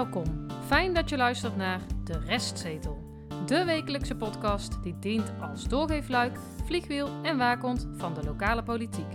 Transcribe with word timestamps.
Welkom. 0.00 0.46
Fijn 0.66 0.94
dat 0.94 1.08
je 1.08 1.16
luistert 1.16 1.56
naar 1.56 1.80
De 2.04 2.18
Restzetel. 2.18 2.98
De 3.46 3.64
wekelijkse 3.64 4.16
podcast 4.16 4.82
die 4.82 4.98
dient 4.98 5.32
als 5.40 5.68
doorgeefluik, 5.68 6.38
vliegwiel 6.64 7.08
en 7.22 7.38
waakhond 7.38 7.88
van 7.96 8.14
de 8.14 8.24
lokale 8.24 8.62
politiek. 8.62 9.12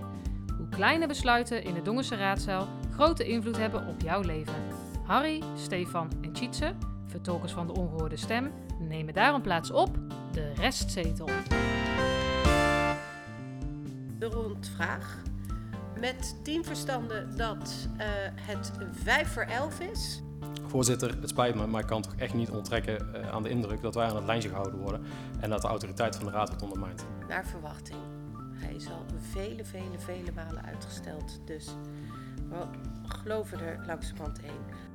Hoe 0.57 0.69
kleine 0.69 1.07
besluiten 1.07 1.63
in 1.63 1.73
de 1.73 1.81
Dongense 1.81 2.15
raadzaal 2.15 2.67
grote 2.91 3.27
invloed 3.27 3.57
hebben 3.57 3.87
op 3.87 4.01
jouw 4.01 4.21
leven. 4.21 4.53
Harry, 5.05 5.43
Stefan 5.55 6.11
en 6.21 6.33
Tjitse, 6.33 6.73
vertolkers 7.05 7.51
van 7.51 7.67
de 7.67 7.73
ongehoorde 7.73 8.17
stem, 8.17 8.51
nemen 8.79 9.13
daarom 9.13 9.41
plaats 9.41 9.71
op 9.71 9.97
De 10.31 10.53
Restzetel. 10.53 11.29
de 14.17 14.25
rondvraag. 14.25 15.17
Met 15.99 16.39
tien 16.43 16.63
verstanden 16.63 17.37
dat 17.37 17.87
eh, 17.97 18.07
het 18.41 18.71
5 18.91 19.33
voor 19.33 19.43
11 19.43 19.79
is. 19.79 20.23
Voorzitter, 20.67 21.15
het 21.21 21.29
spijt 21.29 21.55
me, 21.55 21.67
maar 21.67 21.81
ik 21.81 21.87
kan 21.87 22.01
toch 22.01 22.15
echt 22.17 22.33
niet 22.33 22.49
onttrekken 22.49 23.13
eh, 23.13 23.29
aan 23.29 23.43
de 23.43 23.49
indruk 23.49 23.81
dat 23.81 23.95
wij 23.95 24.07
aan 24.07 24.15
het 24.15 24.25
lijntje 24.25 24.49
gehouden 24.49 24.79
worden 24.79 25.01
en 25.39 25.49
dat 25.49 25.61
de 25.61 25.67
autoriteit 25.67 26.15
van 26.15 26.25
de 26.25 26.31
raad 26.31 26.47
wordt 26.47 26.63
ondermijnd. 26.63 27.05
Naar 27.27 27.45
verwachting. 27.45 27.99
Hij 28.53 28.73
is 28.73 28.87
al 28.87 29.05
vele, 29.31 29.65
vele, 29.65 29.99
vele 29.99 30.31
malen 30.35 30.65
uitgesteld. 30.65 31.41
Dus 31.45 31.75
we 32.49 32.65
geloven 33.03 33.59
er 33.59 33.79
langzamerhand 33.85 34.41
één. 34.41 34.93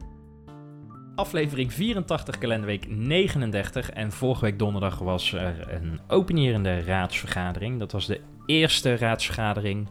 Aflevering 1.15 1.73
84, 1.73 2.39
kalenderweek 2.39 2.89
39. 2.89 3.91
En 3.91 4.13
vorige 4.13 4.45
week 4.45 4.59
donderdag 4.59 4.99
was 4.99 5.33
er 5.33 5.73
een 5.73 6.01
openierende 6.09 6.80
raadsvergadering. 6.80 7.79
Dat 7.79 7.93
was 7.93 8.07
de 8.07 8.21
eerste 8.47 8.97
raadsvergadering 8.97 9.89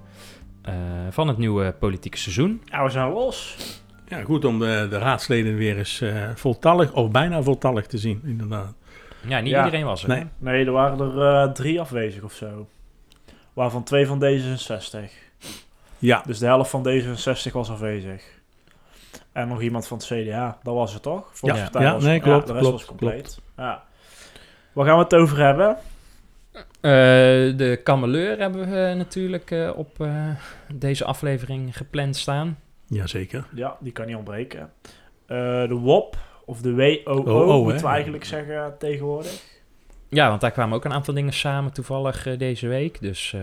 eh, 0.62 0.73
van 1.09 1.28
het 1.28 1.38
nieuwe 1.38 1.76
politieke 1.80 2.17
seizoen. 2.17 2.62
Ja, 2.66 2.84
we 2.84 2.89
zijn 2.89 3.11
los. 3.11 3.58
Ja, 4.09 4.23
goed 4.23 4.45
om 4.45 4.59
de, 4.59 4.88
de 4.89 4.97
raadsleden 4.97 5.55
weer 5.55 5.77
eens 5.77 6.02
eh, 6.02 6.29
voltallig 6.35 6.93
of 6.93 7.11
bijna 7.11 7.41
voltallig 7.43 7.85
te 7.88 7.97
zien, 7.97 8.21
inderdaad. 8.25 8.73
Ja, 9.27 9.39
niet 9.39 9.52
Ja. 9.52 9.65
iedereen 9.65 9.85
was 9.85 10.03
er. 10.03 10.09
Nee. 10.09 10.19
hè? 10.19 10.25
Nee, 10.38 10.65
er 10.65 10.71
waren 10.71 10.99
er 10.99 11.43
eh, 11.47 11.52
drie 11.53 11.81
afwezig 11.81 12.23
of 12.23 12.33
zo. 12.33 12.67
Waarvan 13.53 13.83
twee 13.83 14.05
van 14.07 14.23
D66. 14.23 14.99
Ja, 15.97 16.23
Dus 16.25 16.39
de 16.39 16.45
helft 16.45 16.69
van 16.69 16.87
D66 16.87 17.52
was 17.52 17.69
afwezig. 17.69 18.23
En 19.31 19.47
nog 19.47 19.61
iemand 19.61 19.87
van 19.87 19.97
het 19.97 20.05
CDA. 20.07 20.57
Dat 20.63 20.73
was 20.73 20.93
het 20.93 21.02
toch? 21.03 21.30
Volkspartij 21.31 21.81
Ja, 21.81 21.93
was- 21.93 22.03
nee, 22.03 22.19
klopt, 22.19 22.47
de 22.47 22.53
rest 22.53 22.65
klopt, 22.65 22.77
was 22.80 22.85
compleet. 22.97 23.39
Ja. 23.57 23.83
Waar 24.73 24.85
gaan 24.85 24.97
we 24.97 25.03
het 25.03 25.13
over 25.13 25.37
hebben? 25.37 25.77
Eh, 26.81 26.91
de 27.57 27.80
kameleur 27.83 28.37
hebben 28.39 28.69
we 28.69 28.93
natuurlijk 28.97 29.52
eh, 29.52 29.71
op 29.75 30.02
eh, 30.02 30.27
deze 30.73 31.05
aflevering 31.05 31.77
gepland 31.77 32.15
staan. 32.17 32.57
Jazeker. 32.90 33.45
Ja, 33.56 33.78
die 33.80 33.92
kan 33.92 34.06
niet 34.08 34.16
ontbreken. 34.16 34.72
Eh, 35.26 35.38
de 35.68 35.73
WOP, 35.82 36.18
of 36.45 36.62
de 36.62 36.73
WOO, 36.76 37.18
Oh, 37.23 37.48
oh, 37.50 37.64
moeten 37.64 37.84
we 37.86 37.92
eigenlijk 37.92 38.26
zeggen 38.26 38.76
tegenwoordig. 38.80 39.44
Ja, 40.09 40.30
want 40.30 40.42
daar 40.42 40.52
kwamen 40.52 40.76
ook 40.76 40.86
een 40.86 40.94
aantal 40.94 41.14
dingen 41.14 41.34
samen 41.34 41.73
toevallig 41.73 42.26
eh, 42.28 42.38
deze 42.38 42.67
week. 42.67 43.02
Dus 43.02 43.34
eh, 43.34 43.42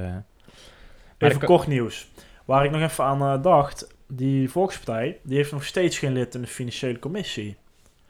Even 1.19 1.41
ik- 1.41 1.47
kort 1.47 1.67
nieuws. 1.67 2.09
Waar 2.45 2.65
ik 2.65 2.71
nog 2.71 2.81
even 2.81 3.05
aan 3.05 3.43
dacht. 3.43 3.95
Die 4.09 4.51
Volkspartij, 4.51 5.19
die 5.23 5.37
heeft 5.37 5.53
nog 5.53 5.65
steeds 5.65 5.99
geen 5.99 6.13
lid 6.13 6.35
in 6.35 6.41
de 6.41 6.47
financiële 6.47 6.99
commissie. 6.99 7.57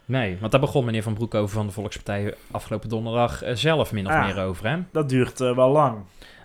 nee, 0.05 0.37
want 0.41 0.53
daar 0.53 0.61
begon 0.61 0.84
meneer 0.84 1.03
Van 1.03 1.14
Broekhoven 1.14 1.48
van 1.57 1.67
de 1.67 1.73
Volkspartij 1.73 2.34
afgelopen 2.51 2.89
donderdag 2.89 3.42
zelf 3.55 3.92
min 3.92 4.07
of 4.07 4.12
Ah. 4.12 4.25
meer 4.27 4.45
over. 4.45 4.69
Hè? 4.69 4.77
Dat 4.92 5.09
duurt 5.09 5.39
wel 5.39 5.70
lang. 5.70 5.98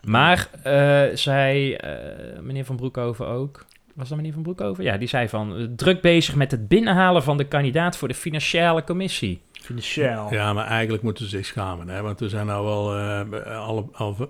Maar 0.04 0.50
eh, 0.64 1.16
zei 1.16 1.74
eh, 1.74 2.40
meneer 2.40 2.66
Van 2.66 2.76
Broekhoven 2.76 3.28
ook. 3.28 3.66
Was 3.96 4.08
dat 4.10 4.18
meneer 4.18 4.34
Van 4.34 4.42
Broekhoven? 4.44 4.84
Ja, 4.84 4.98
die 4.98 5.08
zei 5.08 5.30
van 5.30 5.56
eh, 5.58 5.64
druk 5.76 6.02
bezig 6.02 6.36
met 6.36 6.52
het 6.52 6.68
binnenhalen 6.68 7.24
van 7.24 7.38
de 7.38 7.48
kandidaat 7.48 7.98
voor 7.98 8.08
de 8.08 8.14
financiële 8.14 8.84
commissie. 8.84 9.42
Financieel. 9.62 10.28
Ja, 10.30 10.54
maar 10.54 10.66
eigenlijk 10.68 11.04
moeten 11.04 11.24
ze 11.24 11.30
zich 11.30 11.46
schamen, 11.46 11.88
hè, 11.90 12.02
want 12.02 12.20
we 12.20 12.30
zijn 12.30 12.46
nou 12.46 12.68
al, 12.68 12.96
eh, 12.98 13.58
al, 13.68 13.90
al, 13.94 14.30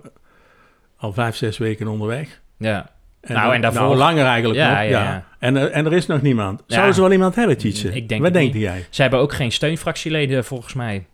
al 0.96 1.12
vijf, 1.12 1.36
zes 1.36 1.58
weken 1.58 1.86
onderweg. 1.88 2.40
Ja, 2.58 2.90
Nou, 3.22 3.54
en 3.54 3.60
daarvoor- 3.60 3.80
Nou, 3.82 3.96
langer 3.96 4.24
eigenlijk 4.24 4.58
Ja, 4.58 4.68
nog, 4.68 4.76
ja, 4.76 4.82
ja. 4.82 5.02
ja. 5.02 5.24
En, 5.38 5.56
er- 5.56 5.70
en 5.70 5.86
er 5.86 5.92
is 5.92 6.06
nog 6.06 6.22
niemand. 6.22 6.62
Ja. 6.66 6.74
Zouden 6.74 6.94
ze 6.94 7.00
wel 7.00 7.12
iemand 7.12 7.34
hebben, 7.34 7.58
Tietje? 7.58 7.92
Ik 7.94 8.08
denk 8.08 8.22
Wat 8.22 8.32
denk 8.32 8.54
jij? 8.54 8.86
ze 8.90 9.02
hebben 9.02 9.20
ook 9.20 9.32
geen 9.32 9.52
steunfractieleden 9.52 10.44
volgens 10.44 10.74
mij. 10.74 11.06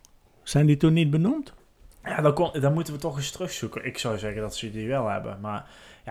Zijn 0.43 0.67
die 0.67 0.77
toen 0.77 0.93
niet 0.93 1.11
benoemd? 1.11 1.53
Ja, 2.05 2.21
dan, 2.21 2.33
kon, 2.35 2.51
dan 2.61 2.73
moeten 2.75 2.93
we 2.95 2.99
toch 3.01 3.17
eens 3.17 3.31
terugzoeken. 3.31 3.87
Ik 3.87 3.99
zou 3.99 4.19
zeggen 4.19 4.41
dat 4.41 4.57
ze 4.57 4.71
die 4.71 4.89
wel 4.89 5.09
hebben. 5.09 5.39
Maar 5.41 5.65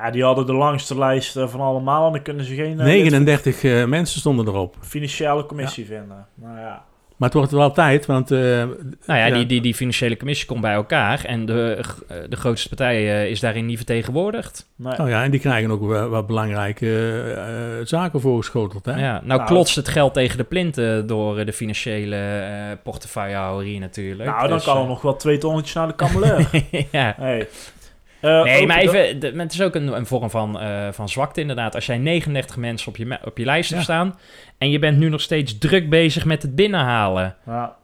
ja, 0.03 0.12
die 0.12 0.24
hadden 0.24 0.46
de 0.46 0.53
langste 0.53 0.97
lijst 0.97 1.35
eh, 1.38 1.47
van 1.47 1.59
allemaal. 1.59 2.06
En 2.06 2.12
dan 2.12 2.22
kunnen 2.22 2.46
ze 2.46 2.56
geen 2.56 2.72
eh, 2.80 2.85
lid 2.85 2.85
39 2.85 3.63
eh, 3.63 3.85
mensen 3.85 4.19
stonden 4.19 4.47
erop. 4.47 4.75
financiële 4.81 5.46
commissie 5.46 5.85
vinden. 5.85 6.25
Nou 6.35 6.59
ja. 6.59 6.84
Maar 7.18 7.30
het 7.30 7.38
wordt 7.38 7.52
wel 7.52 7.72
tijd, 7.72 8.06
want... 8.06 8.31
eh, 8.31 8.40
Nou 8.40 8.74
ja, 9.06 9.25
Ja. 9.25 9.34
Die, 9.35 9.46
die, 9.46 9.62
die 9.62 9.75
financiële 9.75 10.18
commissie 10.18 10.47
komt 10.47 10.62
bij 10.62 10.74
elkaar. 10.74 11.25
En 11.25 11.46
de, 11.46 11.84
eh, 12.08 12.18
de 12.30 12.35
grootste 12.35 12.68
partij 12.68 12.96
eh, 13.24 13.30
is 13.30 13.40
daarin 13.40 13.66
niet 13.66 13.78
vertegenwoordigd. 13.78 14.69
Nee. 14.75 14.94
nou 14.97 15.09
ja, 15.09 15.24
en 15.24 15.31
die 15.31 15.40
krijgen 15.40 15.72
ook 15.72 15.88
wel 15.88 16.09
wat 16.09 16.28
belangrijke 16.28 16.85
eh, 16.85 17.79
eh, 17.79 17.85
zaken 17.85 18.22
voorgeschoteld, 18.22 18.85
hè? 18.85 18.91
Ja, 18.91 19.12
nou, 19.12 19.25
Nou, 19.25 19.44
klotst 19.46 19.75
het 19.75 19.88
geld 19.88 20.14
tegen 20.14 20.38
de 20.38 20.44
plinten 20.44 21.08
door 21.08 21.38
eh, 21.38 21.46
de 21.46 21.53
financiële 21.53 22.16
eh 22.16 22.78
portefeuillehouder 22.84 23.66
hier 23.68 23.79
natuurlijk. 23.79 24.29
nou, 24.29 24.47
dan 24.47 24.58
Dus, 24.58 24.66
kan 24.66 24.75
er 24.75 24.81
eh, 24.81 24.88
nog 24.88 25.02
wel 25.02 25.16
twee 25.16 25.38
tonnetjes 25.38 25.74
naar 25.75 25.88
de 25.88 25.96
kameleur. 25.96 26.50
ja. 26.91 27.14
hey. 27.18 27.47
Eh, 28.28 28.44
Nee, 28.44 28.68
maar 28.68 28.78
even, 28.78 29.20
de- 29.20 29.34
het 29.38 29.54
is 29.54 29.62
ook 29.62 29.76
een, 29.76 29.88
een 29.88 30.06
vorm 30.06 30.30
van, 30.30 30.60
eh, 30.60 30.92
van 30.92 31.10
zwakte 31.10 31.42
inderdaad. 31.42 31.76
Als 31.76 31.86
jij 31.86 31.98
39 31.98 32.58
mensen 32.58 32.88
op 32.90 32.98
je, 32.98 33.18
op 33.26 33.38
je 33.38 33.46
lijst 33.46 33.70
hebt 33.70 33.86
Ja. 33.86 33.94
staan... 33.94 34.20
en 34.58 34.70
je 34.70 34.80
bent 34.80 34.98
nu 34.98 35.10
nog 35.10 35.22
steeds 35.22 35.58
druk 35.58 35.90
bezig 35.90 36.26
met 36.26 36.42
het 36.42 36.56
binnenhalen... 36.56 37.36
Ja. 37.46 37.76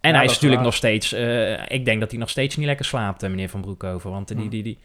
en 0.00 0.10
Ja, 0.10 0.16
hij 0.16 0.24
is 0.24 0.30
natuurlijk 0.32 0.54
waar. 0.54 0.64
nog 0.70 0.74
steeds... 0.74 1.12
eh, 1.12 1.52
ik 1.70 1.84
denk 1.84 2.00
dat 2.00 2.10
hij 2.10 2.20
nog 2.20 2.30
steeds 2.30 2.56
niet 2.56 2.66
lekker 2.66 2.84
slaapt, 2.84 3.22
meneer 3.22 3.48
Van 3.48 3.60
Broekhoven. 3.60 4.10
Want 4.10 4.36
die, 4.36 4.48
die, 4.48 4.62
die, 4.62 4.78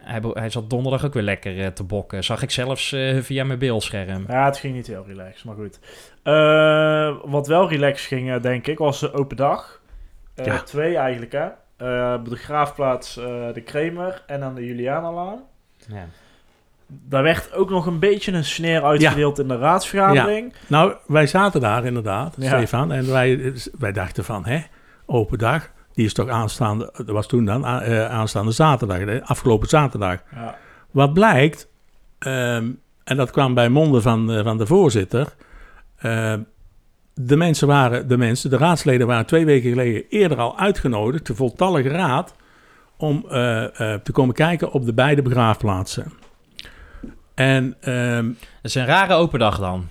hij, 0.00 0.20
hij 0.32 0.50
zat 0.50 0.70
donderdag 0.70 1.04
ook 1.04 1.14
weer 1.14 1.22
lekker 1.22 1.72
te 1.72 1.84
bokken. 1.84 2.24
Zag 2.24 2.42
ik 2.42 2.50
zelfs 2.50 2.88
via 3.20 3.44
mijn 3.44 3.58
beeldscherm. 3.58 4.24
ja, 4.28 4.44
het 4.44 4.58
ging 4.58 4.74
niet 4.74 4.86
heel 4.86 5.04
relaxed, 5.06 5.44
maar 5.44 5.54
goed. 5.54 5.78
Wat 7.30 7.46
wel 7.46 7.68
relaxed 7.68 8.06
ging, 8.06 8.36
denk 8.40 8.66
ik, 8.66 8.78
was 8.78 9.00
de 9.00 9.12
open 9.12 9.36
dag. 9.36 9.80
Ja. 10.34 10.62
Twee 10.62 10.96
eigenlijk, 10.96 11.32
hè. 11.32 11.46
Eh, 11.78 12.14
op 12.18 12.28
de 12.28 12.36
Graafplaats 12.36 13.16
eh, 13.16 13.24
de 13.54 13.60
Kremer 13.60 14.22
en 14.26 14.42
aan 14.42 14.54
de 14.54 14.66
Julianalaan. 14.66 15.38
Ja. 15.86 16.06
Daar 16.86 17.22
werd 17.22 17.52
ook 17.52 17.70
nog 17.70 17.86
een 17.86 17.98
beetje 17.98 18.32
een 18.32 18.44
sneer 18.44 18.82
uitgedeeld 18.82 19.38
in 19.38 19.48
de 19.48 19.56
raadsvergadering. 19.58 20.54
Nou, 20.66 20.94
wij 21.06 21.26
zaten 21.26 21.60
daar 21.60 21.84
inderdaad. 21.84 22.34
Stefan. 22.38 22.92
En 22.92 23.10
wij, 23.10 23.54
wij 23.78 23.92
dachten 23.92 24.24
van, 24.24 24.44
hè, 24.46 24.60
open 25.06 25.38
dag. 25.38 25.70
Die 25.92 26.04
is 26.04 26.14
toch 26.14 26.28
aanstaande, 26.28 26.92
dat 26.96 27.08
was 27.08 27.26
toen 27.26 27.44
dan, 27.44 27.66
eh, 27.66 28.10
aanstaande 28.10 28.52
zaterdag, 28.52 28.98
de 28.98 29.20
afgelopen 29.24 29.68
zaterdag. 29.68 30.22
Ja. 30.34 30.56
Wat 30.90 31.12
blijkt, 31.12 31.68
ehm, 32.18 32.70
en 33.04 33.16
dat 33.16 33.30
kwam 33.30 33.54
bij 33.54 33.68
monden 33.68 34.02
van, 34.02 34.40
van 34.44 34.58
de 34.58 34.66
voorzitter. 34.66 35.34
De 37.20 37.36
mensen 37.36 37.66
waren, 37.66 38.08
de 38.08 38.16
mensen, 38.16 38.50
de 38.50 38.56
raadsleden 38.56 39.06
waren 39.06 39.26
twee 39.26 39.44
weken 39.44 39.70
geleden 39.70 40.04
eerder 40.08 40.38
al 40.38 40.58
uitgenodigd, 40.58 41.26
de 41.26 41.34
voltallige 41.34 41.88
raad, 41.88 42.34
om 42.96 43.24
eh, 43.28 43.64
eh, 43.64 44.00
te 44.00 44.12
komen 44.12 44.34
kijken 44.34 44.72
op 44.72 44.84
de 44.84 44.92
beide 44.92 45.22
begraafplaatsen. 45.22 46.12
En 47.34 47.76
Dat 47.80 48.34
is 48.62 48.74
een 48.74 48.86
rare 48.86 49.14
open 49.14 49.38
dag 49.38 49.58
dan. 49.58 49.88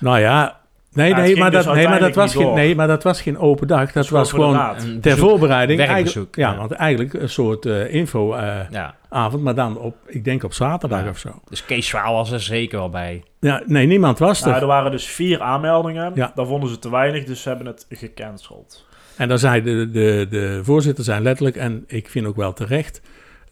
nou 0.00 0.18
ja, 0.18 0.60
nee, 0.92 1.14
nee, 1.14 1.36
maar 1.36 1.50
dus 1.50 1.64
dat, 1.64 1.74
nee, 1.74 1.88
maar 1.88 2.00
dat 2.00 2.14
was 2.14 2.34
geen, 2.34 2.54
nee, 2.54 2.74
maar 2.74 2.86
dat 2.86 3.02
was 3.02 3.20
geen 3.22 3.38
open 3.38 3.66
dag. 3.66 3.92
Dat 3.92 4.08
was 4.08 4.30
gewoon 4.30 4.74
ter 4.76 5.00
bezoek, 5.00 5.18
voorbereiding. 5.18 5.78
werkbezoek, 5.78 6.06
Eigenlijk, 6.06 6.36
ja, 6.36 6.50
ja. 6.50 6.56
want 6.56 6.70
eigenlijk 6.72 7.12
een 7.14 7.28
soort 7.28 7.66
eh 7.66 7.94
info-avond, 7.94 8.72
Ja. 8.72 8.94
maar 9.40 9.54
dan 9.54 9.78
op, 9.78 9.96
ik 10.06 10.24
denk 10.24 10.44
op 10.44 10.52
zaterdag 10.52 11.02
Ja. 11.04 11.08
of 11.10 11.18
zo. 11.18 11.28
Dus 11.48 11.64
Kees 11.64 11.86
Zwaal 11.86 12.14
was 12.14 12.30
er 12.30 12.40
zeker 12.40 12.78
wel 12.78 12.88
bij. 12.90 13.22
Ja, 13.40 13.62
nee, 13.66 13.86
niemand 13.86 14.18
was 14.18 14.40
er. 14.40 14.48
Nou, 14.48 14.60
er 14.60 14.66
waren 14.66 14.90
dus 14.90 15.06
vier 15.06 15.40
aanmeldingen. 15.40 16.12
Ja. 16.14 16.32
Daar 16.34 16.46
vonden 16.46 16.68
ze 16.68 16.78
te 16.78 16.90
weinig, 16.90 17.24
dus 17.24 17.42
ze 17.42 17.48
hebben 17.48 17.66
het 17.66 17.86
gecanceld. 17.90 18.86
En 19.16 19.28
dan 19.28 19.38
zei 19.38 19.62
de, 19.62 19.90
de, 19.90 20.26
de 20.30 20.60
voorzitter 20.62 21.04
zijn 21.04 21.22
letterlijk, 21.22 21.56
en 21.56 21.84
ik 21.86 22.08
vind 22.08 22.26
ook 22.26 22.36
wel 22.36 22.52
terecht, 22.52 23.00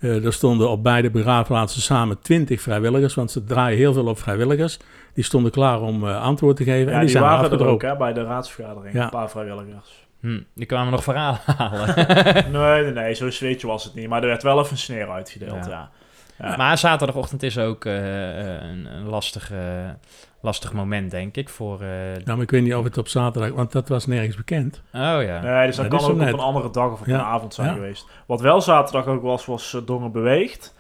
eh, 0.01 0.25
er 0.25 0.33
stonden 0.33 0.71
op 0.71 0.83
beide 0.83 1.11
begraafplaatsen 1.11 1.83
samen 1.83 2.19
twintig 2.21 2.61
vrijwilligers, 2.61 3.15
want 3.15 3.31
ze 3.31 3.45
draaien 3.45 3.79
heel 3.79 3.93
veel 3.93 4.07
op 4.07 4.19
vrijwilligers. 4.19 4.79
Die 5.15 5.25
stonden 5.25 5.51
klaar 5.53 5.81
om 5.81 6.09
eh, 6.09 6.23
antwoord 6.23 6.57
te 6.57 6.65
geven 6.65 6.87
Ja, 6.87 6.93
en 6.93 6.93
die, 6.93 7.01
die, 7.01 7.09
zijn 7.09 7.23
waren 7.25 7.51
er 7.53 7.67
ook 7.67 7.83
hè, 7.83 7.97
bij 7.97 8.13
de 8.13 8.25
raadsvergadering. 8.25 8.95
Ja. 8.95 9.05
Een 9.05 9.11
paar 9.11 9.31
vrijwilligers. 9.31 10.09
Hm, 10.21 10.41
die 10.55 10.67
kwamen 10.67 10.93
nog 10.93 11.03
verhalen 11.03 11.41
halen. 11.57 11.95
nee, 12.53 12.83
nee, 12.83 12.93
nee, 12.93 13.15
zo 13.15 13.31
zweetje 13.31 13.67
was 13.67 13.85
het 13.85 13.95
niet. 13.95 14.09
Maar 14.09 14.21
er 14.23 14.29
werd 14.29 14.43
wel 14.43 14.59
even 14.61 14.73
een 14.73 14.79
sneer 14.79 15.11
uitgedeeld, 15.11 15.65
Ja. 15.65 15.71
ja. 15.71 15.91
Ja. 16.49 16.57
Maar 16.57 16.79
zaterdagochtend 16.79 17.43
is 17.43 17.59
ook 17.59 17.85
eh, 17.85 18.39
eh, 18.57 18.63
een, 18.71 18.87
een 18.97 19.07
lastig, 19.09 19.53
lastig 20.41 20.73
moment, 20.73 21.11
denk 21.11 21.37
ik. 21.37 21.49
Voor, 21.49 21.81
eh, 21.81 21.89
Nou, 21.89 22.25
maar 22.25 22.41
ik 22.41 22.51
weet 22.51 22.63
niet 22.63 22.75
of 22.75 22.85
het 22.85 22.99
op 22.99 23.09
zaterdag, 23.09 23.51
want 23.51 23.73
dat 23.73 23.89
was 23.89 24.07
nergens 24.07 24.37
bekend. 24.37 24.83
Oh 24.93 25.01
ja. 25.01 25.41
Nee, 25.43 25.67
dus 25.67 25.77
dat 25.77 25.91
Dat 25.91 26.01
kan 26.01 26.09
ook 26.11 26.15
op 26.15 26.21
net. 26.21 26.33
een 26.33 26.39
andere 26.39 26.71
dag 26.71 26.93
of 26.93 27.01
op 27.01 27.07
Ja. 27.07 27.15
een 27.15 27.25
avond 27.25 27.55
zijn 27.55 27.67
Ja. 27.69 27.73
geweest. 27.75 28.07
Wat 28.27 28.41
wel 28.41 28.61
zaterdag 28.61 29.07
ook 29.07 29.23
was, 29.23 29.47
was 29.47 29.73
uh, 29.73 29.81
Dongen 29.87 30.13
Beweegt. 30.13 30.75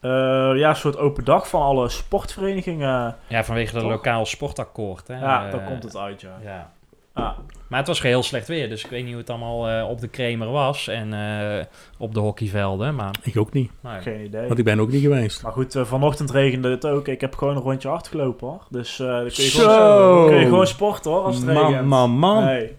Eh, 0.00 0.10
ja, 0.54 0.68
een 0.68 0.76
soort 0.76 0.96
open 0.98 1.24
dag 1.24 1.48
van 1.48 1.62
alle 1.62 1.88
sportverenigingen. 1.88 3.16
Ja, 3.26 3.44
vanwege 3.44 3.72
dat 3.72 3.82
Toch? 3.82 3.90
lokaal 3.90 4.26
sportakkoord. 4.26 5.08
Hè? 5.08 5.18
Ja, 5.20 5.46
Eh, 5.46 5.52
daar 5.52 5.64
komt 5.64 5.82
het 5.82 5.96
uit, 5.96 6.20
ja. 6.20 6.38
Ja. 6.44 6.70
Ah, 7.12 7.38
Maar 7.68 7.78
het 7.78 7.88
was 7.88 8.02
heel 8.02 8.22
slecht 8.22 8.48
weer, 8.48 8.68
dus 8.68 8.84
ik 8.84 8.90
weet 8.90 9.02
niet 9.02 9.10
hoe 9.12 9.20
het 9.20 9.30
allemaal 9.30 9.68
eh, 9.68 9.88
op 9.88 10.00
de 10.00 10.08
Kremer 10.08 10.48
was 10.50 10.88
en 10.88 11.12
eh, 11.12 11.64
op 11.98 12.14
de 12.14 12.20
hockeyvelden. 12.20 12.94
Maar 12.94 13.14
Ik 13.22 13.36
ook 13.36 13.52
niet, 13.52 13.70
nou, 13.80 14.02
geen 14.02 14.24
idee. 14.24 14.46
want 14.46 14.58
ik 14.58 14.64
ben 14.64 14.80
ook 14.80 14.90
niet 14.90 15.02
geweest. 15.02 15.42
Maar 15.42 15.52
goed, 15.52 15.74
eh, 15.74 15.84
vanochtend 15.84 16.30
regende 16.30 16.70
het 16.70 16.86
ook. 16.86 17.08
Ik 17.08 17.20
heb 17.20 17.36
gewoon 17.36 17.56
een 17.56 17.62
rondje 17.62 17.88
hard 17.88 18.08
gelopen 18.08 18.46
hoor. 18.48 18.66
Dus 18.70 19.00
eh 19.00 19.06
dan 19.06 19.16
kun 19.18 19.44
je, 19.44 19.50
Zo. 19.50 19.68
gewoon, 19.68 20.26
kun 20.28 20.38
je 20.38 20.44
gewoon 20.44 20.66
sporten 20.66 21.10
hoor 21.10 21.22
als 21.22 21.36
het 21.36 21.44
Man, 21.46 21.66
regent. 21.66 21.86
man, 21.86 22.10
man. 22.10 22.44
Nee. 22.44 22.76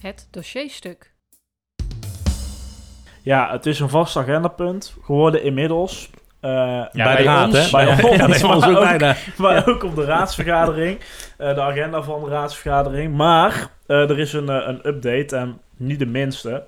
Het 0.00 0.28
dossierstuk. 0.30 1.12
Ja, 3.26 3.50
het 3.50 3.66
is 3.66 3.80
een 3.80 3.88
vast 3.88 4.16
agendapunt 4.16 4.96
geworden 5.04 5.42
inmiddels. 5.42 6.10
Eh, 6.40 6.50
Ja, 6.50 6.88
bij, 6.92 7.04
bij 7.04 7.16
de 7.16 7.22
raad, 7.22 7.46
ons- 7.46 7.70
hè? 7.70 7.70
bij 7.70 7.86
ons, 7.88 8.00
ja, 8.00 8.26
bij 8.26 8.26
ons 8.26 8.42
maar 8.42 8.70
ook 8.70 8.76
ook- 8.76 8.82
bijna. 8.82 9.14
maar 9.38 9.68
ook 9.68 9.84
op 9.84 9.94
de 9.94 10.04
raadsvergadering. 10.04 10.98
eh, 11.38 11.54
de 11.54 11.60
agenda 11.60 12.02
van 12.02 12.22
de 12.24 12.30
raadsvergadering. 12.30 13.14
Maar 13.16 13.70
eh, 13.86 14.10
er 14.10 14.18
is 14.18 14.32
een, 14.32 14.48
een 14.68 14.80
update 14.88 15.36
en 15.36 15.60
niet 15.76 15.98
de 15.98 16.06
minste. 16.06 16.64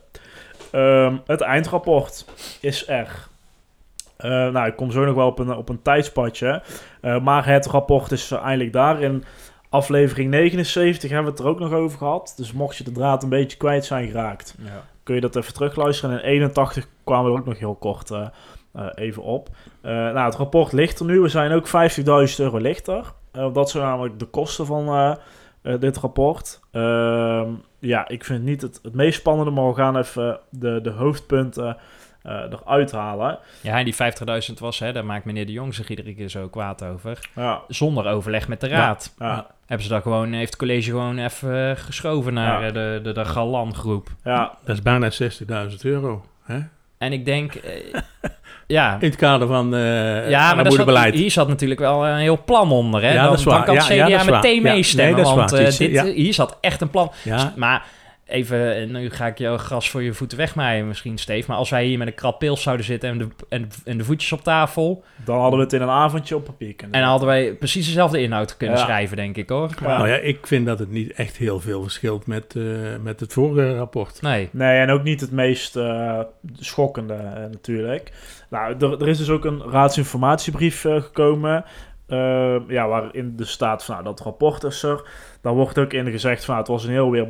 Ehm, 0.73 1.17
het 1.27 1.41
eindrapport 1.41 2.25
is 2.61 2.89
er. 2.89 3.27
Nou, 4.19 4.67
ik 4.67 4.77
kom 4.77 4.91
zo 4.91 5.05
nog 5.05 5.15
wel 5.15 5.27
op 5.27 5.39
een, 5.39 5.57
op 5.57 5.69
een 5.69 5.83
tijdspadje. 5.83 6.63
Maar 7.23 7.47
het 7.47 7.67
rapport 7.67 8.13
is 8.13 8.31
eindelijk 8.31 8.73
daar. 8.73 9.03
In 9.03 9.25
aflevering 9.69 10.31
79 10.31 11.11
hebben 11.11 11.27
we 11.33 11.37
het 11.37 11.47
er 11.47 11.53
ook 11.53 11.59
nog 11.59 11.73
over 11.73 11.99
gehad. 11.99 12.33
Dus 12.37 12.53
mocht 12.53 12.77
je 12.77 12.85
de 12.85 12.93
draad 12.93 13.23
een 13.23 13.29
beetje 13.29 13.57
kwijt 13.57 13.85
zijn 13.85 14.07
geraakt, 14.07 14.55
ja. 14.59 14.85
Kun 15.09 15.17
je 15.17 15.23
dat 15.23 15.37
even 15.37 15.55
terugluisteren. 15.55 16.23
En 16.23 16.25
in 16.25 16.31
81 16.31 16.89
kwamen 17.05 17.33
we 17.33 17.39
ook 17.39 17.47
nog 17.47 17.59
heel 17.59 17.75
kort 17.75 18.11
eh, 18.11 18.27
eh, 18.73 18.87
even 18.95 19.23
op. 19.23 19.49
Eh, 19.81 19.93
nou, 19.93 20.19
het 20.19 20.35
rapport 20.35 20.73
ligt 20.73 20.99
er 20.99 21.07
nu. 21.07 21.21
We 21.21 21.29
zijn 21.29 21.53
ook 21.53 21.67
50.000 21.67 21.75
euro 22.37 22.59
lichter. 22.59 23.13
Dat 23.33 23.71
zijn 23.71 23.85
namelijk 23.85 24.19
de 24.19 24.25
kosten 24.25 24.67
van 24.67 25.17
dit 25.81 25.97
rapport. 25.97 26.61
Ehm, 26.71 27.51
ja, 27.79 28.09
ik 28.09 28.25
vind 28.25 28.39
het 28.39 28.49
niet 28.49 28.63
het, 28.63 28.81
het 28.83 28.95
meest 28.95 29.19
spannende, 29.19 29.51
maar 29.51 29.69
we 29.69 29.75
gaan 29.75 29.97
even 29.97 30.41
de, 30.51 30.81
de 30.81 30.91
hoofdpunten 30.91 31.77
eh, 32.23 32.33
eruit 32.33 32.93
halen. 32.93 33.39
ja, 33.61 33.79
en 33.79 33.85
die 33.85 33.95
50.000 34.49 34.55
was, 34.59 34.79
hè, 34.79 34.93
daar 34.93 35.05
maakt 35.05 35.25
meneer 35.25 35.47
de 35.47 35.53
Jong 35.53 35.75
zich 35.75 35.89
iedere 35.89 36.15
keer 36.15 36.29
zo 36.29 36.49
kwaad 36.49 36.85
over. 36.85 37.19
Ja, 37.35 37.61
Zonder 37.69 38.07
overleg 38.07 38.49
met 38.49 38.61
de 38.61 38.69
raad. 38.69 39.15
ja, 39.19 39.47
Hebben 39.67 39.87
ze 39.87 39.93
dat 39.93 40.03
gewoon, 40.03 40.33
heeft 40.33 40.47
het 40.51 40.57
college 40.57 40.91
gewoon 40.91 41.19
even 41.19 41.71
eh, 41.71 41.77
geschoven 41.85 42.35
naar 42.35 42.61
Ja. 42.61 42.67
eh, 42.69 42.73
de, 42.75 43.01
de, 43.03 43.13
de 43.13 43.25
Galan 43.25 43.75
groep. 43.75 44.09
ja. 44.25 44.53
Dat 44.65 44.77
is 44.77 44.83
bijna 44.83 45.11
60.000 45.71 45.77
euro. 45.83 46.25
Hè? 46.45 46.59
En 46.99 47.13
ik 47.13 47.25
denk, 47.25 47.55
eh, 47.55 48.01
ja, 48.67 48.93
In 49.01 49.09
het 49.09 49.17
kader 49.17 49.49
van 49.49 49.75
uh, 49.75 50.31
ja, 50.31 50.55
maar 50.55 50.73
zat, 50.73 51.05
hier 51.15 51.31
zat 51.31 51.49
natuurlijk 51.49 51.81
wel 51.81 52.07
een 52.07 52.17
heel 52.17 52.45
plan 52.45 52.71
onder. 52.71 53.03
Hè? 53.03 53.09
Ja, 53.13 53.15
dan, 53.15 53.25
dat 53.31 53.39
is 53.39 53.45
dan 53.45 53.55
waar. 53.55 53.65
kan 53.65 53.77
het 53.77 53.85
CDA 53.85 53.95
ja, 54.07 54.25
meteen 54.25 54.63
Ja, 54.63 54.73
meestemmen. 54.73 55.15
nee, 55.15 55.25
dat 55.25 55.33
is 55.33 55.39
want 55.39 55.53
is- 55.53 55.77
dit, 55.77 55.91
ja. 55.91 56.05
hier 56.05 56.35
zat 56.35 56.59
echt 56.61 56.81
een 56.81 56.91
plan. 56.91 57.13
Ja, 57.25 57.53
Maar 57.57 57.85
even, 58.29 58.77
eh, 58.77 58.89
nu 58.89 59.11
ga 59.11 59.27
ik 59.27 59.39
jouw 59.39 59.57
gras 59.57 59.91
voor 59.91 60.03
je 60.03 60.13
voeten 60.13 60.39
wegmaaien 60.39 60.89
misschien, 60.89 61.19
Steve. 61.19 61.45
Maar 61.49 61.57
als 61.57 61.71
wij 61.71 61.85
hier 61.85 61.99
met 61.99 62.07
een 62.07 62.15
krap 62.15 62.39
pils 62.39 62.63
zouden 62.63 62.87
zitten 62.87 63.11
en 63.11 63.19
de, 63.19 63.29
en, 63.49 63.69
en 63.85 63.99
de 63.99 64.05
voetjes 64.05 64.33
op 64.33 64.43
tafel... 64.43 65.05
Dan 65.25 65.41
hadden 65.41 65.59
we 65.59 65.65
het 65.65 65.75
in 65.75 65.83
een 65.83 65.89
avondje 65.89 66.37
op 66.37 66.45
papier 66.45 66.75
kunnen 66.75 66.95
en 66.97 67.01
dan 67.01 67.11
hadden 67.11 67.29
wij 67.29 67.55
precies 67.55 67.87
dezelfde 67.87 68.21
inhoud 68.21 68.57
kunnen 68.57 68.77
Ja. 68.77 68.83
schrijven, 68.83 69.17
denk 69.17 69.37
ik, 69.37 69.49
hoor. 69.49 69.71
Ja. 69.81 69.97
Nou 69.97 70.09
ja, 70.09 70.17
ik 70.17 70.47
vind 70.47 70.67
dat 70.67 70.79
het 70.79 70.91
niet 70.91 71.13
echt 71.13 71.37
heel 71.37 71.61
veel 71.61 71.83
verschilt 71.83 72.27
met, 72.27 72.55
eh, 72.57 72.63
met 73.03 73.21
het 73.21 73.33
vorige 73.33 73.77
rapport. 73.77 74.23
Nee. 74.23 74.49
Nee, 74.53 74.79
en 74.79 74.91
ook 74.91 75.03
niet 75.03 75.21
het 75.21 75.33
meest 75.33 75.77
eh, 75.77 76.21
schokkende 76.59 77.49
natuurlijk. 77.51 78.13
Nou, 78.51 78.75
er, 78.81 79.01
er 79.03 79.09
is 79.09 79.19
dus 79.19 79.31
ook 79.31 79.45
een 79.45 79.63
raadsinformatiebrief 79.71 80.85
eh, 80.85 81.03
gekomen. 81.03 81.65
Eh, 82.09 82.57
ja, 82.69 82.89
waarin 82.89 83.37
de 83.37 83.45
staat 83.45 83.85
van 83.85 83.95
nou, 83.95 84.07
dat 84.07 84.21
rapport 84.21 84.65
is 84.65 84.83
er. 84.83 85.11
Daar 85.41 85.55
wordt 85.55 85.79
ook 85.79 85.93
in 85.93 86.11
gezegd 86.11 86.45
van 86.45 86.55
nou, 86.55 86.67
het 86.67 86.77
was 86.77 86.85
een 86.85 86.93
heel 86.93 87.11
weer 87.11 87.29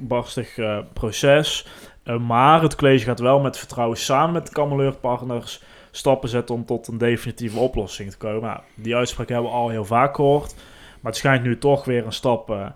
bastig 0.00 0.58
eh, 0.58 0.78
proces. 0.92 1.66
Eh, 2.08 2.18
maar 2.18 2.62
het 2.62 2.76
college 2.76 3.04
gaat 3.04 3.20
wel 3.20 3.40
met 3.40 3.58
vertrouwen 3.58 3.96
samen 3.96 4.32
met 4.32 4.46
de 4.46 4.52
kammeleurpartners 4.52 5.62
stappen 5.90 6.28
zetten 6.28 6.54
om 6.54 6.64
tot 6.64 6.88
een 6.88 6.98
definitieve 6.98 7.58
oplossing 7.58 8.10
te 8.10 8.16
komen. 8.16 8.42
Nou, 8.42 8.60
die 8.74 8.96
uitspraak 8.96 9.28
hebben 9.28 9.50
we 9.50 9.56
al 9.56 9.68
heel 9.68 9.84
vaak 9.84 10.14
gehoord. 10.14 10.54
Maar 11.00 11.12
het 11.12 11.16
schijnt 11.16 11.42
nu 11.42 11.58
toch 11.58 11.84
weer 11.84 12.06
een 12.06 12.12
stap 12.12 12.50
eh, 12.50 12.66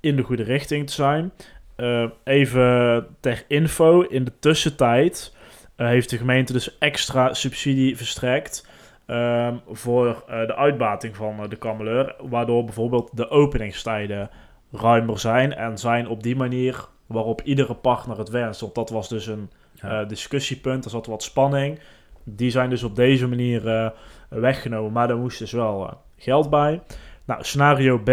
in 0.00 0.16
de 0.16 0.22
goede 0.22 0.42
richting 0.42 0.86
te 0.86 0.92
zijn. 0.92 1.32
Eh, 1.76 2.04
even 2.24 3.06
ter 3.20 3.44
info, 3.48 4.00
in 4.00 4.24
de 4.24 4.32
tussentijd 4.38 5.34
heeft 5.76 6.10
de 6.10 6.18
gemeente 6.18 6.52
dus 6.52 6.78
extra 6.78 7.34
subsidie 7.34 7.96
verstrekt 7.96 8.68
ehm, 9.10 9.54
voor 9.70 10.24
eh, 10.28 10.46
de 10.46 10.56
uitbating 10.56 11.16
van 11.16 11.38
eh, 11.42 11.48
de 11.48 11.56
kameleur, 11.56 12.14
waardoor 12.28 12.64
bijvoorbeeld 12.64 13.16
de 13.16 13.30
openingstijden 13.30 14.30
ruimer 14.72 15.18
zijn 15.18 15.54
en 15.54 15.78
zijn 15.78 16.08
op 16.08 16.22
die 16.22 16.36
manier 16.36 16.86
waarop 17.06 17.40
iedere 17.42 17.74
partner 17.74 18.18
het 18.18 18.28
wenst. 18.28 18.60
Want 18.60 18.74
dat 18.74 18.90
was 18.90 19.08
dus 19.08 19.26
een 19.26 19.50
Ja. 19.74 20.00
eh, 20.00 20.08
discussiepunt, 20.08 20.84
er 20.84 20.90
zat 20.90 21.06
wat 21.06 21.22
spanning. 21.22 21.78
Die 22.24 22.50
zijn 22.50 22.70
dus 22.70 22.82
op 22.82 22.96
deze 22.96 23.28
manier 23.28 23.92
weggenomen, 24.28 24.92
maar 24.92 25.08
daar 25.08 25.16
moest 25.16 25.38
dus 25.38 25.52
wel 25.52 25.90
geld 26.16 26.50
bij. 26.50 26.80
Nou, 27.24 27.44
scenario 27.44 27.98
B, 27.98 28.10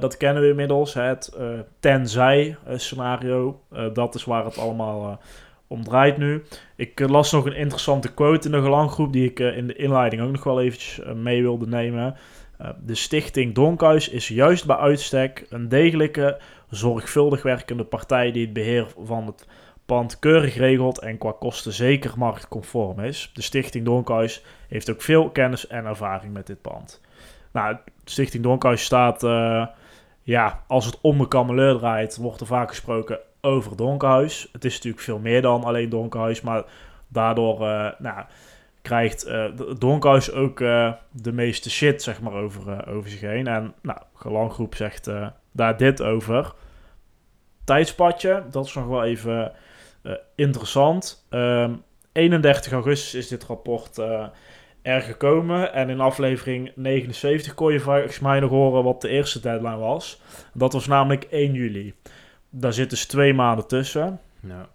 dat 0.00 0.16
kennen 0.16 0.42
we 0.42 0.48
inmiddels. 0.48 0.94
Het 0.94 1.26
eh, 1.38 1.46
tenzij 1.80 2.56
scenario. 2.74 3.60
Dat 3.92 4.14
is 4.14 4.24
waar 4.24 4.44
het 4.44 4.58
allemaal 4.58 5.20
om 5.68 5.84
draait 5.84 6.16
nu. 6.16 6.44
Ik 6.76 7.00
eh, 7.00 7.08
las 7.08 7.32
nog 7.32 7.46
een 7.46 7.56
interessante 7.56 8.14
quote 8.14 8.46
in 8.46 8.52
de 8.52 8.62
gelanggroep... 8.62 9.12
die 9.12 9.30
ik 9.30 9.40
eh, 9.40 9.56
in 9.56 9.66
de 9.66 9.76
inleiding 9.76 10.22
ook 10.22 10.30
nog 10.30 10.44
wel 10.44 10.60
eventjes 10.60 11.00
eh, 11.00 11.12
mee 11.12 11.42
wilde 11.42 11.66
nemen. 11.66 12.16
De 12.84 12.94
stichting 12.94 13.54
Donkhuis 13.54 14.08
is 14.08 14.28
juist 14.28 14.66
bij 14.66 14.76
uitstek... 14.76 15.46
een 15.48 15.68
degelijke, 15.68 16.40
zorgvuldig 16.70 17.42
werkende 17.42 17.84
partij... 17.84 18.32
die 18.32 18.44
het 18.44 18.52
beheer 18.52 18.86
van 18.98 19.26
het 19.26 19.48
pand 19.86 20.18
keurig 20.18 20.56
regelt... 20.56 20.98
en 20.98 21.18
qua 21.18 21.32
kosten 21.38 21.72
zeker 21.72 22.12
marktconform 22.16 23.00
is. 23.00 23.30
De 23.34 23.42
stichting 23.42 23.84
Donkhuis 23.84 24.44
heeft 24.68 24.90
ook 24.90 25.02
veel 25.02 25.30
kennis 25.30 25.66
en 25.66 25.84
ervaring 25.84 26.32
met 26.32 26.46
dit 26.46 26.62
pand. 26.62 27.00
Nou, 27.52 27.76
Stichting 28.04 28.42
Donkhuis 28.42 28.84
staat, 28.84 29.20
ja, 30.22 30.62
als 30.66 30.86
het 30.86 30.98
om 31.00 31.18
de 31.18 31.28
kameleur 31.28 31.78
draait, 31.78 32.16
wordt 32.16 32.40
er 32.40 32.46
vaak 32.46 32.68
gesproken 32.68 33.18
over 33.46 33.76
Donkhuis. 33.76 34.48
Het 34.52 34.64
is 34.64 34.74
natuurlijk 34.74 35.02
veel 35.02 35.18
meer 35.18 35.42
dan 35.42 35.64
alleen 35.64 35.88
Donkhuis, 35.88 36.40
maar 36.40 36.64
daardoor 37.08 37.68
eh, 37.68 37.90
nou, 37.98 38.24
krijgt 38.82 39.24
de- 39.24 39.74
Donkhuis 39.78 40.32
ook 40.32 40.60
eh, 40.60 40.92
de 41.10 41.32
meeste 41.32 41.70
shit, 41.70 42.02
zeg 42.02 42.20
maar, 42.20 42.32
over, 42.32 42.88
over 42.88 43.10
zich 43.10 43.20
heen. 43.20 43.46
En, 43.46 43.74
nou, 43.82 43.98
zegt 44.70 45.10
daar 45.52 45.76
dit 45.76 46.02
over. 46.02 46.52
Tijdspadje, 47.64 48.42
dat 48.50 48.66
is 48.66 48.74
nog 48.74 48.86
wel 48.86 49.04
even 49.04 49.52
interessant. 50.34 51.26
Ehm, 51.30 51.72
31 52.12 52.72
augustus 52.72 53.14
is 53.14 53.28
dit 53.28 53.44
rapport 53.44 53.98
er 54.86 55.02
gekomen. 55.02 55.72
En 55.72 55.90
in 55.90 56.00
aflevering 56.00 56.72
79 56.74 57.54
kon 57.54 57.72
je 57.72 57.80
volgens 57.80 58.18
mij 58.20 58.40
nog 58.40 58.50
horen 58.50 58.84
wat 58.84 59.00
de 59.00 59.08
eerste 59.08 59.40
deadline 59.40 59.76
was. 59.76 60.20
Dat 60.52 60.72
was 60.72 60.86
namelijk 60.86 61.26
1 61.30 61.52
juli. 61.52 61.94
Daar 62.58 62.72
zit 62.72 62.90
dus 62.90 63.04
twee 63.06 63.34
maanden 63.34 63.66
tussen. 63.66 64.20
Ja. 64.40 64.66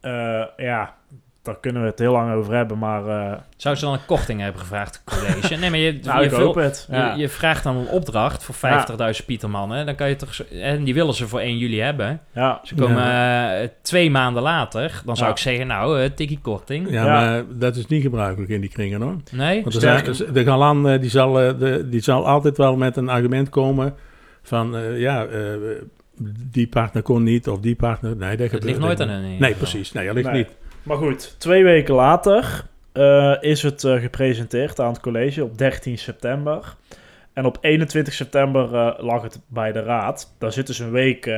Eh, 0.00 0.46
ja, 0.66 0.94
daar 1.42 1.56
kunnen 1.60 1.82
we 1.82 1.88
het 1.88 1.98
heel 1.98 2.12
lang 2.12 2.32
over 2.34 2.54
hebben, 2.54 2.78
maar... 2.78 3.06
eh, 3.32 3.38
Zou 3.56 3.74
ze 3.76 3.84
dan 3.84 3.92
een 3.94 4.04
korting 4.06 4.40
hebben 4.40 4.60
gevraagd, 4.60 5.02
het 5.04 5.14
college? 5.18 5.54
Nee, 5.56 5.70
maar 5.70 5.78
je, 5.78 5.98
nou, 6.02 6.22
je, 6.22 6.30
vul- 6.30 6.56
het. 6.56 6.86
je, 6.90 6.96
Ja. 6.96 7.14
je 7.14 7.28
vraagt 7.28 7.64
dan 7.64 7.76
een 7.76 7.88
opdracht 7.88 8.44
voor 8.44 8.54
50.000 9.20 9.24
pietermannen. 9.26 9.86
Dan 9.86 9.94
kan 9.94 10.08
je 10.08 10.16
toch... 10.16 10.38
En 10.40 10.84
die 10.84 10.94
willen 10.94 11.14
ze 11.14 11.28
voor 11.28 11.40
1 11.40 11.58
juli 11.58 11.80
hebben. 11.80 12.20
ja. 12.32 12.60
Ze 12.62 12.74
komen 12.74 13.02
eh, 13.60 13.68
twee 13.82 14.10
maanden 14.10 14.42
later. 14.42 15.02
Dan 15.04 15.16
zou 15.16 15.28
Ja. 15.28 15.34
ik 15.34 15.40
zeggen, 15.40 15.66
nou, 15.66 16.00
eh 16.00 16.10
tikkie 16.14 16.38
korting. 16.42 16.90
Ja, 16.90 17.04
Ja. 17.04 17.12
maar 17.12 17.42
dat 17.48 17.76
is 17.76 17.86
niet 17.86 18.02
gebruikelijk 18.02 18.50
in 18.50 18.60
die 18.60 18.70
kringen 18.70 19.00
hoor. 19.02 19.16
Nee? 19.32 19.62
Want 19.62 19.74
Sterker- 19.74 20.14
zijn- 20.14 20.32
de 20.32 20.44
Galan 20.44 20.98
die 20.98 21.10
zal, 21.10 21.32
de, 21.32 21.86
die 21.90 22.00
zal 22.00 22.26
altijd 22.26 22.56
wel 22.56 22.76
met 22.76 22.96
een 22.96 23.08
argument 23.08 23.48
komen 23.48 23.94
van 24.42 24.76
ja, 24.98 25.24
eh, 25.24 25.40
die 26.50 26.66
partner 26.68 27.02
kon 27.02 27.22
niet 27.22 27.48
of 27.48 27.60
die 27.60 27.74
partner. 27.76 28.16
Nee, 28.16 28.36
dat 28.36 28.64
ligt 28.64 28.78
nooit 28.78 29.00
aan 29.00 29.08
niet. 29.08 29.30
hun. 29.30 29.40
Nee, 29.40 29.54
precies. 29.54 29.92
Nee, 29.92 30.06
dat 30.06 30.14
ligt 30.14 30.30
Nee. 30.30 30.36
niet. 30.36 30.56
Maar 30.82 30.96
goed, 30.96 31.34
twee 31.38 31.64
weken 31.64 31.94
later 31.94 32.64
eh, 32.92 33.34
is 33.40 33.62
het 33.62 33.84
eh, 33.84 34.00
gepresenteerd 34.00 34.80
aan 34.80 34.92
het 34.92 35.00
college 35.00 35.44
op 35.44 35.58
13 35.58 35.98
september. 35.98 36.76
En 37.32 37.44
op 37.44 37.58
21 37.60 38.14
september 38.14 38.74
eh, 38.74 39.04
lag 39.04 39.22
het 39.22 39.40
bij 39.46 39.72
de 39.72 39.82
raad. 39.82 40.34
Daar 40.38 40.52
zit 40.52 40.66
dus 40.66 40.78
een 40.78 40.90
week 40.90 41.30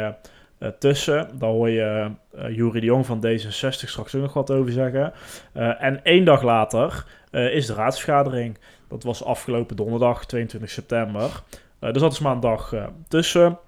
tussen. 0.79 1.29
Daar 1.39 1.51
hoor 1.51 1.71
je 1.71 2.11
Jury 2.51 2.81
de 2.81 2.87
Jong 2.87 3.07
van 3.07 3.27
D66 3.27 3.51
straks 3.89 4.15
ook 4.15 4.23
nog 4.23 4.33
wat 4.33 4.51
over 4.51 4.73
zeggen. 4.73 5.13
Eh, 5.53 5.83
en 5.83 6.05
één 6.05 6.25
dag 6.25 6.43
later 6.43 7.05
eh, 7.31 7.55
is 7.55 7.67
de 7.67 7.75
raadsvergadering. 7.75 8.59
Dat 8.89 9.03
was 9.03 9.25
afgelopen 9.25 9.77
donderdag, 9.77 10.27
22 10.27 10.71
september. 10.71 11.43
Er 11.81 11.99
zat 11.99 12.11
dus 12.11 12.19
maar 12.21 12.33
een 12.33 12.41
dag 12.41 12.73
eh, 12.73 12.85
tussen. 13.09 13.59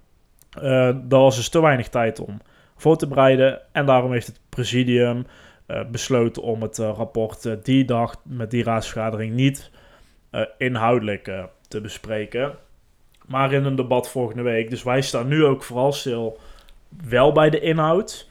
Eh 0.62 0.96
daar 1.02 1.20
was 1.20 1.36
dus 1.36 1.48
te 1.48 1.60
weinig 1.60 1.88
tijd 1.88 2.20
om 2.20 2.40
voor 2.76 2.96
te 2.96 3.06
bereiden. 3.06 3.60
En 3.72 3.86
daarom 3.86 4.12
heeft 4.12 4.26
het 4.26 4.40
presidium 4.48 5.26
eh, 5.66 5.80
besloten 5.90 6.42
om 6.42 6.62
het 6.62 6.78
eh, 6.78 6.92
rapport 6.96 7.64
die 7.64 7.84
dag 7.84 8.14
met 8.22 8.50
die 8.50 8.64
raadsvergadering 8.64 9.34
niet 9.34 9.70
inhoudelijk 10.58 11.30
te 11.68 11.80
bespreken. 11.80 12.54
maar 13.26 13.52
in 13.52 13.64
een 13.64 13.76
debat 13.76 14.10
volgende 14.10 14.42
week. 14.42 14.70
Dus 14.70 14.82
wij 14.82 15.02
staan 15.02 15.28
nu 15.28 15.44
ook 15.44 15.62
vooral 15.62 15.92
stil 15.92 16.38
wel 17.08 17.32
bij 17.32 17.50
de 17.50 17.60
inhoud 17.60 18.27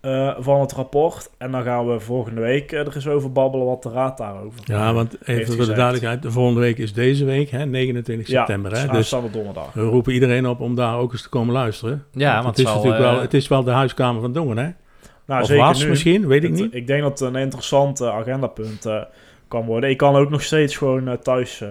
eh, 0.00 0.34
van 0.38 0.60
het 0.60 0.72
rapport. 0.72 1.30
En 1.38 1.50
dan 1.50 1.62
gaan 1.62 1.88
we 1.88 2.00
volgende 2.00 2.40
week 2.40 2.72
eh, 2.72 2.78
er 2.86 2.94
eens 2.94 3.08
over 3.08 3.32
babbelen 3.32 3.66
wat 3.66 3.82
de 3.82 3.90
raad 3.90 4.18
daarover 4.18 4.60
Ja, 4.64 4.92
want 4.92 5.16
even 5.28 5.54
voor 5.56 5.66
de 5.66 5.72
duidelijkheid, 5.72 6.22
de 6.22 6.30
volgende 6.30 6.60
week 6.60 6.78
is 6.78 6.92
deze 6.92 7.24
week, 7.24 7.50
hè, 7.50 7.66
29 7.66 8.26
Ja, 8.28 8.38
september. 8.38 8.78
Hè, 8.78 8.88
dus 8.88 9.08
donderdag. 9.10 9.72
we 9.72 9.80
roepen 9.82 10.12
iedereen 10.12 10.46
op 10.46 10.60
om 10.60 10.74
daar 10.74 10.98
ook 10.98 11.12
eens 11.12 11.22
te 11.22 11.28
komen 11.28 11.54
luisteren. 11.54 12.04
Ja, 12.12 12.34
want 12.34 12.46
het 12.56 12.58
is 12.58 12.64
zal, 12.64 12.74
natuurlijk 12.74 13.02
eh, 13.04 13.10
wel, 13.10 13.20
het 13.20 13.34
is 13.34 13.48
wel 13.48 13.62
de 13.64 13.70
huiskamer 13.70 14.20
van 14.20 14.32
Dongen, 14.32 14.56
hè? 14.58 14.68
Nou, 15.26 15.40
of 15.40 15.46
zeker 15.46 15.64
was 15.64 15.82
nu. 15.82 15.88
misschien, 15.88 16.26
weet 16.26 16.44
ik 16.44 16.50
Het- 16.50 16.60
niet. 16.60 16.74
Ik 16.74 16.86
denk 16.86 17.02
dat 17.02 17.18
het 17.18 17.28
een 17.34 17.40
interessant 17.40 18.00
eh, 18.00 18.08
agendapunt 18.08 18.86
eh, 18.86 19.02
kan 19.48 19.64
worden. 19.64 19.90
Ik 19.90 19.96
kan 19.96 20.16
ook 20.16 20.30
nog 20.30 20.42
steeds 20.42 20.76
gewoon 20.76 21.08
eh, 21.08 21.14
thuis 21.14 21.60
eh, 21.60 21.68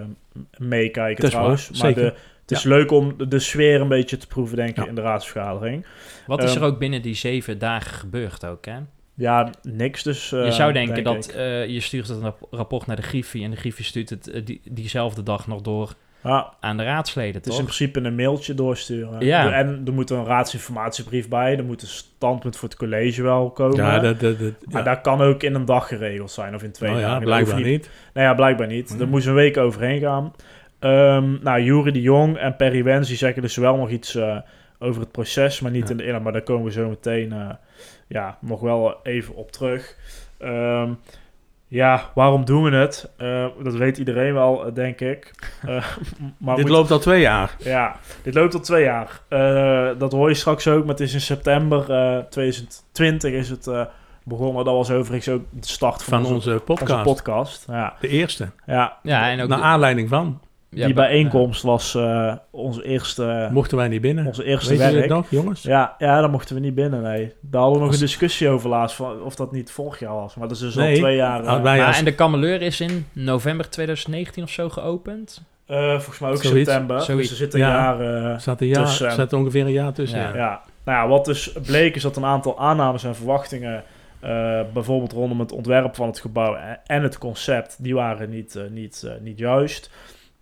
meekijken 0.58 1.28
trouwens. 1.30 1.68
waar, 1.70 1.78
maar 1.80 1.88
zeker. 1.94 2.02
de, 2.12 2.18
het 2.48 2.58
is 2.58 2.64
leuk 2.64 2.90
om 2.90 3.14
de, 3.28 3.38
sfeer 3.38 3.80
een 3.80 3.88
beetje 3.88 4.16
te 4.16 4.26
proeven, 4.26 4.56
denk 4.56 4.68
ik, 4.68 4.76
Ja. 4.76 4.86
in 4.86 4.94
de 4.94 5.00
raadsvergadering. 5.00 5.86
Wat 6.26 6.42
is 6.42 6.50
er 6.54 6.56
Ehm, 6.62 6.64
ook 6.70 6.78
binnen 6.78 7.02
die 7.02 7.14
zeven 7.14 7.58
dagen 7.58 7.90
gebeurd 7.94 8.44
ook, 8.44 8.64
hè? 8.66 8.76
Ja, 9.14 9.50
niks 9.62 10.02
dus. 10.02 10.32
eh, 10.32 10.44
je 10.44 10.52
zou 10.52 10.72
denken 10.72 10.94
denk 11.04 11.06
dat 11.06 11.28
eh, 11.28 11.66
je 11.66 11.80
stuurt 11.80 12.08
het 12.08 12.20
rap- 12.22 12.46
rapport 12.50 12.86
naar 12.86 12.96
de 12.96 13.02
Griffie 13.02 13.44
en 13.44 13.50
de 13.50 13.56
Griffie 13.56 13.84
stuurt 13.84 14.10
het 14.10 14.30
eh, 14.30 14.44
die, 14.44 14.60
diezelfde 14.70 15.22
dag 15.22 15.46
nog 15.46 15.60
door 15.60 15.94
Ja, 16.24 16.52
aan 16.60 16.76
de 16.76 16.84
raadsleden, 16.84 17.34
het 17.34 17.42
is 17.46 17.50
toch? 17.50 17.58
in 17.60 17.64
principe 17.64 18.00
een 18.00 18.14
mailtje 18.14 18.54
doorsturen. 18.54 19.24
Ja. 19.26 19.52
En 19.52 19.82
er 19.86 19.92
moet 19.92 20.10
een 20.10 20.24
raadsinformatiebrief 20.24 21.28
bij. 21.28 21.56
Er 21.56 21.64
moet 21.64 21.82
een 21.82 21.88
standpunt 21.88 22.56
voor 22.56 22.68
het 22.68 22.78
college 22.78 23.22
wel 23.22 23.50
komen. 23.50 23.76
Ja, 23.76 23.98
dat, 23.98 24.20
dat, 24.20 24.38
dat, 24.38 24.52
Maar 24.70 24.84
ja. 24.84 24.90
dat 24.94 25.00
kan 25.00 25.20
ook 25.20 25.42
in 25.42 25.54
een 25.54 25.64
dag 25.64 25.88
geregeld 25.88 26.30
zijn 26.30 26.54
of 26.54 26.62
in 26.62 26.72
twee 26.72 26.90
Oh 26.90 26.96
ja, 26.96 27.02
dagen. 27.02 27.14
Dat 27.20 27.24
blijkbaar 27.28 27.60
niet. 27.70 27.90
Nou 28.14 28.26
ja, 28.26 28.34
blijkbaar 28.34 28.66
niet. 28.66 28.90
Hmm. 28.90 29.00
Er 29.00 29.08
moest 29.08 29.26
een 29.26 29.34
week 29.34 29.56
overheen 29.56 30.00
gaan. 30.00 30.32
Ehm 30.78 31.42
nou, 31.42 31.60
Jury 31.62 31.90
de 31.92 32.00
Jong 32.02 32.36
en 32.36 32.56
Perry 32.56 32.82
Wens 32.84 33.08
die 33.08 33.16
zeggen 33.16 33.42
dus 33.42 33.56
wel 33.56 33.76
nog 33.76 33.90
iets 33.90 34.14
eh, 34.14 34.36
over 34.78 35.00
het 35.00 35.12
proces, 35.12 35.60
maar 35.60 35.70
niet 35.70 35.84
Ja. 35.84 35.90
in 35.90 35.96
de 35.96 36.04
inhoud. 36.04 36.22
Maar 36.22 36.32
daar 36.32 36.42
komen 36.42 36.64
we 36.64 36.70
zo 36.72 36.88
meteen 36.88 37.32
eh, 37.32 37.48
ja, 38.08 38.38
nog 38.40 38.60
wel 38.60 38.96
even 39.02 39.34
op 39.34 39.52
terug. 39.52 39.96
Ehm, 40.38 40.90
ja, 41.70 42.10
waarom 42.14 42.44
doen 42.44 42.62
we 42.62 42.70
het? 42.76 43.12
Eh, 43.16 43.46
dat 43.62 43.74
weet 43.74 43.98
iedereen 43.98 44.34
wel, 44.34 44.74
denk 44.74 45.00
ik. 45.00 45.32
Eh, 45.66 45.68
maar 46.38 46.56
Dit 46.56 46.64
moet- 46.64 46.74
loopt 46.74 46.90
al 46.90 46.98
twee 46.98 47.20
jaar. 47.20 47.54
ja, 47.58 47.96
dit 48.22 48.34
loopt 48.34 48.54
al 48.54 48.60
twee 48.60 48.84
jaar. 48.84 49.20
Eh, 49.28 49.88
dat 49.98 50.12
hoor 50.12 50.28
je 50.28 50.34
straks 50.34 50.68
ook, 50.68 50.80
maar 50.80 50.90
het 50.94 51.00
is 51.00 51.14
in 51.14 51.20
september 51.20 51.90
eh 51.90 52.18
2020 52.18 53.32
is 53.32 53.48
het 53.50 53.66
eh, 53.66 53.84
begonnen. 54.24 54.64
Dat 54.64 54.74
was 54.74 54.90
overigens 54.90 55.28
ook 55.28 55.42
de 55.50 55.66
start 55.66 56.02
van, 56.02 56.22
Van 56.24 56.34
onze, 56.34 56.50
onze 56.50 56.64
podcast. 56.64 56.92
onze 56.92 57.02
podcast. 57.22 57.64
Ja, 57.68 57.94
De 58.00 58.08
eerste. 58.08 58.48
ja 58.66 58.96
Ja, 59.02 59.30
en 59.30 59.40
ook 59.40 59.48
Naar 59.48 59.58
de- 59.58 59.64
aanleiding 59.64 60.08
van. 60.08 60.40
Ja, 60.70 60.84
die 60.84 60.94
bijeenkomst 60.94 61.62
was 61.62 61.94
eh, 61.94 62.34
onze 62.50 62.84
eerste, 62.84 63.48
Mochten 63.52 63.76
wij 63.76 63.88
niet 63.88 64.00
binnen. 64.00 64.26
onze 64.26 64.44
eerste 64.44 64.76
Weet 64.76 64.92
werk. 64.92 65.08
nog, 65.08 65.26
jongens? 65.30 65.62
Ja, 65.62 65.94
ja, 65.98 66.20
daar 66.20 66.30
mochten 66.30 66.54
we 66.54 66.60
niet 66.60 66.74
binnen, 66.74 67.02
nee. 67.02 67.32
Daar 67.40 67.60
hadden 67.60 67.78
we 67.80 67.84
nog 67.86 67.94
een 67.94 68.00
discussie 68.00 68.48
over 68.48 68.68
laatst, 68.68 68.96
van 68.96 69.22
of 69.22 69.34
dat 69.36 69.52
niet 69.52 69.70
vorig 69.70 69.98
jaar 69.98 70.14
was. 70.14 70.34
Maar 70.34 70.48
dat 70.48 70.56
is 70.56 70.62
dus 70.62 70.78
al 70.78 70.94
twee 70.94 71.16
jaar... 71.16 71.62
wij 71.62 71.84
als- 71.84 71.98
en 71.98 72.04
de 72.04 72.14
kameleur 72.14 72.62
is 72.62 72.80
in 72.80 73.06
november 73.12 73.70
2019 73.70 74.42
of 74.42 74.50
zo 74.50 74.68
geopend. 74.68 75.42
eh, 75.66 75.90
volgens 75.90 76.18
mij 76.18 76.30
ook 76.30 76.42
Zoiets, 76.42 76.70
september. 76.70 77.00
zoiets. 77.02 77.28
Dus 77.28 77.38
er 77.40 77.44
zit 77.44 77.54
een 77.54 77.60
Ja. 77.60 77.68
jaar... 77.96 78.40
Zat, 78.40 78.60
een 78.60 78.66
jaar, 78.66 78.84
tussen. 78.84 79.12
zat 79.12 79.32
ongeveer 79.32 79.64
een 79.64 79.72
jaar 79.72 79.92
tussen. 79.92 80.18
Ja. 80.18 80.28
Ja. 80.28 80.34
Ja, 80.36 80.60
nou 80.84 80.98
ja, 81.02 81.08
wat 81.08 81.24
dus 81.24 81.52
bleek 81.66 81.94
is 81.96 82.02
dat 82.02 82.16
een 82.16 82.24
aantal 82.24 82.58
aannames 82.58 83.04
en 83.04 83.14
verwachtingen, 83.16 83.82
eh, 84.20 84.60
bijvoorbeeld 84.72 85.12
rondom 85.12 85.40
het 85.40 85.52
ontwerp 85.52 85.94
van 85.94 86.06
het 86.06 86.20
gebouw 86.20 86.56
en- 86.86 87.02
het 87.02 87.18
concept, 87.18 87.76
die 87.82 87.94
waren 87.94 88.30
niet, 88.30 88.58
niet, 88.70 89.10
niet 89.20 89.38
juist. 89.38 89.90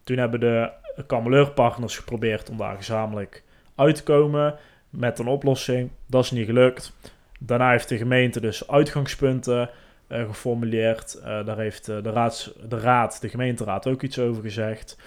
Toen 0.06 0.18
hebben 0.18 0.40
de 0.40 0.70
Kameleurpartners 1.06 1.96
geprobeerd 1.96 2.50
om 2.50 2.56
daar 2.56 2.76
gezamenlijk 2.76 3.42
uit 3.74 3.94
te 3.96 4.02
komen 4.02 4.54
met 4.90 5.18
een 5.18 5.26
oplossing. 5.26 5.90
Dat 6.06 6.24
is 6.24 6.30
niet 6.30 6.46
gelukt. 6.46 6.96
Daarna 7.40 7.70
heeft 7.70 7.88
de 7.88 7.96
gemeente 7.96 8.40
dus 8.40 8.68
uitgangspunten 8.68 9.70
eh, 10.06 10.24
geformuleerd. 10.24 11.14
Eh, 11.14 11.44
daar 11.44 11.58
heeft 11.58 11.88
eh, 11.88 12.02
de, 12.02 12.10
raads, 12.10 12.52
de 12.68 12.80
raad, 12.80 13.20
de 13.20 13.28
gemeenteraad 13.28 13.86
ook 13.86 14.02
iets 14.02 14.18
over 14.18 14.42
gezegd. 14.42 14.98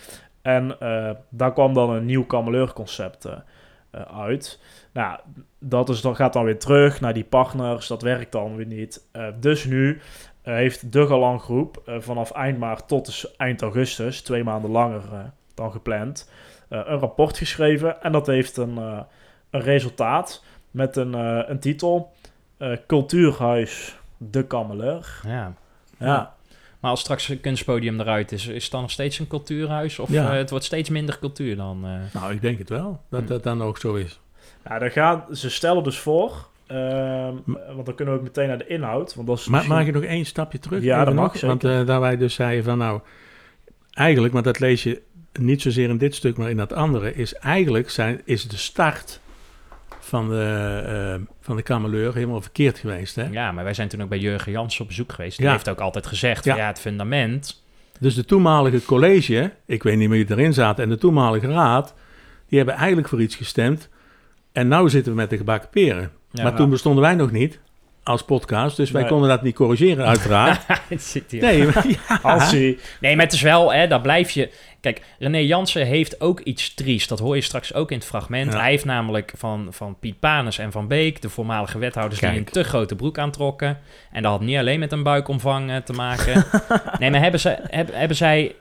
En 0.41 0.75
daar 1.29 1.53
kwam 1.53 1.73
dan 1.73 1.89
een 1.89 2.05
nieuw 2.05 2.25
kameleurconcept 2.25 3.27
uit. 4.13 4.59
Nou, 4.93 5.19
dat 5.59 5.89
is, 5.89 6.01
dan 6.01 6.15
gaat 6.15 6.33
dan 6.33 6.43
weer 6.43 6.59
terug 6.59 7.01
naar 7.01 7.13
die 7.13 7.23
partners. 7.23 7.87
Dat 7.87 8.01
werkt 8.01 8.31
dan 8.31 8.55
weer 8.55 8.65
niet. 8.65 9.09
Dus 9.39 9.65
nu 9.65 10.01
heeft 10.55 10.91
de 10.91 11.07
Galan 11.07 11.39
Groep 11.39 11.81
eh, 11.85 11.95
vanaf 11.99 12.31
eind 12.31 12.57
maart 12.59 12.87
tot 12.87 13.05
dus 13.05 13.35
eind 13.37 13.61
augustus, 13.61 14.21
twee 14.21 14.43
maanden 14.43 14.71
langer 14.71 15.01
eh, 15.13 15.19
dan 15.53 15.71
gepland, 15.71 16.29
eh, 16.69 16.81
een 16.85 16.99
rapport 16.99 17.37
geschreven. 17.37 18.01
En 18.01 18.11
dat 18.11 18.27
heeft 18.27 18.57
een, 18.57 18.77
eh, 18.77 18.99
een 19.49 19.61
resultaat 19.61 20.43
met 20.71 20.95
een, 20.95 21.15
eh, 21.15 21.39
een 21.47 21.59
titel: 21.59 22.13
eh, 22.57 22.71
Cultuurhuis 22.87 23.97
De 24.17 24.43
Kameleur. 24.47 25.21
Ja. 25.27 25.53
Ja. 25.97 26.33
Maar 26.79 26.91
als 26.91 26.99
straks 26.99 27.29
een 27.29 27.39
kunstpodium 27.41 27.99
eruit 27.99 28.31
is, 28.31 28.47
is 28.47 28.63
het 28.63 28.71
dan 28.71 28.81
nog 28.81 28.91
steeds 28.91 29.19
een 29.19 29.27
cultuurhuis? 29.27 29.99
Of 29.99 30.09
Ja. 30.09 30.31
eh, 30.31 30.37
het 30.37 30.49
wordt 30.49 30.65
steeds 30.65 30.89
minder 30.89 31.19
cultuur 31.19 31.55
dan? 31.55 31.85
eh? 31.85 32.21
Nou, 32.21 32.33
ik 32.33 32.41
denk 32.41 32.57
het 32.57 32.69
wel. 32.69 33.01
Dat 33.09 33.21
Hm. 33.21 33.27
dat 33.27 33.43
dan 33.43 33.61
ook 33.63 33.77
zo 33.77 33.93
is. 33.95 34.19
Ja, 34.65 34.79
daar 34.79 34.91
gaan, 34.91 35.25
ze 35.31 35.49
stellen 35.49 35.83
dus 35.83 35.97
voor, 35.99 36.47
ehm, 36.69 37.35
want 37.73 37.85
dan 37.85 37.95
kunnen 37.95 38.13
we 38.13 38.19
ook 38.19 38.25
meteen 38.25 38.47
naar 38.47 38.57
de 38.57 38.67
inhoud. 38.67 39.15
Want 39.15 39.27
dat 39.27 39.37
is 39.37 39.47
misschien- 39.47 39.69
mag 39.75 39.85
je 39.85 39.91
nog 39.91 40.03
één 40.03 40.25
stapje 40.25 40.59
terug? 40.59 40.83
Ja, 40.83 41.05
dat 41.05 41.13
mag, 41.13 41.33
nog? 41.33 41.41
Want 41.41 41.63
eh, 41.63 41.85
daar 41.85 41.99
wij 41.99 42.17
dus 42.17 42.33
zeiden 42.33 42.63
van 42.63 42.77
nou... 42.77 42.99
Eigenlijk, 43.91 44.33
want 44.33 44.45
dat 44.45 44.59
lees 44.59 44.83
je 44.83 45.01
niet 45.39 45.61
zozeer 45.61 45.89
in 45.89 45.97
dit 45.97 46.15
stuk, 46.15 46.37
maar 46.37 46.49
in 46.49 46.57
dat 46.57 46.73
andere... 46.73 47.13
is 47.13 47.33
eigenlijk 47.33 47.89
zijn, 47.89 48.21
is 48.25 48.47
de 48.47 48.57
start 48.57 49.19
van 49.99 50.29
de, 50.29 50.81
eh, 50.85 51.21
van 51.41 51.55
de 51.55 51.61
kameleur 51.61 52.13
helemaal 52.13 52.41
verkeerd 52.41 52.77
geweest. 52.79 53.15
Hè? 53.15 53.27
Ja, 53.31 53.51
maar 53.51 53.63
wij 53.63 53.73
zijn 53.73 53.87
toen 53.87 54.01
ook 54.01 54.09
bij 54.09 54.17
Jurgen 54.19 54.51
Jans 54.51 54.79
op 54.79 54.87
bezoek 54.87 55.11
geweest. 55.13 55.37
Die 55.37 55.45
Ja. 55.45 55.51
heeft 55.51 55.69
ook 55.69 55.79
altijd 55.79 56.07
gezegd, 56.07 56.45
Ja. 56.45 56.55
ja. 56.55 56.61
ja, 56.61 56.67
het 56.67 56.79
fundament... 56.79 57.63
Dus 57.99 58.15
de 58.15 58.25
toenmalige 58.25 58.85
college, 58.85 59.51
ik 59.65 59.83
weet 59.83 59.97
niet 59.97 60.09
meer 60.09 60.25
wie 60.25 60.37
erin 60.37 60.53
zaten... 60.53 60.83
en 60.83 60.89
de 60.89 60.97
toenmalige 60.97 61.47
raad, 61.47 61.93
die 62.47 62.57
hebben 62.57 62.75
eigenlijk 62.75 63.07
voor 63.07 63.21
iets 63.21 63.35
gestemd... 63.35 63.89
En 64.51 64.67
nu 64.67 64.89
zitten 64.89 65.11
we 65.11 65.17
met 65.17 65.29
de 65.29 65.37
gebakken 65.37 65.69
peren. 65.69 66.11
Ja, 66.31 66.43
maar 66.43 66.55
toen 66.55 66.69
bestonden 66.69 67.03
wij 67.03 67.15
nog 67.15 67.31
niet 67.31 67.59
als 68.03 68.23
podcast, 68.23 68.77
dus 68.77 68.91
wij 68.91 69.01
Nee. 69.01 69.11
konden 69.11 69.29
dat 69.29 69.41
niet 69.41 69.55
corrigeren, 69.55 70.05
uiteraard. 70.05 70.61
het 70.89 71.03
zit 71.03 71.31
hier. 71.31 71.41
nee, 71.41 71.65
maar- 71.65 71.85
ja. 72.23 72.75
Nee, 72.99 73.15
maar 73.15 73.25
het 73.25 73.33
is 73.33 73.41
wel, 73.41 73.73
hè, 73.73 73.87
daar 73.87 74.01
blijf 74.01 74.31
je... 74.31 74.49
Kijk, 74.81 75.01
René 75.19 75.37
Jansen 75.37 75.85
heeft 75.85 76.21
ook 76.21 76.39
iets 76.39 76.73
triest. 76.73 77.09
Dat 77.09 77.19
hoor 77.19 77.35
je 77.35 77.41
straks 77.41 77.73
ook 77.73 77.91
in 77.91 77.97
het 77.97 78.05
fragment. 78.07 78.53
Ja. 78.53 78.59
Hij 78.59 78.69
heeft 78.69 78.85
namelijk 78.85 79.33
van, 79.37 79.67
van 79.71 79.95
Piet 79.99 80.19
Panes 80.19 80.57
en 80.57 80.71
Van 80.71 80.87
Beek... 80.87 81.21
de 81.21 81.29
voormalige 81.29 81.77
wethouders 81.77 82.19
die 82.21 82.29
een 82.29 82.43
te 82.43 82.63
grote 82.63 82.95
broek 82.95 83.17
aantrokken. 83.17 83.79
En 84.11 84.21
dat 84.23 84.31
had 84.31 84.41
niet 84.41 84.57
alleen 84.57 84.79
met 84.79 84.91
een 84.91 85.03
buikomvang 85.03 85.69
eh, 85.71 85.75
te 85.77 85.93
maken. 85.93 86.45
nee, 86.99 87.11
maar 87.11 87.21
hebben, 87.21 87.39
ze, 87.39 87.57
heb- 87.63 87.93
hebben 87.93 88.17
zij 88.17 88.55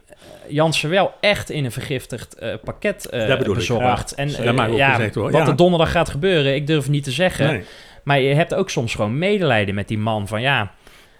Jansen 0.48 0.90
wel 0.90 1.14
echt 1.20 1.50
in 1.50 1.64
een 1.64 1.72
vergiftigd 1.72 2.34
eh, 2.34 2.54
pakket 2.64 3.06
eh, 3.06 3.28
ik, 3.28 3.54
bezorgd? 3.54 4.12
ja. 4.16 4.22
En 4.22 4.28
eh, 4.28 4.76
ja, 4.76 4.94
gezegd 4.94 5.14
wat 5.14 5.32
ja. 5.32 5.46
er 5.46 5.56
donderdag 5.56 5.90
gaat 5.90 6.08
gebeuren, 6.08 6.54
ik 6.54 6.66
durf 6.66 6.88
niet 6.88 7.04
te 7.04 7.10
zeggen. 7.10 7.46
Nee. 7.46 7.64
Maar 8.02 8.20
je 8.20 8.34
hebt 8.34 8.54
ook 8.54 8.70
soms 8.70 8.94
gewoon 8.94 9.18
medelijden 9.18 9.74
met 9.74 9.88
die 9.88 9.98
man 9.98 10.28
van 10.28 10.40
ja, 10.40 10.72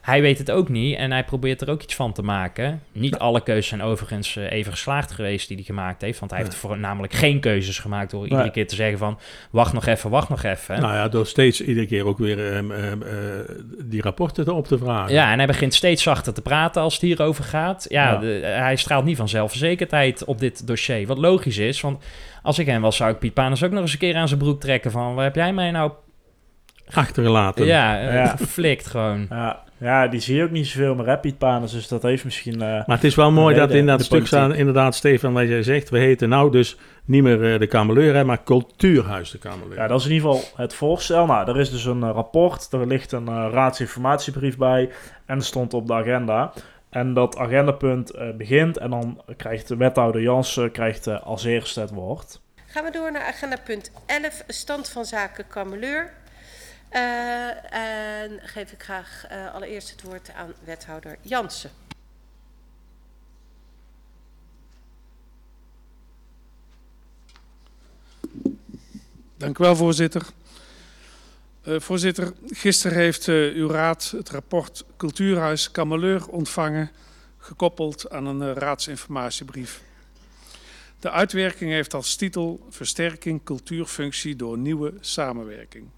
hij 0.08 0.20
weet 0.20 0.38
het 0.38 0.50
ook 0.50 0.68
niet 0.68 0.96
en 0.96 1.10
hij 1.10 1.24
probeert 1.24 1.60
er 1.60 1.70
ook 1.70 1.82
iets 1.82 1.94
van 1.94 2.12
te 2.12 2.22
maken. 2.22 2.82
Niet 2.92 3.18
alle 3.18 3.42
keuzes 3.42 3.66
zijn 3.68 3.82
overigens 3.82 4.36
eh, 4.36 4.50
even 4.52 4.72
geslaagd 4.72 5.12
geweest 5.12 5.48
die 5.48 5.56
hij 5.56 5.66
gemaakt 5.66 6.02
heeft, 6.02 6.18
want 6.18 6.30
hij 6.30 6.40
heeft 6.40 6.54
voor, 6.54 6.78
namelijk 6.78 7.12
geen 7.12 7.40
keuzes 7.40 7.78
gemaakt 7.78 8.10
door 8.10 8.24
iedere 8.28 8.50
keer 8.50 8.66
te 8.66 8.74
zeggen 8.74 8.98
van 8.98 9.18
wacht 9.50 9.72
nog 9.72 9.86
even, 9.86 10.10
wacht 10.10 10.28
nog 10.28 10.42
even. 10.42 10.80
Nou 10.80 10.94
ja, 10.94 11.08
door 11.08 11.26
steeds 11.26 11.60
iedere 11.60 11.86
keer 11.86 12.06
ook 12.06 12.18
weer 12.18 12.52
ehm, 12.52 12.70
ehm, 12.72 13.02
eh, 13.02 13.08
die 13.84 14.02
rapporten 14.02 14.46
erop 14.48 14.66
te 14.66 14.78
vragen. 14.78 15.12
Ja, 15.14 15.30
en 15.32 15.38
hij 15.38 15.46
begint 15.46 15.74
steeds 15.74 16.02
zachter 16.02 16.34
te 16.34 16.42
praten 16.42 16.82
als 16.82 16.92
het 16.92 17.02
hierover 17.02 17.44
gaat. 17.44 17.86
Ja, 17.88 18.16
de- 18.16 18.40
hij 18.44 18.76
straalt 18.76 19.04
niet 19.04 19.16
van 19.16 19.28
zelfverzekerdheid 19.28 20.24
op 20.24 20.38
dit 20.38 20.66
dossier. 20.66 21.06
Wat 21.06 21.18
logisch 21.18 21.58
is, 21.58 21.80
want 21.80 22.04
als 22.42 22.58
ik 22.58 22.66
hem 22.66 22.80
was, 22.82 22.96
zou 22.96 23.10
ik 23.10 23.18
Piet 23.18 23.34
Panus 23.34 23.62
ook 23.64 23.70
nog 23.70 23.80
eens 23.80 23.92
een 23.92 23.98
keer 23.98 24.16
aan 24.16 24.28
zijn 24.28 24.40
broek 24.40 24.60
trekken 24.60 24.90
van... 24.90 25.14
Waar 25.14 25.24
heb 25.24 25.34
jij 25.34 25.52
mij 25.52 25.70
nou... 25.70 25.92
Achtergelaten. 26.94 27.66
Ja, 27.66 28.12
Ja. 28.12 28.36
geflikt 28.36 28.86
gewoon. 28.86 29.26
ja, 29.30 29.62
ja, 29.78 30.08
die 30.08 30.20
zie 30.20 30.36
je 30.36 30.42
ook 30.42 30.50
niet 30.50 30.66
zoveel 30.66 31.18
Piet 31.18 31.38
Panus. 31.38 31.72
Dus 31.72 31.88
dat 31.88 32.02
heeft 32.02 32.24
misschien... 32.24 32.54
eh, 32.54 32.68
Maar 32.68 32.96
het 32.96 33.04
is 33.04 33.14
wel 33.14 33.30
mooi 33.30 33.54
dat 33.54 33.70
in 33.70 33.86
dat 33.86 34.04
stuk 34.04 34.26
staan, 34.26 34.54
inderdaad, 34.54 34.94
Stefan, 34.94 35.32
wat 35.32 35.48
jij 35.48 35.62
zegt. 35.62 35.90
We 35.90 35.98
heten 35.98 36.28
nou 36.28 36.50
dus 36.50 36.76
niet 37.04 37.22
meer 37.22 37.52
eh, 37.52 37.58
de 37.58 37.66
Kameleur, 37.66 38.14
hè, 38.14 38.24
maar 38.24 38.42
Cultuurhuis 38.42 39.30
de 39.30 39.38
Kameleur. 39.38 39.76
Ja, 39.76 39.86
dat 39.86 40.00
is 40.00 40.06
in 40.06 40.12
ieder 40.12 40.30
geval 40.30 40.48
het 40.56 40.74
voorstel. 40.74 41.26
Nou, 41.26 41.48
er 41.48 41.58
is 41.60 41.70
dus 41.70 41.84
een 41.84 42.02
eh, 42.02 42.10
rapport, 42.10 42.72
er 42.72 42.86
ligt 42.86 43.12
een 43.12 43.50
raadsinformatiebrief 43.50 44.56
bij 44.56 44.90
en 45.26 45.42
stond 45.42 45.74
op 45.74 45.86
de 45.86 45.94
agenda. 45.94 46.52
En 46.90 47.14
dat 47.14 47.36
agendapunt 47.36 48.10
eh, 48.10 48.30
begint 48.36 48.76
en 48.76 48.90
dan 48.90 49.22
krijgt 49.36 49.68
de 49.68 49.76
wethouder 49.76 50.20
Jansen 50.22 50.70
krijgt, 50.70 51.06
eh, 51.06 51.22
als 51.22 51.44
eerste 51.44 51.80
het 51.80 51.90
woord. 51.90 52.40
Gaan 52.66 52.84
we 52.84 52.90
door 52.90 53.12
naar 53.12 53.22
agenda 53.22 53.56
punt 53.64 53.90
11, 54.06 54.44
stand 54.46 54.88
van 54.88 55.04
zaken 55.04 55.46
Kameleur. 55.48 56.12
Eh, 56.88 57.72
en 57.74 58.40
geef 58.42 58.72
ik 58.72 58.82
graag 58.82 59.24
eh, 59.28 59.54
allereerst 59.54 59.90
het 59.90 60.02
woord 60.02 60.32
aan 60.32 60.52
wethouder 60.64 61.16
Jansen. 61.22 61.70
Dank 69.36 69.58
u 69.58 69.64
wel, 69.64 69.76
voorzitter. 69.76 70.22
Uh, 71.64 71.80
voorzitter, 71.80 72.32
gisteren 72.46 72.96
heeft 72.96 73.26
uh, 73.26 73.54
uw 73.54 73.68
raad 73.68 74.10
het 74.16 74.30
rapport 74.30 74.84
Cultuurhuis 74.96 75.70
Kameleur 75.70 76.28
ontvangen, 76.28 76.90
gekoppeld 77.38 78.10
aan 78.10 78.26
een 78.26 78.48
uh, 78.48 78.52
raadsinformatiebrief. 78.54 79.82
De 81.00 81.10
uitwerking 81.10 81.70
heeft 81.70 81.94
als 81.94 82.16
titel 82.16 82.66
Versterking 82.70 83.44
cultuurfunctie 83.44 84.36
door 84.36 84.58
nieuwe 84.58 84.94
samenwerking. 85.00 85.88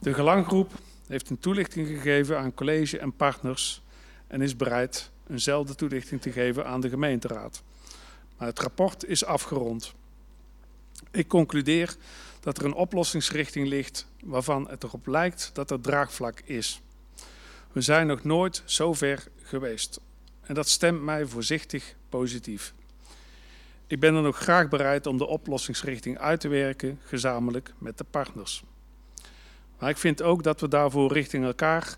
De 0.00 0.14
gelanggroep 0.14 0.72
heeft 1.06 1.30
een 1.30 1.38
toelichting 1.38 1.86
gegeven 1.86 2.38
aan 2.38 2.54
college 2.54 2.98
en 2.98 3.12
partners 3.12 3.82
en 4.26 4.40
is 4.40 4.56
bereid 4.56 5.10
eenzelfde 5.30 5.74
toelichting 5.74 6.20
te 6.20 6.32
geven 6.32 6.66
aan 6.66 6.80
de 6.80 6.88
gemeenteraad. 6.88 7.62
Maar 8.38 8.48
het 8.48 8.58
rapport 8.58 9.04
is 9.04 9.24
afgerond. 9.24 9.94
Ik 11.10 11.28
concludeer 11.28 11.96
dat 12.40 12.58
er 12.58 12.64
een 12.64 12.74
oplossingsrichting 12.74 13.68
ligt 13.68 14.06
waarvan 14.24 14.68
het 14.68 14.82
erop 14.82 15.06
lijkt 15.06 15.50
dat 15.52 15.70
er 15.70 15.80
draagvlak 15.80 16.40
is. 16.44 16.80
We 17.72 17.80
zijn 17.80 18.06
nog 18.06 18.24
nooit 18.24 18.62
zo 18.64 18.92
ver 18.92 19.26
geweest 19.42 20.00
en 20.40 20.54
dat 20.54 20.68
stemt 20.68 21.02
mij 21.02 21.26
voorzichtig 21.26 21.94
positief. 22.08 22.74
Ik 23.86 24.00
ben 24.00 24.14
dan 24.14 24.26
ook 24.26 24.36
graag 24.36 24.68
bereid 24.68 25.06
om 25.06 25.18
de 25.18 25.26
oplossingsrichting 25.26 26.18
uit 26.18 26.40
te 26.40 26.48
werken, 26.48 27.00
gezamenlijk 27.04 27.74
met 27.78 27.98
de 27.98 28.04
partners. 28.10 28.64
Maar 29.78 29.90
ik 29.90 29.96
vind 29.96 30.22
ook 30.22 30.42
dat 30.42 30.60
we 30.60 30.68
daarvoor 30.68 31.12
richting 31.12 31.44
elkaar 31.44 31.96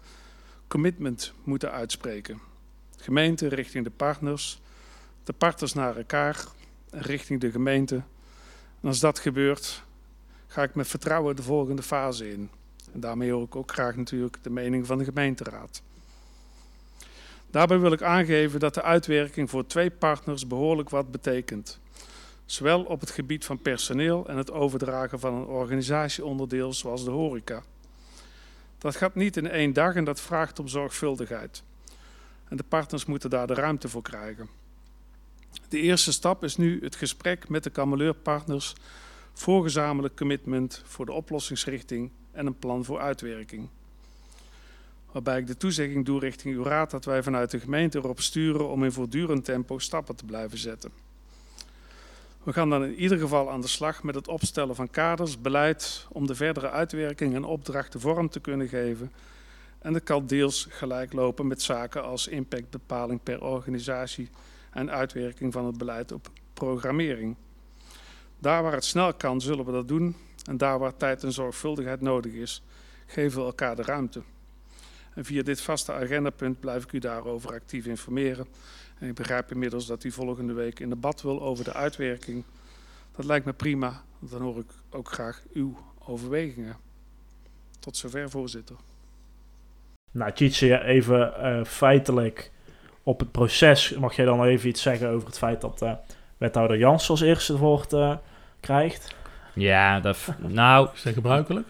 commitment 0.68 1.33
moeten 1.45 1.73
uitspreken. 1.73 2.40
Gemeente 2.97 3.49
richting 3.49 3.85
de 3.85 3.90
partners, 3.90 4.61
de 5.25 5.33
partners 5.33 5.73
naar 5.73 5.97
elkaar 5.97 6.45
en 6.90 7.00
richting 7.00 7.40
de 7.40 7.50
gemeente. 7.50 7.95
En 8.80 8.88
als 8.88 9.00
dat 9.00 9.18
gebeurt, 9.18 9.83
ga 10.47 10.62
ik 10.62 10.75
met 10.75 10.88
vertrouwen 10.88 11.37
de 11.37 11.42
volgende 11.42 11.83
fase 11.83 12.33
in. 12.33 12.50
En 12.92 13.00
daarmee 13.00 13.30
hoor 13.30 13.42
ik 13.42 13.56
ook 13.56 13.73
graag 13.73 13.97
natuurlijk 13.97 14.37
de 14.42 14.50
mening 14.50 14.87
van 14.87 14.99
de 14.99 15.04
gemeenteraad. 15.04 15.83
Daarbij 17.50 17.78
wil 17.78 17.92
ik 17.92 18.02
aangeven 18.02 18.61
dat 18.61 18.75
de 18.75 18.83
uitwerking 18.83 19.50
voor 19.50 19.66
twee 19.66 19.90
partners 19.90 20.47
behoorlijk 20.47 20.90
wat 20.90 21.11
betekent. 21.11 21.80
Zowel 22.47 22.83
op 22.83 23.00
het 23.00 23.11
gebied 23.11 23.45
van 23.45 23.59
personeel 23.59 24.29
en 24.29 24.37
het 24.37 24.50
overdragen 24.50 25.21
van 25.21 25.35
een 25.35 25.47
organisatieonderdeel 25.47 26.73
zoals 26.73 27.05
de 27.05 27.11
horeca. 27.11 27.62
Dat 28.79 28.97
gaat 28.97 29.15
niet 29.15 29.37
in 29.37 29.50
één 29.50 29.73
dag 29.73 29.95
en 29.95 30.05
dat 30.05 30.21
vraagt 30.21 30.59
om 30.59 30.69
zorgvuldigheid. 30.69 31.62
En 32.49 32.57
de 32.57 32.62
partners 32.62 33.05
moeten 33.05 33.31
daar 33.31 33.47
de 33.47 33.55
ruimte 33.55 33.88
voor 33.88 34.03
krijgen. 34.03 34.49
De 35.69 35.81
eerste 35.81 36.12
stap 36.12 36.45
is 36.45 36.57
nu 36.57 36.81
het 36.83 36.97
gesprek 36.97 37.49
met 37.49 37.65
de 37.65 37.71
kameleurpartners 37.71 38.75
voor 39.33 39.62
gezamenlijk 39.62 40.17
commitment 40.17 40.83
voor 40.85 41.07
de 41.07 41.12
oplossingsrichting 41.12 42.11
en 42.33 42.47
een 42.47 42.59
plan 42.59 42.85
voor 42.85 43.00
uitwerking. 43.00 43.69
Waarbij 45.12 45.38
ik 45.38 45.47
de 45.47 45.57
toezegging 45.57 46.05
doe 46.05 46.21
richting 46.21 46.55
uw 46.55 46.62
raad 46.62 46.91
dat 46.91 47.05
wij 47.05 47.23
vanuit 47.23 47.50
de 47.50 47.61
gemeente 47.61 47.99
erop 47.99 48.21
sturen 48.21 48.69
om 48.69 48.85
in 48.85 48.93
voortdurend 48.93 49.45
tempo 49.45 49.79
stappen 49.79 50.17
te 50.17 50.25
blijven 50.25 50.59
zetten. 50.59 51.06
We 52.47 52.53
gaan 52.53 52.71
dan 52.71 52.85
in 52.85 52.95
ieder 52.95 53.19
geval 53.19 53.50
aan 53.50 53.61
de 53.61 53.69
slag 53.69 54.03
met 54.03 54.15
het 54.15 54.29
opstellen 54.29 54.75
van 54.75 54.91
kaders, 54.91 55.41
beleid 55.41 56.07
om 56.09 56.26
de 56.26 56.35
verdere 56.35 56.71
uitwerking 56.71 57.35
en 57.35 57.45
opdrachten 57.45 58.00
vorm 58.00 58.29
te 58.29 58.41
kunnen 58.41 58.69
geven. 58.69 59.12
En 59.79 59.93
dat 59.93 60.03
kan 60.03 60.26
deels 60.26 60.67
gelijk 60.71 61.12
lopen 61.12 61.47
met 61.47 61.62
zaken 61.62 62.05
als 62.05 62.29
impactbepaling 62.29 63.23
per 63.23 63.43
organisatie 63.43 64.31
en 64.71 64.91
uitwerking 64.91 65.53
van 65.53 65.65
het 65.67 65.79
beleid 65.79 66.12
op 66.12 66.31
programmering. 66.55 67.37
Daar 68.38 68.62
waar 68.62 68.73
het 68.73 68.85
snel 68.85 69.14
kan, 69.14 69.40
zullen 69.40 69.64
we 69.64 69.73
dat 69.73 69.88
doen. 69.88 70.16
En 70.44 70.57
daar 70.57 70.79
waar 70.79 70.97
tijd 70.97 71.23
en 71.25 71.33
zorgvuldigheid 71.33 72.01
nodig 72.01 72.33
is, 72.33 72.62
geven 73.07 73.40
we 73.40 73.47
elkaar 73.47 73.77
de 73.77 73.83
ruimte. 73.83 74.23
En 75.14 75.25
via 75.25 75.42
dit 75.42 75.61
vaste 75.61 75.92
agendapunt 75.92 76.61
blijf 76.61 76.85
ik 76.85 76.92
u 76.92 76.99
daarover 76.99 77.53
actief 77.53 77.87
informeren. 77.87 78.47
En 78.98 79.09
ik 79.09 79.14
begrijp 79.14 79.50
inmiddels 79.50 79.87
dat 79.87 80.04
u 80.04 80.11
volgende 80.11 80.52
week 80.52 80.80
in 80.80 80.88
debat 80.88 81.22
wil 81.22 81.42
over 81.42 81.64
de 81.64 81.72
uitwerking. 81.72 82.44
Dat 83.16 83.24
lijkt 83.24 83.46
me 83.46 83.52
prima. 83.52 84.02
Dan 84.18 84.42
hoor 84.42 84.59
ik 84.59 84.70
ook 84.90 85.12
graag 85.12 85.42
uw 85.52 85.78
overwegingen. 85.98 86.76
Tot 87.78 87.96
zover, 87.96 88.30
voorzitter. 88.30 88.76
Nou, 90.11 90.32
Tjitse, 90.32 90.82
even 90.82 91.35
uh, 91.38 91.64
feitelijk 91.64 92.50
op 93.02 93.18
het 93.18 93.30
proces. 93.30 93.94
Mag 93.94 94.16
jij 94.16 94.24
dan 94.24 94.44
even 94.44 94.68
iets 94.68 94.82
zeggen 94.82 95.09
over 95.09 95.26
het 95.26 95.38
feit 95.38 95.61
dat 95.61 95.82
uh, 95.82 95.92
wethouder 96.37 96.78
Jans 96.78 97.11
als 97.11 97.20
eerste 97.20 97.52
het 97.52 97.61
woord 97.61 97.92
uh, 97.92 98.16
krijgt? 98.61 99.14
Ja, 99.54 100.00
dat, 100.00 100.28
nou... 100.38 100.88
Is 100.94 101.02
dat 101.02 101.14
gebruikelijk? 101.14 101.68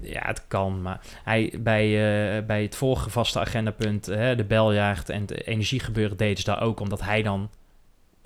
Ja, 0.00 0.22
het 0.24 0.44
kan, 0.48 0.82
maar 0.82 1.00
hij, 1.24 1.54
bij, 1.60 1.86
uh, 1.86 2.46
bij 2.46 2.62
het 2.62 2.76
vorige 2.76 3.10
vaste 3.10 3.40
agendapunt, 3.40 4.08
uh, 4.08 4.36
de 4.36 4.44
beljaagd 4.44 5.08
en 5.08 5.20
het 5.20 5.46
energiegebeuren 5.46 6.16
deden 6.16 6.36
ze 6.36 6.44
daar 6.44 6.62
ook, 6.62 6.80
omdat 6.80 7.02
hij 7.02 7.22
dan, 7.22 7.50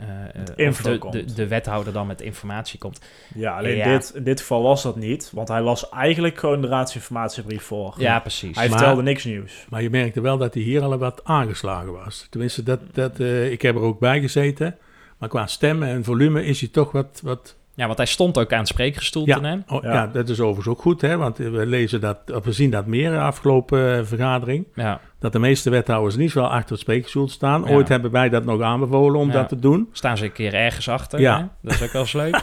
uh, 0.01 0.69
of 0.69 0.83
de, 0.83 0.99
de, 1.11 1.35
de, 1.35 1.49
wethouder 1.49 1.93
dan 1.93 2.07
met 2.07 2.21
informatie 2.21 2.79
komt. 2.79 3.01
Ja, 3.35 3.57
alleen 3.57 3.77
ja. 3.77 3.85
Dit, 3.85 4.13
in 4.15 4.25
dit 4.25 4.41
geval 4.41 4.63
was 4.63 4.83
dat 4.83 4.97
niet, 4.97 5.31
want 5.33 5.49
hij 5.49 5.61
las 5.61 5.89
eigenlijk 5.89 6.39
gewoon 6.39 6.61
de 6.61 6.69
raadsinformatiebrief 6.69 7.63
voor. 7.63 7.95
Ja, 7.99 8.21
precies. 8.21 8.57
Hij 8.57 8.69
vertelde 8.69 9.03
niks 9.03 9.25
nieuws. 9.25 9.67
Maar 9.69 9.83
je 9.83 9.91
merkte 9.91 10.21
wel 10.21 10.39
dat 10.39 10.55
hij 10.55 10.63
hier 10.63 10.83
al 10.83 10.99
wat 10.99 11.25
aangeslagen 11.25 11.93
was. 11.93 12.27
Tenminste, 12.31 12.63
dat, 12.63 12.81
dat, 12.93 13.19
ik 13.51 13.63
heb 13.63 13.75
er 13.75 13.83
ook 13.83 13.99
bij 13.99 14.21
gezeten, 14.21 14.77
maar 15.19 15.29
qua 15.29 15.47
stem 15.47 15.83
en 15.83 16.05
volume 16.05 16.45
is 16.45 16.61
hij 16.61 16.69
toch 16.69 16.93
wat... 16.93 17.21
wat 17.23 17.61
ja, 17.75 17.87
want 17.87 17.99
hij 17.99 18.07
stond 18.07 18.39
ook 18.39 18.53
aan 18.53 18.59
het 18.59 18.69
spreekgestoelte. 18.69 19.31
Ja, 19.31 19.41
hè? 19.41 19.75
Oh, 19.75 19.83
ja. 19.83 19.93
ja. 19.93 20.07
dat 20.07 20.29
is 20.29 20.41
overigens 20.41 20.69
ook 20.69 20.81
goed, 20.81 21.01
hè? 21.01 21.17
want 21.17 21.37
we, 21.37 21.67
lezen 21.67 22.01
dat, 22.01 22.19
of 22.35 22.45
we 22.45 22.53
zien 22.53 22.71
dat 22.71 22.87
meer 22.87 23.05
in 23.05 23.11
de 23.11 23.21
afgelopen 23.21 23.99
uh, 23.99 24.05
vergadering. 24.05 24.67
Ja. 24.75 25.01
Dat 25.19 25.33
de 25.33 25.39
meeste 25.39 25.71
wethouders 25.71 26.17
niet 26.17 26.33
wel 26.33 26.51
achter 26.51 26.71
het 26.71 26.81
spreekgestoelte 26.81 27.33
staan. 27.33 27.69
Ooit 27.69 27.89
hebben 27.89 28.11
wij 28.11 28.29
dat 28.29 28.45
nog 28.45 28.61
aanbevolen 28.61 29.21
om 29.21 29.31
dat 29.31 29.49
te 29.49 29.59
doen. 29.59 29.89
Staan 29.93 30.17
ze 30.17 30.25
een 30.25 30.33
keer 30.33 30.55
ergens 30.55 30.89
achter. 30.89 31.21
Ja. 31.21 31.39
Hè? 31.39 31.45
Dat 31.63 31.73
is 31.73 31.83
ook 31.83 31.93
wel 31.93 32.03
eens 32.03 32.13
leuk. 32.13 32.41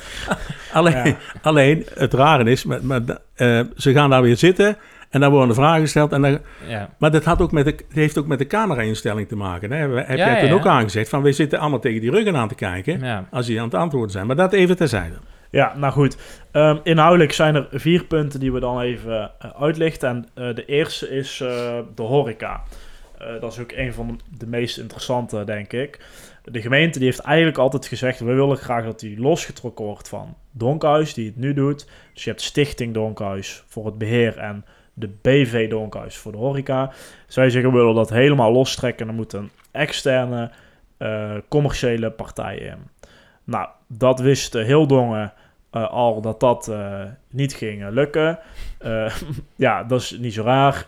alleen, 0.72 1.16
alleen, 1.42 1.86
het 1.94 2.14
rare 2.14 2.50
is, 2.50 2.64
maar, 2.64 2.84
maar, 2.84 3.00
uh, 3.36 3.60
ze 3.76 3.92
gaan 3.92 4.10
daar 4.10 4.22
weer 4.22 4.36
zitten. 4.36 4.76
En 5.12 5.20
dan 5.20 5.30
worden 5.30 5.54
vragen 5.54 5.80
gesteld. 5.80 6.12
En 6.12 6.22
dan, 6.22 6.38
ja. 6.68 6.90
Maar 6.98 7.10
dat 7.10 7.24
had 7.24 7.40
ook 7.40 7.52
met 7.52 7.64
de, 7.64 7.76
heeft 7.88 8.18
ook 8.18 8.26
met 8.26 8.38
de 8.38 8.46
camera-instelling 8.46 9.28
te 9.28 9.36
maken. 9.36 9.70
Hè? 9.70 9.76
Heb 9.78 10.18
ja, 10.18 10.26
jij 10.26 10.40
toen 10.40 10.48
ja. 10.48 10.54
ook 10.54 10.66
aangezegd 10.66 11.08
van 11.08 11.22
we 11.22 11.32
zitten 11.32 11.58
allemaal 11.58 11.78
tegen 11.78 12.00
die 12.00 12.10
ruggen 12.10 12.36
aan 12.36 12.48
te 12.48 12.54
kijken. 12.54 13.00
Ja. 13.00 13.28
Als 13.30 13.46
die 13.46 13.58
aan 13.58 13.64
het 13.64 13.74
antwoorden 13.74 14.10
zijn. 14.10 14.26
Maar 14.26 14.36
dat 14.36 14.52
even 14.52 14.76
terzijde. 14.76 15.14
Ja, 15.50 15.76
nou 15.76 15.92
goed. 15.92 16.16
Um, 16.52 16.80
inhoudelijk 16.82 17.32
zijn 17.32 17.54
er 17.54 17.68
vier 17.72 18.04
punten 18.04 18.40
die 18.40 18.52
we 18.52 18.60
dan 18.60 18.80
even 18.80 19.30
uh, 19.44 19.50
uitlichten. 19.60 20.08
En 20.08 20.48
uh, 20.48 20.54
de 20.54 20.64
eerste 20.64 21.08
is 21.08 21.40
uh, 21.40 21.48
de 21.94 22.02
horeca. 22.02 22.62
dat 23.40 23.52
is 23.52 23.58
ook 23.58 23.72
een 23.72 23.92
van 23.92 24.06
de, 24.06 24.36
de, 24.38 24.46
meest 24.46 24.78
interessante, 24.78 25.44
denk 25.44 25.72
ik. 25.72 26.00
De 26.44 26.60
gemeente 26.60 26.98
die 26.98 27.08
heeft 27.08 27.20
eigenlijk 27.20 27.58
altijd 27.58 27.86
gezegd... 27.86 28.18
we 28.18 28.32
willen 28.32 28.56
graag 28.56 28.84
dat 28.84 29.00
die 29.00 29.20
losgetrokken 29.20 29.84
wordt 29.84 30.08
van 30.08 30.36
Donkhuis, 30.50 31.14
die 31.14 31.26
het 31.26 31.36
nu 31.36 31.54
doet. 31.54 31.86
Dus 32.14 32.24
je 32.24 32.30
hebt 32.30 32.42
Stichting 32.42 32.94
Donkhuis 32.94 33.64
voor 33.66 33.86
het 33.86 33.98
beheer 33.98 34.38
en 34.38 34.64
de 34.94 35.10
BV 35.22 35.70
Donkhuis 35.70 36.16
voor 36.16 36.32
de 36.32 36.38
horeca. 36.38 36.92
Zij 37.26 37.50
zeggen 37.50 37.72
we 37.72 37.78
willen 37.78 37.94
dat 37.94 38.10
helemaal 38.10 38.52
lostrekken. 38.52 39.06
Dan 39.06 39.14
moet 39.14 39.32
een 39.32 39.50
externe 39.70 40.50
uh, 40.98 41.30
commerciële 41.48 42.10
partij 42.10 42.56
in. 42.56 42.78
Nou, 43.44 43.68
dat 43.86 44.20
wist 44.20 44.52
heel 44.52 44.86
Dongen 44.86 45.32
uh, 45.72 45.90
al 45.90 46.20
dat 46.20 46.40
dat 46.40 46.68
uh, 46.70 47.00
niet 47.30 47.54
ging 47.54 47.88
lukken. 47.90 48.38
ja, 49.56 49.84
dat 49.84 50.00
is 50.00 50.18
niet 50.18 50.34
zo 50.34 50.42
raar. 50.42 50.86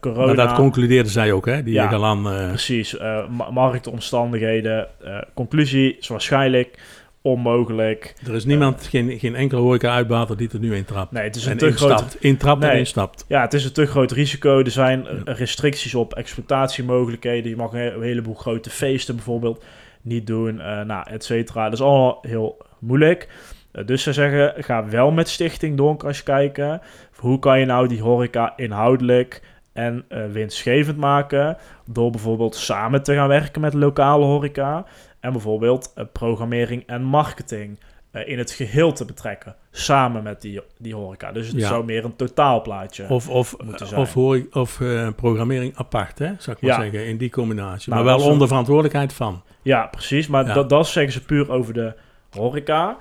corona. 0.00 0.26
Maar 0.26 0.46
dat 0.46 0.54
concludeerde 0.54 1.08
zij 1.08 1.32
ook, 1.32 1.46
hè? 1.46 1.62
Die 1.62 1.74
ja, 1.74 1.88
Galan, 1.88 2.22
precies. 2.22 2.98
Ma 3.28 3.50
marktomstandigheden. 3.50 4.88
conclusie 5.34 5.96
is 5.98 6.08
waarschijnlijk 6.08 6.78
onmogelijk. 7.22 8.14
Er 8.26 8.34
is 8.34 8.44
niemand, 8.44 8.82
uh, 8.82 8.88
geen, 8.88 9.18
geen 9.18 9.34
enkele 9.34 9.60
horeca-uitbater 9.60 10.36
die 10.36 10.48
er 10.52 10.58
nu 10.58 10.76
intrapt. 10.76 11.12
Nee, 11.12 11.22
het 11.22 11.36
is 11.36 11.44
een 11.44 11.50
en 11.50 11.58
te 11.58 11.66
instapt, 11.66 12.00
groot... 12.00 12.16
Intrapt 12.20 12.60
nee, 12.60 12.70
en 12.70 12.78
instapt. 12.78 13.24
Ja, 13.28 13.40
het 13.40 13.54
is 13.54 13.64
een 13.64 13.72
te 13.72 13.86
groot 13.86 14.12
risico. 14.12 14.58
Er 14.58 14.70
zijn 14.70 15.02
ja. 15.24 15.32
restricties 15.32 15.94
op 15.94 16.14
exploitatiemogelijkheden. 16.14 17.50
Je 17.50 17.56
mag 17.56 17.72
een 17.72 18.02
heleboel 18.02 18.34
grote 18.34 18.70
feesten 18.70 19.14
bijvoorbeeld 19.14 19.64
niet 20.02 20.26
doen, 20.26 20.54
uh, 20.56 20.80
nou, 20.80 21.10
et 21.10 21.24
cetera. 21.24 21.64
Dat 21.64 21.72
is 21.72 21.80
allemaal 21.80 22.18
heel 22.22 22.58
moeilijk. 22.78 23.28
Uh, 23.72 23.86
dus 23.86 24.02
ze 24.02 24.12
zeggen, 24.12 24.64
ga 24.64 24.88
wel 24.88 25.10
met 25.10 25.28
Stichting 25.28 25.76
Donkers 25.76 26.22
kijken. 26.22 26.80
Hoe 27.16 27.38
kan 27.38 27.60
je 27.60 27.66
nou 27.66 27.88
die 27.88 28.02
horeca 28.02 28.52
inhoudelijk 28.56 29.42
en 29.72 30.04
winstgevend 30.32 30.96
maken... 30.96 31.56
door 31.86 32.10
bijvoorbeeld 32.10 32.54
samen 32.54 33.02
te 33.02 33.14
gaan 33.14 33.28
werken 33.28 33.60
met 33.60 33.74
lokale 33.74 34.24
horeca... 34.24 34.84
En 35.20 35.32
bijvoorbeeld 35.32 35.92
uh, 35.98 36.04
programmering 36.12 36.82
en 36.86 37.02
marketing 37.02 37.78
uh, 38.12 38.28
in 38.28 38.38
het 38.38 38.50
geheel 38.50 38.92
te 38.92 39.04
betrekken. 39.04 39.54
Samen 39.70 40.22
met 40.22 40.42
die, 40.42 40.60
die 40.78 40.94
horeca. 40.94 41.32
Dus 41.32 41.46
het 41.46 41.56
ja. 41.56 41.68
zou 41.68 41.84
meer 41.84 42.04
een 42.04 42.16
totaalplaatje 42.16 43.08
of, 43.08 43.28
of, 43.28 43.56
moeten 43.64 43.86
zijn. 43.86 44.00
Of, 44.00 44.12
hoor, 44.12 44.46
of 44.52 44.80
uh, 44.80 45.08
programmering 45.16 45.76
apart, 45.76 46.18
hè, 46.18 46.32
zou 46.38 46.56
ik 46.56 46.62
maar 46.62 46.70
Ja. 46.70 46.80
zeggen, 46.82 47.06
in 47.06 47.16
die 47.16 47.30
combinatie. 47.30 47.92
Nou, 47.92 48.04
maar 48.04 48.16
wel 48.18 48.26
onder 48.28 48.48
verantwoordelijkheid 48.48 49.12
van. 49.12 49.42
Ja, 49.62 49.86
precies. 49.86 50.26
Maar 50.26 50.46
Ja. 50.46 50.54
dat, 50.54 50.68
dat 50.68 50.86
zeggen 50.88 51.12
ze 51.12 51.24
puur 51.24 51.50
over 51.50 51.74
de 51.74 51.94
horeca. 52.30 52.96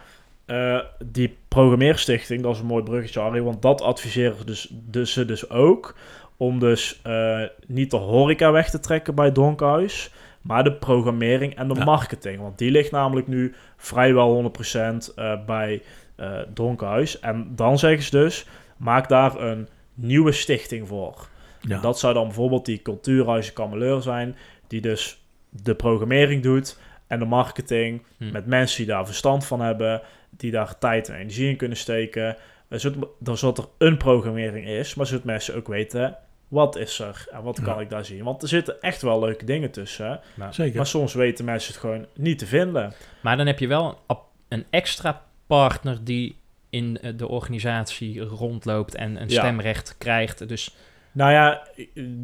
eh, 0.45 0.79
die 1.05 1.37
programmeerstichting, 1.47 2.41
dat 2.41 2.53
is 2.53 2.59
een 2.59 2.65
mooi 2.65 2.83
bruggetje, 2.83 3.19
Arie, 3.19 3.43
want 3.43 3.61
dat 3.61 3.81
adviseren 3.81 4.37
ze 4.37 4.45
dus, 4.45 4.67
dus, 4.71 5.13
ze 5.13 5.25
dus 5.25 5.49
ook. 5.49 5.95
Om 6.37 6.59
dus 6.59 6.99
eh, 7.03 7.41
niet 7.67 7.91
de 7.91 7.97
horeca 7.97 8.51
weg 8.51 8.69
te 8.69 8.79
trekken 8.79 9.15
bij 9.15 9.31
Donkhuis, 9.31 10.11
maar 10.49 10.63
de 10.63 10.73
programmering 10.73 11.55
en 11.55 11.67
de 11.67 11.73
Ja. 11.75 11.83
marketing. 11.83 12.39
Want 12.39 12.57
die 12.57 12.71
ligt 12.71 12.91
namelijk 12.91 13.27
nu 13.27 13.55
vrijwel 13.77 14.33
100% 14.33 15.13
eh, 15.15 15.45
bij 15.45 15.81
eh 16.15 16.37
Donkhuis. 16.53 17.19
En 17.19 17.51
dan 17.55 17.79
zeggen 17.79 18.03
ze 18.03 18.09
dus, 18.11 18.45
maak 18.77 19.09
daar 19.09 19.41
een 19.41 19.67
nieuwe 19.93 20.31
stichting 20.31 20.87
voor. 20.87 21.27
Ja. 21.61 21.79
Dat 21.79 21.99
zou 21.99 22.13
dan 22.13 22.23
bijvoorbeeld 22.25 22.65
die 22.65 22.81
cultuurhuizen 22.81 23.53
Kameleur 23.53 24.01
zijn, 24.01 24.35
die 24.67 24.81
dus 24.81 25.23
de 25.49 25.75
programmering 25.75 26.43
doet 26.43 26.79
en 27.07 27.19
de 27.19 27.25
marketing 27.25 28.01
Hm. 28.17 28.31
met 28.31 28.45
mensen 28.45 28.77
die 28.77 28.93
daar 28.93 29.05
verstand 29.05 29.45
van 29.45 29.61
hebben, 29.61 30.01
die 30.29 30.51
daar 30.51 30.77
tijd 30.77 31.09
en 31.09 31.15
energie 31.15 31.49
in 31.49 31.57
kunnen 31.57 31.77
steken. 31.77 32.35
Zodat, 32.69 33.09
dan 33.19 33.37
zodat 33.37 33.57
er 33.57 33.87
een 33.87 33.97
programmering 33.97 34.67
is, 34.67 34.95
maar 34.95 35.05
zodat 35.05 35.23
mensen 35.23 35.55
ook 35.55 35.67
weten 35.67 36.17
wat 36.49 36.75
is 36.75 36.99
er 36.99 37.25
en 37.31 37.43
wat 37.43 37.61
kan 37.61 37.75
Ja. 37.75 37.79
ik 37.81 37.89
daar 37.89 38.05
zien. 38.05 38.23
Want 38.23 38.41
er 38.41 38.47
zitten 38.47 38.81
echt 38.81 39.01
wel 39.01 39.19
leuke 39.19 39.45
dingen 39.45 39.71
tussen, 39.71 40.19
Zeker. 40.49 40.75
maar 40.77 40.87
soms 40.87 41.13
weten 41.13 41.45
mensen 41.45 41.71
het 41.71 41.81
gewoon 41.81 42.05
niet 42.15 42.39
te 42.39 42.45
vinden. 42.45 42.93
Maar 43.21 43.37
dan 43.37 43.45
heb 43.47 43.59
je 43.59 43.67
wel 43.67 43.99
een, 44.47 44.65
extra 44.69 45.21
partner 45.47 46.03
die 46.03 46.35
in 46.69 46.97
eh, 47.01 47.11
de 47.17 47.27
organisatie 47.27 48.21
rondloopt 48.21 48.95
en 48.95 49.21
een 49.21 49.29
Ja. 49.29 49.39
stemrecht 49.39 49.95
krijgt. 49.97 50.47
Dus 50.47 50.75
Nou 51.11 51.31
ja, 51.31 51.67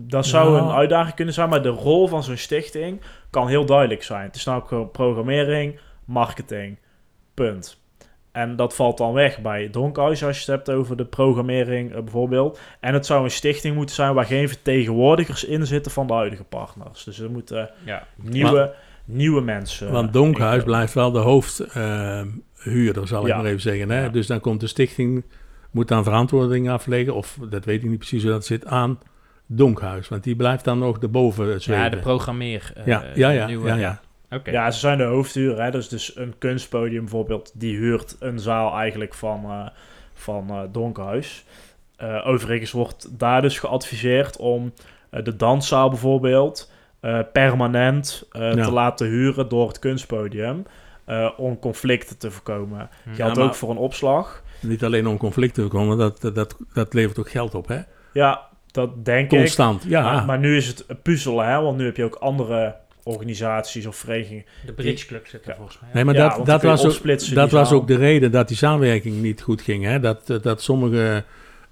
dat 0.07 0.25
zou 0.25 0.51
Nou. 0.51 0.63
een 0.69 0.75
uitdaging 0.75 1.15
kunnen 1.15 1.33
zijn, 1.33 1.49
maar 1.49 1.61
de 1.63 1.69
rol 1.69 2.07
van 2.07 2.23
zo'n 2.23 2.38
stichting 2.38 3.01
kan 3.29 3.47
heel 3.47 3.65
duidelijk 3.65 4.03
zijn. 4.03 4.25
Het 4.25 4.35
is 4.35 4.43
namelijk 4.45 4.69
gewoon 4.69 4.91
programmering, 4.91 5.79
marketing, 6.05 6.77
punt. 7.33 7.83
En 8.36 8.56
dat 8.56 8.76
valt 8.76 8.98
dan 8.98 9.13
weg 9.13 9.41
bij 9.41 9.69
Donkhuis 9.69 10.24
als 10.24 10.36
je 10.36 10.52
het 10.52 10.65
hebt 10.65 10.78
over 10.78 10.98
de 10.98 11.06
programmering 11.06 11.93
eh, 11.93 12.02
bijvoorbeeld. 12.02 12.60
En 12.80 12.93
het 12.93 13.06
zou 13.06 13.24
een 13.24 13.32
stichting 13.32 13.76
moeten 13.76 13.95
zijn 13.95 14.13
waar 14.13 14.26
geen 14.26 14.48
vertegenwoordigers 14.48 15.43
in 15.43 15.65
zitten 15.67 15.91
van 15.91 16.08
de 16.08 16.13
huidige 16.13 16.43
partners. 16.43 17.04
Dus 17.04 17.19
er 17.19 17.32
moeten 17.32 17.69
ja, 17.86 18.08
nieuwe, 18.15 18.74
nieuwe 19.06 19.41
mensen... 19.41 19.91
Want 19.91 20.08
eh, 20.08 20.13
Donkhuis 20.13 20.63
blijft 20.63 20.93
wel 20.93 21.12
de 21.12 21.19
hoofdhuurder, 21.19 23.08
zal 23.08 23.21
ik 23.21 23.28
Ja. 23.28 23.36
maar 23.38 23.45
even 23.45 23.62
zeggen. 23.62 23.89
Hè? 23.89 24.04
Ja. 24.04 24.10
Dus 24.10 24.28
dan 24.28 24.39
komt 24.39 24.60
de 24.60 24.67
stichting, 24.67 25.24
moet 25.71 25.88
dan 25.88 26.04
verantwoording 26.04 26.69
afleggen, 26.69 27.15
of 27.15 27.38
dat 27.50 27.65
weet 27.65 27.84
ik 27.84 27.89
niet 27.89 27.98
precies 27.98 28.24
hoe 28.24 28.32
dat 28.32 28.45
zit, 28.45 28.65
aan 28.65 29.00
Donkhuis. 29.48 30.08
Want 30.08 30.24
die 30.24 30.36
blijft 30.36 30.63
dan 30.63 30.80
nog 30.80 30.98
erboven 31.00 31.48
ja, 31.48 31.60
zweven. 31.60 31.91
de 31.91 31.98
programmeer. 31.98 32.71
eh, 32.76 32.86
ja, 32.86 33.04
ja, 33.15 33.30
ja, 33.30 33.45
nieuwe- 33.48 33.67
ja, 33.67 33.76
ja. 33.76 34.00
Ja, 34.43 34.71
ze 34.71 34.80
zijn 34.80 34.98
de 34.98 35.04
hoofdhuur. 35.04 35.62
Hè? 35.62 35.71
Dus, 35.71 35.89
dus 35.89 36.15
een 36.15 36.34
kunstpodium 36.38 37.00
bijvoorbeeld, 37.02 37.52
die 37.54 37.78
huurt 37.78 38.15
een 38.19 38.39
zaal 38.39 38.78
eigenlijk 38.78 39.13
van, 39.13 39.43
eh 39.45 39.67
van 40.13 40.50
eh 40.50 40.60
Donkhuis. 40.71 41.45
Eh, 41.98 42.28
overigens 42.28 42.71
wordt 42.71 43.19
daar 43.19 43.41
dus 43.41 43.60
geadviseerd 43.60 44.38
om 44.38 44.74
eh, 45.10 45.24
de 45.24 45.36
danszaal 45.36 45.89
bijvoorbeeld 45.89 46.71
eh, 47.00 47.19
permanent 47.34 48.28
eh, 48.32 48.41
Ja. 48.54 48.63
te 48.63 48.71
laten 48.71 49.08
huren 49.08 49.50
door 49.50 49.67
het 49.67 49.80
kunstpodium. 49.80 50.65
eh, 51.06 51.30
om 51.38 51.60
conflicten 51.60 52.17
te 52.17 52.32
voorkomen. 52.32 52.89
Hm. 53.04 53.13
Geldt 53.13 53.17
Ja, 53.36 53.39
maar- 53.39 53.50
ook 53.50 53.56
voor 53.56 53.69
een 53.69 53.78
opslag. 53.78 54.43
Niet 54.62 54.84
alleen 54.84 55.08
om 55.08 55.17
conflicten 55.17 55.63
te 55.63 55.69
komen, 55.69 55.98
dat, 55.98 56.21
dat, 56.21 56.56
dat, 56.74 56.93
levert 56.93 57.19
ook 57.19 57.30
geld 57.30 57.56
op, 57.56 57.67
hè? 57.67 57.80
Ja, 58.13 58.41
dat 58.71 59.06
denk 59.06 59.32
ik. 59.32 59.39
Constant, 59.39 59.84
ja. 59.88 60.02
Maar, 60.02 60.26
maar 60.26 60.39
nu 60.39 60.58
is 60.58 60.67
het 60.67 60.84
een 60.88 61.02
puzzel, 61.02 61.39
hè? 61.39 61.62
want 61.62 61.78
nu 61.78 61.86
heb 61.86 61.98
je 61.98 62.04
ook 62.04 62.15
andere 62.15 62.76
organisaties 63.07 63.85
of 63.85 63.95
verenigingen. 63.95 64.45
De 64.65 64.73
Bridge 64.73 65.05
Club 65.05 65.27
zit 65.27 65.43
er 65.43 65.49
Ja. 65.49 65.55
volgens 65.55 65.79
mij. 65.79 65.89
nee, 65.93 66.03
maar 66.05 66.15
Ja, 66.15 66.35
dat, 66.37 66.45
dat, 66.45 66.61
was, 66.63 66.85
ook, 66.85 67.33
dat 67.33 67.51
was 67.51 67.71
ook 67.71 67.87
de 67.87 67.95
reden 67.95 68.31
dat 68.31 68.47
die 68.47 68.57
samenwerking 68.57 69.21
niet 69.21 69.41
goed 69.41 69.61
ging, 69.61 69.83
hè? 69.83 69.99
Dat, 69.99 70.39
dat, 70.41 70.61
sommige 70.61 71.23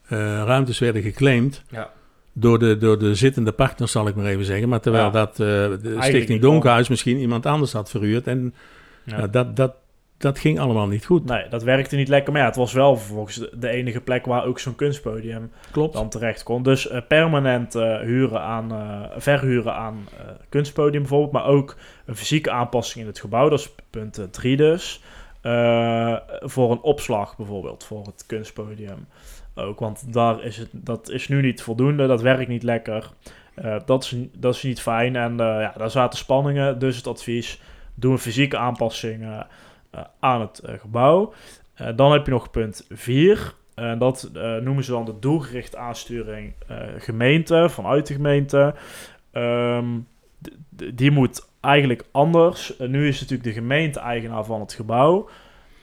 eh, 0.07 0.17
ruimtes 0.45 0.79
werden 0.79 1.01
geclaimd 1.01 1.63
Ja. 1.69 1.91
door 2.33 2.59
de, 2.59 2.77
door 2.77 2.99
de 2.99 3.15
zittende 3.15 3.51
partners, 3.51 3.91
zal 3.91 4.07
ik 4.07 4.15
maar 4.15 4.25
even 4.25 4.45
zeggen. 4.45 4.69
Maar 4.69 4.79
terwijl 4.81 5.03
Ja. 5.05 5.11
dat 5.11 5.29
eh, 5.31 5.37
de 5.37 5.97
Stichting 5.99 6.41
wel. 6.41 6.51
Donkhuis 6.51 6.87
misschien 6.87 7.17
iemand 7.17 7.45
anders 7.45 7.71
had 7.73 7.89
verhuurd. 7.89 8.27
En 8.27 8.53
Ja. 9.05 9.17
ja, 9.17 9.27
dat, 9.27 9.55
dat, 9.55 9.73
dat 10.23 10.39
ging 10.39 10.59
allemaal 10.59 10.87
niet 10.87 11.05
goed. 11.05 11.25
Nee, 11.25 11.47
dat 11.49 11.63
werkte 11.63 11.95
niet 11.95 12.07
lekker. 12.07 12.31
Maar 12.31 12.41
ja, 12.41 12.47
het 12.47 12.55
was 12.55 12.73
wel 12.73 12.97
vervolgens 12.97 13.49
de, 13.53 13.69
enige 13.69 14.01
plek 14.01 14.25
waar 14.25 14.45
ook 14.45 14.59
zo'n 14.59 14.75
kunstpodium 14.75 15.51
Klopt. 15.71 15.93
dan 15.93 16.09
terecht 16.09 16.43
kon. 16.43 16.63
Dus 16.63 16.87
eh, 16.87 17.01
permanent 17.07 17.75
eh, 17.75 17.99
huren 17.99 18.41
aan, 18.41 18.71
eh, 18.71 19.01
verhuren 19.17 19.73
aan 19.73 20.07
kunstpodium 20.49 21.01
bijvoorbeeld. 21.01 21.31
Maar 21.31 21.45
ook 21.45 21.77
een 22.05 22.15
fysieke 22.15 22.51
aanpassing 22.51 23.01
in 23.01 23.09
het 23.09 23.19
gebouw. 23.19 23.49
Dat 23.49 23.59
is 23.59 23.75
punt 23.89 24.27
3 24.31 24.57
dus. 24.57 25.01
Voor 26.41 26.71
een 26.71 26.81
opslag 26.81 27.37
bijvoorbeeld, 27.37 27.83
voor 27.83 28.05
het 28.05 28.25
kunstpodium. 28.25 29.07
Ook, 29.55 29.79
want 29.79 30.13
daar 30.13 30.43
is 30.43 30.57
het, 30.57 30.69
dat 30.71 31.09
is 31.09 31.27
nu 31.27 31.41
niet 31.41 31.61
voldoende. 31.61 32.07
Dat 32.07 32.21
werkt 32.21 32.47
niet 32.47 32.63
lekker. 32.63 33.09
Dat, 33.85 34.03
is, 34.03 34.15
dat 34.37 34.55
is 34.55 34.63
niet 34.63 34.81
fijn. 34.81 35.15
En 35.15 35.37
ja, 35.37 35.73
daar 35.77 35.91
zaten 35.91 36.19
spanningen. 36.19 36.79
Dus 36.79 36.95
het 36.95 37.07
advies, 37.07 37.61
doe 37.95 38.11
een 38.11 38.19
fysieke 38.19 38.57
aanpassing 38.57 39.45
aan 40.19 40.41
het 40.41 40.59
eh, 40.59 40.79
gebouw. 40.79 41.33
Eh, 41.73 41.87
dan 41.95 42.11
heb 42.11 42.25
je 42.25 42.31
nog 42.31 42.51
punt 42.51 42.85
4. 42.89 43.53
En 43.75 43.97
dat 43.97 44.29
eh, 44.33 44.55
noemen 44.55 44.83
ze 44.83 44.91
dan 44.91 45.05
de 45.05 45.19
doelgerichte 45.19 45.77
aansturing 45.77 46.53
eh, 46.67 46.77
gemeente, 46.97 47.69
vanuit 47.69 48.07
de 48.07 48.13
gemeente. 48.13 48.75
Ehm, 49.31 49.85
die 50.93 51.11
moet 51.11 51.47
eigenlijk 51.63 52.05
anders. 52.11 52.77
Eh, 52.77 52.87
nu 52.87 53.07
is 53.07 53.19
natuurlijk 53.19 53.49
de 53.49 53.53
gemeente 53.53 53.99
eigenaar 53.99 54.45
van 54.45 54.59
het 54.59 54.73
gebouw. 54.73 55.29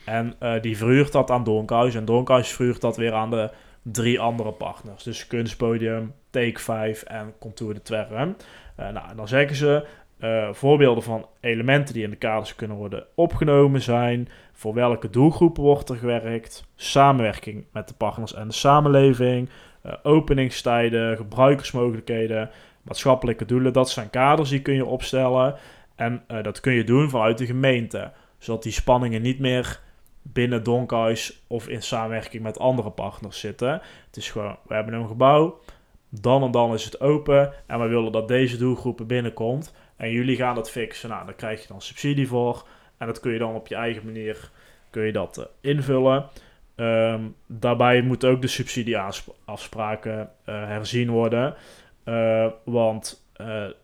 En 0.05 0.35
eh, 0.39 0.61
die 0.61 0.77
verhuurt 0.77 1.13
dat 1.13 1.31
aan 1.31 1.45
Donkhuis. 1.45 1.95
En 1.95 2.05
Donkhuis 2.05 2.49
verhuurt 2.49 2.81
dat 2.81 2.97
weer 2.97 3.13
aan 3.13 3.31
de 3.31 3.51
drie 3.83 4.21
andere 4.21 4.53
partners. 4.53 5.03
Dus 5.03 5.27
Kunstpodium, 5.27 6.15
Take 6.31 6.61
5 6.61 7.03
en 7.03 7.33
Contour 7.39 7.75
de 7.75 7.83
Twerm. 7.83 8.37
Eh, 8.77 8.89
nou, 8.89 9.11
en 9.11 9.17
dan 9.17 9.29
zeggen 9.29 9.57
ze... 9.57 9.87
eh, 10.21 10.49
voorbeelden 10.53 11.03
van 11.03 11.27
elementen 11.41 11.95
die 11.95 12.05
in 12.05 12.11
de 12.11 12.17
kaders 12.17 12.55
kunnen 12.55 12.77
worden 12.77 13.07
opgenomen 13.15 13.83
zijn. 13.83 14.29
Voor 14.53 14.75
welke 14.75 15.11
doelgroepen 15.11 15.63
wordt 15.63 15.89
er 15.89 15.97
gewerkt? 15.97 16.65
Samenwerking 16.77 17.65
met 17.73 17.89
de 17.89 17.95
partners 17.95 18.35
en 18.35 18.49
de 18.49 18.55
samenleving. 18.55 19.49
eh, 19.83 19.93
openingstijden, 20.03 21.17
gebruikersmogelijkheden, 21.17 22.51
maatschappelijke 22.83 23.45
doelen. 23.45 23.73
Dat 23.73 23.91
zijn 23.91 24.11
kaders 24.11 24.51
die 24.51 24.63
kun 24.63 24.75
je 24.75 24.85
opstellen. 24.85 25.55
En 25.97 26.23
eh, 26.27 26.43
dat 26.43 26.61
kun 26.61 26.73
je 26.73 26.85
doen 26.85 27.11
vanuit 27.11 27.39
de 27.39 27.47
gemeente. 27.47 28.13
Zodat 28.39 28.63
die 28.63 28.73
spanningen 28.73 29.23
niet 29.23 29.39
meer 29.39 29.81
binnen 30.23 30.63
Donkhuis 30.63 31.43
of 31.47 31.69
in 31.69 31.83
samenwerking 31.83 32.43
met 32.43 32.59
andere 32.59 32.91
partners 32.91 33.41
zitten. 33.41 33.73
Het 34.07 34.17
is 34.17 34.31
gewoon, 34.31 34.57
we 34.67 34.75
hebben 34.75 34.95
een 34.95 35.09
gebouw. 35.09 35.61
Dan 36.09 36.43
en 36.43 36.51
dan 36.51 36.75
is 36.75 36.85
het 36.85 37.01
open. 37.01 37.53
En 37.67 37.81
we 37.81 37.87
willen 37.87 38.13
dat 38.13 38.29
deze 38.29 38.57
doelgroepen 38.57 39.07
binnenkomt. 39.07 39.75
En 40.01 40.11
jullie 40.11 40.37
gaan 40.37 40.55
dat 40.55 40.71
fixen. 40.71 41.09
Nou, 41.09 41.25
daar 41.25 41.35
krijg 41.35 41.63
je 41.63 41.69
dan 41.69 41.81
subsidie 41.81 42.29
voor. 42.29 42.67
En 42.99 43.07
dat 43.07 43.21
kun 43.21 43.33
je 43.33 43.39
dan 43.39 43.55
op 43.55 43.67
je 43.67 43.75
eigen 43.75 44.05
manier 44.05 44.51
kun 44.91 45.03
je 45.03 45.13
dat 45.13 45.39
eh, 45.39 45.71
invullen. 45.71 46.27
Ehm, 46.77 47.21
daarbij 47.47 48.03
moeten 48.03 48.31
ook 48.31 48.43
de 48.43 48.49
subsidieafspraken 48.49 50.31
eh, 50.45 50.55
herzien 50.67 51.11
worden. 51.11 51.55
Eh, 52.05 52.47
want 52.65 53.29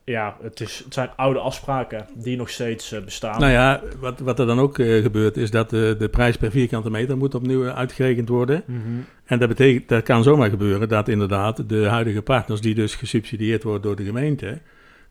ja, 0.05 0.37
het, 0.43 0.61
is, 0.61 0.79
het 0.85 0.95
zijn 0.95 1.11
oude 1.17 1.39
afspraken 1.39 2.07
die 2.15 2.37
nog 2.37 2.51
steeds 2.51 3.05
bestaan. 3.05 3.41
Nou 3.41 3.53
ja, 3.53 3.83
wat, 4.01 4.21
wat 4.21 4.39
er 4.39 4.47
dan 4.47 4.59
ook 4.59 4.75
gebeurt 4.77 5.37
is 5.37 5.51
dat 5.51 5.71
de, 5.71 5.97
de 5.99 6.09
prijs 6.09 6.37
per 6.37 6.51
vierkante 6.51 6.91
meter 6.91 7.17
moet 7.17 7.35
opnieuw 7.35 7.71
uitgerekend 7.71 8.29
worden. 8.29 8.63
Mhm. 8.67 8.81
En 9.25 9.39
dat 9.39 9.49
betekent, 9.49 9.89
dat 9.89 10.03
kan 10.03 10.23
zomaar 10.23 10.51
gebeuren 10.51 10.89
dat 10.89 11.09
inderdaad 11.09 11.69
de 11.69 11.87
huidige 11.87 12.23
partners 12.23 12.61
die 12.61 12.75
dus 12.75 12.95
gesubsidieerd 12.95 13.63
worden 13.63 13.83
door 13.83 13.97
de 13.97 14.05
gemeente, 14.05 14.61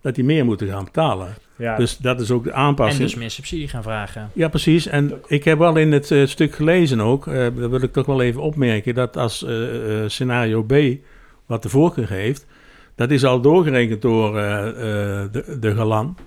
dat 0.06 0.16
die 0.16 0.24
meer 0.24 0.46
moeten 0.46 0.68
gaan 0.68 0.84
betalen. 0.84 1.36
Ja, 1.56 1.78
Dus 1.78 1.98
dat 1.98 2.22
is 2.22 2.32
ook 2.32 2.44
de 2.44 2.50
En 2.50 2.56
aanpassing. 2.56 3.04
dus 3.04 3.16
meer 3.16 3.30
subsidie 3.32 3.68
gaan 3.68 3.84
vragen. 3.84 4.30
Ja, 4.34 4.48
precies. 4.48 4.88
En 4.88 5.14
ik 5.28 5.44
heb 5.44 5.58
wel 5.58 5.76
in 5.78 5.92
het 5.92 6.12
eh, 6.12 6.26
stuk 6.26 6.56
gelezen 6.56 7.02
ook, 7.02 7.28
eh, 7.28 7.44
dat 7.56 7.70
wil 7.70 7.82
ik 7.82 7.94
toch 7.94 8.06
wel 8.06 8.22
even 8.22 8.42
opmerken, 8.42 8.94
dat 8.96 9.18
als 9.18 9.44
eh, 9.44 9.54
scenario 10.08 10.64
B, 10.64 10.74
wat 11.46 11.64
de 11.64 11.70
voorkeur 11.70 12.10
heeft, 12.10 12.46
dat 12.96 13.12
is 13.12 13.24
al 13.26 13.42
doorgerekend 13.42 14.02
door 14.02 14.38
eh, 14.40 14.68
eh, 14.68 15.32
de, 15.32 15.58
de 15.60 15.76
Galan. 15.76 16.18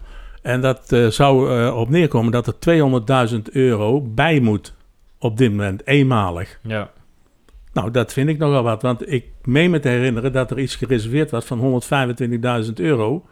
En 0.43 0.61
dat 0.61 0.93
eh, 0.93 1.07
zou 1.07 1.59
eh, 1.61 1.77
op 1.77 1.89
neerkomen 1.89 2.33
dat 2.33 2.47
er 2.47 3.29
200.000 3.33 3.39
euro 3.53 4.01
bij 4.03 4.41
moet 4.41 4.75
op 5.19 5.37
dit 5.37 5.51
moment, 5.51 5.87
eenmalig. 5.87 6.59
Ja. 6.63 6.91
Nou, 7.73 7.91
dat 7.91 8.13
vind 8.13 8.29
ik 8.29 8.39
nogal 8.39 8.63
wat, 8.63 8.83
want 8.83 9.13
ik 9.13 9.25
meen 9.45 9.71
me 9.71 9.81
te 9.81 9.89
herinneren 9.89 10.33
dat 10.33 10.51
er 10.51 10.59
iets 10.59 10.77
gereserveerd 10.77 11.31
was 11.31 11.45
van 11.45 11.83
125.000 12.67 12.73
euro 12.75 13.25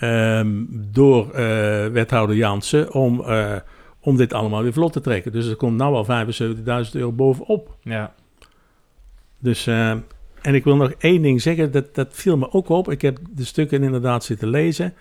ehm, 0.00 0.64
door 0.70 1.30
eh, 1.30 1.86
wethouder 1.86 2.36
Jansen 2.36 2.92
om, 2.92 3.20
eh, 3.24 3.56
om 4.00 4.16
dit 4.16 4.32
allemaal 4.32 4.62
weer 4.62 4.72
vlot 4.72 4.92
te 4.92 5.00
trekken. 5.00 5.32
Dus 5.32 5.46
er 5.46 5.56
komt 5.56 5.76
nou 5.76 5.94
al 5.94 6.04
75.000 6.04 6.94
euro 6.94 7.12
bovenop. 7.12 7.76
Ja. 7.82 8.14
Dus, 9.38 9.66
eh, 9.66 9.90
en 10.42 10.54
ik 10.54 10.64
wil 10.64 10.76
nog 10.76 10.92
één 10.98 11.22
ding 11.22 11.42
zeggen, 11.42 11.72
dat, 11.72 11.94
dat 11.94 12.08
viel 12.10 12.36
me 12.36 12.52
ook 12.52 12.68
op. 12.68 12.90
Ik 12.90 13.02
heb 13.02 13.18
de 13.30 13.44
stukken 13.44 13.82
inderdaad 13.82 14.24
zitten 14.24 14.48
lezen. 14.48 14.94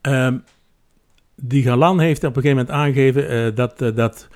Ehm, 0.00 0.38
die 1.36 1.62
Galan 1.62 2.00
heeft 2.00 2.24
op 2.24 2.36
een 2.36 2.42
gegeven 2.42 2.56
moment 2.56 2.76
aangegeven 2.76 3.28
eh, 3.28 3.54
dat, 3.54 3.78
dat 3.96 4.28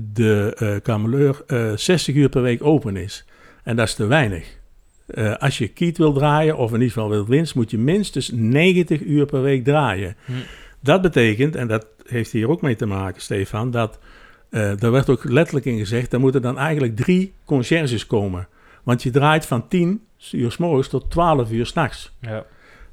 de 0.00 0.54
eh 0.58 0.82
kameleur 0.82 1.42
eh, 1.46 1.76
60 1.76 2.14
uur 2.14 2.28
per 2.28 2.42
week 2.42 2.64
open 2.64 2.96
is. 2.96 3.24
En 3.62 3.76
dat 3.76 3.86
is 3.86 3.94
te 3.94 4.06
weinig. 4.06 4.58
Eh, 5.06 5.34
als 5.36 5.58
je 5.58 5.68
kiet 5.68 5.98
wil 5.98 6.12
draaien, 6.12 6.56
of 6.56 6.68
in 6.68 6.74
ieder 6.80 6.92
geval 6.92 7.08
wil 7.08 7.26
winst, 7.26 7.54
moet 7.54 7.70
je 7.70 7.78
minstens 7.78 8.30
90 8.34 9.00
uur 9.00 9.26
per 9.26 9.42
week 9.42 9.64
draaien. 9.64 10.16
Hm. 10.24 10.32
Dat 10.80 11.02
betekent, 11.02 11.56
en 11.56 11.66
dat 11.68 11.86
heeft 12.06 12.32
hier 12.32 12.48
ook 12.50 12.60
mee 12.62 12.76
te 12.76 12.86
maken, 12.86 13.22
Stefan, 13.22 13.70
dat 13.70 13.98
eh 14.50 14.72
daar 14.78 14.90
werd 14.90 15.10
ook 15.10 15.24
letterlijk 15.24 15.66
in 15.66 15.78
gezegd, 15.78 16.12
er 16.12 16.20
moeten 16.20 16.42
dan 16.42 16.58
eigenlijk 16.58 16.96
drie 16.96 17.32
conciërges 17.44 18.06
komen. 18.06 18.48
Want 18.82 19.02
je 19.02 19.10
draait 19.10 19.46
van 19.46 19.68
10 19.68 20.02
uur 20.32 20.50
s 20.52 20.56
morgens 20.56 20.88
tot 20.88 21.10
12 21.10 21.50
uur 21.50 21.66
s'nachts. 21.66 22.12
Ja. 22.20 22.44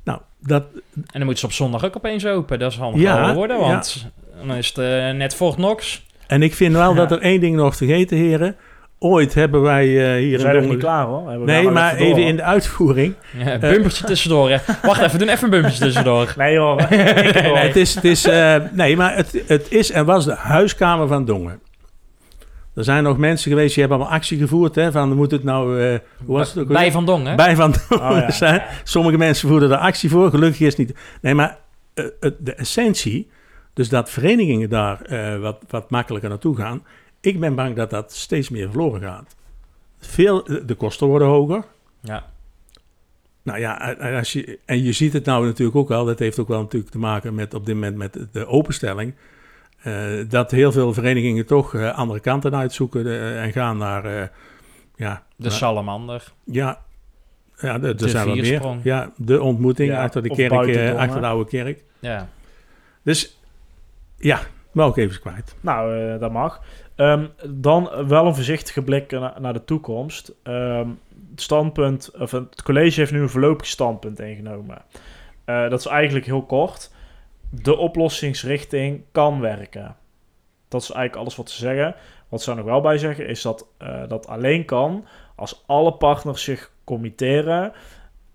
Nou, 0.04 0.19
dat, 0.39 0.63
En 0.93 1.04
dan 1.12 1.26
moet 1.26 1.39
ze 1.39 1.45
op 1.45 1.52
zondag 1.52 1.86
ook 1.86 1.95
opeens 1.95 2.26
open. 2.26 2.60
Dat 2.60 2.71
is 2.71 2.78
handig 2.78 3.02
Ja, 3.02 3.34
worden, 3.34 3.60
want 3.60 4.12
dan 4.47 4.56
is 4.56 4.67
het 4.67 4.78
eh, 4.78 5.12
net 5.12 5.36
Fort 5.36 5.56
Knox. 5.56 6.06
en 6.28 6.41
ik 6.41 6.54
vind 6.54 6.73
wel 6.73 6.89
Ja. 6.89 6.95
dat 6.95 7.12
er 7.12 7.19
één 7.21 7.39
ding 7.39 7.56
nog 7.56 7.71
te 7.76 7.86
vergeten, 7.86 8.17
heren. 8.17 8.56
Ooit 9.06 9.34
hebben 9.34 9.62
wij 9.62 9.86
eh, 9.86 10.13
We 10.13 10.20
hier 10.20 10.39
zijn 10.39 10.52
nog 10.54 10.62
niet 10.62 10.72
Dongen... 10.72 10.86
klaar 10.86 11.06
hoor. 11.06 11.39
We 11.39 11.46
Nee, 11.46 11.70
maar 11.70 11.98
door, 11.98 12.08
even 12.08 12.24
in 12.24 12.36
de 12.36 12.44
uitvoering. 12.44 13.13
Ja, 13.38 13.58
bumpertje 13.58 14.06
tussendoor. 14.06 14.50
Hè. 14.50 14.58
Wacht 14.88 15.02
even, 15.02 15.20
doen 15.20 15.30
even 15.30 15.44
een 15.44 15.50
bumpertje 15.50 15.80
tussendoor. 15.84 16.34
Nee 16.38 16.58
hoor. 16.58 16.76
Nee, 16.89 17.56
het 17.58 17.76
is, 17.76 17.96
het 17.96 18.04
is, 18.04 18.26
eh, 18.26 18.56
nee, 18.72 18.96
maar 18.98 19.16
het, 19.16 19.44
het 19.48 19.72
is 19.72 19.92
en 19.92 20.06
was 20.06 20.26
de 20.26 20.34
huiskamer 20.36 21.08
van 21.08 21.26
Dongen. 21.26 21.60
Er 22.76 22.84
zijn 22.84 23.04
nog 23.04 23.18
mensen 23.18 23.52
geweest 23.52 23.74
die 23.74 23.80
hebben 23.84 23.98
allemaal 24.02 24.18
actie 24.18 24.38
gevoerd. 24.38 24.76
Hè, 24.76 24.92
van 24.92 25.13
moet 25.16 25.32
het 25.32 25.44
nou. 25.44 25.82
eh, 25.82 26.00
hoe 26.26 26.38
was 26.38 26.54
het 26.54 26.58
ook? 26.63 26.68
Bij? 26.68 26.92
Van 26.92 27.06
Dong, 27.06 27.28
hè? 27.28 27.36
Bij 27.36 27.56
van 27.56 27.74
Dongen. 27.89 28.10
Oh, 28.12 28.18
ja. 28.18 28.32
zijn. 28.46 28.62
Sommige 28.84 29.18
mensen 29.18 29.50
voerden 29.50 29.72
er 29.72 29.78
actie 29.78 30.10
voor. 30.10 30.30
Gelukkig 30.30 30.60
is 30.60 30.68
het 30.68 30.78
niet. 30.78 30.98
Nee, 31.22 31.34
maar 31.34 31.58
eh, 31.94 32.06
het- 32.20 32.36
de 32.39 32.54
essentie. 32.56 33.30
Dus 33.74 33.89
dat 33.89 34.10
verenigingen 34.10 34.70
daar 34.70 35.02
eh, 35.02 35.39
wat, 35.39 35.58
wat 35.70 35.89
makkelijker 35.89 36.30
naartoe 36.30 36.56
gaan. 36.56 36.84
Ik 37.24 37.40
ben 37.40 37.56
bang 37.56 37.76
dat 37.76 37.90
dat 37.90 38.14
steeds 38.14 38.50
meer 38.50 38.70
verloren 38.70 39.02
gaat. 39.02 39.36
Veel, 40.00 40.44
de 40.66 40.76
kosten 40.78 41.08
worden 41.08 41.28
hoger. 41.28 41.64
Ja. 42.02 42.26
Nou 43.44 43.60
ja, 43.60 43.98
en, 43.98 44.16
als 44.18 44.34
je, 44.34 44.60
en 44.66 44.84
je 44.84 44.92
ziet 44.92 45.14
het 45.14 45.26
nou 45.26 45.46
natuurlijk 45.46 45.78
ook 45.78 45.92
al. 45.92 46.06
Dat 46.06 46.20
heeft 46.20 46.40
ook 46.40 46.48
wel 46.48 46.62
natuurlijk 46.62 46.92
te 46.92 47.00
maken 47.00 47.36
met 47.36 47.54
op 47.54 47.66
dit 47.66 47.76
moment 47.76 47.98
met 47.98 48.18
de 48.32 48.46
openstelling. 48.48 49.14
eh, 49.82 50.06
dat 50.30 50.52
heel 50.52 50.72
veel 50.72 50.94
verenigingen 50.94 51.46
toch 51.46 51.76
eh, 51.76 51.98
andere 51.98 52.20
kanten 52.20 52.56
uitzoeken 52.56 53.06
eh, 53.06 53.44
en 53.44 53.52
gaan 53.52 53.78
naar. 53.78 54.06
eh, 54.06 54.28
ja, 54.96 55.24
De 55.36 55.50
salamander. 55.50 56.32
ja, 56.44 56.82
ja, 57.58 57.78
de, 57.80 57.88
er 57.88 57.98
De 57.98 58.10
zijn 58.10 58.26
wel 58.26 58.36
meer. 58.36 58.78
Ja, 58.84 59.12
de 59.18 59.42
ontmoeting 59.42 59.92
Ja, 59.92 60.04
achter 60.04 60.22
de 60.24 60.30
kerk, 60.30 60.68
eh, 60.68 60.96
achter 60.96 61.22
de 61.22 61.28
oude 61.28 61.50
kerk. 61.50 61.84
Ja. 62.00 62.30
Dus 63.04 63.40
ja, 64.18 64.40
ik 64.90 64.98
even 64.98 65.20
kwijt. 65.20 65.56
Nou, 65.62 65.98
eh, 66.14 66.20
dat 66.20 66.32
mag. 66.32 66.62
Ehm, 66.95 67.27
dan 67.49 68.08
wel 68.08 68.25
een 68.25 68.36
voorzichtige 68.36 68.82
blik 68.82 69.12
na- 69.12 69.36
naar 69.39 69.53
de 69.53 69.63
toekomst. 69.63 70.34
Ehm, 70.43 70.89
het 71.32 71.41
standpunt, 71.41 72.12
of 72.19 72.32
het 72.32 72.63
college 72.63 72.99
heeft 72.99 73.12
nu 73.12 73.21
een 73.21 73.29
voorlopig 73.29 73.67
standpunt 73.67 74.19
ingenomen. 74.19 74.82
Eh, 75.45 75.69
dat 75.69 75.79
is 75.79 75.86
eigenlijk 75.86 76.25
heel 76.25 76.45
kort. 76.45 76.91
De 77.49 77.77
oplossingsrichting 77.77 79.03
kan 79.12 79.39
werken. 79.39 79.95
Dat 80.67 80.82
is 80.82 80.91
eigenlijk 80.91 81.21
alles 81.21 81.36
wat 81.36 81.49
ze 81.49 81.58
zeggen. 81.58 81.95
Wat 82.29 82.41
ze 82.41 82.49
er 82.49 82.58
nog 82.58 82.65
wel 82.65 82.82
bij 82.82 82.97
zeggen 82.97 83.27
is 83.27 83.41
dat 83.41 83.67
eh, 83.77 84.01
dat 84.08 84.27
alleen 84.27 84.65
kan 84.65 85.06
als 85.36 85.63
alle 85.65 85.93
partners 85.93 86.43
zich 86.43 86.71
committeren 86.84 87.73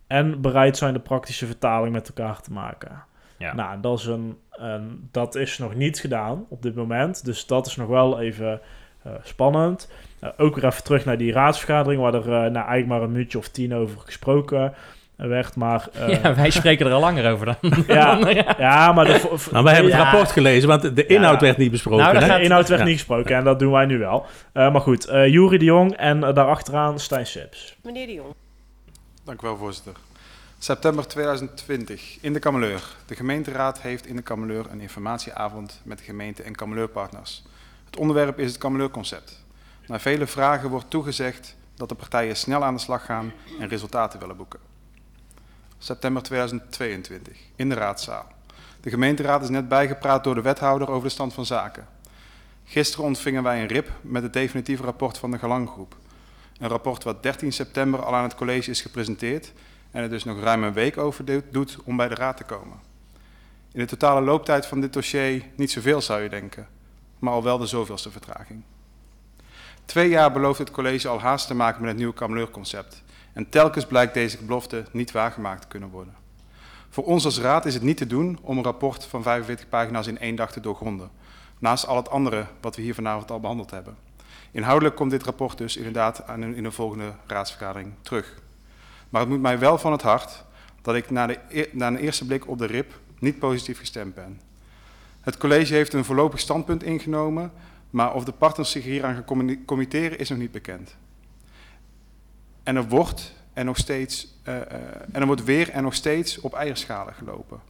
en 0.07 0.41
bereid 0.41 0.77
zijn 0.77 0.93
de 0.93 1.01
praktische 1.01 1.47
vertaling 1.47 1.93
met 1.93 2.09
elkaar 2.09 2.41
te 2.41 2.53
maken. 2.53 3.05
Ja. 3.39 3.55
Nou, 3.55 3.81
dat 3.81 3.99
is, 3.99 4.07
een, 4.07 4.39
een, 4.59 5.09
dat 5.13 5.35
is 5.35 5.59
nog 5.59 5.75
niet 5.75 5.99
gedaan 6.01 6.45
op 6.49 6.63
dit 6.63 6.75
moment. 6.75 7.25
Dus 7.25 7.47
dat 7.47 7.67
is 7.67 7.77
nog 7.77 7.89
wel 7.89 8.21
even 8.21 8.61
eh, 9.03 9.13
spannend. 9.23 9.91
Eh, 10.21 10.29
ook 10.37 10.55
weer 10.55 10.65
even 10.65 10.85
terug 10.85 11.05
naar 11.05 11.19
die 11.19 11.33
raadsvergadering, 11.33 12.03
waar 12.03 12.15
er 12.15 12.23
eh, 12.23 12.29
nou, 12.29 12.53
eigenlijk 12.55 12.87
maar 12.87 13.03
een 13.03 13.13
minuutje 13.13 13.39
of 13.39 13.49
tien 13.49 13.75
over 13.75 13.99
gesproken 14.01 14.75
werd. 15.17 15.57
Maar, 15.57 15.89
eh, 15.93 16.23
ja, 16.23 16.35
wij 16.35 16.51
spreken 16.51 16.87
er 16.87 16.93
al 16.93 17.01
langer 17.01 17.33
over 17.33 17.47
dan. 17.47 17.57
ja, 17.89 18.15
dan- 18.21 18.35
ja. 18.35 18.55
ja, 18.59 18.93
maar 18.93 19.05
de, 19.05 19.37
Nou, 19.53 19.65
wij 19.65 19.75
hebben 19.75 19.93
het 19.93 20.03
rapport 20.03 20.31
gelezen, 20.33 20.69
want 20.69 20.97
de 20.97 21.07
inhoud 21.07 21.41
Ja. 21.41 21.47
werd 21.47 21.57
niet 21.57 21.71
besproken. 21.71 22.01
Nou, 22.01 22.13
dan 22.15 22.23
hè? 22.23 22.29
gaat- 22.29 22.39
De 22.39 22.45
inhoud 22.45 22.69
werd 22.69 22.81
Ja. 22.81 22.87
niet 22.87 22.97
gesproken 22.97 23.37
en 23.37 23.45
dat 23.45 23.59
doen 23.59 23.73
wij 23.73 23.87
nu 23.87 23.99
wel. 23.99 24.27
Eh, 24.53 24.73
maar 24.73 24.81
goed, 24.81 25.07
eh 25.07 25.27
Jury 25.27 25.59
de 25.59 25.65
Jong 25.65 25.93
en 25.97 26.21
daarachteraan 26.21 26.99
Stijn 26.99 27.27
Sips. 27.27 27.77
Meneer 27.83 28.07
de 28.07 28.13
Jong. 28.13 28.35
Dank 29.25 29.43
u 29.43 29.47
wel, 29.47 29.57
voorzitter. 29.57 29.93
September 30.61 31.07
2020 31.07 32.19
in 32.21 32.33
de 32.33 32.39
Kameleur. 32.39 32.97
De 33.07 33.15
gemeenteraad 33.15 33.81
heeft 33.81 34.07
in 34.07 34.17
de 34.17 34.23
Kameleur 34.23 34.71
een 34.71 34.81
informatieavond 34.81 35.81
met 35.85 35.99
de 35.99 36.05
gemeente 36.05 36.43
en 36.43 36.55
Kameleurpartners. 36.55 37.45
Het 37.85 37.97
onderwerp 37.97 38.39
is 38.39 38.51
het 38.51 38.59
Kameleurconcept. 38.59 39.45
Na 39.87 40.01
vele 40.01 40.27
vragen 40.27 40.71
wordt 40.71 40.91
toegezegd 40.91 41.57
dat 41.75 41.89
de 41.89 41.95
partijen 41.95 42.37
snel 42.37 42.65
aan 42.65 42.75
de 42.75 42.81
slag 42.81 43.05
gaan 43.05 43.33
en 43.61 43.69
resultaten 43.69 44.21
willen 44.21 44.37
boeken. 44.37 44.61
September 45.79 46.23
2022 46.23 47.39
in 47.57 47.69
de 47.69 47.75
raadzaal. 47.75 48.27
De 48.81 48.91
gemeenteraad 48.91 49.43
is 49.43 49.49
net 49.49 49.69
bijgepraat 49.69 50.25
door 50.25 50.35
de 50.35 50.43
wethouder 50.43 50.91
over 50.91 51.09
de 51.09 51.15
stand 51.15 51.35
van 51.35 51.47
zaken. 51.47 51.89
Gisteren 52.65 53.05
ontvingen 53.05 53.43
wij 53.43 53.61
een 53.61 53.69
RIP 53.69 53.93
met 54.01 54.23
het 54.23 54.33
definitieve 54.33 54.83
rapport 54.83 55.19
van 55.19 55.31
de 55.31 55.39
Galanggroep. 55.39 55.97
Een 56.59 56.69
rapport 56.69 57.05
wat 57.05 57.23
13 57.23 57.53
september 57.53 58.05
al 58.05 58.15
aan 58.15 58.23
het 58.23 58.35
college 58.35 58.71
is 58.71 58.81
gepresenteerd 58.81 59.53
en 59.99 60.05
er 60.05 60.11
dus 60.11 60.25
nog 60.25 60.41
ruim 60.41 60.63
een 60.63 60.73
week 60.73 60.99
over 60.99 61.25
doet- 61.51 61.79
om 61.85 61.97
bij 61.97 62.09
de 62.09 62.15
raad 62.15 62.37
te 62.37 62.45
komen. 62.45 62.81
In 63.73 63.81
de 63.81 63.87
totale 63.87 64.21
looptijd 64.21 64.67
van 64.67 64.81
dit 64.81 64.93
dossier 64.93 65.45
niet 65.57 65.71
zoveel 65.71 66.01
zou 66.01 66.23
je 66.23 66.29
denken, 66.29 66.69
maar 67.19 67.33
al 67.33 67.43
wel 67.43 67.59
de 67.59 67.67
zoveelste 67.67 68.11
vertraging. 68.11 68.63
Twee 69.85 70.09
jaar 70.09 70.33
belooft 70.33 70.59
het 70.59 70.71
college 70.71 71.09
al 71.09 71.21
haast 71.21 71.47
te 71.47 71.55
maken 71.55 71.81
met 71.81 71.89
het 71.89 71.99
nieuwe 71.99 72.15
Kameleurconcept. 72.15 73.03
En 73.33 73.49
telkens 73.49 73.87
blijkt 73.87 74.15
deze 74.15 74.45
belofte 74.45 74.85
niet 74.93 75.11
waargemaakt 75.11 75.63
te 75.63 75.69
kunnen 75.69 75.89
worden. 75.89 76.15
Voor 76.89 77.05
ons 77.05 77.25
als 77.25 77.41
raad 77.41 77.67
is 77.67 77.75
het 77.75 77.83
niet 77.83 77.97
te 77.97 78.07
doen 78.07 78.39
om 78.43 78.59
een 78.59 78.65
rapport 78.65 79.05
van 79.05 79.23
45 79.23 79.69
pagina's 79.69 80.07
in 80.07 80.19
één 80.19 80.37
dag 80.37 80.53
te 80.53 80.61
doorgronden. 80.61 81.11
Naast 81.59 81.87
al 81.87 81.97
het 81.97 82.11
andere 82.11 82.47
wat 82.61 82.77
we 82.77 82.83
hier 82.83 82.95
vanavond 82.95 83.31
al 83.31 83.41
behandeld 83.41 83.71
hebben. 83.71 83.97
Inhoudelijk 84.51 84.97
komt 84.97 85.11
dit 85.11 85.23
rapport 85.23 85.59
dus 85.59 85.77
inderdaad 85.77 86.27
aan 86.27 86.43
in 86.55 86.63
de 86.63 86.73
volgende 86.73 87.13
raadsvergadering 87.27 87.93
terug. 88.03 88.47
Maar 89.09 89.21
het 89.21 89.31
moet 89.31 89.41
mij 89.41 89.59
wel 89.59 89.79
van 89.79 89.93
het 89.93 90.03
hart 90.03 90.45
dat 90.83 90.95
ik 90.95 91.11
na, 91.11 91.27
de, 91.27 91.39
e- 91.49 91.69
na 91.73 91.87
een 91.87 91.97
eerste 91.97 92.27
blik 92.27 92.49
op 92.49 92.59
de 92.59 92.67
RIP 92.67 93.01
niet 93.19 93.39
positief 93.39 93.79
gestemd 93.79 94.15
ben. 94.15 94.41
Het 95.21 95.37
college 95.37 95.75
heeft 95.75 95.93
een 95.93 96.05
voorlopig 96.05 96.41
standpunt 96.41 96.83
ingenomen, 96.83 97.53
maar 97.91 98.15
of 98.15 98.25
de 98.25 98.33
partners 98.33 98.71
zich 98.71 98.85
hieraan 98.85 99.15
gaan 99.15 99.65
committeren 99.65 100.19
is 100.19 100.29
nog 100.29 100.39
niet 100.39 100.53
bekend. 100.53 100.97
En 102.63 102.77
er 102.77 102.89
wordt 102.89 103.35
en 103.53 103.65
nog 103.65 103.77
steeds, 103.77 104.35
eh, 104.43 104.57
en 105.13 105.21
er 105.21 105.27
wordt 105.27 105.45
weer 105.45 105.71
en 105.71 105.83
nog 105.83 105.95
steeds 105.95 106.41
op 106.41 106.55
eierschalen 106.55 107.15
gelopen. 107.15 107.61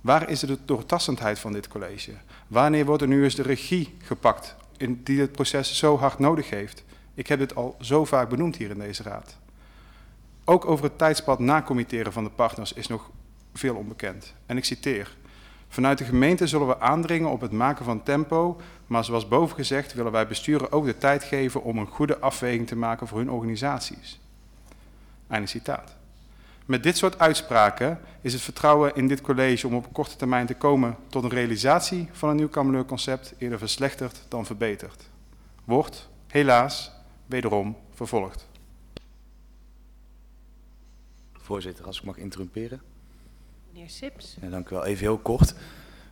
Waar 0.00 0.30
is 0.30 0.40
de 0.40 0.58
doortastendheid 0.64 1.38
van 1.38 1.52
dit 1.52 1.68
college? 1.68 2.12
Wanneer 2.46 2.84
wordt 2.84 3.02
er 3.02 3.08
nu 3.08 3.24
eens 3.24 3.34
de 3.34 3.42
regie 3.42 3.96
gepakt 4.02 4.56
in 4.76 5.00
die 5.04 5.20
het 5.20 5.32
proces 5.32 5.78
zo 5.78 5.98
hard 5.98 6.18
nodig 6.18 6.50
heeft? 6.50 6.84
Ik 7.14 7.26
heb 7.26 7.38
dit 7.38 7.54
al 7.54 7.76
zo 7.80 8.04
vaak 8.04 8.28
benoemd 8.28 8.56
hier 8.56 8.70
in 8.70 8.78
deze 8.78 9.02
raad. 9.02 9.36
Ook 10.50 10.66
over 10.66 10.84
het 10.84 10.98
tijdspad 10.98 11.38
na 11.38 11.62
committeren 11.62 12.12
van 12.12 12.24
de 12.24 12.30
partners 12.30 12.72
is 12.72 12.86
nog 12.86 13.10
veel 13.54 13.74
onbekend. 13.74 14.34
En 14.46 14.56
ik 14.56 14.64
citeer. 14.64 15.16
Vanuit 15.68 15.98
de 15.98 16.04
gemeente 16.04 16.46
zullen 16.46 16.66
we 16.66 16.80
aandringen 16.80 17.30
op 17.30 17.40
het 17.40 17.52
maken 17.52 17.84
van 17.84 18.02
tempo, 18.02 18.60
maar 18.86 19.04
zoals 19.04 19.28
boven 19.28 19.56
gezegd 19.56 19.94
willen 19.94 20.12
wij 20.12 20.26
besturen 20.26 20.72
ook 20.72 20.84
de 20.84 20.98
tijd 20.98 21.24
geven 21.24 21.62
om 21.62 21.78
een 21.78 21.86
goede 21.86 22.18
afweging 22.18 22.66
te 22.66 22.76
maken 22.76 23.06
voor 23.06 23.18
hun 23.18 23.30
organisaties. 23.30 24.20
Einde 25.28 25.46
citaat. 25.46 25.96
Met 26.66 26.82
dit 26.82 26.96
soort 26.96 27.18
uitspraken 27.18 28.00
is 28.20 28.32
het 28.32 28.42
vertrouwen 28.42 28.94
in 28.94 29.08
dit 29.08 29.20
college 29.20 29.66
om 29.66 29.74
op 29.74 29.92
korte 29.92 30.16
termijn 30.16 30.46
te 30.46 30.54
komen 30.54 30.96
tot 31.08 31.24
een 31.24 31.30
realisatie 31.30 32.08
van 32.12 32.28
een 32.28 32.36
nieuw 32.36 32.48
Kameleurconcept 32.48 33.34
eerder 33.38 33.58
verslechterd 33.58 34.22
dan 34.28 34.46
verbeterd. 34.46 35.08
Wordt, 35.64 36.08
helaas, 36.26 36.92
wederom 37.26 37.76
vervolgd. 37.94 38.49
Voorzitter, 41.50 41.84
als 41.84 41.98
ik 41.98 42.04
mag 42.04 42.16
interrumperen. 42.16 42.80
Meneer 43.72 43.88
Sips. 43.88 44.36
Ja, 44.40 44.48
dank 44.48 44.68
u 44.70 44.74
wel. 44.74 44.84
Even 44.84 45.02
heel 45.02 45.18
kort. 45.18 45.54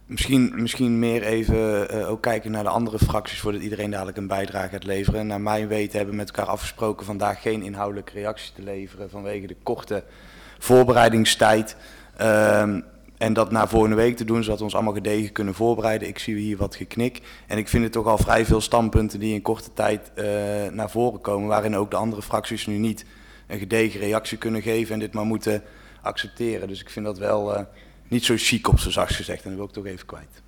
Misschien, 0.06 0.52
misschien 0.54 0.98
meer 0.98 1.22
even 1.22 1.90
eh, 1.90 2.10
ook 2.10 2.22
kijken 2.22 2.50
naar 2.50 2.62
de 2.62 2.68
andere 2.68 2.98
fracties 2.98 3.40
voordat 3.40 3.62
iedereen 3.62 3.90
dadelijk 3.90 4.16
een 4.16 4.26
bijdrage 4.26 4.68
gaat 4.68 4.84
leveren. 4.84 5.26
Naar 5.26 5.40
mijn 5.40 5.68
weten 5.68 5.96
hebben 5.96 6.14
we 6.14 6.20
met 6.20 6.30
elkaar 6.30 6.50
afgesproken 6.50 7.06
vandaag 7.06 7.42
geen 7.42 7.62
inhoudelijke 7.62 8.12
reactie 8.12 8.52
te 8.54 8.62
leveren 8.62 9.10
vanwege 9.10 9.46
de 9.46 9.56
korte 9.62 10.04
voorbereidingstijd. 10.58 11.76
Ehm, 12.16 12.80
en 13.18 13.32
dat 13.32 13.50
naar 13.50 13.68
volgende 13.68 13.96
week 13.96 14.16
te 14.16 14.24
doen, 14.24 14.42
zodat 14.42 14.58
we 14.58 14.64
ons 14.64 14.74
allemaal 14.74 14.92
gedegen 14.92 15.32
kunnen 15.32 15.54
voorbereiden. 15.54 16.08
Ik 16.08 16.18
zie 16.18 16.36
hier 16.36 16.56
wat 16.56 16.76
geknik. 16.76 17.20
En 17.46 17.58
ik 17.58 17.68
vind 17.68 17.82
het 17.82 17.92
toch 17.92 18.06
al 18.06 18.18
vrij 18.18 18.44
veel 18.44 18.60
standpunten 18.60 19.20
die 19.20 19.34
in 19.34 19.42
korte 19.42 19.72
tijd 19.72 20.10
eh, 20.14 20.24
naar 20.70 20.90
voren 20.90 21.20
komen, 21.20 21.48
waarin 21.48 21.76
ook 21.76 21.90
de 21.90 21.96
andere 21.96 22.22
fracties 22.22 22.66
nu 22.66 22.76
niet 22.76 23.04
een 23.48 23.58
gedegen 23.58 24.00
reactie 24.00 24.38
kunnen 24.38 24.62
geven 24.62 24.94
en 24.94 25.00
dit 25.00 25.12
maar 25.12 25.24
moeten 25.24 25.62
accepteren. 26.02 26.68
Dus 26.68 26.80
ik 26.80 26.90
vind 26.90 27.04
dat 27.04 27.18
wel 27.18 27.54
eh, 27.54 27.64
niet 28.08 28.24
zo 28.24 28.34
chic 28.36 28.68
op 28.68 28.78
zo 28.78 28.90
zacht 28.90 29.14
gezegd. 29.14 29.42
En 29.42 29.48
dat 29.48 29.58
wil 29.58 29.68
ik 29.68 29.72
toch 29.72 29.86
even 29.86 30.06
kwijt. 30.06 30.42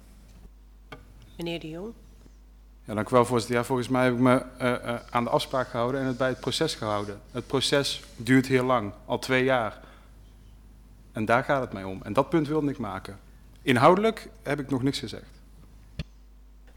Meneer 1.37 1.61
de 1.61 1.69
Jong. 1.69 1.93
Ja, 2.85 2.95
dank 2.95 3.09
u 3.09 3.15
wel, 3.15 3.25
voorzitter. 3.25 3.57
Ja, 3.59 3.65
volgens 3.65 3.89
mij 3.89 4.05
heb 4.05 4.13
ik 4.13 4.19
me 4.19 4.43
eh, 4.59 4.75
eh, 4.75 5.01
aan 5.11 5.25
de 5.25 5.31
afspraak 5.31 5.69
gehouden 5.69 6.01
en 6.01 6.07
het 6.07 6.17
bij 6.17 6.29
het 6.29 6.41
proces 6.41 6.75
gehouden. 6.75 7.21
Het 7.31 7.47
proces 7.47 8.03
duurt 8.17 8.47
heel 8.47 8.65
lang, 8.65 8.93
al 9.05 9.19
twee 9.19 9.45
jaar. 9.45 9.81
En 11.13 11.25
daar 11.25 11.45
gaat 11.45 11.61
het 11.61 11.73
mij 11.73 11.85
om. 11.85 12.01
En 12.03 12.13
dat 12.13 12.29
punt 12.29 12.49
wilde 12.49 12.71
ik 12.71 12.79
maken. 12.79 13.19
Inhoudelijk 13.63 14.29
heb 14.43 14.61
ik 14.61 14.71
nog 14.71 14.83
niks 14.83 14.99
gezegd. 14.99 15.39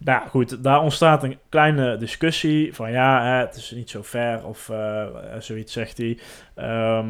Nou 0.03 0.27
goed, 0.27 0.63
daar 0.63 0.81
ontstaat 0.81 1.23
een 1.23 1.37
kleine 1.49 1.97
discussie 1.97 2.73
van 2.75 2.91
ja, 2.91 3.23
hè, 3.23 3.39
het 3.39 3.55
is 3.55 3.71
niet 3.71 3.89
zo 3.89 4.03
fair 4.03 4.45
of 4.45 4.69
eh, 4.69 5.05
zoiets 5.39 5.73
zegt 5.73 5.97
hij. 5.97 6.17
Ehm, 6.55 7.07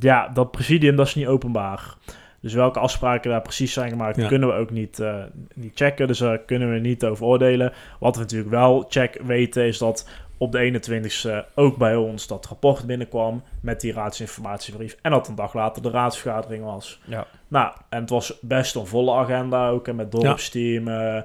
ja, 0.00 0.28
dat 0.28 0.50
presidium 0.50 0.96
dat 0.96 1.06
is 1.06 1.14
niet 1.14 1.26
openbaar. 1.26 1.94
Dus 2.40 2.54
welke 2.54 2.78
afspraken 2.78 3.30
daar 3.30 3.42
precies 3.42 3.72
zijn 3.72 3.90
gemaakt, 3.90 4.16
Ja. 4.16 4.28
kunnen 4.28 4.48
we 4.48 4.54
ook 4.54 4.70
niet, 4.70 4.98
eh, 5.00 5.14
niet 5.54 5.72
checken. 5.74 6.06
Dus 6.06 6.18
daar 6.18 6.38
kunnen 6.38 6.72
we 6.72 6.78
niet 6.78 7.04
over 7.04 7.24
oordelen. 7.26 7.72
Wat 8.00 8.14
we 8.16 8.20
natuurlijk 8.22 8.50
wel 8.50 8.84
check 8.88 9.18
weten 9.24 9.66
is 9.66 9.78
dat 9.78 10.08
op 10.42 10.52
de 10.52 10.80
21ste 10.80 11.54
ook 11.54 11.76
bij 11.76 11.96
ons 11.96 12.26
dat 12.26 12.46
rapport 12.46 12.86
binnenkwam 12.86 13.42
met 13.60 13.80
die 13.80 13.92
raadsinformatiebrief. 13.92 14.96
En 15.02 15.10
dat 15.10 15.28
een 15.28 15.34
dag 15.34 15.54
later 15.54 15.82
de 15.82 15.90
raadsvergadering 15.90 16.64
was. 16.64 17.00
Ja. 17.04 17.26
Nou, 17.48 17.72
en 17.88 18.00
het 18.00 18.10
was 18.10 18.38
best 18.40 18.74
een 18.74 18.86
volle 18.86 19.12
agenda 19.12 19.68
ook. 19.68 19.88
En 19.88 19.96
met 19.96 20.12
dorpsteam, 20.12 20.88
eh, 20.88 21.22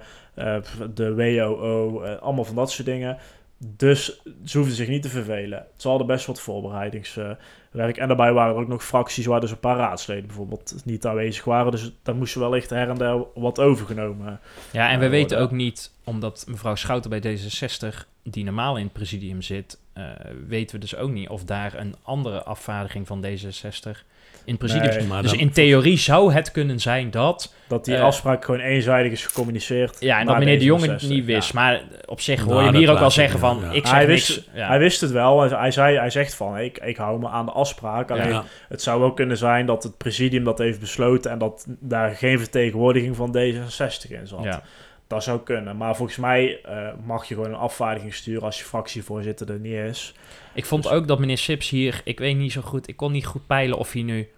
de 0.93 1.15
WOO, 1.15 2.01
eh, 2.01 2.21
allemaal 2.21 2.45
van 2.45 2.55
dat 2.55 2.71
soort 2.71 2.87
dingen. 2.87 3.17
Dus 3.57 4.21
ze 4.45 4.57
hoefden 4.57 4.75
zich 4.75 4.87
niet 4.87 5.01
te 5.01 5.09
vervelen. 5.09 5.65
Ze 5.75 5.87
hadden 5.87 6.07
best 6.07 6.25
wat 6.25 6.41
voorbereidingswerk. 6.41 7.97
en 7.97 8.07
daarbij 8.07 8.33
waren 8.33 8.55
er 8.55 8.61
ook 8.61 8.67
nog 8.67 8.85
fracties 8.85 9.25
waar 9.25 9.39
dus 9.39 9.51
een 9.51 9.59
paar 9.59 9.77
raadsleden 9.77 10.25
bijvoorbeeld 10.25 10.75
niet 10.85 11.05
aanwezig 11.05 11.43
waren. 11.43 11.71
Dus 11.71 11.91
daar 12.03 12.15
moesten 12.15 12.41
wellicht 12.41 12.69
her 12.69 12.89
en 12.89 12.97
der 12.97 13.23
wat 13.33 13.59
overgenomen. 13.59 14.39
Ja, 14.71 14.89
en 14.89 14.99
we 14.99 15.09
weten 15.09 15.39
ook 15.39 15.51
niet, 15.51 15.91
omdat 16.03 16.45
mevrouw 16.47 16.75
Schouten 16.75 17.09
bij 17.09 17.21
D66, 17.21 18.07
die 18.29 18.43
normaal 18.43 18.77
in 18.77 18.83
het 18.83 18.93
presidium 18.93 19.41
zit, 19.41 19.79
eh, 19.93 20.03
weten 20.47 20.75
we 20.75 20.81
dus 20.81 20.95
ook 20.95 21.09
niet 21.11 21.29
of 21.29 21.43
daar 21.43 21.73
een 21.77 21.95
andere 22.03 22.43
afvaardiging 22.43 23.07
van 23.07 23.25
D66 23.25 24.05
in 24.45 24.53
het 24.53 24.57
presidium 24.61 24.97
Nee, 24.97 25.07
maar 25.07 25.21
Dus 25.21 25.31
dan- 25.31 25.39
in 25.39 25.51
theorie 25.51 25.97
zou 25.97 26.33
het 26.33 26.51
kunnen 26.51 26.79
zijn 26.79 27.11
dat, 27.11 27.53
Dat 27.67 27.85
die 27.85 27.95
Eh, 27.95 28.01
afspraak 28.03 28.45
gewoon 28.45 28.59
eenzijdig 28.59 29.11
is 29.11 29.25
gecommuniceerd. 29.25 29.95
ja, 29.99 30.19
en 30.19 30.25
dat 30.25 30.37
meneer 30.37 30.59
de 30.59 30.65
Jonge 30.65 30.87
D66. 30.87 31.07
niet 31.09 31.25
wist. 31.25 31.51
Ja. 31.53 31.59
Maar 31.59 31.81
op 32.05 32.21
zich 32.21 32.37
Nou, 32.39 32.49
hoor 32.51 32.59
je 32.61 32.67
hem 32.67 32.75
hier 32.75 32.91
ook 32.91 32.97
al 32.99 33.11
zeggen 33.11 33.39
van, 33.39 33.59
ja. 33.61 33.71
ik 33.71 33.85
zeg 33.85 33.95
Hij 33.95 34.05
niks. 34.05 34.27
wist, 34.35 34.49
ja. 34.53 34.67
hij 34.67 34.79
wist 34.79 35.01
het 35.01 35.11
wel. 35.11 35.41
Hij, 35.41 35.71
zei, 35.71 35.97
hij 35.97 36.09
zegt 36.09 36.33
van, 36.35 36.57
ik, 36.57 36.77
ik 36.77 36.97
hou 36.97 37.19
me 37.19 37.27
aan 37.27 37.45
de 37.45 37.51
afspraak. 37.51 38.11
Alleen 38.11 38.29
Ja. 38.29 38.43
het 38.69 38.81
zou 38.81 38.99
wel 38.99 39.13
kunnen 39.13 39.37
zijn 39.37 39.65
dat 39.65 39.83
het 39.83 39.97
presidium 39.97 40.43
dat 40.43 40.57
heeft 40.57 40.79
besloten... 40.79 41.31
en 41.31 41.37
dat 41.37 41.65
daar 41.79 42.15
geen 42.15 42.39
vertegenwoordiging 42.39 43.15
van 43.15 43.35
D66 43.37 44.11
in 44.11 44.27
zat. 44.27 44.61
Dat 45.07 45.23
zou 45.23 45.39
kunnen. 45.39 45.77
Maar 45.77 45.95
volgens 45.95 46.17
mij 46.17 46.61
eh, 46.61 46.87
mag 47.05 47.25
je 47.27 47.33
gewoon 47.35 47.49
een 47.49 47.55
afvaardiging 47.55 48.13
sturen... 48.13 48.43
als 48.43 48.57
je 48.59 48.63
fractievoorzitter 48.65 49.49
er 49.51 49.59
niet 49.59 49.73
is. 49.73 50.13
Ik 50.53 50.65
vond 50.65 50.83
Dus- 50.83 50.91
ook 50.91 51.07
dat 51.07 51.19
meneer 51.19 51.37
Sips 51.37 51.69
hier, 51.69 52.01
ik 52.03 52.19
weet 52.19 52.35
niet 52.37 52.51
zo 52.51 52.61
goed, 52.61 52.87
ik 52.87 52.95
kon 52.95 53.11
niet 53.11 53.25
goed 53.25 53.47
peilen 53.47 53.77
of 53.77 53.91
hij 53.91 54.01
nu 54.01 54.29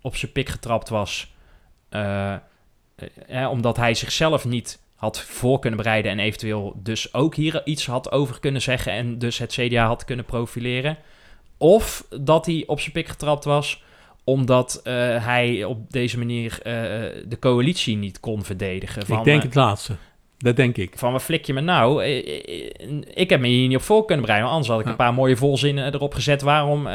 op 0.00 0.16
zijn 0.16 0.32
pik 0.32 0.48
getrapt 0.48 0.88
was. 0.88 1.32
eh, 1.88 2.34
eh, 3.26 3.50
omdat 3.50 3.76
hij 3.76 3.94
zichzelf 3.94 4.44
niet 4.44 4.82
had 4.94 5.20
voor 5.20 5.58
kunnen 5.58 5.78
bereiden 5.78 6.10
en 6.10 6.18
eventueel 6.18 6.80
dus 6.82 7.14
ook 7.14 7.34
hier 7.34 7.62
iets 7.64 7.86
had 7.86 8.12
over 8.12 8.40
kunnen 8.40 8.62
zeggen 8.62 8.92
en 8.92 9.18
dus 9.18 9.38
het 9.38 9.52
CDA 9.52 9.86
had 9.86 10.04
kunnen 10.04 10.24
profileren. 10.24 10.96
Of 11.58 12.06
dat 12.20 12.46
hij 12.46 12.64
op 12.66 12.80
zijn 12.80 12.92
pik 12.92 13.08
getrapt 13.08 13.44
was 13.44 13.82
omdat 14.24 14.80
eh, 14.84 14.92
hij 15.26 15.64
op 15.64 15.92
deze 15.92 16.18
manier 16.18 16.58
eh, 16.62 16.72
de 17.28 17.38
coalitie 17.40 17.96
niet 17.96 18.20
kon 18.20 18.44
verdedigen. 18.44 19.06
Van, 19.06 19.18
Ik 19.18 19.24
denk 19.24 19.42
het 19.42 19.54
laatste. 19.54 19.94
Dat 20.38 20.56
denk 20.56 20.76
ik. 20.76 20.92
van 20.96 21.12
wat 21.12 21.22
flik 21.22 21.44
je 21.44 21.52
me 21.52 21.60
nou? 21.60 22.04
Eh, 22.04 22.16
Ik 23.14 23.30
heb 23.30 23.40
me 23.40 23.48
hier 23.48 23.68
niet 23.68 23.76
op 23.76 23.82
voor 23.82 24.04
kunnen 24.04 24.24
bereiden. 24.24 24.50
want 24.50 24.62
Anders 24.64 24.68
had 24.68 24.78
ik 24.80 24.84
Ja. 24.84 24.90
een 24.90 25.04
paar 25.06 25.14
mooie 25.14 25.36
volzinnen 25.36 25.94
erop 25.94 26.14
gezet 26.14 26.42
waarom 26.42 26.88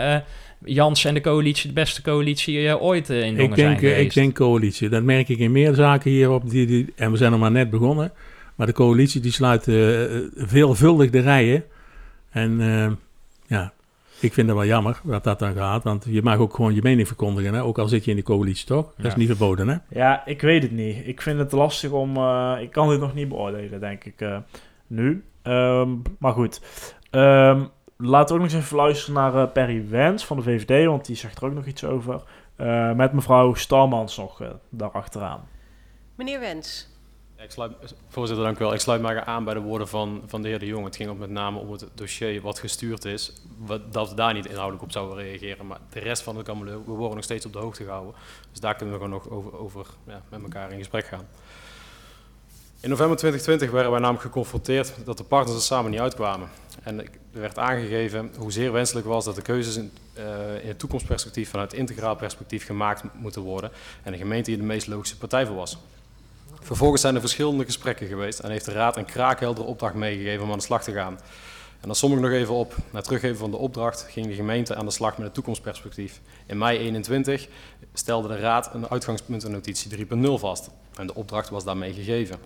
Jans 0.65 1.05
en 1.05 1.13
de 1.13 1.21
coalitie 1.21 1.67
de 1.67 1.73
beste 1.73 2.01
coalitie 2.01 2.79
ooit 2.79 3.09
in 3.09 3.15
Dongen 3.15 3.31
Ik 3.31 3.37
denk, 3.37 3.55
zijn 3.55 3.77
geweest. 3.77 4.01
ik 4.01 4.13
denk 4.13 4.35
coalitie. 4.35 4.89
Dat 4.89 5.03
merk 5.03 5.29
ik 5.29 5.37
in 5.37 5.51
meer 5.51 5.73
zaken 5.73 6.11
hierop. 6.11 6.49
Die, 6.49 6.65
die, 6.65 6.93
en 6.95 7.11
we 7.11 7.17
zijn 7.17 7.31
nog 7.31 7.39
maar 7.39 7.51
net 7.51 7.69
begonnen. 7.69 8.11
Maar 8.55 8.67
de 8.67 8.73
coalitie 8.73 9.21
die 9.21 9.31
sluit 9.31 9.63
veelvuldig 10.35 11.09
de 11.09 11.19
rijen. 11.19 11.63
En 12.29 12.59
ja, 13.47 13.73
ik 14.21 14.33
vind 14.33 14.47
het 14.47 14.57
wel 14.57 14.65
jammer 14.65 15.01
dat 15.03 15.23
dat 15.23 15.39
dan 15.39 15.53
gaat. 15.53 15.83
Want 15.83 16.05
je 16.09 16.21
mag 16.21 16.37
ook 16.37 16.55
gewoon 16.55 16.75
je 16.75 16.81
mening 16.81 17.07
verkondigen. 17.07 17.53
Hè? 17.53 17.63
Ook 17.63 17.77
al 17.77 17.87
zit 17.87 18.05
je 18.05 18.11
in 18.11 18.17
de 18.17 18.23
coalitie, 18.23 18.65
toch? 18.65 18.93
Dat 18.97 19.05
is 19.05 19.15
niet 19.15 19.27
verboden, 19.27 19.67
hè? 19.67 19.75
Ja, 19.89 20.25
ik 20.25 20.41
weet 20.41 20.63
het 20.63 20.71
niet. 20.71 21.07
Ik 21.07 21.21
vind 21.21 21.39
het 21.39 21.51
lastig 21.51 21.91
om... 21.91 22.17
eh, 22.17 22.57
ik 22.61 22.71
kan 22.71 22.89
dit 22.89 22.99
nog 22.99 23.13
niet 23.13 23.29
beoordelen, 23.29 23.79
denk 23.79 24.03
ik, 24.03 24.21
eh, 24.21 24.37
nu. 24.87 25.23
Ehm, 25.41 25.89
maar 26.19 26.33
goed. 26.33 26.61
Ehm, 27.09 27.63
laten 27.97 28.35
we 28.35 28.41
ook 28.41 28.47
nog 28.47 28.55
eens 28.55 28.65
even 28.65 28.77
luisteren 28.77 29.13
naar 29.21 29.35
eh, 29.35 29.51
Perry 29.51 29.89
Wens 29.89 30.25
van 30.25 30.37
de 30.37 30.43
VVD... 30.43 30.85
want 30.85 31.05
die 31.05 31.15
zegt 31.15 31.37
er 31.37 31.45
ook 31.47 31.53
nog 31.53 31.65
iets 31.65 31.83
over. 31.83 32.23
Eh, 32.55 32.93
met 32.93 33.13
mevrouw 33.13 33.53
Stalmans 33.53 34.17
nog 34.17 34.41
daarachteraan. 34.69 35.47
Meneer 36.15 36.39
Wens. 36.39 36.88
Ik 37.43 37.51
sluit, 37.51 37.71
voorzitter, 38.07 38.45
dank 38.45 38.59
u 38.59 38.63
wel. 38.63 38.73
Ik 38.73 38.79
sluit 38.79 39.01
mij 39.01 39.23
aan 39.23 39.43
bij 39.43 39.53
de 39.53 39.59
woorden 39.59 39.87
van, 39.87 40.23
van 40.25 40.41
de 40.41 40.47
heer 40.47 40.59
De 40.59 40.65
Jong. 40.65 40.85
Het 40.85 40.95
ging 40.95 41.09
ook 41.09 41.17
met 41.17 41.29
name 41.29 41.59
om 41.59 41.71
het 41.71 41.85
dossier 41.93 42.41
wat 42.41 42.59
gestuurd 42.59 43.05
is. 43.05 43.33
Wat, 43.57 43.93
dat 43.93 44.09
we 44.09 44.15
daar 44.15 44.33
niet 44.33 44.45
inhoudelijk 44.45 44.83
op 44.83 44.91
zouden 44.91 45.23
reageren. 45.23 45.67
Maar 45.67 45.79
de 45.89 45.99
rest 45.99 46.21
van 46.21 46.35
de 46.35 46.43
Kamerleur, 46.43 46.85
we 46.85 46.91
worden 46.91 47.15
nog 47.15 47.23
steeds 47.23 47.45
op 47.45 47.53
de 47.53 47.59
hoogte 47.59 47.83
gehouden. 47.83 48.13
Dus 48.51 48.59
daar 48.59 48.75
kunnen 48.75 48.95
we 48.95 49.01
gewoon 49.01 49.19
nog 49.19 49.29
over, 49.29 49.59
over 49.59 49.85
ja, 50.07 50.21
met 50.29 50.41
elkaar 50.41 50.71
in 50.71 50.77
gesprek 50.77 51.05
gaan. 51.05 51.27
In 52.79 52.89
november 52.89 53.17
2020 53.17 53.71
werden 53.71 53.91
wij 53.91 53.99
namelijk 53.99 54.25
geconfronteerd 54.25 54.93
dat 55.05 55.17
de 55.17 55.23
partners 55.23 55.57
er 55.57 55.63
samen 55.63 55.91
niet 55.91 55.99
uitkwamen. 55.99 56.49
En 56.83 56.99
er 56.99 57.09
werd 57.31 57.57
aangegeven 57.57 58.31
hoe 58.37 58.51
zeer 58.51 58.71
wenselijk 58.71 59.07
was 59.07 59.25
dat 59.25 59.35
de 59.35 59.41
keuzes 59.41 59.75
in, 59.75 59.91
eh, 60.13 60.23
in 60.61 60.67
het 60.67 60.79
toekomstperspectief 60.79 61.49
vanuit 61.49 61.73
integraal 61.73 62.15
perspectief 62.15 62.65
gemaakt 62.65 63.03
moeten 63.13 63.41
worden. 63.41 63.71
En 64.03 64.11
de 64.11 64.17
gemeente 64.17 64.49
hier 64.49 64.59
de 64.59 64.65
meest 64.65 64.87
logische 64.87 65.17
partij 65.17 65.45
voor 65.45 65.55
was. 65.55 65.77
Vervolgens 66.59 67.01
zijn 67.01 67.15
er 67.15 67.21
verschillende 67.21 67.65
gesprekken 67.65 68.07
geweest 68.07 68.39
en 68.39 68.51
heeft 68.51 68.65
de 68.65 68.71
Raad 68.71 68.97
een 68.97 69.05
kraakheldere 69.05 69.67
opdracht 69.67 69.93
meegegeven 69.93 70.43
om 70.43 70.51
aan 70.51 70.57
de 70.57 70.63
slag 70.63 70.83
te 70.83 70.91
gaan. 70.91 71.19
En 71.81 71.87
dan 71.87 71.95
som 71.95 72.13
ik 72.13 72.19
nog 72.19 72.31
even 72.31 72.53
op. 72.53 72.75
Na 72.91 73.01
teruggeven 73.01 73.37
van 73.37 73.51
de 73.51 73.57
opdracht 73.57 74.05
ging 74.09 74.27
de 74.27 74.33
gemeente 74.33 74.75
aan 74.75 74.85
de 74.85 74.91
slag 74.91 75.17
met 75.17 75.25
het 75.25 75.33
toekomstperspectief. 75.33 76.21
In 76.45 76.57
mei 76.57 76.77
21 76.77 77.47
stelde 77.93 78.27
de 78.27 78.39
Raad 78.39 78.73
een 78.73 78.89
uitgangspuntennotitie 78.89 80.07
3.0 80.07 80.21
vast. 80.33 80.69
En 80.95 81.07
de 81.07 81.15
opdracht 81.15 81.49
was 81.49 81.63
daarmee 81.63 81.93
gegeven. 81.93 82.37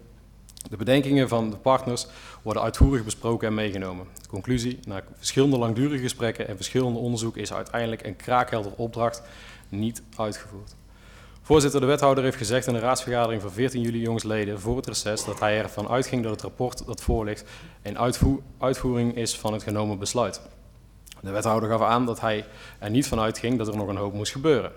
De 0.69 0.77
bedenkingen 0.77 1.27
van 1.27 1.49
de 1.49 1.57
partners 1.57 2.07
worden 2.41 2.63
uitvoerig 2.63 3.03
besproken 3.03 3.47
en 3.47 3.53
meegenomen. 3.53 4.07
De 4.21 4.27
conclusie, 4.27 4.79
na 4.83 5.03
verschillende 5.17 5.57
langdurige 5.57 6.03
gesprekken 6.03 6.47
en 6.47 6.55
verschillende 6.55 6.99
onderzoeken 6.99 7.41
is 7.41 7.53
uiteindelijk 7.53 8.05
een 8.05 8.15
kraakheldere 8.15 8.77
opdracht 8.77 9.21
niet 9.69 10.01
uitgevoerd. 10.17 10.75
Voorzitter, 11.45 11.79
de 11.79 11.85
wethouder 11.85 12.23
heeft 12.23 12.37
gezegd 12.37 12.67
in 12.67 12.75
een 12.75 12.81
raadsvergadering 12.81 13.41
van 13.41 13.51
14 13.51 13.81
juli 13.81 13.99
jongsleden 13.99 14.59
voor 14.59 14.75
het 14.75 14.87
reces 14.87 15.25
dat 15.25 15.39
hij 15.39 15.57
ervan 15.57 15.87
uitging 15.87 16.23
dat 16.23 16.31
het 16.31 16.41
rapport 16.41 16.85
dat 16.85 17.01
voorligt 17.01 17.43
een 17.81 17.99
uitvoer- 17.99 18.41
uitvoering 18.57 19.15
is 19.15 19.35
van 19.35 19.53
het 19.53 19.63
genomen 19.63 19.99
besluit. 19.99 20.41
De 21.21 21.31
wethouder 21.31 21.69
gaf 21.69 21.81
aan 21.81 22.05
dat 22.05 22.21
hij 22.21 22.45
er 22.79 22.89
niet 22.89 23.07
van 23.07 23.19
uitging 23.19 23.57
dat 23.57 23.67
er 23.67 23.75
nog 23.75 23.87
een 23.87 23.95
hoop 23.95 24.13
moest 24.13 24.31
gebeuren. 24.31 24.71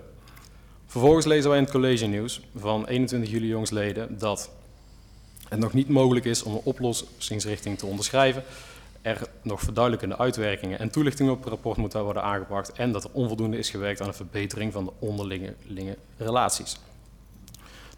Vervolgens 0.87 1.26
lezen 1.26 1.48
wij 1.48 1.59
in 1.59 1.64
het 1.64 1.72
college 1.72 2.07
nieuws 2.07 2.40
van 2.57 2.87
21 2.87 3.31
juli 3.31 3.46
jongsleden 3.46 4.18
dat 4.18 4.50
het 5.48 5.59
nog 5.59 5.72
niet 5.72 5.88
mogelijk 5.88 6.26
is 6.26 6.42
om 6.42 6.52
een 6.52 6.61
oplossingsrichting 6.64 7.79
te 7.79 7.87
onderschrijven, 7.87 8.42
er 9.07 9.29
nog 9.43 9.61
verduidelijkende 9.61 10.18
uitwerkingen 10.18 10.78
en 10.78 10.91
toelichtingen 10.91 11.33
op 11.33 11.39
het 11.39 11.49
rapport 11.49 11.76
moeten 11.76 12.05
worden 12.05 12.22
aangebracht 12.22 12.72
en 12.72 12.93
dat 12.93 13.05
er 13.05 13.11
onvoldoende 13.12 13.59
is 13.59 13.70
gewerkt 13.70 14.01
aan 14.01 14.07
een 14.09 14.14
verbetering 14.14 14.72
van 14.72 14.85
de 14.85 14.93
onderlinge 14.99 15.55
linge 15.66 15.97
relaties. 16.16 16.78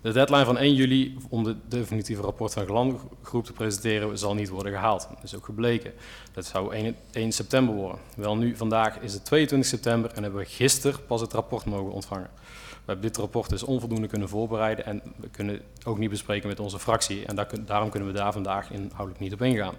De 0.00 0.12
deadline 0.12 0.44
van 0.44 0.58
1 0.58 0.74
juli 0.74 1.16
om 1.28 1.44
de 1.44 1.56
definitieve 1.68 2.22
rapport 2.22 2.52
van 2.52 2.66
de 2.66 2.72
landgroep 2.72 3.44
te 3.44 3.52
presenteren 3.52 4.18
zal 4.18 4.34
niet 4.34 4.48
worden 4.48 4.72
gehaald. 4.72 5.08
Dat 5.14 5.22
is 5.22 5.36
ook 5.36 5.44
gebleken. 5.44 5.92
Dat 6.32 6.46
zou 6.46 6.74
1, 6.74 6.96
1 7.12 7.32
september 7.32 7.74
worden. 7.74 7.98
Wel 8.16 8.36
nu, 8.36 8.56
vandaag 8.56 8.98
is 8.98 9.12
het 9.12 9.24
22 9.24 9.68
september 9.68 10.10
en 10.10 10.22
hebben 10.22 10.40
we 10.40 10.46
gisteren 10.46 11.06
pas 11.06 11.20
het 11.20 11.32
rapport 11.32 11.64
mogen 11.64 11.92
ontvangen. 11.92 12.30
We 12.70 12.94
hebben 12.94 13.06
dit 13.06 13.16
rapport 13.16 13.50
dus 13.50 13.62
onvoldoende 13.62 14.06
kunnen 14.06 14.28
voorbereiden 14.28 14.84
en 14.84 15.02
we 15.16 15.28
kunnen 15.28 15.54
het 15.54 15.86
ook 15.86 15.98
niet 15.98 16.10
bespreken 16.10 16.48
met 16.48 16.60
onze 16.60 16.78
fractie. 16.78 17.26
En 17.26 17.36
daar 17.36 17.48
daarom 17.64 17.90
kunnen 17.90 18.08
we 18.08 18.14
daar 18.14 18.32
vandaag 18.32 18.70
inhoudelijk 18.70 19.20
niet 19.20 19.32
op 19.32 19.42
ingaan. 19.42 19.74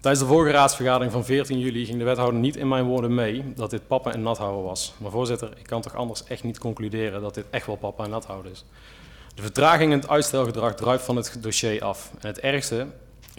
Tijdens 0.00 0.22
de 0.22 0.28
vorige 0.28 0.52
raadsvergadering 0.52 1.12
van 1.12 1.24
14 1.24 1.58
juli 1.58 1.84
ging 1.86 1.98
de 1.98 2.04
wethouder 2.04 2.40
niet 2.40 2.56
in 2.56 2.68
mijn 2.68 2.84
woorden 2.84 3.14
mee 3.14 3.52
dat 3.54 3.70
dit 3.70 3.86
papa 3.86 4.12
en 4.12 4.22
nat 4.22 4.38
houden 4.38 4.62
was. 4.62 4.94
Maar 4.98 5.10
voorzitter, 5.10 5.52
ik 5.56 5.66
kan 5.66 5.80
toch 5.82 5.94
anders 5.94 6.24
echt 6.24 6.42
niet 6.42 6.58
concluderen 6.58 7.20
dat 7.22 7.34
dit 7.34 7.44
echt 7.50 7.66
wel 7.66 7.76
papa 7.76 8.04
en 8.04 8.10
nat 8.10 8.24
houden 8.26 8.52
is. 8.52 8.64
De 9.34 9.42
vertraging 9.42 9.92
en 9.92 9.98
het 10.00 10.08
uitstelgedrag 10.08 10.74
druipt 10.74 11.02
van 11.02 11.16
het 11.16 11.36
dossier 11.40 11.82
af. 11.84 12.10
En 12.20 12.26
het 12.28 12.40
ergste 12.40 12.86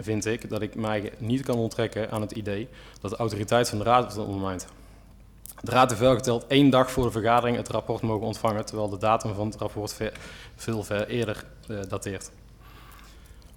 vind 0.01 0.25
ik 0.25 0.49
dat 0.49 0.61
ik 0.61 0.75
mij 0.75 1.11
niet 1.17 1.43
kan 1.43 1.55
onttrekken 1.55 2.11
aan 2.11 2.21
het 2.21 2.31
idee 2.31 2.67
dat 3.01 3.11
de 3.11 3.17
autoriteit 3.17 3.69
van 3.69 3.77
de 3.77 3.83
raad 3.83 4.13
wordt 4.13 4.29
ondermijnd. 4.29 4.67
De 5.61 5.71
raad 5.71 5.89
heeft 5.89 6.01
wel 6.01 6.15
geteld 6.15 6.47
één 6.47 6.69
dag 6.69 6.91
voor 6.91 7.03
de 7.03 7.11
vergadering 7.11 7.57
het 7.57 7.69
rapport 7.69 8.01
mogen 8.01 8.25
ontvangen, 8.27 8.65
terwijl 8.65 8.89
de 8.89 8.97
datum 8.97 9.33
van 9.33 9.47
het 9.47 9.55
rapport 9.55 9.93
ve- 9.93 10.11
veel 10.55 10.83
ver 10.83 11.07
eerder 11.07 11.43
eh, 11.67 11.77
dateert. 11.87 12.31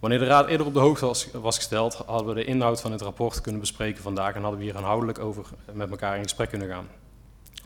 Wanneer 0.01 0.19
de 0.19 0.27
raad 0.27 0.49
eerder 0.49 0.67
op 0.67 0.75
de 0.75 0.81
hoogte 0.81 1.07
was, 1.41 1.57
gesteld, 1.57 1.95
hadden 1.95 2.35
we 2.35 2.35
de 2.35 2.45
inhoud 2.45 2.81
van 2.81 2.93
het 2.93 3.01
rapport 3.01 3.41
kunnen 3.41 3.61
bespreken 3.61 4.03
vandaag 4.03 4.35
en 4.35 4.41
hadden 4.41 4.59
we 4.59 4.65
hier 4.65 4.75
inhoudelijk 4.75 5.19
over 5.19 5.47
met 5.73 5.91
elkaar 5.91 6.17
in 6.17 6.23
gesprek 6.23 6.49
kunnen 6.49 6.69
gaan. 6.69 6.89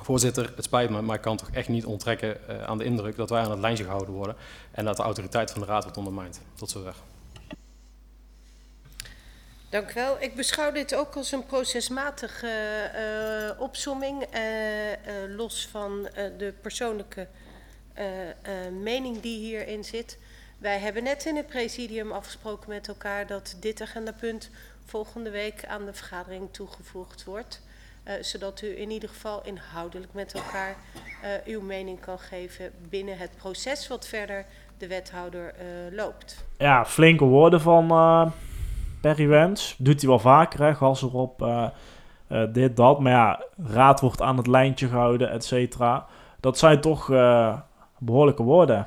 Voorzitter, 0.01 0.53
het 0.57 0.65
spijt 0.65 0.91
me, 0.91 1.03
maar 1.03 1.17
ik 1.17 1.23
kan 1.23 1.37
toch 1.37 1.51
echt 1.51 1.69
niet 1.69 1.85
onttrekken 1.85 2.37
uh, 2.51 2.63
aan 2.63 2.79
de 2.79 2.85
indruk 2.85 3.17
dat 3.17 3.31
wij 3.31 3.43
aan 3.43 3.51
het 3.51 3.61
lijntje 3.61 3.85
gehouden 3.85 4.15
worden 4.15 4.37
en 4.71 4.85
dat 4.85 4.97
de 4.97 5.03
autoriteit 5.03 5.51
van 5.51 5.61
de 5.61 5.67
raad 5.67 5.83
wordt 5.83 5.99
ondermijnd. 5.99 6.41
Tot 6.55 6.71
zover. 6.71 6.95
Dank 9.69 9.91
u 9.91 9.95
wel. 9.95 10.17
Ik 10.21 10.35
beschouw 10.35 10.73
dit 10.73 10.95
ook 10.95 11.17
als 11.17 11.33
een 11.33 11.47
procesmatige 11.47 12.51
uh, 13.57 13.61
opsomming, 13.61 14.23
uh, 14.23 15.37
los 15.37 15.69
van 15.71 16.09
de 16.39 16.55
persoonlijke 16.61 17.29
mening 18.83 19.21
die 19.21 19.39
hierin 19.39 19.85
zit. 19.85 20.19
Wij 20.59 20.79
hebben 20.79 21.03
net 21.03 21.25
in 21.25 21.37
het 21.37 21.47
presidium 21.47 22.13
afgesproken 22.13 22.69
met 22.69 22.89
elkaar 22.89 23.27
dat 23.27 23.57
dit 23.61 23.81
agendapunt 23.81 24.51
volgende 24.85 25.31
week 25.31 25.65
aan 25.67 25.85
de 25.85 25.93
vergadering 25.93 26.49
toegevoegd 26.51 27.25
wordt. 27.25 27.63
Uh, 28.05 28.15
zodat 28.21 28.63
u 28.63 28.79
in 28.81 28.91
ieder 28.91 29.09
geval 29.09 29.43
inhoudelijk 29.45 30.13
met 30.13 30.35
elkaar 30.35 30.77
uh, 31.25 31.55
uw 31.55 31.61
mening 31.61 32.01
kan 32.01 32.19
geven 32.19 32.73
binnen 32.89 33.19
het 33.19 33.31
proces 33.37 33.89
wat 33.89 34.07
verder 34.07 34.45
de 34.79 34.87
wethouder 34.87 35.55
uh, 35.55 35.97
loopt. 35.97 36.45
Ja, 36.59 36.85
flinke 36.85 37.25
woorden 37.25 37.61
van 37.61 37.87
Perry 39.01 39.27
Wens. 39.27 39.75
Doet 39.79 40.01
hij 40.01 40.09
wel 40.09 40.19
vaker, 40.19 40.63
hè? 40.63 40.75
gas 40.75 41.03
erop, 41.03 41.49
dit, 42.53 42.77
dat. 42.77 43.01
Maar 43.01 43.13
ja, 43.13 43.45
raad 43.57 44.01
wordt 44.01 44.23
aan 44.23 44.37
het 44.37 44.47
lijntje 44.47 44.89
gehouden, 44.89 45.31
et 45.31 45.45
cetera. 45.45 46.07
Dat 46.41 46.59
zijn 46.59 46.81
toch 46.81 47.07
behoorlijke 47.99 48.43
woorden. 48.43 48.87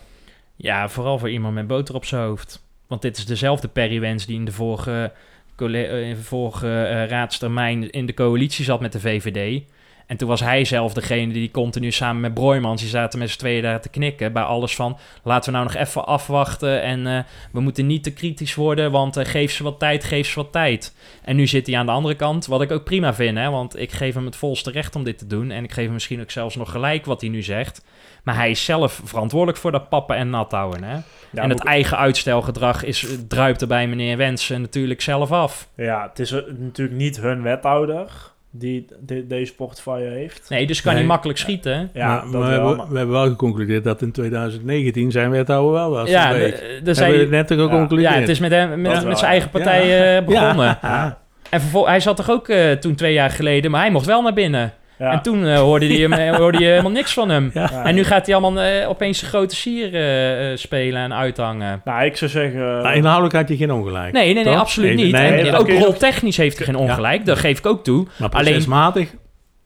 Ja, 0.61 0.89
vooral 0.89 1.19
voor 1.19 1.29
iemand 1.29 1.53
met 1.53 1.67
boter 1.67 1.95
op 1.95 2.05
zijn 2.05 2.21
hoofd. 2.21 2.65
Want 2.87 3.01
dit 3.01 3.17
is 3.17 3.25
dezelfde 3.25 3.67
Perry 3.67 3.99
Wens 3.99 4.25
die 4.25 4.35
in 4.35 4.45
de 4.45 4.51
vorige, 4.51 5.11
de 5.55 6.17
vorige 6.21 6.67
uh, 6.67 7.05
raadstermijn 7.07 7.89
in 7.89 8.05
de 8.05 8.13
coalitie 8.13 8.65
zat 8.65 8.81
met 8.81 8.91
de 8.91 8.99
VVD. 8.99 9.63
En 10.11 10.17
toen 10.17 10.27
was 10.27 10.39
hij 10.39 10.65
zelf 10.65 10.93
degene 10.93 11.33
die 11.33 11.51
continu 11.51 11.91
samen 11.91 12.21
met 12.21 12.33
Broijmans, 12.33 12.81
die 12.81 12.89
zaten 12.89 13.19
met 13.19 13.29
z'n 13.29 13.37
tweeën 13.37 13.61
daar 13.61 13.81
te 13.81 13.89
knikken 13.89 14.33
bij 14.33 14.43
alles 14.43 14.75
van, 14.75 14.97
laten 15.23 15.51
we 15.51 15.57
nou 15.57 15.71
nog 15.71 15.81
even 15.81 16.05
afwachten 16.05 16.81
en 16.81 17.05
uh, 17.05 17.19
we 17.51 17.59
moeten 17.59 17.87
niet 17.87 18.03
te 18.03 18.13
kritisch 18.13 18.55
worden, 18.55 18.91
want 18.91 19.17
uh, 19.17 19.25
geef 19.25 19.51
ze 19.51 19.63
wat 19.63 19.79
tijd, 19.79 20.03
geef 20.03 20.27
ze 20.27 20.35
wat 20.35 20.51
tijd. 20.51 20.95
En 21.23 21.35
nu 21.35 21.47
zit 21.47 21.67
hij 21.67 21.77
aan 21.77 21.85
de 21.85 21.91
andere 21.91 22.15
kant, 22.15 22.45
wat 22.45 22.61
ik 22.61 22.71
ook 22.71 22.83
prima 22.83 23.13
vind, 23.13 23.37
hè, 23.37 23.49
want 23.49 23.79
ik 23.79 23.91
geef 23.91 24.13
hem 24.13 24.25
het 24.25 24.35
volste 24.35 24.71
recht 24.71 24.95
om 24.95 25.03
dit 25.03 25.17
te 25.17 25.27
doen 25.27 25.51
en 25.51 25.63
ik 25.63 25.71
geef 25.71 25.83
hem 25.83 25.93
misschien 25.93 26.21
ook 26.21 26.31
zelfs 26.31 26.55
nog 26.55 26.71
gelijk 26.71 27.05
wat 27.05 27.21
hij 27.21 27.29
nu 27.29 27.41
zegt. 27.41 27.85
Maar 28.23 28.35
hij 28.35 28.49
is 28.49 28.65
zelf 28.65 29.01
verantwoordelijk 29.03 29.57
voor 29.57 29.71
dat 29.71 29.89
pappen 29.89 30.15
en 30.15 30.29
nat 30.29 30.51
houden. 30.51 30.83
Hè? 30.83 30.95
Ja, 31.31 31.41
en 31.41 31.49
het 31.49 31.63
eigen 31.63 31.97
uitstelgedrag 31.97 32.83
is, 32.83 33.07
druipt 33.27 33.61
er 33.61 33.67
bij 33.67 33.87
meneer 33.87 34.17
Wensen 34.17 34.61
natuurlijk 34.61 35.01
zelf 35.01 35.31
af. 35.31 35.67
Ja, 35.75 36.07
het 36.09 36.19
is 36.19 36.31
natuurlijk 36.57 36.97
niet 36.97 37.19
hun 37.19 37.41
wethouder 37.41 38.31
die 38.51 38.85
de, 38.99 39.27
deze 39.27 39.55
portefeuille 39.55 40.09
heeft. 40.09 40.49
Nee, 40.49 40.67
dus 40.67 40.81
kan 40.81 40.91
nee. 40.91 41.01
hij 41.01 41.09
makkelijk 41.11 41.39
schieten. 41.39 41.89
Ja, 41.93 42.07
maar, 42.07 42.27
maar 42.27 42.41
we, 42.41 42.47
hebben, 42.47 42.77
we, 42.77 42.97
hebben 42.97 43.15
wel 43.15 43.27
geconcludeerd 43.27 43.83
dat 43.83 44.01
in 44.01 44.11
2019 44.11 45.11
zijn 45.11 45.29
wethouder 45.29 45.71
wel 45.73 45.89
was. 45.89 46.09
Ja, 46.09 46.33
daar 46.83 46.95
zijn 46.95 47.19
het 47.19 47.29
net 47.29 47.51
geconcludeerd. 47.51 48.13
Ja, 48.13 48.19
het 48.19 48.29
is 48.29 48.39
met, 48.39 48.51
hem, 48.51 48.81
met, 48.81 49.05
met 49.05 49.17
zijn 49.17 49.31
eigen 49.31 49.49
partij 49.49 49.87
ja. 49.87 50.21
begonnen. 50.21 50.77
Ja. 50.81 51.19
En 51.49 51.61
hij 51.73 51.99
zat 51.99 52.15
toch 52.15 52.29
ook 52.29 52.47
uh, 52.47 52.71
toen 52.71 52.95
twee 52.95 53.13
jaar 53.13 53.29
geleden, 53.29 53.71
maar 53.71 53.81
hij 53.81 53.91
mocht 53.91 54.05
wel 54.05 54.21
naar 54.21 54.33
binnen. 54.33 54.73
Ja. 55.01 55.11
En 55.11 55.21
toen 55.21 55.43
uh, 55.43 55.59
hoorde, 55.59 55.87
die 55.87 56.01
hem, 56.01 56.13
eh, 56.13 56.35
hoorde 56.41 56.59
je 56.59 56.65
helemaal 56.65 56.91
niks 56.91 57.13
van 57.13 57.29
hem. 57.29 57.51
Ja. 57.53 57.83
En 57.83 57.95
nu 57.95 58.03
gaat 58.03 58.25
hij 58.25 58.35
allemaal 58.35 58.65
uh, 58.65 58.89
opeens 58.89 59.19
de 59.19 59.25
grote 59.25 59.55
sier 59.55 59.93
uh, 60.51 60.57
spelen 60.57 61.01
en 61.01 61.13
uithangen. 61.13 61.81
Nou, 61.85 62.05
ik 62.05 62.17
zou 62.17 62.31
zeggen... 62.31 62.81
Maar 62.81 62.95
inhoudelijk 62.95 63.35
had 63.35 63.47
je 63.47 63.57
geen 63.57 63.71
ongelijk. 63.71 64.13
Nee, 64.13 64.33
nee, 64.33 64.43
nee, 64.43 64.57
absoluut 64.57 64.95
niet. 64.95 65.11
Nee, 65.11 65.31
en, 65.31 65.43
nee, 65.43 65.57
ook 65.57 65.69
roltechnisch 65.69 66.37
heeft 66.37 66.57
hij 66.57 66.65
geen 66.65 66.75
ongelijk. 66.75 67.25
Dat 67.25 67.37
geef 67.37 67.57
ik 67.57 67.65
ook 67.65 67.83
toe. 67.83 68.07
Maar 68.17 68.29
procesmatig... 68.29 69.07
Alleen, 69.07 69.19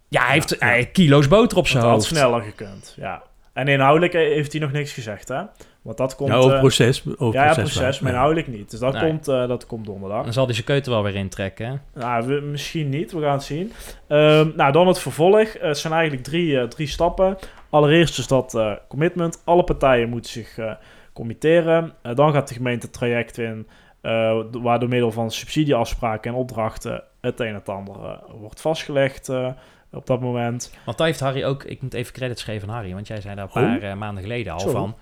ja, 0.09 0.21
hij 0.23 0.33
heeft, 0.33 0.55
hij 0.59 0.89
kilo's 0.91 1.27
boter 1.27 1.57
op 1.57 1.67
zijn 1.67 1.83
hoofd. 1.83 2.09
had 2.09 2.17
sneller 2.17 2.41
gekund, 2.41 2.93
ja. 2.97 3.23
En 3.53 3.67
inhoudelijk 3.67 4.13
heeft 4.13 4.51
hij 4.51 4.61
nog 4.61 4.71
niks 4.71 4.91
gezegd, 4.93 5.27
hè? 5.27 5.41
Want 5.85 5.97
dat 5.97 6.15
komt... 6.15 6.29
Ja, 6.29 6.35
over 6.35 6.59
proces. 6.59 7.03
Over 7.17 7.39
ja, 7.39 7.53
proces, 7.53 7.73
proces 7.73 7.99
maar 7.99 8.11
inhoudelijk 8.11 8.47
niet. 8.47 8.71
Dus 8.71 8.79
dat, 8.79 8.93
nee. 8.93 9.09
komt, 9.09 9.27
uh, 9.27 9.47
dat 9.47 9.65
komt 9.65 9.85
donderdag. 9.85 10.23
Dan 10.23 10.33
zal 10.33 10.45
hij 10.45 10.53
zijn 10.53 10.65
keuter 10.65 10.91
wel 10.91 11.03
weer 11.03 11.15
intrekken, 11.15 11.67
hè? 11.67 11.99
Nou, 11.99 12.27
we, 12.27 12.41
misschien 12.41 12.89
niet. 12.89 13.11
We 13.11 13.21
gaan 13.21 13.31
het 13.31 13.43
zien. 13.43 13.71
Um, 14.07 14.53
nou, 14.55 14.71
dan 14.71 14.87
het 14.87 14.99
vervolg. 14.99 15.55
Uh, 15.55 15.61
het 15.61 15.77
zijn 15.77 15.93
eigenlijk 15.93 16.23
drie, 16.23 16.51
uh, 16.51 16.63
drie 16.63 16.87
stappen. 16.87 17.37
Allereerst 17.69 18.17
is 18.17 18.27
dat 18.27 18.59
commitment. 18.87 19.41
Alle 19.43 19.63
partijen 19.63 20.09
moeten 20.09 20.31
zich 20.31 20.59
committeren. 21.13 21.93
dan 22.13 22.33
gaat 22.33 22.47
de 22.47 22.53
gemeente 22.53 22.85
het 22.85 22.95
traject 22.95 23.37
in... 23.37 23.67
waar 24.51 24.79
door 24.79 24.89
middel 24.89 25.11
van 25.11 25.31
subsidieafspraken 25.31 26.31
en 26.31 26.37
opdrachten... 26.37 27.03
het 27.21 27.39
een 27.39 27.47
en 27.47 27.53
het 27.53 27.69
ander 27.69 28.19
wordt 28.39 28.61
vastgelegd 28.61 29.29
op 29.91 30.05
dat 30.05 30.21
moment. 30.21 30.73
Want 30.85 30.97
daar 30.97 31.07
heeft 31.07 31.19
Harry 31.19 31.43
ook... 31.43 31.63
Ik 31.63 31.81
moet 31.81 31.93
even 31.93 32.13
credits 32.13 32.43
geven 32.43 32.67
aan 32.67 32.75
Harry. 32.75 32.93
Want 32.93 33.07
jij 33.07 33.21
zei 33.21 33.35
daar 33.35 33.49
een 33.53 33.79
paar 33.79 33.97
maanden 33.97 34.23
geleden 34.23 34.53
al 34.53 34.59
Sorry. 34.59 34.75
van 34.75 34.95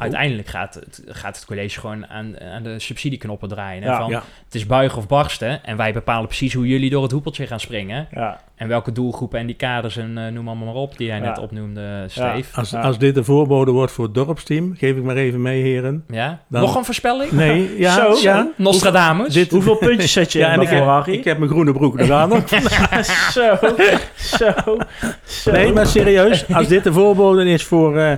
uiteindelijk 0.00 0.48
gaat 0.48 0.74
het, 0.74 1.02
gaat 1.06 1.36
het 1.36 1.44
college 1.44 1.80
gewoon 1.80 2.06
aan, 2.06 2.40
aan 2.40 2.62
de 2.62 2.78
subsidieknoppen 2.78 3.48
draaien. 3.48 3.82
Ja, 3.82 3.96
van, 3.96 4.10
ja. 4.10 4.22
Het 4.44 4.54
is 4.54 4.66
buigen 4.66 4.98
of 4.98 5.06
barsten. 5.06 5.64
En 5.64 5.76
wij 5.76 5.92
bepalen 5.92 6.26
precies 6.26 6.54
hoe 6.54 6.66
jullie 6.66 6.90
door 6.90 7.02
het 7.02 7.12
hoepeltje 7.12 7.46
gaan 7.46 7.60
springen. 7.60 8.08
Ja. 8.10 8.40
En 8.54 8.68
welke 8.68 8.92
doelgroepen 8.92 9.38
en 9.38 9.46
die 9.46 9.56
kaders 9.56 9.96
en 9.96 10.18
uh, 10.18 10.26
noem 10.26 10.48
allemaal 10.48 10.66
maar 10.66 10.82
op 10.82 10.96
die 10.96 11.06
jij 11.06 11.18
net 11.18 11.38
opnoemde, 11.38 12.04
Steve. 12.08 12.56
Als, 12.56 12.74
als 12.74 12.98
dit 12.98 13.14
de 13.14 13.24
voorbode 13.24 13.70
wordt 13.70 13.92
voor 13.92 14.04
het 14.04 14.14
dorpsteam, 14.14 14.74
geef 14.76 14.96
ik 14.96 15.02
maar 15.02 15.16
even 15.16 15.42
mee, 15.42 15.62
heren. 15.62 16.04
Ja? 16.08 16.40
Dan... 16.48 16.60
Nog 16.60 16.76
een 16.76 16.84
voorspelling? 16.84 17.32
Nee, 17.32 17.78
ja. 17.78 17.94
Zo, 17.94 18.22
ja. 18.22 18.48
Nostradamus. 18.56 19.34
Dit... 19.34 19.50
Hoeveel 19.50 19.76
puntjes 19.76 20.12
zet 20.12 20.32
je 20.32 20.38
ja, 20.38 20.52
en 20.52 20.60
ik 20.60 20.68
heb, 20.68 21.06
ik 21.06 21.24
heb 21.24 21.38
mijn 21.38 21.50
groene 21.50 21.72
broek 21.72 21.98
nog 21.98 22.10
aan. 22.10 22.30
zo, 23.32 23.56
zo, 24.38 24.52
zo. 25.24 25.52
Nee, 25.52 25.72
maar 25.72 25.86
serieus. 25.86 26.52
Als 26.52 26.68
dit 26.68 26.84
de 26.84 26.92
voorbode 26.92 27.44
is 27.44 27.64
voor... 27.64 27.96
Uh, 27.96 28.12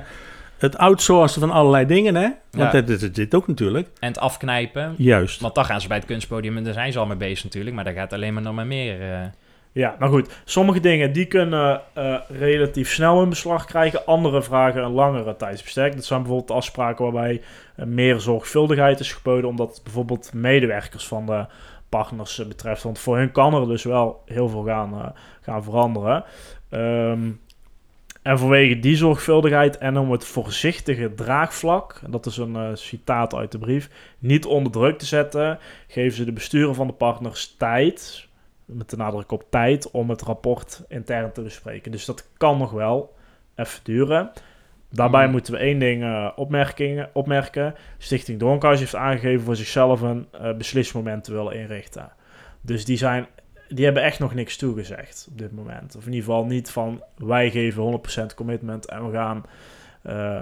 het 0.63 0.79
outsourcen 0.79 1.41
van 1.41 1.51
allerlei 1.51 1.87
dingen, 1.87 2.15
hè? 2.15 2.29
Want 2.51 2.73
ja. 2.73 2.81
dat 2.81 2.89
is 2.89 3.13
dit 3.13 3.35
ook 3.35 3.47
natuurlijk. 3.47 3.89
En 3.99 4.09
het 4.09 4.19
afknijpen. 4.19 4.95
Juist. 4.99 5.41
Want 5.41 5.55
dan 5.55 5.65
gaan 5.65 5.81
ze 5.81 5.89
bij 5.89 5.97
het 5.97 6.07
kunstpodium 6.07 6.57
en 6.57 6.65
daar 6.65 6.73
zijn 6.73 6.93
ze 6.93 6.99
al 6.99 7.07
mee 7.07 7.17
bezig 7.17 7.45
natuurlijk. 7.45 7.75
Maar 7.75 7.85
daar 7.85 7.93
gaat 7.93 8.13
alleen 8.13 8.35
maar 8.35 8.43
nog 8.43 8.55
maar 8.55 8.67
meer... 8.67 9.01
Uh... 9.01 9.21
Ja, 9.75 9.97
nou 9.99 10.13
goed. 10.13 10.43
Sommige 10.45 10.81
dingen 10.81 11.13
die 11.13 11.27
kunnen 11.27 11.81
uh, 11.99 12.19
relatief 12.29 12.93
snel 12.93 13.23
in 13.23 13.29
beslag 13.29 13.65
krijgen. 13.65 14.07
Andere 14.07 14.43
vragen 14.43 14.83
een 14.83 14.93
langere 14.93 15.37
tijdsbestek. 15.37 15.95
Dat 15.95 16.05
zijn 16.05 16.21
bijvoorbeeld 16.21 16.59
afspraken 16.59 17.05
waarbij 17.05 17.43
uh, 17.77 17.87
meer 17.87 18.21
zorgvuldigheid 18.21 19.01
is 19.01 19.13
geboden. 19.13 19.51
Omdat 19.51 19.71
het 19.75 19.83
bijvoorbeeld 19.83 20.33
medewerkers 20.35 21.07
van 21.07 21.27
de 21.27 21.47
partners 21.89 22.47
betreft. 22.49 22.83
Want 22.83 22.99
voor 22.99 23.17
hun 23.17 23.33
kan 23.33 23.55
er 23.55 23.67
dus 23.67 23.85
wel 23.85 24.23
heel 24.27 24.49
veel 24.49 24.63
gaan, 24.63 25.15
gaan 25.41 25.65
veranderen. 25.65 26.25
Um, 26.71 27.41
en 28.23 28.39
vanwege 28.39 28.79
die 28.79 28.97
zorgvuldigheid 28.97 29.79
en 29.79 29.99
om 29.99 30.11
het 30.11 30.25
voorzichtige 30.25 31.14
draagvlak, 31.14 32.01
dat 32.09 32.27
is 32.27 32.37
een 32.37 32.55
uh, 32.55 32.68
citaat 32.75 33.35
uit 33.35 33.53
de 33.53 33.59
brief, 33.59 33.91
niet 34.18 34.45
onder 34.45 34.73
druk 34.73 34.99
te 34.99 35.07
zetten, 35.07 35.59
geven 35.89 36.16
ze 36.16 36.25
de 36.25 36.33
besturen 36.33 36.75
van 36.75 36.87
de 36.87 36.93
partners 36.93 37.55
tijd, 37.59 38.29
met 38.64 38.91
de 38.91 38.97
nadruk 38.97 39.31
op 39.31 39.45
tijd, 39.51 39.91
om 39.91 40.11
het 40.11 40.23
rapport 40.23 40.83
intern 40.89 41.33
te 41.33 41.43
bespreken. 41.43 41.93
Dus 41.93 42.05
dat 42.05 42.29
kan 42.37 42.59
nog 42.59 42.70
wel 42.70 43.14
even 43.55 43.81
duren. 43.83 44.31
Daarbij 44.91 45.27
mm. 45.27 45.33
moeten 45.33 45.53
we 45.53 45.59
één 45.59 45.79
ding 45.79 46.03
uh, 46.03 46.29
opmerkingen, 46.37 47.11
opmerken. 47.12 47.75
Stichting 47.99 48.39
Doornkhuis 48.39 48.79
heeft 48.79 48.95
aangegeven 48.95 49.45
voor 49.45 49.57
zichzelf 49.57 50.01
een 50.01 50.27
uh, 50.35 50.57
beslismoment 50.57 51.25
te 51.25 51.33
willen 51.33 51.55
inrichten. 51.55 52.12
Dus 52.61 52.85
die 52.85 52.97
zijn 52.97 53.27
die 53.75 53.85
hebben 53.85 54.03
echt 54.03 54.18
nog 54.18 54.35
niks 54.35 54.57
toegezegd 54.57 55.27
op 55.31 55.39
dit 55.39 55.53
moment. 55.53 55.97
Of 55.97 56.07
in 56.07 56.12
ieder 56.12 56.25
geval 56.25 56.45
niet 56.45 56.70
van 56.70 57.03
wij 57.16 57.51
geven 57.51 58.01
100% 58.31 58.35
commitment 58.35 58.87
en 58.87 59.07
we 59.07 59.12
gaan 59.12 59.45
uh, 60.07 60.41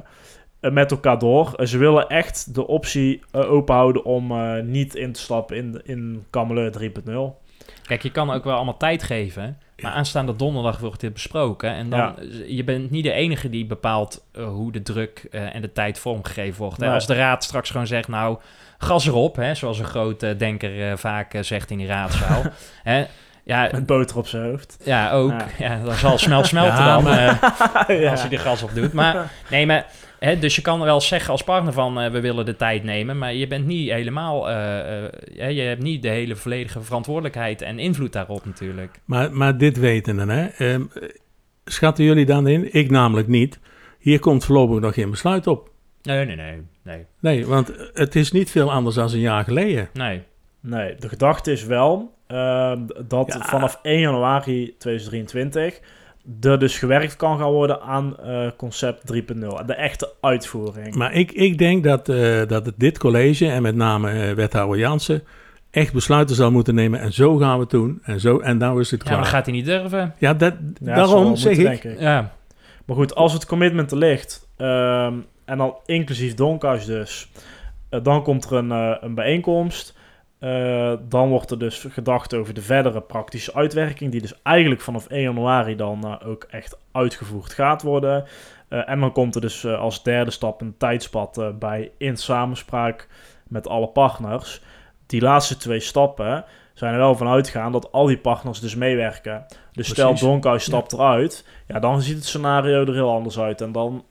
met 0.72 0.90
elkaar 0.90 1.18
door. 1.18 1.66
Ze 1.66 1.78
willen 1.78 2.08
echt 2.08 2.54
de 2.54 2.66
optie 2.66 3.20
uh, 3.32 3.52
openhouden 3.52 4.04
om 4.04 4.32
niet 4.64 4.94
in 4.94 5.12
te 5.12 5.20
stappen 5.20 5.56
in, 5.56 5.80
in 5.84 6.24
Kameleur 6.30 6.72
3.0. 6.80 7.48
Kijk, 7.86 8.02
je 8.02 8.10
kan 8.10 8.30
ook 8.30 8.44
wel 8.44 8.54
allemaal 8.54 8.76
tijd 8.76 9.02
geven. 9.02 9.58
Maar 9.80 9.92
aanstaande 9.92 10.36
donderdag 10.36 10.78
wordt 10.78 11.00
dit 11.00 11.12
besproken. 11.12 11.70
En 11.70 11.90
dan, 11.90 11.98
ja. 11.98 12.14
je 12.46 12.64
bent 12.64 12.90
niet 12.90 13.04
de 13.04 13.12
enige 13.12 13.50
die 13.50 13.66
bepaalt 13.66 14.24
hoe 14.32 14.72
de 14.72 14.82
druk 14.82 15.26
en 15.30 15.62
de 15.62 15.72
tijd 15.72 15.98
vormgegeven 15.98 16.62
wordt. 16.62 16.78
Nee. 16.78 16.90
Als 16.90 17.06
de 17.06 17.14
raad 17.14 17.44
straks 17.44 17.70
gewoon 17.70 17.86
zegt, 17.86 18.08
nou, 18.08 18.38
gas 18.80 19.06
erop, 19.06 19.36
hè, 19.36 19.54
zoals 19.54 19.78
een 19.78 19.84
grote 19.84 20.36
denker 20.36 20.90
uh, 20.90 20.96
vaak 20.96 21.34
zegt 21.40 21.70
in 21.70 21.78
die 21.78 21.86
raadzaal. 21.86 22.42
hè, 22.82 23.06
ja, 23.44 23.68
Met 23.72 23.86
boter 23.86 24.16
op 24.16 24.26
zijn 24.26 24.44
hoofd. 24.44 24.78
Ja, 24.84 25.12
ook. 25.12 25.30
Ja, 25.30 25.46
ja 25.58 25.80
dat 25.84 25.96
zal 25.96 26.18
snel 26.18 26.44
smelten 26.44 26.84
ja, 26.84 26.94
dan, 26.94 27.02
maar... 27.02 27.54
uh, 27.88 28.10
als 28.10 28.22
je 28.22 28.28
er 28.28 28.38
gas 28.38 28.62
op 28.62 28.74
doet. 28.74 28.92
Maar 28.92 29.32
nee, 29.50 29.66
maar... 29.66 29.86
Hè, 30.18 30.38
dus 30.38 30.56
je 30.56 30.62
kan 30.62 30.80
wel 30.80 31.00
zeggen 31.00 31.30
als 31.30 31.44
partner 31.44 31.72
van 31.72 32.02
uh, 32.02 32.10
we 32.10 32.20
willen 32.20 32.44
de 32.44 32.56
tijd 32.56 32.84
nemen, 32.84 33.18
maar 33.18 33.34
je 33.34 33.46
bent 33.46 33.66
niet 33.66 33.90
helemaal, 33.90 34.50
uh, 34.50 34.54
je 35.34 35.60
hebt 35.60 35.82
niet 35.82 36.02
de 36.02 36.08
hele 36.08 36.36
volledige 36.36 36.82
verantwoordelijkheid 36.82 37.62
en 37.62 37.78
invloed 37.78 38.12
daarop 38.12 38.44
natuurlijk. 38.44 39.00
Maar, 39.04 39.32
maar 39.32 39.58
dit 39.58 39.78
weten 39.78 40.28
hè? 40.28 40.72
Um, 40.72 40.90
schatten 41.64 42.04
jullie 42.04 42.26
dan 42.26 42.46
in? 42.46 42.74
Ik 42.74 42.90
namelijk 42.90 43.28
niet. 43.28 43.58
Hier 43.98 44.18
komt 44.18 44.44
voorlopig 44.44 44.80
nog 44.80 44.94
geen 44.94 45.10
besluit 45.10 45.46
op. 45.46 45.69
Nee, 46.02 46.24
nee, 46.24 46.36
nee. 46.36 46.62
Nee. 46.82 47.06
Nee, 47.20 47.46
want 47.46 47.72
het 47.92 48.16
is 48.16 48.32
niet 48.32 48.50
veel 48.50 48.72
anders 48.72 48.94
dan 48.94 49.12
een 49.12 49.18
jaar 49.18 49.44
geleden. 49.44 49.88
nee. 49.92 50.22
Nee, 50.62 50.94
de 50.98 51.08
gedachte 51.08 51.52
is 51.52 51.64
wel 51.64 52.14
eh, 52.26 52.72
dat 53.06 53.32
Ja. 53.32 53.40
vanaf 53.44 53.78
1 53.82 54.00
januari 54.00 54.74
2023 54.78 55.80
er 56.40 56.58
dus 56.58 56.78
gewerkt 56.78 57.16
kan 57.16 57.38
gaan 57.38 57.50
worden 57.50 57.80
aan 57.80 58.16
eh, 58.20 58.46
concept 58.56 59.12
3.0. 59.14 59.64
De 59.66 59.74
echte 59.74 60.12
uitvoering. 60.20 60.94
Maar 60.94 61.12
ik, 61.12 61.32
ik 61.32 61.58
denk 61.58 61.84
dat, 61.84 62.08
eh, 62.08 62.46
dat 62.46 62.72
dit 62.76 62.98
college 62.98 63.48
en 63.50 63.62
met 63.62 63.74
name 63.74 64.10
eh, 64.10 64.32
wethouder 64.34 64.78
Jansen 64.78 65.22
echt 65.70 65.92
besluiten 65.92 66.36
zal 66.36 66.50
moeten 66.50 66.74
nemen. 66.74 67.00
En 67.00 67.12
zo 67.12 67.36
gaan 67.36 67.54
we 67.54 67.60
het 67.60 67.70
doen. 67.70 67.98
En, 68.02 68.20
zo, 68.20 68.38
en 68.38 68.56
nou 68.56 68.80
is 68.80 68.90
het 68.90 69.00
Ja, 69.00 69.04
klaar. 69.06 69.16
maar 69.20 69.24
dat 69.26 69.34
gaat 69.34 69.46
hij 69.46 69.54
niet 69.54 69.64
durven. 69.66 70.14
Ja, 70.18 70.34
dat, 70.34 70.54
Ja, 70.82 70.94
daarom 70.94 71.36
zeg 71.36 71.56
moeten, 71.56 71.92
ik. 71.92 72.00
Ja. 72.00 72.32
Maar 72.86 72.96
goed, 72.96 73.14
als 73.14 73.32
het 73.32 73.46
commitment 73.46 73.90
er 73.90 73.96
ligt, 73.98 74.48
ehm, 74.56 75.14
en 75.50 75.58
dan 75.58 75.76
inclusief 75.84 76.34
Donkhuis 76.34 76.84
dus, 76.84 77.28
eh, 77.88 78.00
dan 78.02 78.22
komt 78.22 78.44
er 78.44 78.52
een, 78.52 78.72
eh, 78.72 78.96
een 79.00 79.14
bijeenkomst. 79.14 79.98
Eh, 80.38 80.92
dan 81.08 81.28
wordt 81.28 81.50
er 81.50 81.58
dus 81.58 81.86
gedacht 81.88 82.34
over 82.34 82.54
de 82.54 82.62
verdere 82.62 83.00
praktische 83.00 83.54
uitwerking, 83.54 84.12
die 84.12 84.20
dus 84.20 84.42
eigenlijk 84.42 84.80
vanaf 84.80 85.06
1 85.08 85.22
januari 85.22 85.76
dan 85.76 86.22
ook 86.22 86.44
echt 86.50 86.78
uitgevoerd 86.92 87.52
gaat 87.52 87.82
worden. 87.82 88.24
En 88.68 89.00
dan 89.00 89.12
komt 89.12 89.34
er 89.34 89.40
dus 89.40 89.66
als 89.66 90.02
derde 90.02 90.30
stap 90.30 90.60
een 90.60 90.76
tijdspad 90.76 91.52
bij 91.58 91.90
in 91.98 92.16
samenspraak 92.16 93.08
met 93.48 93.68
alle 93.68 93.88
partners. 93.88 94.62
Die 95.06 95.20
laatste 95.20 95.56
twee 95.56 95.80
stappen 95.80 96.44
zijn 96.74 96.92
er 96.92 96.98
wel 96.98 97.14
van 97.14 97.28
uitgegaan 97.28 97.72
dat 97.72 97.92
al 97.92 98.06
die 98.06 98.18
partners 98.18 98.60
dus 98.60 98.74
meewerken. 98.74 99.46
Dus 99.72 99.88
stel. 99.88 100.14
Donkhuis 100.14 100.64
stapt 100.64 100.92
eruit, 100.92 101.46
ja, 101.66 101.78
dan 101.78 102.02
ziet 102.02 102.16
het 102.16 102.26
scenario 102.26 102.84
er 102.84 102.94
heel 102.94 103.10
anders 103.10 103.38
uit. 103.38 103.60
En 103.60 103.72
dan, 103.72 104.04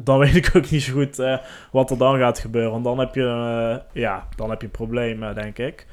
dan 0.00 0.18
weet 0.18 0.34
ik 0.34 0.50
ook 0.56 0.70
niet 0.70 0.82
zo 0.82 0.92
goed 0.92 1.18
eh, 1.18 1.38
wat 1.72 1.90
er 1.90 1.98
dan 1.98 2.18
gaat 2.18 2.38
gebeuren. 2.38 2.70
Want 2.70 2.84
dan 2.84 2.98
heb 2.98 3.14
je, 3.14 3.22
eh, 3.22 4.02
ja, 4.02 4.28
dan 4.36 4.50
heb 4.50 4.62
je 4.62 4.68
eh, 5.28 5.34
denk 5.34 5.58
ik. 5.58 5.86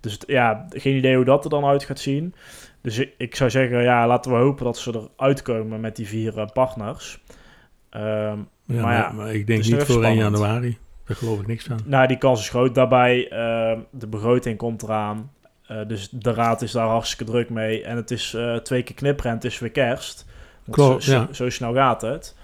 Dus 0.00 0.18
ja, 0.26 0.66
geen 0.70 0.96
idee 0.96 1.16
hoe 1.16 1.24
dat 1.24 1.44
er 1.44 1.50
dan 1.50 1.64
uit 1.64 1.84
gaat 1.84 1.98
zien. 1.98 2.34
Dus 2.82 2.98
ik, 2.98 3.12
ik 3.18 3.36
zou 3.36 3.50
zeggen, 3.50 3.82
ja, 3.82 4.06
laten 4.06 4.30
we 4.32 4.36
hopen 4.38 4.64
dat 4.64 4.78
ze 4.78 5.08
eruit 5.16 5.42
komen 5.42 5.80
met 5.80 5.96
die 5.96 6.06
vier 6.06 6.38
eh, 6.38 6.46
partners. 6.52 7.22
Ehm, 7.90 8.38
Ja, 8.66 8.74
Maar 8.74 8.82
maar, 8.82 8.94
ja, 8.94 9.12
maar 9.12 9.34
ik 9.34 9.46
denk 9.46 9.64
niet 9.64 9.70
voor 9.74 10.04
1 10.04 10.12
spannend. 10.14 10.18
januari. 10.38 10.78
Daar 11.06 11.16
geloof 11.16 11.40
ik 11.40 11.46
niks 11.46 11.64
van. 11.64 11.78
nou, 11.84 12.06
die 12.06 12.18
kans 12.18 12.40
is 12.40 12.48
groot. 12.48 12.74
Daarbij, 12.74 13.28
ehm, 13.28 13.78
de 13.90 14.06
begroting 14.06 14.58
komt 14.58 14.82
eraan. 14.82 15.32
Dus 15.86 16.08
de 16.08 16.32
raad 16.32 16.62
is 16.62 16.72
daar 16.72 16.86
hartstikke 16.88 17.24
druk 17.32 17.50
mee. 17.50 17.82
En 17.84 17.96
het 17.96 18.10
is 18.10 18.36
twee 18.62 18.82
keer 18.82 18.94
knipperen 18.94 19.30
en 19.30 19.36
het 19.36 19.46
is 19.46 19.58
weer 19.58 19.70
kerst. 19.70 20.26
Klopt, 20.70 21.02
zo, 21.02 21.10
zo- 21.10 21.18
ja. 21.18 21.32
zo 21.32 21.50
snel 21.50 21.72
gaat 21.74 22.00
het. 22.00 22.36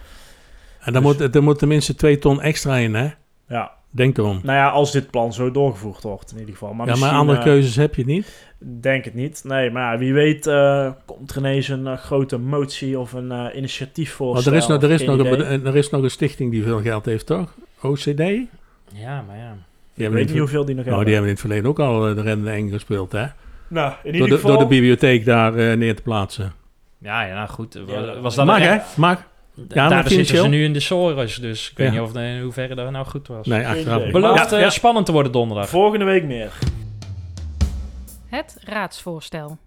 En 0.80 0.92
dan, 0.92 1.02
Dus- 1.02 1.18
moet, 1.18 1.34
er 1.34 1.42
moet 1.42 1.58
tenminste 1.58 1.94
2 1.94 2.18
ton 2.18 2.40
extra 2.40 2.76
in, 2.76 2.94
hè? 2.94 3.08
Ja, 3.48 3.70
Denk 3.90 4.18
erom. 4.18 4.40
nou 4.42 4.58
ja, 4.58 4.68
als 4.68 4.92
dit 4.92 5.10
plan 5.10 5.32
zo 5.32 5.50
doorgevoerd 5.50 6.02
wordt 6.02 6.32
in 6.32 6.38
ieder 6.38 6.52
geval. 6.54 6.72
Maar 6.74 6.86
ja, 6.86 6.96
maar 6.96 7.10
andere 7.12 7.38
eh, 7.38 7.44
keuzes 7.44 7.76
heb 7.76 7.94
je 7.94 8.04
niet. 8.04 8.48
Denk 8.58 9.04
het 9.04 9.14
niet. 9.14 9.40
Nee, 9.44 9.70
maar 9.70 9.92
ja, 9.92 9.98
wie 9.98 10.12
weet 10.12 10.46
eh, 10.46 10.90
komt 11.04 11.30
er 11.30 11.36
ineens 11.36 11.68
een 11.68 11.86
eh, 11.86 11.96
grote 11.96 12.38
motie 12.38 12.98
of 12.98 13.12
een 13.12 13.32
eh 13.32 13.56
initiatief 13.56 14.12
voor. 14.12 14.36
Er 14.36 14.54
is, 14.54 14.66
nog, 14.66 14.82
er, 14.82 14.90
is 14.90 15.04
nog 15.04 15.18
een, 15.18 15.66
er 15.66 15.76
is 15.76 15.90
nog 15.90 16.02
een 16.02 16.10
stichting 16.10 16.50
die 16.50 16.62
veel 16.62 16.80
geld 16.80 17.04
heeft, 17.04 17.26
toch? 17.26 17.54
OCD? 17.82 18.16
Die 18.16 18.48
Ja, 18.94 19.24
maar 19.26 19.36
ja. 19.36 19.52
Ik 19.94 20.02
hebben, 20.06 20.18
weet 20.18 20.28
niet 20.28 20.38
hoeveel 20.38 20.64
die 20.64 20.74
nog 20.74 20.84
nou, 20.84 20.96
hebben. 20.96 21.04
die 21.04 21.14
hebben 21.14 21.30
in 21.30 21.36
het 21.36 21.40
verleden 21.46 21.70
ook 21.70 21.78
al 21.78 22.14
de 22.14 22.22
rende 22.22 22.50
eng 22.50 22.70
gespeeld, 22.70 23.12
hè? 23.12 23.26
Nou, 23.68 23.92
in 23.92 23.96
Door 24.02 24.12
ieder 24.12 24.28
de, 24.28 24.34
geval... 24.34 24.50
door 24.50 24.58
de 24.60 24.66
bibliotheek 24.66 25.24
daar 25.24 25.76
neer 25.76 25.96
te 25.96 26.02
plaatsen. 26.02 26.52
Ja, 26.98 27.22
ja, 27.24 27.34
nou 27.34 27.48
goed. 27.48 27.74
Was, 27.86 28.06
dat- 28.06 28.20
was 28.20 28.34
dat 28.34 28.46
Mag, 28.46 28.58
hè? 28.58 28.76
Mag. 28.96 29.28
Ja, 29.68 29.88
daar 29.88 30.08
zitten 30.08 30.36
ze 30.36 30.48
nu 30.48 30.64
in 30.64 30.72
de 30.72 30.80
Soros, 30.80 31.36
dus 31.36 31.70
ik 31.70 31.76
weet 31.76 31.86
Ja. 31.86 31.92
niet 31.92 32.02
of 32.02 32.14
in 32.22 32.40
hoeverre 32.40 32.74
dat 32.74 32.90
nou 32.90 33.06
goed 33.06 33.28
was. 33.28 33.46
Nee, 33.46 33.66
achteraf. 33.66 34.00
idee. 34.00 34.12
Belooft 34.12 34.50
Ja, 34.50 34.56
eh, 34.56 34.62
ja. 34.62 34.70
spannend 34.70 35.06
te 35.06 35.12
worden 35.12 35.32
donderdag. 35.32 35.68
Volgende 35.68 36.04
week 36.04 36.24
meer. 36.24 36.52
Het 38.26 38.56
raadsvoorstel. 38.64 39.58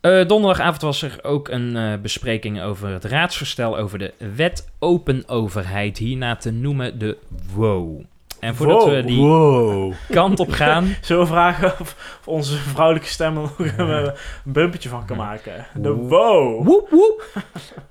Eh, 0.00 0.26
donderdagavond 0.26 0.82
was 0.82 1.02
er 1.02 1.18
ook 1.22 1.48
een 1.48 1.76
eh, 1.76 1.92
bespreking 2.02 2.62
over 2.62 2.88
het 2.88 3.04
raadsvoorstel 3.04 3.78
over 3.78 3.98
de 3.98 4.12
wet 4.34 4.68
open 4.78 5.28
overheid, 5.28 5.98
hierna 5.98 6.36
te 6.36 6.50
noemen 6.50 6.98
de 6.98 7.16
WO. 7.54 8.02
En 8.40 8.54
voordat 8.54 8.82
Wow. 8.82 8.94
we 8.94 9.04
die 9.04 9.20
Wow. 9.20 9.92
kant 10.10 10.40
op 10.40 10.50
gaan, 10.50 10.94
Zullen 11.00 11.22
we 11.22 11.28
vragen 11.28 11.72
of, 11.80 12.20
onze 12.24 12.56
vrouwelijke 12.56 13.08
stem 13.08 13.34
er 13.36 13.40
nog 13.42 13.58
een, 13.58 13.78
een 13.88 14.12
bumpertje 14.44 14.88
van 14.88 15.04
kan 15.06 15.16
maken? 15.16 15.66
De 15.74 15.90
wow. 15.92 16.66
Woep, 16.66 16.88
woep. 16.90 17.24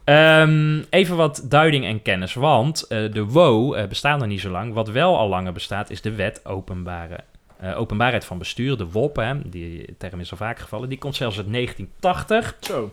Ehm, 0.03 0.79
even 0.89 1.15
wat 1.15 1.45
duiding 1.49 1.85
en 1.85 2.01
kennis, 2.01 2.33
want 2.33 2.83
eh, 2.87 3.11
de 3.11 3.25
WO 3.25 3.73
eh, 3.73 3.87
bestaat 3.87 4.19
nog 4.19 4.27
niet 4.27 4.41
zo 4.41 4.49
lang. 4.49 4.73
Wat 4.73 4.87
wel 4.89 5.17
al 5.17 5.27
langer 5.27 5.53
bestaat 5.53 5.89
is 5.89 6.01
de 6.01 6.11
wet 6.15 6.45
openbare, 6.45 7.19
eh, 7.59 7.79
openbaarheid 7.79 8.25
van 8.25 8.37
bestuur, 8.37 8.77
de 8.77 8.89
WOP, 8.91 9.15
hè, 9.15 9.49
die 9.49 9.95
term 9.97 10.19
is 10.19 10.31
al 10.31 10.37
vaak 10.37 10.59
gevallen. 10.59 10.89
Die 10.89 10.97
komt 10.97 11.15
zelfs 11.15 11.37
uit 11.37 11.47
1980 11.51 12.57
Zo. 12.59 12.91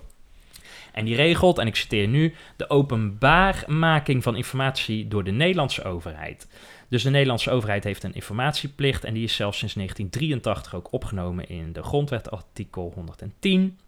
en 0.93 1.05
die 1.05 1.17
regelt, 1.17 1.59
en 1.59 1.67
ik 1.67 1.77
citeer 1.77 2.09
nu, 2.09 2.35
de 2.57 2.71
openbaarmaking 2.71 4.23
van 4.23 4.37
informatie 4.37 5.09
door 5.09 5.25
de 5.25 5.31
Nederlandse 5.31 5.85
overheid. 5.85 6.49
Dus 6.93 7.03
de 7.03 7.11
Nederlandse 7.11 7.51
overheid 7.51 7.85
heeft 7.85 8.03
een 8.03 8.15
informatieplicht 8.15 9.05
en 9.05 9.15
die 9.15 9.23
is 9.23 9.35
zelfs 9.35 9.59
sinds 9.59 9.75
1983 9.75 10.75
ook 10.75 10.93
opgenomen 10.93 11.49
in 11.49 11.73
de 11.73 11.83
grondwet 11.83 12.31
artikel 12.31 12.93
110. 12.95 13.79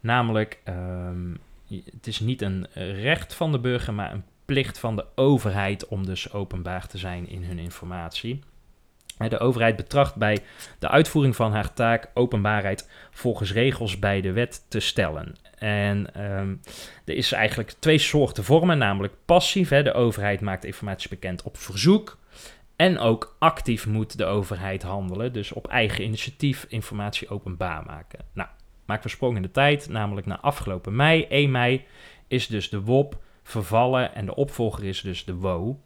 Namelijk, 0.00 0.60
ehm, 0.64 1.34
het 1.68 2.06
is 2.06 2.20
niet 2.20 2.42
een 2.42 2.66
recht 3.00 3.34
van 3.34 3.52
de 3.52 3.58
burger, 3.58 3.94
maar 3.94 4.12
een 4.12 4.24
plicht 4.44 4.78
van 4.78 4.96
de 4.96 5.04
overheid 5.14 5.88
om 5.88 6.06
dus 6.06 6.32
openbaar 6.32 6.86
te 6.86 6.98
zijn 6.98 7.28
in 7.28 7.44
hun 7.44 7.58
informatie. 7.58 8.40
De 9.28 9.38
overheid 9.38 9.76
betracht 9.76 10.14
bij 10.14 10.38
de 10.78 10.88
uitvoering 10.88 11.36
van 11.36 11.52
haar 11.52 11.74
taak 11.74 12.10
openbaarheid 12.14 12.90
volgens 13.10 13.52
regels 13.52 13.98
bij 13.98 14.20
de 14.20 14.32
wet 14.32 14.64
te 14.68 14.80
stellen. 14.80 15.36
En 15.58 16.14
ehm, 16.14 16.54
er 17.04 17.14
is 17.14 17.32
eigenlijk 17.32 17.74
twee 17.78 17.98
soorten 17.98 18.44
vormen, 18.44 18.78
namelijk 18.78 19.14
passief. 19.24 19.68
Hè, 19.68 19.82
de 19.82 19.92
overheid 19.92 20.40
maakt 20.40 20.64
informatie 20.64 21.08
bekend 21.08 21.42
op 21.42 21.56
verzoek. 21.56 22.18
En 22.78 22.98
ook 22.98 23.36
actief 23.38 23.86
moet 23.86 24.18
de 24.18 24.24
overheid 24.24 24.82
handelen, 24.82 25.32
dus 25.32 25.52
op 25.52 25.66
eigen 25.66 26.04
initiatief 26.04 26.66
informatie 26.68 27.28
openbaar 27.28 27.82
maken. 27.86 28.18
Nou, 28.32 28.48
maken 28.86 29.04
we 29.04 29.10
sprong 29.10 29.36
in 29.36 29.42
de 29.42 29.50
tijd, 29.50 29.88
namelijk 29.88 30.26
na 30.26 30.40
afgelopen 30.40 30.96
mei, 30.96 31.26
1 31.28 31.50
mei, 31.50 31.84
is 32.28 32.46
dus 32.46 32.68
de 32.68 32.80
WOP 32.80 33.22
vervallen 33.42 34.14
en 34.14 34.26
de 34.26 34.34
opvolger 34.34 34.84
is 34.84 35.00
dus 35.00 35.24
de 35.24 35.34
WO. 35.34 35.80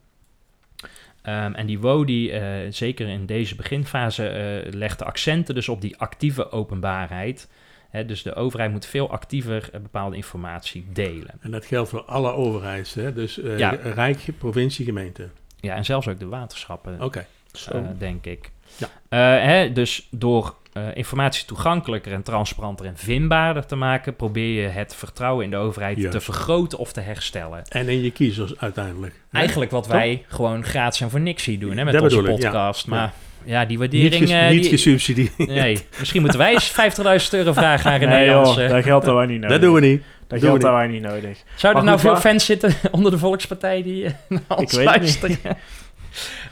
Ehm, 1.22 1.52
en 1.52 1.66
die 1.66 1.80
WO, 1.80 2.04
die, 2.04 2.32
eh, 2.32 2.72
zeker 2.72 3.08
in 3.08 3.26
deze 3.26 3.54
beginfase, 3.54 4.28
eh 4.28 4.72
legt 4.72 4.98
de 4.98 5.04
accenten 5.04 5.54
dus 5.54 5.68
op 5.68 5.80
die 5.80 5.96
actieve 5.96 6.50
openbaarheid. 6.50 7.50
Dus 8.06 8.22
de 8.22 8.34
overheid 8.34 8.70
moet 8.70 8.86
veel 8.86 9.10
actiever 9.10 9.68
eh, 9.72 9.80
bepaalde 9.80 10.16
informatie 10.16 10.86
delen. 10.92 11.34
En 11.40 11.50
dat 11.50 11.66
geldt 11.66 11.88
voor 11.90 12.02
alle 12.02 12.32
overheid, 12.32 12.94
hè? 12.94 13.12
Dus 13.12 13.40
Ja. 13.56 13.70
Rijk, 13.70 14.28
provincie, 14.38 14.84
gemeente. 14.84 15.28
Ja, 15.62 15.74
en 15.74 15.84
zelfs 15.84 16.08
ook 16.08 16.18
de 16.18 16.26
waterschappen, 16.26 16.96
Oké. 17.02 17.26
eh, 17.72 17.80
denk 17.98 18.24
ik. 18.26 18.50
Ja. 18.76 18.88
Eh, 19.08 19.44
hè, 19.44 19.72
dus 19.72 20.08
door 20.10 20.54
eh, 20.72 20.82
informatie 20.94 21.46
toegankelijker 21.46 22.12
en 22.12 22.22
transparanter 22.22 22.86
en 22.86 22.96
vindbaarder 22.96 23.66
te 23.66 23.76
maken, 23.76 24.16
probeer 24.16 24.62
je 24.62 24.68
het 24.68 24.94
vertrouwen 24.94 25.44
in 25.44 25.50
de 25.50 25.56
overheid 25.56 25.96
Juist. 25.96 26.12
te 26.12 26.20
vergroten 26.20 26.78
of 26.78 26.92
te 26.92 27.00
herstellen. 27.00 27.62
En 27.68 27.88
in 27.88 28.02
je 28.02 28.10
kiezers 28.10 28.58
uiteindelijk. 28.58 29.14
hè? 29.30 29.38
Eigenlijk 29.38 29.70
wat 29.70 29.86
wij 29.86 30.24
gewoon 30.28 30.64
gratis 30.64 31.00
en 31.00 31.10
voor 31.10 31.20
niks 31.20 31.44
hier 31.44 31.58
doen 31.58 31.76
hè, 31.76 31.84
met 31.84 31.92
Dat 31.92 32.02
onze 32.02 32.16
bedoel 32.16 32.34
ik, 32.36 32.42
ja. 32.42 32.48
podcast. 32.50 32.86
Ja. 32.86 32.90
Maar 32.94 33.12
ja, 33.44 33.60
die 33.64 33.68
Niet, 33.78 33.78
waardering... 33.78 34.14
ges- 34.28 34.30
eh, 34.30 34.48
niet 34.50 34.62
die- 34.62 34.70
gesubsidieerd. 34.70 35.38
Nee, 35.38 35.78
misschien 35.98 36.20
moeten 36.20 36.38
wij 36.38 36.52
eens 36.52 36.70
50.000 36.70 37.38
euro 37.38 37.52
vragen 37.52 37.90
naar 37.90 37.98
René 38.00 38.14
Nee 38.14 38.24
Jansen. 38.26 38.68
dat 38.68 38.84
geldt 38.84 39.04
daar 39.04 39.14
wij 39.14 39.26
niet 39.26 39.34
nodig. 39.40 39.50
Dat 39.50 39.60
doen 39.60 39.74
we 39.74 39.80
niet. 39.80 40.02
Dat 40.40 40.60
daar 40.60 40.72
wij 40.72 40.86
niet 40.86 41.02
nodig. 41.02 41.42
Zouden 41.56 41.82
er 41.82 41.88
nou 41.88 42.00
veel 42.00 42.12
waar- 42.12 42.20
fans 42.20 42.44
zitten 42.44 42.74
onder 42.90 43.10
de 43.10 43.18
Volkspartij 43.18 43.82
die 43.82 44.04
eh, 44.04 44.12
naar 44.48 44.58
ons 44.58 44.72
Ik 44.72 44.78
weet 44.78 44.90
het 44.90 45.00
niet. 45.02 45.20
luisteren? 45.22 45.38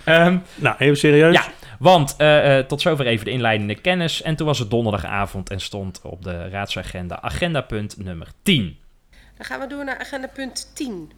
Ehm, 0.05 0.39
Nou, 0.55 0.77
even 0.79 0.97
serieus. 0.97 1.35
Ja. 1.35 1.45
want 1.79 2.15
eh, 2.19 2.59
eh, 2.59 2.67
tot 2.67 2.81
zover 2.81 3.07
even 3.07 3.25
de 3.25 3.31
inleidende 3.31 3.75
kennis. 3.75 4.23
En 4.23 4.37
toen 4.37 4.47
was 4.47 4.59
het 4.59 4.71
donderdagavond 4.71 5.51
en 5.51 5.61
stond 5.61 6.01
op 6.03 6.23
de 6.25 6.49
raadsagenda 6.49 7.21
agendapunt 7.23 7.97
nummer 8.05 8.29
10. 8.43 8.79
Dan 9.37 9.47
gaan 9.47 9.61
we 9.61 9.67
door 9.67 9.85
naar 9.85 9.99
agenda 9.99 10.27
punt 10.27 10.71
10. 10.75 11.13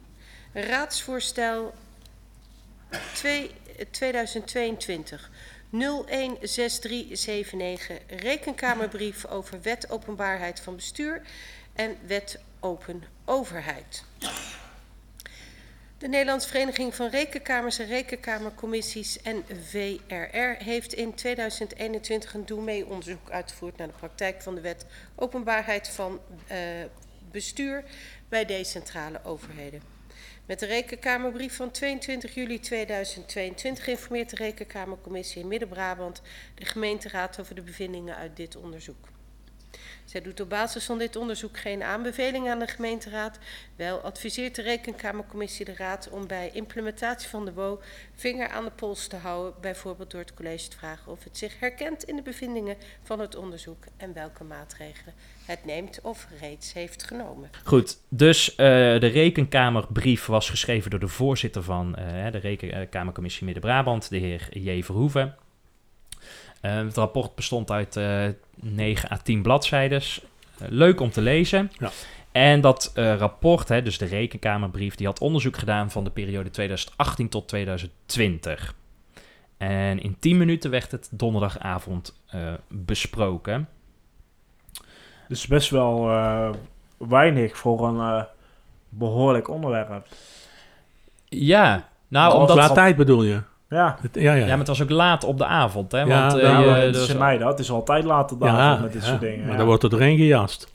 Raadsvoorstel 0.53 1.73
2, 3.13 3.51
eh, 3.77 3.85
2022 3.91 5.29
016379 5.69 7.97
Rekenkamerbrief 8.19 9.25
over 9.25 9.61
wet 9.61 9.89
openbaarheid 9.89 10.61
van 10.61 10.75
bestuur 10.75 11.21
en 11.75 11.95
wet 12.07 12.39
open 12.63 13.03
overheid. 13.25 14.03
De 15.97 16.07
Nederlandse 16.07 16.47
Vereniging 16.47 16.95
van 16.95 17.09
Rekenkamers 17.09 17.79
en 17.79 17.87
Rekenkamercommissies 17.87 19.21
en 19.21 19.43
VRR 19.69 20.63
heeft 20.63 20.93
in 20.93 21.13
2021 21.13 22.33
een 22.33 22.45
doe-mee-onderzoek 22.45 23.29
uitgevoerd 23.29 23.77
naar 23.77 23.87
de 23.87 23.93
praktijk 23.93 24.41
van 24.41 24.55
de 24.55 24.61
wet 24.61 24.85
openbaarheid 25.15 25.87
van 25.87 26.19
eh, 26.47 26.57
bestuur 27.31 27.83
bij 28.29 28.45
decentrale 28.45 29.23
overheden. 29.23 29.81
Met 30.45 30.59
de 30.59 30.65
Rekenkamerbrief 30.65 31.55
van 31.55 31.71
22 31.71 32.35
juli 32.35 32.59
2022 32.59 33.87
informeert 33.87 34.29
de 34.29 34.35
Rekenkamercommissie 34.35 35.41
in 35.41 35.47
Midden-Brabant 35.47 36.21
de 36.55 36.65
gemeenteraad 36.65 37.39
over 37.39 37.55
de 37.55 37.61
bevindingen 37.61 38.15
uit 38.15 38.35
dit 38.35 38.55
onderzoek. 38.55 39.12
Zij 40.13 40.21
doet 40.21 40.39
op 40.39 40.49
basis 40.49 40.85
van 40.85 40.97
dit 40.97 41.15
onderzoek 41.15 41.57
geen 41.57 41.83
aanbeveling 41.83 42.49
aan 42.49 42.59
de 42.59 42.67
gemeenteraad. 42.67 43.39
Wel 43.75 43.99
adviseert 43.99 44.55
de 44.55 44.61
Rekenkamercommissie 44.61 45.65
de 45.65 45.73
raad 45.75 46.09
om 46.09 46.27
bij 46.27 46.49
implementatie 46.53 47.29
van 47.29 47.45
de 47.45 47.53
WO 47.53 47.81
vinger 48.15 48.49
aan 48.49 48.63
de 48.63 48.71
pols 48.71 49.07
te 49.07 49.15
houden, 49.15 49.53
bijvoorbeeld 49.61 50.11
door 50.11 50.19
het 50.19 50.33
college 50.33 50.67
te 50.67 50.77
vragen 50.77 51.11
of 51.11 51.23
het 51.23 51.37
zich 51.37 51.59
herkent 51.59 52.03
in 52.03 52.15
de 52.15 52.21
bevindingen 52.21 52.75
van 53.03 53.19
het 53.19 53.35
onderzoek 53.35 53.83
en 53.97 54.13
welke 54.13 54.43
maatregelen 54.43 55.13
het 55.45 55.65
neemt 55.65 55.99
of 56.01 56.27
reeds 56.39 56.73
heeft 56.73 57.03
genomen. 57.03 57.49
Goed, 57.63 57.97
dus 58.09 58.55
eh, 58.55 58.57
de 58.99 59.07
rekenkamerbrief 59.07 60.25
was 60.25 60.49
geschreven 60.49 60.89
door 60.89 60.99
de 60.99 61.07
voorzitter 61.07 61.63
van 61.63 61.95
eh, 61.95 62.31
de 62.31 62.37
Rekenkamercommissie 62.37 63.45
Midden-Brabant, 63.45 64.09
de 64.09 64.17
heer 64.17 64.57
J. 64.57 64.83
Verhoeven. 64.83 65.37
Uh, 66.65 66.75
het 66.75 66.97
rapport 66.97 67.35
bestond 67.35 67.71
uit 67.71 67.95
uh, 67.95 68.25
9 68.55 69.11
à 69.11 69.17
10 69.17 69.41
bladzijden. 69.41 70.01
Uh, 70.01 70.67
leuk 70.69 70.99
om 70.99 71.11
te 71.11 71.21
lezen. 71.21 71.71
Ja. 71.79 71.91
En 72.31 72.61
dat 72.61 72.91
uh, 72.95 73.15
rapport, 73.15 73.67
hè, 73.67 73.81
dus 73.81 73.97
de 73.97 74.05
rekenkamerbrief, 74.05 74.95
die 74.95 75.07
had 75.07 75.19
onderzoek 75.19 75.57
gedaan 75.57 75.91
van 75.91 76.03
de 76.03 76.09
periode 76.09 76.49
2018 76.49 77.29
tot 77.29 77.47
2020. 77.47 78.75
En 79.57 80.01
in 80.01 80.15
10 80.19 80.37
minuten 80.37 80.71
werd 80.71 80.91
het 80.91 81.09
donderdagavond 81.11 82.19
uh, 82.35 82.53
besproken. 82.67 83.69
Dus 85.27 85.47
best 85.47 85.69
wel 85.69 86.09
uh, 86.09 86.49
weinig 86.97 87.57
voor 87.57 87.87
een 87.87 88.25
behoorlijk 88.89 89.47
onderwerp. 89.47 90.07
Ja, 91.25 91.89
nou, 92.07 92.33
omdat... 92.33 92.49
omdat... 92.49 92.65
Qua 92.65 92.75
tijd 92.75 92.95
bedoel 92.95 93.23
je? 93.23 93.41
Ja. 93.73 93.97
Het, 94.01 94.15
ja, 94.15 94.33
ja. 94.33 94.39
ja, 94.41 94.47
maar 94.47 94.57
het 94.57 94.67
was 94.67 94.81
ook 94.81 94.89
laat 94.89 95.23
op 95.23 95.37
de 95.37 95.45
avond, 95.45 95.91
hè? 95.91 95.99
Ja, 96.01 96.05
Want, 96.27 96.41
Ja, 96.41 96.49
uh, 96.49 96.65
maar 96.67 96.77
je- 96.79 96.83
het 96.85 96.93
dus- 96.93 97.07
is 97.07 97.17
mij 97.17 97.37
dat. 97.37 97.49
Het 97.49 97.59
is 97.59 97.71
altijd 97.71 98.03
laat 98.03 98.31
op 98.31 98.39
de 98.39 98.45
Ja, 98.45 98.51
avond 98.51 98.81
met 98.81 98.93
dit 98.93 99.01
ja, 99.01 99.07
soort 99.07 99.21
dingen. 99.21 99.41
Maar 99.41 99.51
ja. 99.51 99.57
dan 99.57 99.65
wordt 99.65 99.83
er 99.83 99.89
doorheen 99.89 100.17
gejast. 100.17 100.71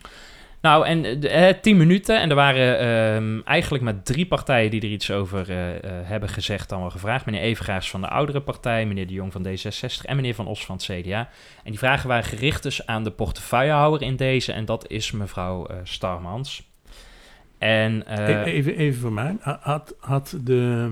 Nou, 0.61 0.87
en 0.87 1.05
eh, 1.05 1.21
de- 1.21 1.29
eh, 1.29 1.55
tien 1.61 1.77
minuten. 1.77 2.21
En 2.21 2.29
er 2.31 2.35
waren 2.35 2.79
ehm, 2.79 3.41
eigenlijk 3.45 3.85
maar 3.85 4.03
drie 4.03 4.27
partijen 4.27 4.71
die 4.71 4.81
er 4.81 4.89
iets 4.89 5.11
over 5.11 5.51
eh, 5.51 5.69
eh, 5.77 5.81
hebben 5.85 6.29
gezegd 6.29 6.69
dan 6.69 6.81
wel 6.81 6.91
gevraagd. 6.91 7.27
Meneer 7.27 7.41
Evengaars 7.41 7.91
van 7.91 8.01
de 8.01 8.09
oudere 8.09 8.41
partij, 8.41 8.87
meneer 8.87 9.07
De 9.07 9.13
Jong 9.13 9.33
van 9.33 9.47
D66 9.47 10.05
en 10.05 10.17
meneer 10.17 10.35
Van 10.35 10.47
Os 10.47 10.65
van 10.65 10.77
het 10.77 10.85
CDA. 10.85 11.19
En 11.65 11.71
die 11.71 11.79
vragen 11.79 12.09
waren 12.09 12.25
gericht 12.25 12.63
dus 12.63 12.87
aan 12.87 13.05
de 13.05 13.11
portefeuillehouder 13.11 14.03
in 14.03 14.17
deze. 14.17 14.53
En 14.53 14.65
dat 14.65 14.89
is 14.91 15.11
mevrouw 15.13 15.67
eh, 15.67 15.77
Starmans. 15.83 16.67
En 17.59 18.07
eh, 18.07 18.29
E- 18.29 18.43
even, 18.43 18.77
even 18.77 19.01
voor 19.01 19.13
mij. 19.13 19.37
Ha- 19.41 19.59
Had, 19.63 19.95
had, 20.01 20.37
de, 20.45 20.91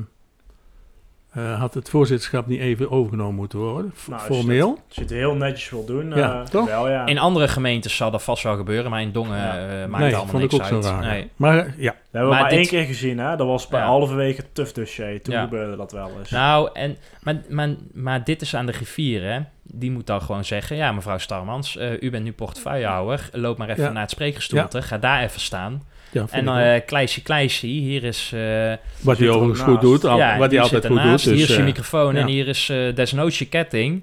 eh, 1.37 1.59
had 1.61 1.75
het 1.75 1.89
voorzitterschap 1.89 2.47
niet 2.47 2.61
even 2.61 2.91
overgenomen 2.91 3.35
moeten 3.35 3.59
worden? 3.59 3.95
Nou, 4.07 4.21
als 4.21 4.29
je 4.29 4.35
Formeel? 4.35 4.69
Als 4.87 4.97
je 4.97 5.01
het 5.01 5.11
heel 5.11 5.35
netjes 5.35 5.71
wil 5.71 5.85
doen, 5.85 6.09
Ja, 6.15 6.41
eh, 6.41 6.47
toch? 6.47 6.67
wel 6.69 6.89
ja. 6.91 7.07
in 7.07 7.19
andere 7.19 7.49
gemeentes 7.49 7.97
zal 7.97 8.11
dat 8.11 8.23
vast 8.23 8.43
wel 8.43 8.57
gebeuren. 8.57 8.91
Maar 8.91 9.01
in 9.03 9.13
Dongen 9.13 9.37
Ja. 9.37 9.53
eh, 9.59 9.59
maakt 9.89 10.05
nee, 10.05 10.15
allemaal 10.15 10.27
vond 10.27 10.43
ik 10.43 10.51
niks 10.51 10.63
ook 10.65 10.69
zo 10.69 10.75
uit. 10.75 10.85
raar. 10.85 11.13
Nee. 11.13 11.31
Maar 11.37 11.55
ja, 11.57 11.63
Dat 11.63 11.75
hebben 11.77 11.95
we 12.11 12.19
maar 12.21 12.29
maar, 12.41 12.49
dit- 12.51 12.59
één 12.59 12.69
keer 12.69 12.85
gezien, 12.85 13.19
hè? 13.19 13.37
Dat 13.37 13.47
was 13.47 13.67
bij 13.69 13.81
Ja. 13.81 13.87
halverwege 13.87 14.37
het 14.41 14.55
TUF 14.55 14.73
dossier. 14.73 15.23
Toen 15.23 15.35
Ja. 15.35 15.43
gebeurde 15.43 15.77
dat 15.77 15.93
wel 15.93 16.11
eens. 16.19 16.31
Nou, 16.31 16.71
en, 16.73 16.97
maar, 17.23 17.37
maar, 17.49 17.69
maar 17.95 18.25
dit 18.25 18.41
is 18.43 18.55
aan 18.57 18.67
de 18.67 18.73
griffier, 18.73 19.23
hè. 19.33 19.41
Die 19.63 19.91
moet 19.91 20.07
dan 20.07 20.23
gewoon 20.23 20.45
zeggen... 20.45 20.77
Ja, 20.77 20.93
mevrouw 20.93 21.19
Starmans, 21.19 21.77
eh, 21.77 22.03
u 22.03 22.11
bent 22.11 22.25
nu 22.25 22.33
portefeuillehouder. 22.33 23.29
Loop 23.33 23.59
maar 23.59 23.69
even 23.69 23.83
Ja. 23.85 23.91
naar 23.93 24.03
het 24.03 24.11
spreekgestoelte. 24.11 24.83
Ga 24.83 24.99
daar 24.99 25.23
even 25.23 25.41
staan. 25.41 25.83
Ja 26.11 26.27
En 26.31 26.49
eh 26.49 26.81
kleisje, 26.87 27.23
kleisje. 27.23 27.67
Hier 27.67 28.05
is... 28.05 28.31
eh, 28.35 28.73
wat 29.01 29.19
hij 29.19 29.27
er 29.27 29.33
overigens 29.35 29.61
goed 29.61 29.81
doet. 29.81 30.05
Al, 30.05 30.17
ja, 30.19 30.39
wat 30.39 30.51
hij 30.51 30.61
altijd 30.61 30.87
goed 30.87 31.03
doet. 31.03 31.11
Dus, 31.13 31.25
hier 31.25 31.35
is 31.35 31.49
je 31.49 31.57
eh, 31.57 31.65
microfoon 31.65 32.17
en 32.17 32.27
hier 32.27 32.49
is 32.49 32.69
eh 32.69 32.95
desnoods 32.95 33.39
je 33.39 33.47
ketting. 33.49 34.03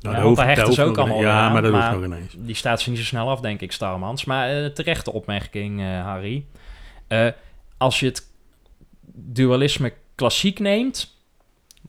nou, 0.00 0.22
hoeft- 0.22 0.36
daar 0.36 0.56
ze 0.56 0.62
hoeft 0.64 0.80
ook 0.80 0.98
allemaal. 0.98 1.20
Ja, 1.20 1.40
aan, 1.40 1.52
maar 1.52 1.62
dat 1.62 1.72
maar- 1.72 1.90
hoeft 1.92 1.94
nog 2.08 2.16
ineens. 2.16 2.34
Die 2.38 2.54
staat 2.54 2.80
ze 2.80 2.90
niet 2.90 2.98
zo 2.98 3.04
snel 3.04 3.30
af, 3.30 3.40
denk 3.40 3.60
ik, 3.60 3.72
Starmans. 3.72 4.24
Maar 4.24 4.72
terechte 4.72 5.12
opmerking, 5.12 5.80
Harry. 5.80 6.44
Als 7.78 8.00
je 8.00 8.06
het 8.06 8.22
dualisme 9.14 9.92
klassiek 10.14 10.58
neemt... 10.58 11.16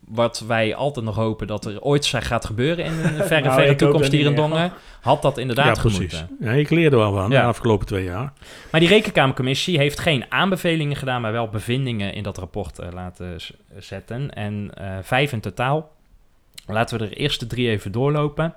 wat 0.09 0.39
wij 0.47 0.75
altijd 0.75 1.05
nog 1.05 1.15
hopen 1.15 1.47
dat 1.47 1.65
er 1.65 1.81
ooit 1.81 2.05
gaat 2.05 2.45
gebeuren... 2.45 2.85
in 2.85 2.91
een 2.91 2.99
verre, 3.27 3.41
Nou, 3.41 3.53
verre 3.59 3.75
toekomst 3.75 4.11
hier 4.11 4.25
in. 4.25 4.35
Dongen... 4.35 4.71
had 5.01 5.21
dat 5.21 5.37
inderdaad 5.37 5.75
Ja, 5.75 5.81
precies. 5.81 6.13
gemoeten. 6.13 6.37
Ja, 6.39 6.51
ik 6.51 6.69
leerde 6.69 6.95
wel 6.95 7.13
van 7.13 7.31
Ja. 7.31 7.41
de 7.41 7.47
afgelopen 7.47 7.87
twee 7.87 8.03
jaar. 8.03 8.33
Maar 8.71 8.79
die 8.79 8.89
rekenkamercommissie 8.89 9.77
heeft 9.77 9.99
geen 9.99 10.25
aanbevelingen 10.29 10.95
gedaan, 10.95 11.21
maar 11.21 11.31
wel 11.31 11.47
bevindingen 11.49 12.13
in 12.13 12.23
dat 12.23 12.37
rapport 12.37 12.79
eh, 12.79 12.87
laten 12.93 13.37
zetten. 13.77 14.33
En 14.33 14.71
eh, 14.73 14.97
vijf 15.01 15.31
in 15.31 15.39
totaal. 15.39 15.91
Laten 16.67 16.97
we 16.99 17.05
er 17.05 17.13
eerst 17.17 17.39
de 17.39 17.47
drie 17.47 17.69
even 17.69 17.91
doorlopen. 17.91 18.53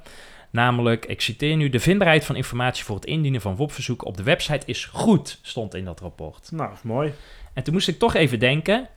Namelijk, 0.51 1.07
ik 1.07 1.21
citeer 1.21 1.57
nu, 1.57 1.69
de 1.69 1.81
vindbaarheid 1.81 2.25
van 2.25 2.37
informatie 2.37 2.85
voor 2.85 2.95
het 2.97 3.05
indienen 3.05 3.41
van 3.41 3.57
WOP-verzoeken 3.57 4.07
op 4.07 4.17
de 4.17 4.23
website 4.23 4.67
is 4.67 4.85
goed, 4.85 5.39
stond 5.43 5.75
in 5.75 5.85
dat 5.85 6.01
rapport. 6.01 6.49
Nou, 6.53 6.71
mooi. 6.83 7.13
En 7.53 7.63
toen 7.63 7.73
moest 7.75 7.89
ik 7.89 7.99
toch 7.99 8.15
even 8.15 8.39
denken 8.39 8.89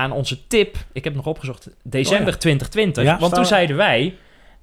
aan 0.00 0.12
onze 0.12 0.46
tip. 0.46 0.76
Ik 0.92 1.04
heb 1.04 1.14
nog 1.14 1.26
opgezocht, 1.26 1.68
december 1.82 2.26
Oh 2.26 2.32
ja. 2.32 2.38
2020. 2.38 3.04
Ja, 3.04 3.18
want 3.18 3.34
toen 3.34 3.46
zeiden 3.46 3.76
wij, 3.76 4.14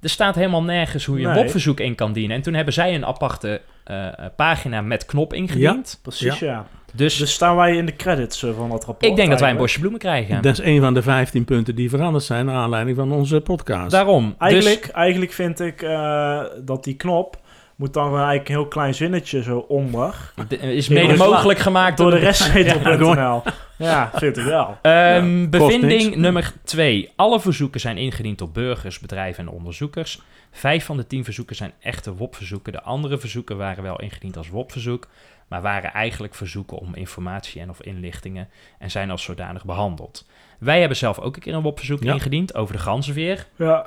er 0.02 0.10
staat 0.10 0.36
helemaal 0.36 0.64
nergens 0.64 1.06
hoe 1.06 1.20
je 1.20 1.28
een. 1.28 1.34
WOP-verzoek 1.34 1.80
in 1.80 1.96
kan 1.96 2.14
dienen. 2.14 2.36
En 2.36 2.42
toen 2.42 2.54
hebben 2.54 2.74
zij 2.74 2.96
een 2.96 3.06
aparte 3.06 3.62
eh, 3.84 4.08
pagina 4.36 4.82
met 4.82 5.06
knop 5.06 5.34
ingediend. 5.34 6.00
Precies, 6.02 6.40
ja. 6.40 6.66
Dus, 6.94 7.18
Dus 7.18 7.34
staan 7.34 7.56
wij 7.56 7.76
in 7.76 7.86
de 7.86 7.96
credits 7.96 8.44
eh, 8.44 8.50
van 8.58 8.70
dat 8.70 8.86
rapport 8.86 9.12
ik 9.12 9.16
denk 9.16 9.30
dat 9.30 9.40
wij 9.40 9.50
een 9.50 9.58
eigenlijk. 9.58 9.58
bosje 9.58 9.80
bloemen 9.80 10.00
krijgen. 10.00 10.42
Dat 10.42 10.60
is 10.60 10.66
een 10.66 10.82
van 10.82 10.94
de 10.94 11.02
15 11.02 11.46
punten 11.46 11.76
die 11.76 11.90
veranderd 11.90 12.24
zijn 12.24 12.46
naar 12.46 12.56
aanleiding 12.56 12.98
van 12.98 13.12
onze 13.12 13.42
podcast. 13.42 13.92
Daarom. 13.92 14.36
Eigenlijk, 14.38 14.82
Dus, 14.82 14.92
eigenlijk 14.92 15.32
vind 15.32 15.60
ik 15.60 15.82
eh, 15.82 16.44
dat 16.66 16.84
die 16.84 16.96
knop 16.96 17.40
moet 17.78 17.94
dan 17.94 18.04
gewoon 18.04 18.20
eigenlijk 18.20 18.50
een 18.50 18.56
heel 18.56 18.68
klein 18.68 18.94
zinnetje 18.94 19.44
zo 19.44 19.58
onder. 19.58 20.34
is 20.60 20.88
mede 20.88 21.18
mogelijk 21.18 21.60
gemaakt 21.60 21.98
Door 21.98 22.12
de 22.12 22.18
restzetel.nl. 22.18 23.42
Ja, 23.78 24.12
vind 24.14 24.38
ik 24.38 24.44
wel. 24.46 24.78
Ehm, 24.82 25.40
Ja, 25.42 25.48
kost 25.50 25.50
bevinding 25.50 26.16
nummer 26.16 26.54
2. 26.64 27.12
Alle 27.16 27.40
verzoeken 27.40 27.80
zijn 27.80 27.98
ingediend 27.98 28.38
door 28.38 28.50
burgers, 28.50 29.00
bedrijven 29.00 29.44
en 29.48 29.52
onderzoekers. 29.54 30.22
Vijf 30.52 30.86
van 30.86 30.98
de 30.98 31.08
tien 31.08 31.24
verzoeken 31.24 31.56
zijn 31.56 31.74
echte 31.80 32.16
WOP-verzoeken. 32.16 32.72
De 32.74 32.82
andere 32.82 33.18
verzoeken 33.18 33.58
waren 33.58 33.84
wel 33.84 34.00
ingediend 34.00 34.38
als 34.38 34.50
WOP-verzoek, 34.50 35.08
maar 35.48 35.62
waren 35.62 35.94
eigenlijk 35.94 36.36
verzoeken 36.36 36.78
om 36.78 36.96
informatie 36.96 37.62
en 37.62 37.70
of 37.70 37.82
inlichtingen 37.82 38.50
en 38.80 38.92
zijn 38.92 39.12
als 39.12 39.24
zodanig 39.24 39.66
behandeld. 39.66 40.26
Wij 40.60 40.80
hebben 40.80 40.98
zelf 40.98 41.20
ook 41.20 41.36
een 41.36 41.42
keer 41.42 41.54
een 41.54 41.62
WOP-verzoek 41.62 42.04
Ja. 42.04 42.14
ingediend 42.14 42.56
over 42.56 42.74
de 42.76 42.82
ganzenveer. 42.82 43.48
Ja, 43.56 43.86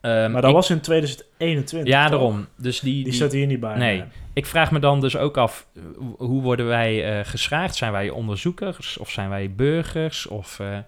Ehm, 0.00 0.30
maar 0.32 0.40
dat 0.40 0.50
ik- 0.50 0.56
was 0.56 0.70
in 0.70 0.80
2021. 0.80 1.92
Ja, 1.92 2.02
toch? 2.02 2.10
daarom. 2.10 2.46
Dus 2.56 2.80
die, 2.80 2.94
Die 2.94 3.04
die- 3.04 3.12
staat 3.12 3.32
hier 3.32 3.46
niet 3.46 3.60
bij. 3.60 3.76
Nee. 3.76 4.04
Ik 4.32 4.46
vraag 4.46 4.70
me 4.70 4.78
dan 4.78 5.00
dus 5.00 5.16
ook 5.16 5.36
af, 5.36 5.66
eh, 5.76 5.82
hoe 6.18 6.42
worden 6.42 6.66
wij 6.66 7.18
eh 7.18 7.24
geschraagd? 7.24 7.74
Zijn 7.76 7.92
wij 7.92 8.10
onderzoekers 8.10 8.98
of 8.98 9.10
zijn 9.10 9.28
wij 9.28 9.50
burgers? 9.56 10.26
Of, 10.26 10.60
eh, 10.60 10.78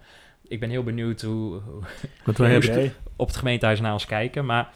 ik 0.48 0.60
ben 0.60 0.70
heel 0.70 0.82
benieuwd 0.82 1.20
hoe, 1.20 1.60
hoe 1.66 1.82
Want 2.24 2.38
wij 2.38 2.50
hebben, 2.50 2.92
op 3.16 3.26
het 3.26 3.36
gemeentehuis 3.36 3.80
naar 3.80 3.92
ons 3.92 4.06
kijken. 4.06 4.46
Maar 4.46 4.68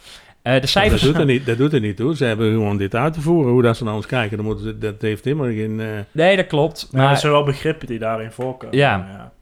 eh, 0.43 0.55
de 0.55 0.61
dat, 0.61 0.69
cijfers... 0.69 1.03
doet 1.03 1.17
er 1.19 1.25
niet, 1.25 1.47
dat 1.47 1.57
doet 1.59 1.73
er 1.73 1.81
niet 1.81 1.97
toe. 2.01 2.17
Ze 2.17 2.25
hebben 2.25 2.51
gewoon 2.53 2.77
dit 2.77 2.95
uit 2.95 3.13
te 3.13 3.21
voeren. 3.21 3.53
Hoe 3.53 3.63
dat 3.63 3.77
ze 3.77 3.85
naar 3.85 3.95
ons 3.95 4.07
kijken, 4.07 4.37
dan 4.37 4.47
moeten 4.47 4.65
ze, 4.65 4.79
dat 4.79 5.01
heeft 5.03 5.25
helemaal 5.25 5.47
geen... 5.47 5.81
eh, 5.81 5.87
Nee, 6.13 6.37
dat 6.37 6.47
klopt. 6.47 6.89
Maar 6.93 7.03
Maar, 7.03 7.13
er 7.13 7.19
zijn 7.19 7.33
wel 7.33 7.45
begrippen 7.45 7.87
die 7.87 7.99
daarin 7.99 8.31
voorkomen. 8.33 8.77
Ja. 8.77 9.33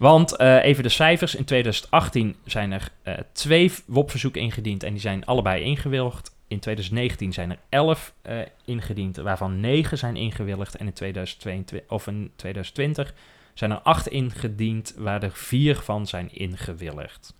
Want 0.00 0.36
eh, 0.36 0.64
even 0.64 0.82
de 0.82 0.88
cijfers. 0.88 1.34
In 1.34 1.44
2018 1.44 2.36
zijn 2.44 2.72
er 2.72 2.88
eh, 3.02 3.14
twee 3.32 3.72
WOP-verzoeken 3.86 4.40
ingediend 4.40 4.82
en 4.82 4.92
die 4.92 5.00
zijn 5.00 5.24
allebei 5.24 5.62
ingewilligd. 5.62 6.36
In 6.48 6.58
2019 6.58 7.32
zijn 7.32 7.50
er 7.50 7.58
11 7.68 8.14
eh, 8.22 8.38
ingediend, 8.64 9.16
waarvan 9.16 9.60
9 9.60 9.98
zijn 9.98 10.16
ingewilligd. 10.16 10.76
En 10.76 10.86
in 10.86 10.92
2022, 10.92 11.90
of 11.90 12.06
in 12.06 12.30
2020 12.36 13.14
zijn 13.54 13.70
er 13.70 13.78
8 13.78 14.06
ingediend, 14.06 14.94
waar 14.98 15.22
er 15.22 15.32
4 15.32 15.76
van 15.76 16.06
zijn 16.06 16.28
ingewilligd. 16.32 17.34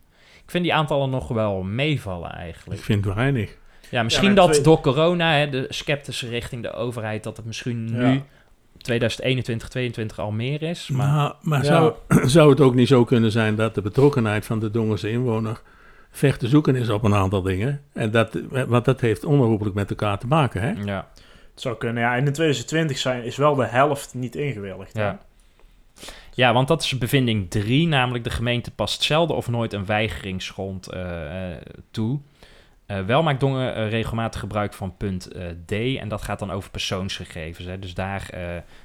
Ik 0.45 0.51
vind 0.51 0.65
die 0.65 0.75
aantallen 0.75 1.11
nog 1.11 1.29
wel 1.29 1.63
meevallen 1.63 2.31
ik 2.31 2.37
eigenlijk. 2.37 2.81
vind 2.81 3.05
het 3.05 3.15
weinig. 3.15 3.57
Ja, 3.91 4.03
misschien 4.03 4.35
dat 4.35 4.53
twee- 4.53 4.65
door 4.65 4.81
corona, 4.81 5.33
hè, 5.33 5.49
de 5.49 5.67
sceptische 5.69 6.29
richting 6.29 6.63
de 6.63 6.73
overheid, 6.73 7.23
dat 7.23 7.37
het 7.37 7.47
misschien 7.47 7.85
nu 7.85 7.89
2021, 7.91 8.39
2022 8.83 10.19
al 10.19 10.31
meer 10.31 10.63
is. 10.63 10.89
Maar 10.89 11.07
Maar, 11.07 11.33
maar 11.43 11.65
Ja. 11.65 11.67
zou, 11.67 11.95
zou 12.29 12.51
het 12.51 12.61
ook 12.61 12.75
niet 12.75 12.89
zo 12.89 13.05
kunnen 13.05 13.33
zijn 13.33 13.55
dat 13.55 13.75
de 13.75 13.83
betrokkenheid 13.83 14.47
van 14.47 14.59
de 14.59 14.71
Dongense 14.71 15.11
inwoner 15.11 15.63
ver 16.11 16.39
te 16.39 16.49
zoeken 16.49 16.77
is 16.77 16.89
op 16.89 17.05
een 17.05 17.15
aantal 17.15 17.43
dingen? 17.43 17.83
En 17.93 18.11
dat, 18.11 18.39
want 18.51 18.85
dat 18.85 19.01
heeft 19.01 19.25
onherroepelijk 19.25 19.75
met 19.75 19.91
elkaar 19.91 20.19
te 20.19 20.27
maken, 20.27 20.61
hè? 20.63 20.71
ja. 20.85 21.09
Het 21.53 21.61
zou 21.69 21.77
kunnen, 21.77 22.03
ja. 22.03 22.13
En 22.17 22.27
in 22.27 22.33
2020 22.33 22.99
zijn, 22.99 23.25
is 23.25 23.37
wel 23.37 23.55
de 23.55 23.67
helft 23.67 24.15
niet 24.15 24.37
ingewilligd. 24.37 24.97
Ja. 24.97 25.19
Ja, 26.35 26.53
want 26.53 26.69
dat 26.69 26.83
is 26.83 26.99
bevinding 26.99 27.51
3, 27.51 27.87
namelijk 27.87 28.25
de 28.25 28.31
gemeente 28.31 28.71
past 28.71 29.03
zelden 29.03 29.37
of 29.37 29.49
nooit 29.49 29.73
een 29.73 29.87
weigeringsgrond 29.87 30.89
eh, 30.89 31.51
eh, 31.53 31.57
toe. 31.91 32.19
Eh, 32.91 33.01
wel 33.01 33.23
maakt 33.23 33.41
Dongen 33.41 33.75
eh, 33.75 33.89
regelmatig 33.89 34.41
gebruik 34.41 34.73
van 34.73 34.97
punt 34.97 35.27
eh, 35.27 35.47
D 35.67 35.73
en 35.73 36.09
dat 36.09 36.23
gaat 36.23 36.39
dan 36.39 36.51
over 36.51 36.71
persoonsgegevens. 36.71 37.67
Hè. 37.67 37.79
Dus 37.79 37.95
daar 37.95 38.31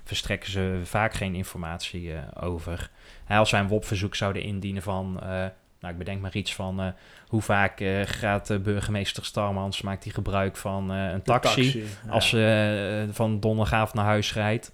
verstrekken 0.03 0.51
ze 0.51 0.79
vaak 0.83 1.13
geen 1.13 1.35
informatie 1.35 2.13
over. 2.39 2.89
Hè, 3.25 3.37
als 3.37 3.51
wij 3.51 3.59
een 3.59 3.67
WOP-verzoek 3.67 4.15
zouden 4.15 4.41
indienen 4.41 4.81
van, 4.81 5.13
nou 5.79 5.93
ik 5.93 5.97
bedenk 5.97 6.21
maar 6.21 6.35
iets 6.35 6.55
van, 6.55 6.93
hoe 7.27 7.41
vaak 7.41 7.83
gaat 8.03 8.63
burgemeester 8.63 9.25
Starmans, 9.25 9.81
maakt 9.81 10.03
hij 10.03 10.13
gebruik 10.13 10.57
van 10.57 10.89
een 10.89 11.21
taxi, 11.21 11.79
ja. 11.79 12.11
als 12.11 12.29
ze 12.29 13.07
van 13.11 13.39
donderdagavond 13.39 13.93
naar 13.93 14.05
huis 14.05 14.33
rijdt. 14.33 14.73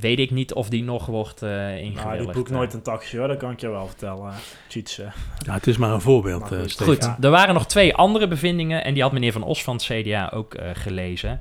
Weet 0.00 0.18
ik 0.18 0.30
niet 0.30 0.52
of 0.54 0.68
die 0.68 0.82
nog 0.82 1.06
wordt 1.06 1.42
eh 1.42 1.48
Nou, 1.48 1.76
ingewilligd. 1.78 2.24
die 2.24 2.32
boekt 2.34 2.50
eh. 2.50 2.56
nooit 2.56 2.72
een 2.72 2.82
taxi 2.82 3.18
hoor, 3.18 3.28
dat 3.28 3.36
kan 3.36 3.50
ik 3.50 3.60
je 3.60 3.68
wel 3.68 3.86
vertellen. 3.86 4.32
Cheatsen. 4.68 5.12
Ja, 5.46 5.52
het 5.52 5.66
is 5.66 5.76
maar 5.76 5.90
een 5.90 6.00
voorbeeld, 6.00 6.40
Maar 6.40 6.52
eh, 6.52 6.58
goed. 6.60 6.70
Stefan. 6.70 6.94
Goed, 6.94 7.04
Ja. 7.04 7.16
er 7.20 7.30
waren 7.30 7.54
nog 7.54 7.66
twee 7.66 7.94
andere 7.94 8.28
bevindingen 8.28 8.84
en 8.84 8.94
die 8.94 9.02
had 9.02 9.12
meneer 9.12 9.32
Van 9.32 9.42
Os 9.42 9.62
van 9.64 9.74
het 9.76 9.84
CDA 9.84 10.30
ook 10.34 10.54
eh, 10.54 10.70
gelezen. 10.74 11.40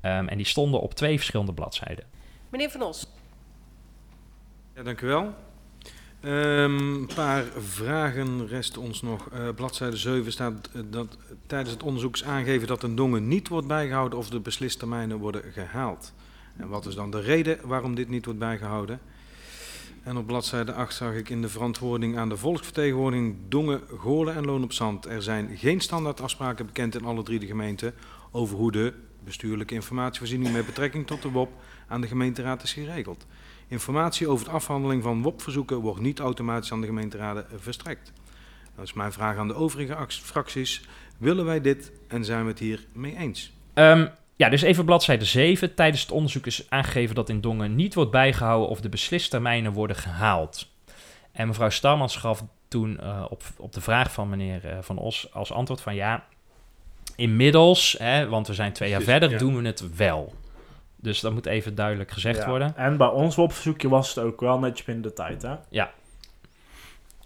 Ehm, 0.00 0.26
en 0.28 0.36
die 0.36 0.46
stonden 0.46 0.80
op 0.80 0.94
twee 0.94 1.16
verschillende 1.16 1.52
bladzijden. 1.52 2.04
Meneer 2.48 2.70
Van 2.70 2.82
Os. 2.82 3.06
Ja, 4.74 4.82
dank 4.82 5.00
u 5.00 5.06
wel. 5.06 5.34
Ehm, 6.20 6.94
Een 6.94 7.10
paar 7.14 7.44
vragen 7.58 8.46
resten 8.48 8.82
ons 8.82 9.02
nog. 9.02 9.28
Eh 9.32 9.48
bladzijde 9.54 9.96
7 9.96 10.32
staat 10.32 10.68
eh, 10.74 10.80
dat 10.90 11.16
tijdens 11.46 11.70
het 11.70 11.82
onderzoek 11.82 12.14
is 12.14 12.24
aangegeven 12.24 12.66
dat 12.68 12.82
een 12.82 12.94
dongen 12.94 13.28
niet 13.28 13.48
wordt 13.48 13.66
bijgehouden 13.66 14.18
of 14.18 14.28
de 14.30 14.40
beslistermijnen 14.40 15.16
worden 15.18 15.42
gehaald. 15.52 16.12
En 16.56 16.68
wat 16.68 16.86
is 16.86 16.94
dan 16.94 17.10
de 17.10 17.20
reden 17.20 17.58
waarom 17.64 17.94
dit 17.94 18.08
niet 18.08 18.24
wordt 18.24 18.40
bijgehouden? 18.40 19.00
En 20.02 20.16
op 20.16 20.26
bladzijde 20.26 20.72
8 20.72 20.94
zag 20.94 21.14
ik 21.14 21.28
in 21.28 21.42
de 21.42 21.48
verantwoording 21.48 22.18
aan 22.18 22.28
de 22.28 22.36
volksvertegenwoordiging 22.36 23.36
Dongen, 23.48 23.80
Goorlen 23.98 24.34
en 24.34 24.44
Loon 24.44 24.62
op 24.62 24.72
Zand. 24.72 25.06
Er 25.06 25.22
zijn 25.22 25.56
geen 25.56 25.80
standaardafspraken 25.80 26.66
bekend 26.66 26.94
in 26.94 27.04
alle 27.04 27.22
drie 27.22 27.38
de 27.38 27.46
gemeenten 27.46 27.94
over 28.30 28.56
hoe 28.56 28.72
de 28.72 28.92
bestuurlijke 29.24 29.74
informatievoorziening 29.74 30.52
met 30.52 30.66
betrekking 30.66 31.06
tot 31.06 31.22
de 31.22 31.30
WOP 31.30 31.50
aan 31.88 32.00
de 32.00 32.06
gemeenteraad 32.06 32.62
is 32.62 32.72
geregeld. 32.72 33.26
Informatie 33.68 34.28
over 34.28 34.44
de 34.44 34.50
afhandeling 34.50 35.02
van 35.02 35.22
WOP-verzoeken 35.22 35.76
wordt 35.76 36.00
niet 36.00 36.18
automatisch 36.18 36.72
aan 36.72 36.80
de 36.80 36.86
gemeenteraden 36.86 37.46
verstrekt. 37.56 38.12
Dat 38.74 38.84
is 38.84 38.92
mijn 38.92 39.12
vraag 39.12 39.36
aan 39.36 39.48
de 39.48 39.54
overige 39.54 40.06
fracties. 40.08 40.88
Willen 41.18 41.44
wij 41.44 41.60
dit 41.60 41.92
en 42.06 42.24
zijn 42.24 42.42
we 42.42 42.50
het 42.50 42.58
hier 42.58 42.86
mee 42.92 43.16
eens? 43.16 43.52
Ehm, 43.74 44.06
ja, 44.36 44.48
dus 44.48 44.62
even 44.62 44.84
bladzijde 44.84 45.24
7. 45.24 45.74
Tijdens 45.74 46.02
het 46.02 46.10
onderzoek 46.10 46.46
is 46.46 46.66
aangegeven 46.68 47.14
dat 47.14 47.28
in 47.28 47.40
Dongen 47.40 47.74
niet 47.74 47.94
wordt 47.94 48.10
bijgehouden 48.10 48.68
of 48.68 48.80
de 48.80 48.88
beslistermijnen 48.88 49.72
worden 49.72 49.96
gehaald. 49.96 50.70
En 51.32 51.46
mevrouw 51.46 51.70
Starmans 51.70 52.16
gaf 52.16 52.44
toen 52.68 53.00
eh, 53.00 53.24
op, 53.28 53.42
op 53.56 53.72
de 53.72 53.80
vraag 53.80 54.12
van 54.12 54.28
meneer 54.28 54.66
eh, 54.66 54.78
Van 54.80 54.98
Os 54.98 55.32
als 55.32 55.52
antwoord 55.52 55.80
van 55.80 55.94
ja, 55.94 56.24
inmiddels, 57.16 57.96
hè, 57.98 58.28
want 58.28 58.46
we 58.46 58.54
zijn 58.54 58.72
twee 58.72 58.90
jaar 58.90 59.02
verder, 59.02 59.30
ja. 59.30 59.38
doen 59.38 59.56
we 59.62 59.66
het 59.66 59.96
wel. 59.96 60.32
Dus 60.96 61.20
dat 61.20 61.32
moet 61.32 61.46
even 61.46 61.74
duidelijk 61.74 62.10
gezegd 62.10 62.38
Ja. 62.38 62.48
worden. 62.48 62.76
En 62.76 62.96
bij 62.96 63.06
ons 63.08 63.38
opverzoekje 63.38 63.88
was 63.88 64.14
het 64.14 64.24
ook 64.24 64.40
wel 64.40 64.58
netjes 64.58 64.86
binnen 64.86 65.02
de 65.04 65.12
tijd, 65.12 65.42
hè? 65.42 65.54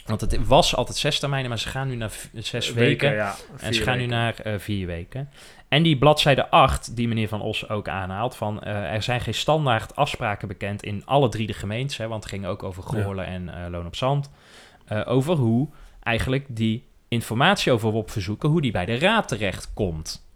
Want 0.07 0.21
het 0.21 0.47
was 0.47 0.77
altijd 0.77 0.97
zes 0.97 1.19
termijnen, 1.19 1.49
maar 1.49 1.59
ze 1.59 1.69
gaan 1.69 1.89
nu 1.89 1.97
naar 1.97 2.13
zes 2.33 2.73
weken. 2.73 3.15
ja. 3.15 3.35
En 3.61 3.75
ze 3.75 3.83
gaan 3.83 3.99
nu 3.99 4.07
naar 4.07 4.35
eh, 4.35 4.59
vier 4.59 4.87
weken. 4.87 5.31
En 5.69 5.83
die 5.83 5.99
bladzijde 5.99 6.51
8, 6.51 6.97
die 6.97 7.09
meneer 7.09 7.29
Van 7.29 7.41
Os 7.41 7.69
ook 7.69 7.89
aanhaalt, 7.89 8.37
van 8.37 8.63
eh, 8.63 8.93
er 8.95 9.03
zijn 9.03 9.21
geen 9.21 9.35
standaard 9.35 9.97
afspraken 9.97 10.49
bekend 10.49 10.83
in 10.83 11.03
alle 11.05 11.29
drie 11.29 11.47
de 11.47 11.53
gemeentes, 11.53 11.97
hè, 11.97 12.09
want 12.09 12.23
het 12.23 12.33
ging 12.33 12.47
ook 12.47 12.63
over 12.63 12.83
Goorlen 12.83 13.27
en 13.27 13.49
eh, 13.49 13.71
Loon 13.71 13.87
op 13.87 13.97
Zand, 13.97 14.31
over 15.05 15.35
hoe 15.35 15.69
eigenlijk 16.03 16.45
die 16.49 16.85
informatie 17.09 17.73
over 17.73 17.91
WOP-verzoeken, 17.91 18.49
hoe 18.49 18.61
die 18.61 18.73
bij 18.73 18.85
de 18.85 18.99
raad 18.99 19.29
terecht 19.29 19.73
komt. 19.75 20.27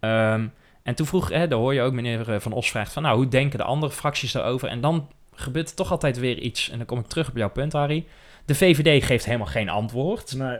Ehm, 0.00 0.46
en 0.82 0.94
toen 0.94 1.06
vroeg, 1.06 1.28
hè, 1.28 1.48
daar 1.48 1.58
hoor 1.58 1.74
je 1.74 1.82
ook 1.82 1.92
meneer 1.92 2.40
Van 2.40 2.52
Os 2.52 2.70
vraagt 2.70 2.92
van, 2.92 3.02
nou, 3.02 3.16
hoe 3.16 3.28
denken 3.28 3.58
de 3.58 3.64
andere 3.64 3.92
fracties 3.92 4.32
daarover? 4.32 4.68
En 4.68 4.80
dan 4.80 5.08
gebeurt 5.34 5.70
er 5.70 5.76
toch 5.76 5.90
altijd 5.90 6.18
weer 6.18 6.38
iets, 6.38 6.70
en 6.70 6.76
dan 6.76 6.86
kom 6.86 6.98
ik 6.98 7.06
terug 7.06 7.28
op 7.28 7.36
jouw 7.36 7.50
punt, 7.50 7.72
Harry. 7.72 8.06
De 8.44 8.54
VVD 8.54 9.04
geeft 9.04 9.24
helemaal 9.24 9.46
geen 9.46 9.68
antwoord. 9.68 10.34
Nee, 10.36 10.58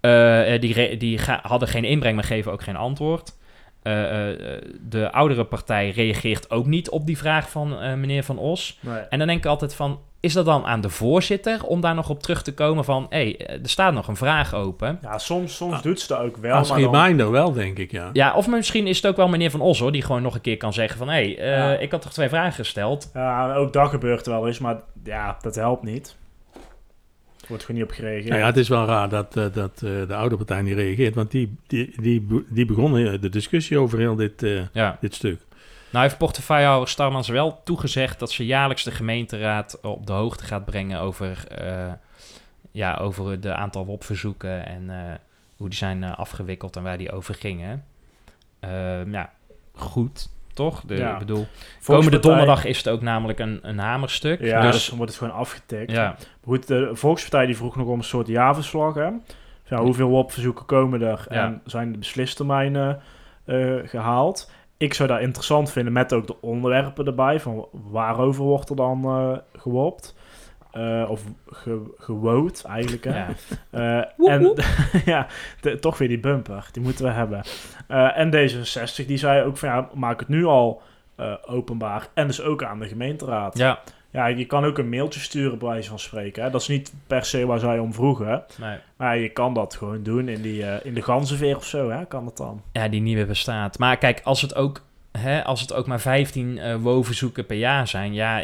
Eh, 0.00 0.54
eh, 0.54 0.60
die 0.60 0.96
die 0.96 1.20
hadden 1.42 1.68
geen 1.68 1.84
inbreng, 1.84 2.14
maar 2.14 2.24
geven 2.24 2.52
ook 2.52 2.62
geen 2.62 2.76
antwoord. 2.76 3.36
Eh, 3.82 4.30
eh, 4.30 4.62
de 4.80 5.12
oudere 5.12 5.44
partij 5.44 5.90
reageert 5.90 6.50
ook 6.50 6.66
niet 6.66 6.88
op 6.90 7.06
die 7.06 7.18
vraag 7.18 7.50
van 7.50 7.80
eh, 7.80 7.94
meneer 7.94 8.22
Van 8.24 8.38
Os. 8.38 8.78
nee. 8.80 8.98
En 8.98 9.18
dan 9.18 9.26
denk 9.26 9.38
ik 9.38 9.46
altijd 9.46 9.74
van, 9.74 10.00
is 10.20 10.32
dat 10.32 10.44
dan 10.44 10.64
aan 10.66 10.80
de 10.80 10.88
voorzitter 10.90 11.64
om 11.66 11.80
daar 11.80 11.94
nog 11.94 12.08
op 12.10 12.22
terug 12.22 12.42
te 12.42 12.54
komen 12.54 12.84
van... 12.84 13.06
hé, 13.08 13.34
hey, 13.38 13.46
er 13.62 13.68
staat 13.68 13.92
nog 13.94 14.08
een 14.08 14.16
vraag 14.16 14.54
open. 14.54 14.98
Ja, 15.02 15.18
soms, 15.18 15.56
soms 15.56 15.72
Ah, 15.74 15.82
doet 15.82 16.00
ze 16.00 16.06
dat 16.08 16.18
ook 16.18 16.36
wel, 16.36 16.56
Als 16.56 16.70
maar 16.70 16.80
dan- 16.80 16.94
reminder 16.94 17.30
wel, 17.30 17.52
denk 17.52 17.78
ik, 17.78 17.90
ja. 17.90 18.10
Ja, 18.12 18.34
of 18.34 18.48
misschien 18.48 18.86
is 18.86 18.96
het 18.96 19.06
ook 19.06 19.16
wel 19.16 19.28
meneer 19.28 19.50
Van 19.50 19.60
Os 19.60 19.78
hoor, 19.78 19.92
die 19.92 20.02
gewoon 20.02 20.22
nog 20.22 20.34
een 20.34 20.40
keer 20.40 20.56
kan 20.56 20.72
zeggen 20.72 20.98
van... 20.98 21.08
hé, 21.08 21.14
hey, 21.14 21.38
eh, 21.38 21.56
Ja. 21.56 21.72
ik 21.78 21.90
had 21.90 22.02
toch 22.02 22.12
twee 22.12 22.28
vragen 22.28 22.52
gesteld. 22.52 23.10
Ja, 23.14 23.54
ook 23.54 23.72
dat 23.72 23.88
gebeurt 23.90 24.26
wel 24.26 24.46
eens, 24.46 24.58
maar 24.58 24.76
ja, 25.04 25.36
dat 25.40 25.54
helpt 25.54 25.82
niet. 25.82 26.16
Wordt 27.48 27.64
gewoon 27.64 27.80
niet 27.80 27.90
op 27.90 27.96
gereageerd. 27.96 28.28
Nou 28.28 28.40
ja, 28.40 28.46
het 28.46 28.56
is 28.56 28.68
wel 28.68 28.86
raar 28.86 29.08
dat, 29.08 29.36
eh, 29.36 29.46
dat 29.52 29.72
eh, 29.74 30.06
de 30.08 30.14
oude 30.14 30.36
partij 30.36 30.62
niet 30.62 30.74
reageert, 30.74 31.14
want 31.14 31.30
die, 31.30 31.56
die, 31.66 32.00
die, 32.00 32.44
die 32.48 32.64
begonnen 32.66 33.12
eh, 33.12 33.20
de 33.20 33.28
discussie 33.28 33.78
over 33.78 33.98
heel 33.98 34.14
dit, 34.16 34.42
eh, 34.42 34.62
Ja. 34.72 34.96
dit 35.00 35.14
stuk. 35.14 35.40
Nou 35.90 36.04
heeft 36.06 36.18
portefeuillehouder 36.18 36.88
Starmans 36.88 37.28
wel 37.28 37.60
toegezegd 37.64 38.18
dat 38.18 38.30
ze 38.30 38.46
jaarlijks 38.46 38.82
de 38.84 38.90
gemeenteraad 38.90 39.78
op 39.82 40.06
de 40.06 40.12
hoogte 40.12 40.44
gaat 40.44 40.64
brengen 40.64 41.00
over, 41.00 41.44
eh, 41.48 41.92
ja, 42.70 42.94
over 42.96 43.40
de 43.40 43.54
aantal 43.54 43.86
WOP-verzoeken 43.86 44.66
en 44.66 44.90
eh, 44.90 45.14
hoe 45.56 45.68
die 45.68 45.78
zijn 45.78 46.04
afgewikkeld 46.04 46.76
en 46.76 46.82
waar 46.82 46.98
die 46.98 47.12
over 47.12 47.34
gingen. 47.34 47.84
Eh, 48.60 49.06
ja, 49.12 49.32
goed, 49.74 50.28
toch? 50.54 50.80
De, 50.86 50.96
Ja. 50.96 51.12
Ik 51.12 51.18
bedoel, 51.18 51.46
komende 51.84 52.18
donderdag 52.18 52.64
is 52.64 52.76
het 52.78 52.88
ook 52.88 53.00
namelijk 53.00 53.38
een, 53.38 53.58
een 53.62 53.78
hamerstuk. 53.78 54.40
Ja, 54.40 54.60
dus 54.60 54.72
dus 54.72 54.86
dan 54.86 54.96
wordt 54.96 55.12
het 55.12 55.20
gewoon 55.22 55.38
afgetikt. 55.38 55.90
ja, 55.90 56.02
Maar 56.04 56.16
Goed, 56.44 56.66
de 56.66 56.90
Volkspartij 56.92 57.46
die 57.46 57.56
vroeg 57.56 57.76
nog 57.76 57.86
om 57.86 57.98
een 57.98 58.04
soort 58.04 58.26
jaarverslag. 58.26 58.94
Hè? 58.94 59.08
Ja, 59.64 59.80
hoeveel 59.82 60.08
WOP-verzoeken 60.08 60.64
komen 60.66 61.02
er 61.02 61.26
Ja. 61.30 61.44
en 61.44 61.60
zijn 61.64 61.92
de 61.92 61.98
beslistermijnen 61.98 63.00
eh, 63.44 63.74
gehaald? 63.84 64.50
Ik 64.76 64.94
zou 64.94 65.08
dat 65.08 65.20
interessant 65.20 65.70
vinden 65.72 65.92
met 65.92 66.12
ook 66.12 66.26
de 66.26 66.40
onderwerpen 66.40 67.06
erbij. 67.06 67.40
Van 67.40 67.66
waarover 67.72 68.44
wordt 68.44 68.70
er 68.70 68.76
dan 68.76 69.04
eh 69.04 69.60
gewopt? 69.60 70.14
Eh, 70.74 71.04
of 71.10 71.22
ge, 71.50 71.94
gewoot 71.98 72.64
eigenlijk. 72.64 73.04
Hè? 73.04 73.16
ja. 73.16 73.28
Eh, 73.70 74.28
en 74.32 74.54
ja, 75.12 75.26
de- 75.60 75.78
toch 75.78 75.98
weer 75.98 76.08
die 76.08 76.18
bumper. 76.20 76.68
Die 76.72 76.82
moeten 76.82 77.04
we 77.04 77.10
hebben. 77.10 77.42
Eh, 77.88 78.18
en 78.18 78.30
D66 78.34 79.06
die 79.06 79.16
zei 79.16 79.42
ook 79.44 79.56
van 79.56 79.68
ja, 79.68 79.88
maak 79.94 80.18
het 80.20 80.28
nu 80.28 80.44
al 80.44 80.82
eh, 81.16 81.34
openbaar. 81.46 82.08
En 82.14 82.26
dus 82.26 82.42
ook 82.42 82.64
aan 82.64 82.78
de 82.78 82.88
gemeenteraad. 82.88 83.58
ja, 83.58 83.78
Ja, 84.10 84.26
je 84.26 84.44
kan 84.44 84.64
ook 84.64 84.78
een 84.78 84.88
mailtje 84.88 85.20
sturen 85.20 85.58
bij 85.58 85.68
wijze 85.68 85.88
van 85.88 85.98
spreken. 85.98 86.42
Hè? 86.42 86.50
Dat 86.50 86.60
is 86.60 86.68
niet 86.68 86.92
per 87.06 87.24
se 87.24 87.46
waar 87.46 87.58
zij 87.58 87.78
om 87.78 87.92
vroegen. 87.94 88.44
nee. 88.60 88.78
Maar 88.96 89.18
je 89.18 89.28
kan 89.28 89.54
dat 89.54 89.74
gewoon 89.74 90.02
doen 90.02 90.28
in, 90.28 90.42
die, 90.42 90.64
eh, 90.66 90.86
in 90.86 90.94
de 90.94 91.02
ganzenveer 91.02 91.56
of 91.56 91.64
zo. 91.64 91.90
Hè? 91.90 92.04
Kan 92.06 92.24
dat 92.24 92.36
dan? 92.36 92.62
ja, 92.72 92.88
die 92.88 93.00
niet 93.00 93.14
meer 93.16 93.26
bestaat. 93.26 93.78
Maar 93.78 93.96
kijk, 93.96 94.20
als 94.24 94.42
het 94.42 94.54
ook, 94.54 94.82
hè, 95.18 95.44
als 95.44 95.60
het 95.60 95.72
ook 95.72 95.86
maar 95.86 96.00
15 96.00 96.58
eh 96.58 96.74
WO-verzoeken 96.76 97.46
per 97.46 97.56
jaar 97.56 97.88
zijn, 97.88 98.14
ja, 98.14 98.42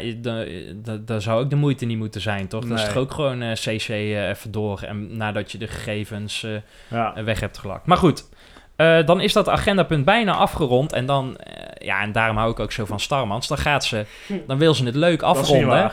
daar 1.01 1.21
zou 1.21 1.43
ook 1.43 1.49
de 1.49 1.55
moeite 1.55 1.85
niet 1.85 1.97
moeten 1.97 2.21
zijn, 2.21 2.47
toch? 2.47 2.65
Dan 2.65 2.77
is 2.77 2.85
toch 2.85 2.95
ook 2.97 3.11
gewoon 3.13 3.41
eh, 3.41 3.51
CC 3.51 3.87
eh, 3.89 4.29
even 4.29 4.51
door 4.51 4.81
en 4.81 5.17
nadat 5.17 5.51
je 5.51 5.57
de 5.57 5.67
gegevens 5.67 6.43
eh, 6.43 6.51
Ja. 6.87 7.23
weg 7.23 7.39
hebt 7.39 7.57
gelakt. 7.57 7.85
Maar 7.85 7.97
goed, 7.97 8.29
eh, 8.75 9.05
dan 9.05 9.21
is 9.21 9.33
dat 9.33 9.49
agendapunt 9.49 10.05
bijna 10.05 10.33
afgerond 10.33 10.93
en 10.93 11.05
dan, 11.05 11.37
eh, 11.37 11.87
ja, 11.87 12.01
en 12.01 12.11
daarom 12.11 12.37
hou 12.37 12.51
ik 12.51 12.59
ook 12.59 12.71
zo 12.71 12.85
van 12.85 12.99
Starmans, 12.99 13.47
dan 13.47 13.57
gaat 13.57 13.85
ze, 13.85 14.05
dan 14.47 14.57
wil 14.57 14.73
ze 14.73 14.85
het 14.85 14.95
leuk 14.95 15.21
afronden 15.21 15.91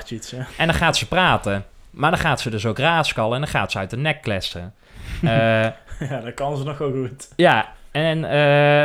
en 0.56 0.66
dan 0.66 0.74
gaat 0.74 0.96
ze 0.96 1.06
praten. 1.08 1.64
Maar 1.90 2.10
dan 2.10 2.20
gaat 2.20 2.40
ze 2.40 2.50
dus 2.50 2.66
ook 2.66 2.78
raadskallen 2.78 3.34
en 3.34 3.40
dan 3.40 3.50
gaat 3.50 3.72
ze 3.72 3.78
uit 3.78 3.90
de 3.90 3.96
nek 3.96 4.22
klessen. 4.22 4.74
Eh, 5.22 5.28
ja, 6.10 6.20
dat 6.24 6.34
kan 6.34 6.56
ze 6.56 6.64
nog 6.64 6.78
wel 6.78 6.90
goed. 6.90 7.28
ja, 7.36 7.72
en 8.04 8.24
eh 8.24 8.30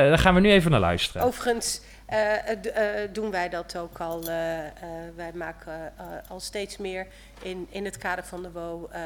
daar 0.09 0.19
gaan 0.19 0.33
we 0.33 0.39
nu 0.39 0.51
even 0.51 0.71
naar 0.71 0.79
luisteren. 0.79 1.27
Overigens 1.27 1.81
eh, 2.05 2.49
eh, 2.51 2.59
d- 2.61 3.15
doen 3.15 3.31
wij 3.31 3.49
dat 3.49 3.77
ook 3.77 3.99
al. 3.99 4.23
eh, 4.27 4.65
eh, 4.65 4.71
wij 5.15 5.31
maken 5.33 5.91
eh, 5.97 6.05
al 6.27 6.39
steeds 6.39 6.77
meer 6.77 7.07
in, 7.41 7.67
in 7.69 7.85
het 7.85 7.97
kader 7.97 8.23
van 8.25 8.41
de 8.41 8.51
WO 8.51 8.89
eh, 8.91 9.01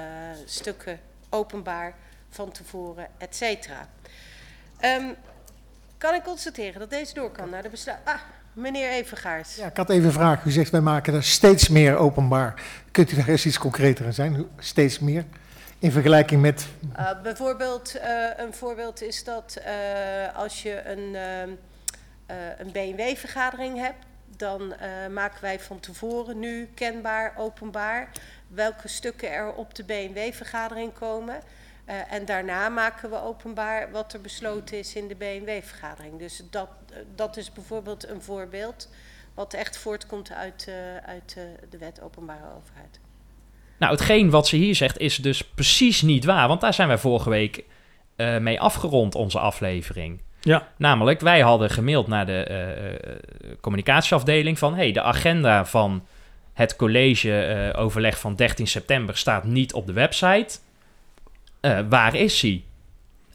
stukken 0.45 0.99
openbaar 1.29 1.93
van 2.29 2.51
tevoren, 2.51 3.07
et 3.17 3.35
cetera. 3.35 3.87
Ehm, 4.79 5.03
kan 5.97 6.13
ik 6.13 6.23
constateren 6.23 6.79
dat 6.79 6.89
deze 6.89 7.13
door 7.13 7.31
kan 7.31 7.49
naar 7.49 7.63
de 7.63 7.69
besluit? 7.69 7.97
Ah, 8.03 8.13
meneer 8.53 8.89
Evengaard. 8.89 9.55
Ja, 9.57 9.65
ik 9.65 9.77
had 9.77 9.89
even 9.89 10.05
een 10.05 10.11
vraag. 10.11 10.43
U 10.45 10.51
zegt 10.51 10.71
wij 10.71 10.81
maken 10.81 11.13
er 11.13 11.23
steeds 11.23 11.69
meer 11.69 11.95
openbaar. 11.97 12.61
Kunt 12.91 13.11
u 13.11 13.15
daar 13.15 13.27
eens 13.27 13.45
iets 13.45 13.57
concreter 13.57 14.05
in 14.05 14.13
zijn? 14.13 14.35
Hoe- 14.35 14.47
Steeds 14.59 14.99
meer? 14.99 15.23
In 15.79 15.91
vergelijking 15.91 16.41
met... 16.41 16.67
Uh, 16.99 17.21
bijvoorbeeld, 17.21 17.95
uh, 17.95 18.29
een 18.37 18.53
voorbeeld 18.53 19.01
is 19.01 19.23
dat 19.23 19.57
uh, 19.57 20.37
als 20.37 20.63
je 20.63 20.85
een, 20.85 21.13
uh, 21.13 22.57
een 22.57 22.71
BMW-vergadering 22.71 23.77
hebt, 23.77 24.05
dan 24.37 24.73
maken 25.13 25.41
wij 25.41 25.59
van 25.59 25.79
tevoren 25.79 26.39
nu 26.39 26.69
kenbaar, 26.73 27.33
openbaar, 27.37 28.11
welke 28.47 28.87
stukken 28.87 29.31
er 29.31 29.53
op 29.53 29.75
de 29.75 29.83
BMW-vergadering 29.83 30.93
komen. 30.93 31.41
Eh, 31.87 32.11
en 32.11 32.25
daarna 32.25 32.69
maken 32.69 33.09
we 33.09 33.21
openbaar 33.21 33.91
wat 33.91 34.13
er 34.13 34.21
besloten 34.21 34.77
is 34.77 34.95
in 34.95 35.07
de 35.07 35.15
BNW-vergadering. 35.15 36.19
Dus 36.19 36.43
dat, 36.49 36.69
eh, 36.93 36.97
dat 37.15 37.37
is 37.37 37.51
bijvoorbeeld 37.51 38.07
een 38.07 38.21
voorbeeld 38.21 38.89
wat 39.33 39.53
echt 39.53 39.77
voortkomt 39.77 40.31
uit, 40.31 40.65
eh, 40.67 40.97
uit 40.97 41.33
eh, 41.37 41.43
de 41.69 41.77
wet 41.77 42.01
openbare 42.01 42.55
overheid. 42.57 42.99
Nou, 43.77 43.91
hetgeen 43.91 44.29
wat 44.29 44.47
ze 44.47 44.55
hier 44.55 44.75
zegt 44.75 44.99
is 44.99 45.15
dus 45.15 45.43
precies 45.43 46.01
niet 46.01 46.25
waar. 46.25 46.47
Want 46.47 46.61
daar 46.61 46.73
zijn 46.73 46.87
wij 46.87 46.97
vorige 46.97 47.29
week 47.29 47.63
eh, 48.15 48.37
mee 48.37 48.59
afgerond, 48.59 49.15
onze 49.15 49.39
aflevering. 49.39 50.21
Ja. 50.41 50.67
Namelijk, 50.77 51.19
wij 51.19 51.41
hadden 51.41 51.69
gemaild 51.69 52.07
naar 52.07 52.25
de 52.25 52.43
eh, 52.43 52.93
eh, 52.93 53.17
communicatieafdeling 53.61 54.59
van... 54.59 54.75
hey, 54.75 54.91
de 54.91 55.01
agenda 55.01 55.65
van 55.65 56.05
het 56.53 56.75
college-overleg 56.75 58.19
van 58.19 58.35
13 58.35 58.67
september 58.67 59.17
staat 59.17 59.43
niet 59.43 59.73
op 59.73 59.85
de 59.85 59.93
website. 59.93 60.57
Waar 61.89 62.15
is 62.15 62.41
hij? 62.41 62.63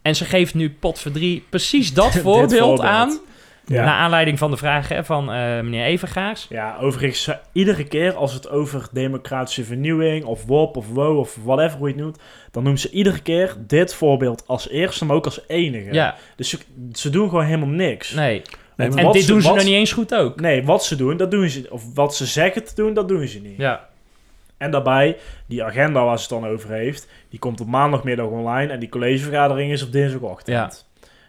En 0.01 0.15
ze 0.15 0.25
geeft 0.25 0.53
nu 0.53 0.71
potverdrie 0.71 1.45
precies 1.49 1.93
dat 1.93 2.15
voorbeeld. 2.23 2.81
aan... 2.81 3.19
Ja. 3.65 3.85
Naar 3.85 3.93
aanleiding 3.93 4.37
van 4.39 4.51
de 4.51 4.57
vraag 4.57 4.87
hè, 4.87 5.03
van 5.03 5.31
eh, 5.31 5.35
meneer 5.35 5.85
Evengaars. 5.85 6.45
Ja, 6.49 6.77
overigens, 6.79 7.27
eh, 7.27 7.35
iedere 7.51 7.83
keer 7.83 8.15
als 8.15 8.33
het 8.33 8.49
over 8.49 8.87
democratische 8.91 9.63
vernieuwing 9.63 10.23
of 10.25 10.45
WOP 10.45 10.77
of 10.77 10.87
WO 10.89 11.19
of 11.19 11.37
whatever 11.43 11.77
hoe 11.77 11.87
je 11.87 11.93
het 11.93 12.03
noemt, 12.03 12.19
dan 12.51 12.63
noemt 12.63 12.79
ze 12.79 12.89
iedere 12.89 13.21
keer 13.21 13.55
dit 13.59 13.93
voorbeeld 13.93 14.43
als 14.47 14.69
eerste, 14.69 15.05
maar 15.05 15.15
ook 15.15 15.25
als 15.25 15.39
enige. 15.47 15.93
Ja, 15.93 16.15
Dus 16.35 16.49
ze, 16.49 16.57
ze 16.91 17.09
doen 17.09 17.29
gewoon 17.29 17.45
helemaal 17.45 17.67
niks. 17.67 18.13
nee. 18.13 18.41
En 18.75 19.11
dit 19.11 19.27
doen 19.27 19.41
ze 19.41 19.47
wat 19.47 19.55
nog 19.55 19.65
niet 19.65 19.73
eens 19.73 19.91
goed 19.91 20.15
ook. 20.15 20.39
Nee, 20.41 20.63
wat 20.65 20.85
ze 20.85 20.95
doen, 20.95 21.17
dat 21.17 21.31
doen 21.31 21.49
ze. 21.49 21.67
Of 21.69 21.93
wat 21.93 22.15
ze 22.15 22.25
zeggen 22.25 22.63
te 22.63 22.75
doen, 22.75 22.93
dat 22.93 23.07
doen 23.07 23.27
ze 23.27 23.39
niet. 23.39 23.57
Ja, 23.57 23.89
En 24.57 24.71
daarbij, 24.71 25.17
die 25.47 25.63
agenda 25.63 26.05
waar 26.05 26.19
ze 26.19 26.33
het 26.33 26.41
dan 26.41 26.51
over 26.51 26.69
heeft, 26.69 27.07
die 27.29 27.39
komt 27.39 27.61
op 27.61 27.67
maandagmiddag 27.67 28.25
online 28.25 28.71
en 28.71 28.79
die 28.79 28.89
collegevergadering 28.89 29.71
is 29.71 29.83
op 29.83 29.91
dinsdagochtend. 29.91 30.87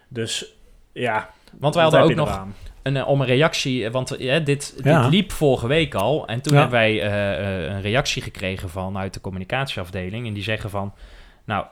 Dus 0.08 0.54
ja, 0.92 1.30
want 1.58 1.74
wij 1.74 1.82
hadden 1.82 2.02
ook 2.02 2.14
nog 2.14 2.46
een, 2.84 2.96
eh, 2.96 3.08
om 3.08 3.20
een 3.20 3.26
reactie, 3.26 3.90
want 3.90 4.16
eh, 4.16 4.44
dit, 4.44 4.74
liep 5.10 5.32
vorige 5.32 5.66
week 5.66 5.94
al. 5.94 6.26
En 6.26 6.40
toen 6.40 6.52
Ja. 6.52 6.60
hebben 6.60 6.78
wij 6.78 7.02
eh, 7.02 7.74
een 7.74 7.80
reactie 7.80 8.22
gekregen 8.22 8.68
vanuit 8.70 9.14
de 9.14 9.20
communicatieafdeling. 9.20 10.26
En 10.26 10.32
die 10.32 10.42
zeggen 10.42 10.70
van, 10.70 10.94
nou, 11.44 11.66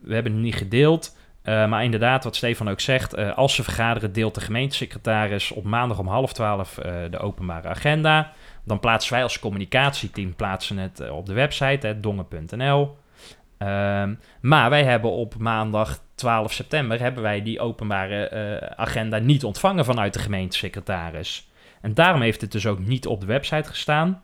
we 0.00 0.14
hebben 0.14 0.32
het 0.32 0.42
niet 0.42 0.54
gedeeld. 0.54 1.16
maar 1.44 1.84
inderdaad, 1.84 2.24
wat 2.24 2.36
Stefan 2.36 2.70
ook 2.70 2.80
zegt, 2.80 3.16
als 3.16 3.54
ze 3.54 3.62
vergaderen, 3.62 4.12
deelt 4.12 4.34
de 4.34 4.40
gemeentesecretaris 4.40 5.50
op 5.50 5.64
maandag 5.64 5.98
om 5.98 6.06
half 6.06 6.32
twaalf 6.32 6.78
de 7.10 7.18
openbare 7.18 7.68
agenda. 7.68 8.32
Dan 8.64 8.80
plaatsen 8.80 9.12
wij 9.12 9.22
als 9.22 9.38
communicatieteam 9.38 10.34
plaatsen 10.34 10.78
het 10.78 11.10
op 11.10 11.26
de 11.26 11.32
website, 11.32 11.86
hè, 11.86 12.00
dongen.nl. 12.00 12.96
Ehm, 13.58 14.14
maar 14.40 14.70
wij 14.70 14.84
hebben 14.84 15.10
op 15.10 15.34
maandag 15.38 15.98
12 16.22 16.52
september 16.52 17.00
hebben 17.00 17.22
wij 17.22 17.42
die 17.42 17.60
openbare 17.60 18.28
eh, 18.28 18.70
agenda 18.76 19.18
niet 19.18 19.44
ontvangen 19.44 19.84
vanuit 19.84 20.12
de 20.12 20.18
gemeentesecretaris. 20.18 21.50
En 21.80 21.94
daarom 21.94 22.20
heeft 22.20 22.40
het 22.40 22.52
dus 22.52 22.66
ook 22.66 22.78
niet 22.78 23.06
op 23.06 23.20
de 23.20 23.26
website 23.26 23.68
gestaan. 23.68 24.22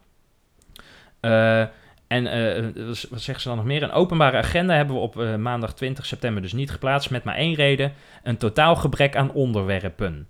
Eh, 1.21 1.61
en 2.07 2.27
eh, 2.27 2.65
wat 3.11 3.21
zeggen 3.21 3.41
ze 3.41 3.49
dan 3.49 3.57
nog 3.57 3.67
meer? 3.67 3.83
Een 3.83 3.91
openbare 3.91 4.37
agenda 4.37 4.75
hebben 4.75 4.95
we 4.95 5.01
op 5.01 5.15
maandag 5.39 5.75
20 5.75 6.07
september 6.07 6.43
dus 6.43 6.53
niet 6.53 6.71
geplaatst. 6.71 7.11
Met 7.11 7.25
maar 7.25 7.35
één 7.35 7.55
reden: 7.55 7.93
een 8.23 8.37
totaal 8.37 8.77
gebrek 8.77 9.17
aan 9.17 9.33
onderwerpen. 9.33 10.29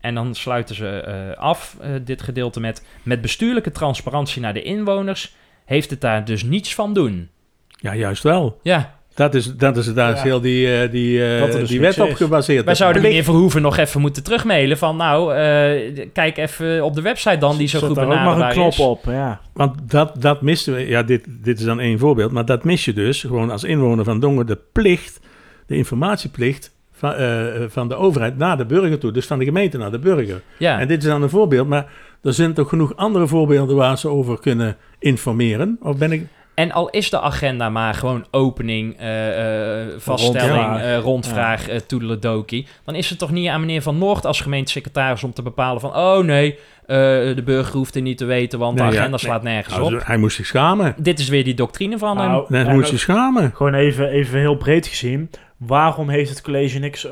En 0.00 0.14
dan 0.14 0.34
sluiten 0.34 0.74
ze 0.74 1.34
af, 1.38 1.76
dit 2.02 2.22
gedeelte 2.22 2.60
met... 2.60 2.86
Met 3.02 3.20
bestuurlijke 3.20 3.70
transparantie 3.70 4.42
naar 4.42 4.54
de 4.54 4.62
inwoners 4.62 5.34
heeft 5.64 5.90
het 5.90 6.00
daar 6.00 6.24
dus 6.24 6.42
niets 6.42 6.74
van 6.74 6.94
doen. 6.94 7.30
Ja, 7.68 7.94
juist 7.94 8.22
wel. 8.22 8.60
Ja, 8.62 9.01
Dat 9.14 9.34
is, 9.34 9.56
dat 9.56 9.76
is, 9.76 9.94
daar 9.94 10.12
is 10.12 10.16
Ja. 10.18 10.22
heel 10.24 10.40
die, 10.40 10.76
eh, 10.76 10.90
die, 10.90 11.24
eh, 11.36 11.52
dus 11.52 11.68
die 11.68 11.80
wet 11.80 12.00
op 12.00 12.08
is. 12.08 12.16
gebaseerd. 12.16 12.64
wij 12.64 12.74
zouden 12.74 13.02
meneer 13.02 13.24
Verhoeven 13.24 13.62
nog 13.62 13.76
even 13.76 14.00
moeten 14.00 14.22
terugmailen 14.22 14.78
van... 14.78 14.96
Nou, 14.96 15.34
eh, 15.34 16.06
kijk 16.12 16.36
even 16.36 16.84
op 16.84 16.94
de 16.94 17.02
website 17.02 17.38
dan, 17.38 17.56
die 17.56 17.68
zo 17.68 17.78
Zet 17.78 17.86
goed 17.86 17.96
daar 17.96 18.04
ook 18.06 18.10
nog 18.10 18.18
een 18.20 18.24
benaderbaar 18.24 18.52
knop 18.54 18.72
is. 18.72 18.78
op, 18.78 19.12
ja. 19.12 19.40
Want 19.52 19.90
dat, 19.90 20.22
dat 20.22 20.42
misten 20.42 20.74
we. 20.74 20.86
Ja, 20.86 21.02
dit, 21.02 21.24
dit 21.26 21.58
is 21.58 21.64
dan 21.64 21.80
één 21.80 21.98
voorbeeld. 21.98 22.32
Maar 22.32 22.44
dat 22.44 22.64
mis 22.64 22.84
je 22.84 22.92
dus 22.92 23.20
gewoon 23.20 23.50
als 23.50 23.64
inwoner 23.64 24.04
van 24.04 24.20
Dongen. 24.20 24.46
De 24.46 24.58
plicht, 24.72 25.20
de 25.66 25.76
informatieplicht 25.76 26.70
van, 26.92 27.14
eh, 27.14 27.46
van 27.68 27.88
de 27.88 27.94
overheid 27.94 28.38
naar 28.38 28.56
de 28.56 28.66
burger 28.66 28.98
toe. 28.98 29.12
Dus 29.12 29.26
van 29.26 29.38
de 29.38 29.44
gemeente 29.44 29.78
naar 29.78 29.90
de 29.90 29.98
burger. 29.98 30.42
Ja, 30.58 30.80
En 30.80 30.88
dit 30.88 31.02
is 31.02 31.08
dan 31.08 31.22
een 31.22 31.30
voorbeeld. 31.30 31.68
Maar 31.68 31.86
er 32.22 32.32
zijn 32.32 32.52
toch 32.54 32.68
genoeg 32.68 32.96
andere 32.96 33.26
voorbeelden 33.26 33.76
waar 33.76 33.98
ze 33.98 34.08
over 34.08 34.40
kunnen 34.40 34.76
informeren? 34.98 35.78
Of 35.80 35.96
ben 35.96 36.12
ik... 36.12 36.26
En 36.54 36.72
al 36.72 36.90
is 36.90 37.10
de 37.10 37.20
agenda 37.20 37.70
maar 37.70 37.94
gewoon 37.94 38.26
opening, 38.30 38.96
eh, 38.98 39.80
eh, 39.82 39.88
vaststelling, 39.98 40.50
Rondvraag. 40.64 40.82
eh, 40.82 40.98
rondvraag, 40.98 41.68
eh 41.68 41.78
toedeledokie... 41.86 42.66
dan 42.84 42.94
is 42.94 43.10
het 43.10 43.18
toch 43.18 43.30
niet 43.30 43.48
aan 43.48 43.60
meneer 43.60 43.82
Van 43.82 43.98
Noord 43.98 44.26
als 44.26 44.40
gemeentesecretaris 44.40 45.24
om 45.24 45.32
te 45.32 45.42
bepalen 45.42 45.80
van... 45.80 45.96
oh 45.96 46.18
nee, 46.24 46.52
eh, 46.86 46.96
de 47.36 47.42
burger 47.44 47.76
hoeft 47.76 47.94
het 47.94 48.02
niet 48.02 48.18
te 48.18 48.24
weten, 48.24 48.58
want 48.58 48.78
Nee, 48.78 48.86
de 48.86 48.92
ja, 48.92 48.98
agenda 48.98 49.16
nee. 49.16 49.26
slaat 49.26 49.42
nergens 49.42 49.76
Nou, 49.76 49.94
op. 49.94 50.06
hij 50.06 50.16
moest 50.16 50.36
zich 50.36 50.46
schamen. 50.46 50.94
Dit 50.98 51.18
is 51.18 51.28
weer 51.28 51.44
die 51.44 51.54
doctrine 51.54 51.98
van 51.98 52.18
hem. 52.18 52.28
Nou, 52.30 52.44
Net 52.48 52.66
en 52.66 52.74
moest 52.74 52.90
je 52.90 52.98
schamen. 52.98 53.52
Gewoon 53.54 53.74
even, 53.74 54.08
even 54.08 54.38
heel 54.38 54.56
breed 54.56 54.86
gezien. 54.86 55.30
Waarom 55.66 56.08
heeft 56.08 56.30
het 56.30 56.40
college 56.40 56.78
niks 56.78 57.06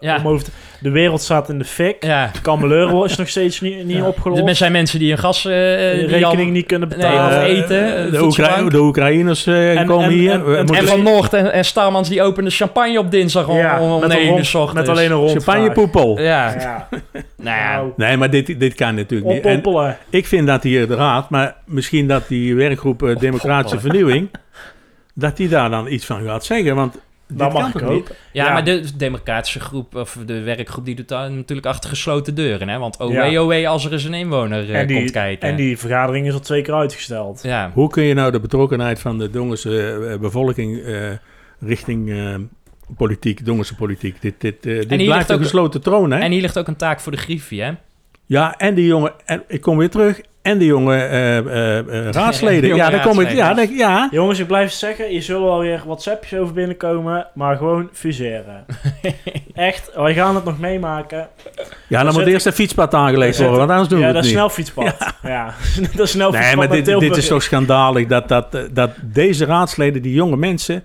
Ja. 0.00 0.16
om 0.16 0.28
over 0.28 0.44
te... 0.44 0.50
De 0.80 0.90
wereld 0.90 1.20
staat 1.20 1.48
in 1.48 1.58
de 1.58 1.64
fik. 1.64 2.04
Ja, 2.04 2.30
Kammeleur 2.42 3.04
is 3.04 3.16
nog 3.16 3.28
steeds 3.28 3.60
niet, 3.60 3.84
niet 3.84 3.96
Ja. 3.96 4.06
opgelost. 4.06 4.48
er 4.48 4.56
zijn 4.56 4.72
mensen 4.72 4.98
die 4.98 5.12
een 5.12 5.18
gas... 5.18 5.44
eh, 5.44 6.42
niet 6.46 6.66
kunnen 6.66 6.88
Nee, 6.88 6.96
betalen. 6.98 7.38
of 7.38 7.44
eten, 7.44 8.10
de, 8.12 8.18
voedselbank. 8.18 8.56
Oekra- 8.56 8.70
de 8.70 8.78
Oekraïners 8.82 9.46
En- 9.46 9.86
komen 9.86 10.04
en- 10.04 10.10
hier. 10.10 10.30
en- 10.32 10.44
We 10.44 10.56
en- 10.56 10.64
moeten 10.64 10.76
En 10.76 10.86
Van 10.86 11.02
Noord 11.02 11.32
en, 11.34 11.52
en 11.52 11.64
Starmans 11.64 12.08
die 12.08 12.22
openen 12.22 12.50
champagne 12.50 12.98
op 12.98 13.10
dinsdag 13.10 13.48
om, 13.48 13.56
Ja, 13.56 13.80
om 13.80 13.94
met, 14.00 14.02
een 14.02 14.08
9 14.08 14.24
uur 14.26 14.30
rond- 14.32 14.46
s 14.46 14.54
ochtends. 14.54 14.80
met 14.88 14.96
alleen 14.96 15.10
een 15.10 15.16
rondvraag. 15.16 15.44
champagnepoepel. 15.44 16.20
Ja, 16.20 16.54
Ja, 16.60 16.88
nou 17.36 17.58
ja. 17.58 17.74
nou, 17.76 17.92
Nee, 17.96 18.16
maar 18.16 18.30
dit, 18.30 18.60
dit 18.60 18.74
kan 18.74 18.94
natuurlijk 18.94 19.30
niet. 19.30 19.44
En 19.44 19.96
ik 20.10 20.26
vind 20.26 20.46
dat 20.46 20.62
hier 20.62 20.88
de 20.88 20.94
raad, 20.94 21.30
maar 21.30 21.56
misschien 21.66 22.06
dat 22.08 22.28
die 22.28 22.54
werkgroep 22.54 23.14
Democratische 23.18 23.80
Vernieuwing, 23.80 24.28
dat 25.14 25.36
die 25.36 25.48
daar 25.48 25.70
dan 25.70 25.86
iets 25.88 26.06
van 26.06 26.24
gaat 26.24 26.44
zeggen. 26.44 26.74
Want 26.74 26.98
Dat 27.32 27.52
mag 27.52 27.74
ik 27.74 27.82
ook. 27.82 28.08
Ja, 28.32 28.44
Ja. 28.46 28.52
maar 28.52 28.64
de 28.64 28.96
democratische 28.96 29.60
groep, 29.60 29.94
of 29.94 30.18
de 30.26 30.40
werkgroep, 30.40 30.84
die 30.84 30.94
doet 30.94 31.08
dat 31.08 31.30
natuurlijk 31.30 31.66
achter 31.66 31.90
gesloten 31.90 32.34
deuren. 32.34 32.68
Hè? 32.68 32.78
Want 32.78 32.98
oh 32.98 33.12
Ja. 33.12 33.42
oh 33.42 33.68
als 33.68 33.84
er 33.84 33.92
eens 33.92 34.04
een 34.04 34.14
inwoner 34.14 34.70
eh, 34.70 34.80
En 34.80 34.86
die, 34.86 34.96
komt 34.96 35.10
kijken. 35.10 35.48
en 35.48 35.56
die 35.56 35.78
vergadering 35.78 36.26
is 36.26 36.32
al 36.32 36.40
twee 36.40 36.62
keer 36.62 36.74
uitgesteld. 36.74 37.42
Ja, 37.42 37.70
Hoe 37.74 37.90
kun 37.90 38.02
je 38.02 38.14
nou 38.14 38.32
de 38.32 38.40
betrokkenheid 38.40 39.00
van 39.00 39.18
de 39.18 39.30
Dongense 39.30 40.08
eh, 40.10 40.18
bevolking 40.18 40.82
eh, 40.82 41.10
richting 41.60 42.10
eh, 42.10 42.34
politiek, 42.96 43.44
Dongense 43.44 43.74
politiek, 43.74 44.20
dit, 44.20 44.40
dit, 44.40 44.62
dit 44.62 44.86
blijft 44.86 45.28
een 45.28 45.38
gesloten 45.38 45.80
troon, 45.82 46.10
hè? 46.10 46.18
en 46.18 46.30
hier 46.30 46.40
ligt 46.40 46.58
ook 46.58 46.68
een 46.68 46.76
taak 46.76 47.00
voor 47.00 47.12
de 47.12 47.18
griffie, 47.18 47.62
hè? 47.62 47.72
Ja, 48.30 48.54
en 48.56 48.74
die 48.74 48.86
jongen, 48.86 49.12
en 49.24 49.42
ik 49.46 49.60
kom 49.60 49.78
weer 49.78 49.90
terug, 49.90 50.20
en 50.42 50.58
die 50.58 50.66
jonge 50.66 50.94
eh, 50.96 51.38
eh, 51.38 51.78
eh, 51.78 52.12
raadsleden. 52.12 52.68
jonge 52.68 52.82
ja, 52.82 52.90
daar 52.90 53.02
kom 53.02 53.20
ik, 53.20 53.30
ja, 53.30 53.46
raadsleden. 53.46 53.76
ja. 53.76 54.08
Jongens, 54.10 54.38
ik 54.38 54.46
blijf 54.46 54.72
zeggen, 54.72 55.12
je 55.12 55.20
zullen 55.20 55.42
wel 55.42 55.58
weer 55.58 55.82
WhatsAppjes 55.84 56.40
over 56.40 56.54
binnenkomen, 56.54 57.26
maar 57.34 57.56
gewoon 57.56 57.88
fuseren. 57.92 58.64
Echt, 59.54 59.90
wij 59.94 60.14
gaan 60.14 60.34
het 60.34 60.44
nog 60.44 60.58
meemaken. 60.58 61.28
ja, 61.86 62.02
dan 62.02 62.12
moet 62.12 62.26
eerst 62.26 62.46
een 62.46 62.52
fietspad 62.52 62.94
aangelegd 62.94 63.38
worden, 63.38 63.58
want 63.58 63.70
anders 63.70 63.88
doen 63.88 64.00
ja, 64.00 64.06
we 64.06 64.12
dat 64.12 64.22
het 64.22 64.32
is 64.32 64.38
niet. 64.38 64.40
snelfietspad. 64.40 65.14
Ja, 65.22 65.54
dat 65.96 66.06
is 66.06 66.10
snelfietspad 66.10 66.56
Nee, 66.56 66.56
maar 66.56 66.84
dit, 66.84 67.00
dit 67.00 67.16
is 67.16 67.28
toch 67.28 67.42
schandalig 67.42 68.06
dat, 68.06 68.28
dat, 68.28 68.58
dat 68.70 68.90
deze 69.02 69.44
raadsleden, 69.44 70.02
die 70.02 70.14
jonge 70.14 70.36
mensen... 70.36 70.84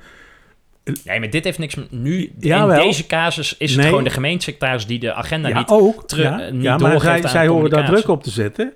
Nee, 1.03 1.19
maar 1.19 1.29
dit 1.29 1.43
heeft 1.43 1.57
niks 1.59 1.75
met... 1.75 1.91
Nu, 1.91 2.33
Jawel. 2.39 2.77
in 2.81 2.87
deze 2.87 3.07
casus 3.07 3.57
is 3.57 3.69
het 3.71 3.79
Nee. 3.79 3.89
gewoon 3.89 4.03
de 4.03 4.09
gemeentesecretaris 4.09 4.85
die 4.87 4.99
de 4.99 5.13
agenda 5.13 5.47
ja, 5.47 5.57
niet... 5.57 5.69
ook. 5.69 6.07
terug- 6.07 6.25
ja, 6.25 6.49
niet 6.49 6.63
ja, 6.63 6.77
maar 6.77 6.91
doorgeeft 6.91 7.03
zij, 7.03 7.23
aan 7.23 7.29
zij 7.29 7.47
horen 7.47 7.69
daar 7.69 7.85
druk 7.85 8.07
op 8.07 8.23
te 8.23 8.29
zetten. 8.29 8.73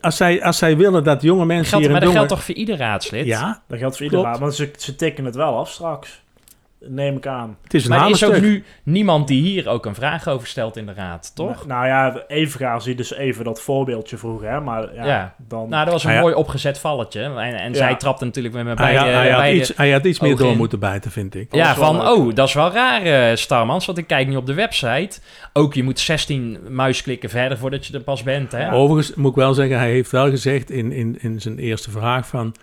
Als 0.00 0.16
zij, 0.16 0.42
als 0.42 0.58
zij 0.58 0.76
willen 0.76 1.04
dat 1.04 1.22
jonge 1.22 1.44
mensen 1.46 1.66
Geldt, 1.68 1.84
hier 1.84 1.92
maar 1.92 2.00
dat 2.04 2.12
geldt 2.12 2.28
toch 2.28 2.44
voor 2.44 2.54
ieder 2.54 2.76
raadslid? 2.76 3.26
Ja, 3.26 3.62
Dat 3.68 3.78
geldt 3.78 3.96
voor 3.96 4.04
iedereen, 4.04 4.24
Klopt. 4.24 4.40
want 4.40 4.54
ze, 4.54 4.70
ze 4.76 4.94
tikken 4.96 5.24
het 5.24 5.34
wel 5.34 5.56
af 5.58 5.70
straks. 5.70 6.22
Neem 6.88 7.16
ik 7.16 7.26
aan. 7.26 7.56
het 7.62 7.74
is 7.74 7.84
een 7.84 7.90
Maar 7.90 8.04
er 8.04 8.10
is 8.10 8.24
ook 8.24 8.40
nu 8.40 8.64
niemand 8.82 9.28
die 9.28 9.42
hier 9.42 9.68
ook 9.68 9.86
een 9.86 9.94
vraag 9.94 10.28
over 10.28 10.46
stelt 10.46 10.76
in 10.76 10.86
de 10.86 10.92
raad, 10.94 11.32
toch? 11.34 11.66
Nou, 11.66 11.68
nou 11.68 11.86
ja, 11.86 12.22
even 12.26 12.60
gaan 12.60 12.82
ze 12.82 12.94
dus 12.94 13.12
even 13.14 13.44
dat 13.44 13.60
voorbeeldje 13.60 14.16
vroegen, 14.16 14.50
hè. 14.50 14.60
Maar 14.60 14.94
ja, 14.94 15.06
Ja. 15.06 15.34
dan... 15.48 15.68
Nou, 15.68 15.84
dat 15.84 15.92
was 15.92 16.04
een 16.04 16.10
Ah, 16.10 16.16
ja. 16.16 16.22
mooi 16.22 16.34
opgezet 16.34 16.78
valletje. 16.78 17.22
En, 17.22 17.38
en 17.38 17.70
Ja. 17.72 17.76
zij 17.76 17.94
trapte 17.96 18.24
natuurlijk 18.24 18.54
weer 18.54 18.64
met 18.64 18.78
Hij, 18.78 18.92
beide... 18.94 19.10
had- 19.12 19.20
hij, 19.22 19.30
had 19.30 19.40
beide- 19.40 19.58
iets, 19.58 19.72
hij 19.76 19.90
had 19.92 20.04
iets 20.04 20.20
meer 20.20 20.36
door 20.36 20.50
in. 20.50 20.56
moeten 20.56 20.78
bijten, 20.78 21.10
vind 21.10 21.34
ik. 21.34 21.54
Ja, 21.54 21.74
van, 21.74 21.96
leuk. 21.96 22.16
oh, 22.16 22.34
dat 22.34 22.48
is 22.48 22.54
wel 22.54 22.72
raar, 22.72 23.02
eh 23.02 23.36
Starmans, 23.36 23.86
want 23.86 23.98
ik 23.98 24.06
kijk 24.06 24.28
nu 24.28 24.36
op 24.36 24.46
de 24.46 24.54
website. 24.54 25.18
Ook, 25.52 25.74
je 25.74 25.82
moet 25.82 26.00
16 26.00 26.58
muisklikken 26.68 27.30
verder 27.30 27.58
voordat 27.58 27.86
je 27.86 27.94
er 27.94 28.00
pas 28.02 28.22
bent, 28.22 28.52
hè? 28.52 28.72
Overigens 28.72 29.14
moet 29.16 29.30
ik 29.30 29.36
wel 29.36 29.54
zeggen, 29.54 29.78
hij 29.78 29.90
heeft 29.90 30.10
wel 30.10 30.30
gezegd 30.30 30.70
in, 30.70 30.92
in, 30.92 31.16
in 31.20 31.40
zijn 31.40 31.58
eerste 31.58 31.90
vraag 31.90 32.26
van... 32.28 32.54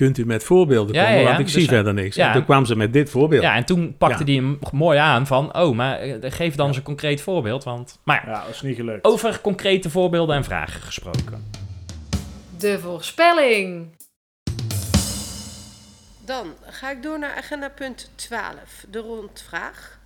Kunt 0.00 0.18
u 0.18 0.26
met 0.26 0.44
voorbeelden 0.44 0.94
Ja, 0.94 1.00
komen? 1.02 1.14
ja, 1.16 1.20
ja. 1.20 1.26
Want 1.26 1.38
ik 1.38 1.44
Dus 1.44 1.54
zie 1.54 1.64
hij- 1.66 1.74
verder 1.74 1.94
niks. 1.94 2.16
ja. 2.16 2.26
En 2.26 2.32
toen 2.32 2.44
kwam 2.44 2.64
ze 2.66 2.76
met 2.76 2.92
dit 2.92 3.10
voorbeeld. 3.10 3.42
Ja, 3.42 3.54
en 3.54 3.64
toen 3.64 3.96
pakte 3.98 4.18
Ja. 4.18 4.24
hij 4.24 4.34
hem 4.34 4.58
mooi 4.72 4.98
aan 4.98 5.26
van, 5.26 5.56
oh, 5.56 5.74
maar 5.76 5.98
eh, 5.98 6.32
geef 6.32 6.54
dan 6.54 6.66
eens 6.66 6.76
een 6.76 6.82
concreet 6.82 7.20
voorbeeld, 7.20 7.64
want... 7.64 7.98
Maar 8.04 8.22
ja, 8.26 8.32
Ja, 8.32 8.40
dat 8.44 8.54
is 8.54 8.62
niet 8.62 8.76
gelukt. 8.76 9.04
over 9.04 9.40
concrete 9.40 9.90
voorbeelden 9.90 10.36
en 10.36 10.44
vragen 10.44 10.80
gesproken. 10.82 11.50
De 12.58 12.78
voorspelling. 12.78 13.96
Dan 16.24 16.46
ga 16.70 16.90
ik 16.90 17.02
door 17.02 17.18
naar 17.18 17.34
agenda 17.36 17.68
punt 17.68 18.10
12, 18.14 18.84
de 18.90 18.98
rondvraag. 18.98 19.98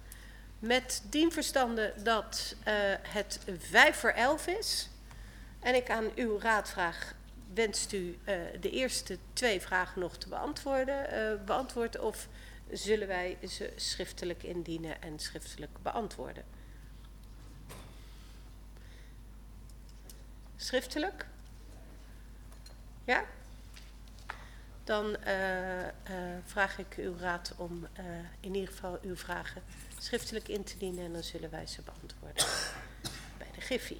Met 0.58 1.02
dien 1.10 1.32
verstande 1.32 1.92
dat 2.04 2.56
eh, 2.64 2.72
het 3.02 3.40
5 3.70 3.96
voor 3.96 4.10
11 4.10 4.46
is. 4.46 4.88
En 5.62 5.74
ik 5.74 5.90
aan 5.90 6.04
uw 6.14 6.38
raad 6.42 6.70
vraag, 6.70 7.14
wenst 7.54 7.92
u 7.92 8.18
eh, 8.24 8.36
de 8.60 8.70
eerste 8.70 9.18
twee 9.32 9.60
vragen 9.60 10.00
nog 10.00 10.16
te 10.16 10.28
beantwoorden, 10.28 11.10
eh, 11.10 11.44
beantwoord 11.44 11.98
of 11.98 12.28
zullen 12.70 13.08
wij 13.08 13.38
ze 13.48 13.72
schriftelijk 13.76 14.42
indienen 14.42 15.02
en 15.02 15.18
schriftelijk 15.18 15.82
beantwoorden? 15.82 16.44
Schriftelijk? 20.56 21.26
Ja? 23.04 23.24
Dan 24.84 25.16
eh, 25.16 25.88
vraag 26.44 26.78
ik 26.78 26.94
uw 26.96 27.16
raad 27.18 27.54
om 27.56 27.86
in 28.40 28.54
ieder 28.54 28.68
geval 28.68 28.98
uw 29.02 29.16
vragen 29.16 29.62
schriftelijk 29.98 30.48
in 30.48 30.64
te 30.64 30.78
dienen 30.78 31.04
en 31.04 31.12
dan 31.12 31.22
zullen 31.22 31.50
wij 31.50 31.66
ze 31.66 31.82
beantwoorden 31.82 32.44
bij 33.38 33.50
de 33.54 33.60
Giffy. 33.60 33.98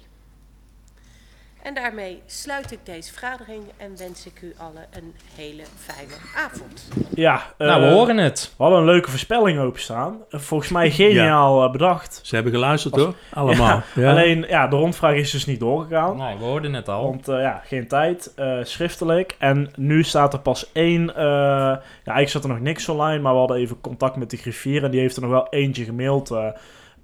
En 1.65 1.73
daarmee 1.73 2.21
sluit 2.25 2.71
ik 2.71 2.79
deze 2.83 3.11
vergadering 3.13 3.63
en 3.77 3.97
wens 3.97 4.25
ik 4.25 4.41
u 4.41 4.53
allen 4.57 4.85
een 4.93 5.13
hele 5.35 5.63
fijne 5.77 6.13
avond. 6.35 6.87
Ja, 7.15 7.53
nou, 7.57 7.81
we 7.81 7.87
eh, 7.87 7.93
horen 7.93 8.17
het. 8.17 8.53
We 8.57 8.63
hadden 8.63 8.79
een 8.81 8.85
leuke 8.85 9.09
voorspelling 9.09 9.59
openstaan. 9.59 10.17
Eh, 10.29 10.39
Volgens 10.39 10.69
mij 10.69 10.91
geniaal 10.91 11.63
eh, 11.63 11.71
bedacht. 11.71 12.19
Ze 12.23 12.35
hebben 12.35 12.53
geluisterd 12.53 12.95
hoor, 12.95 13.15
allemaal. 13.33 13.81
Ja. 13.95 14.09
Alleen, 14.11 14.45
ja, 14.49 14.67
de 14.67 14.75
rondvraag 14.75 15.15
is 15.15 15.31
dus 15.31 15.45
niet 15.45 15.59
doorgegaan. 15.59 16.17
Nee, 16.17 16.37
we 16.37 16.43
hoorden 16.43 16.73
het 16.73 16.89
al. 16.89 17.03
Want 17.03 17.27
eh, 17.27 17.41
ja, 17.41 17.61
geen 17.65 17.87
tijd, 17.87 18.31
eh, 18.35 18.57
schriftelijk. 18.63 19.35
En 19.39 19.71
nu 19.75 20.03
staat 20.03 20.33
er 20.33 20.39
pas 20.39 20.71
één... 20.73 21.15
eh, 21.15 21.23
ja, 21.23 21.81
eigenlijk 22.03 22.29
zat 22.29 22.43
er 22.43 22.49
nog 22.49 22.59
niks 22.59 22.89
online, 22.89 23.19
maar 23.21 23.33
we 23.33 23.39
hadden 23.39 23.57
even 23.57 23.81
contact 23.81 24.15
met 24.15 24.29
de 24.29 24.37
griffier. 24.37 24.83
En 24.83 24.91
die 24.91 24.99
heeft 24.99 25.15
er 25.15 25.21
nog 25.21 25.31
wel 25.31 25.47
eentje 25.49 25.83
gemaild 25.83 26.29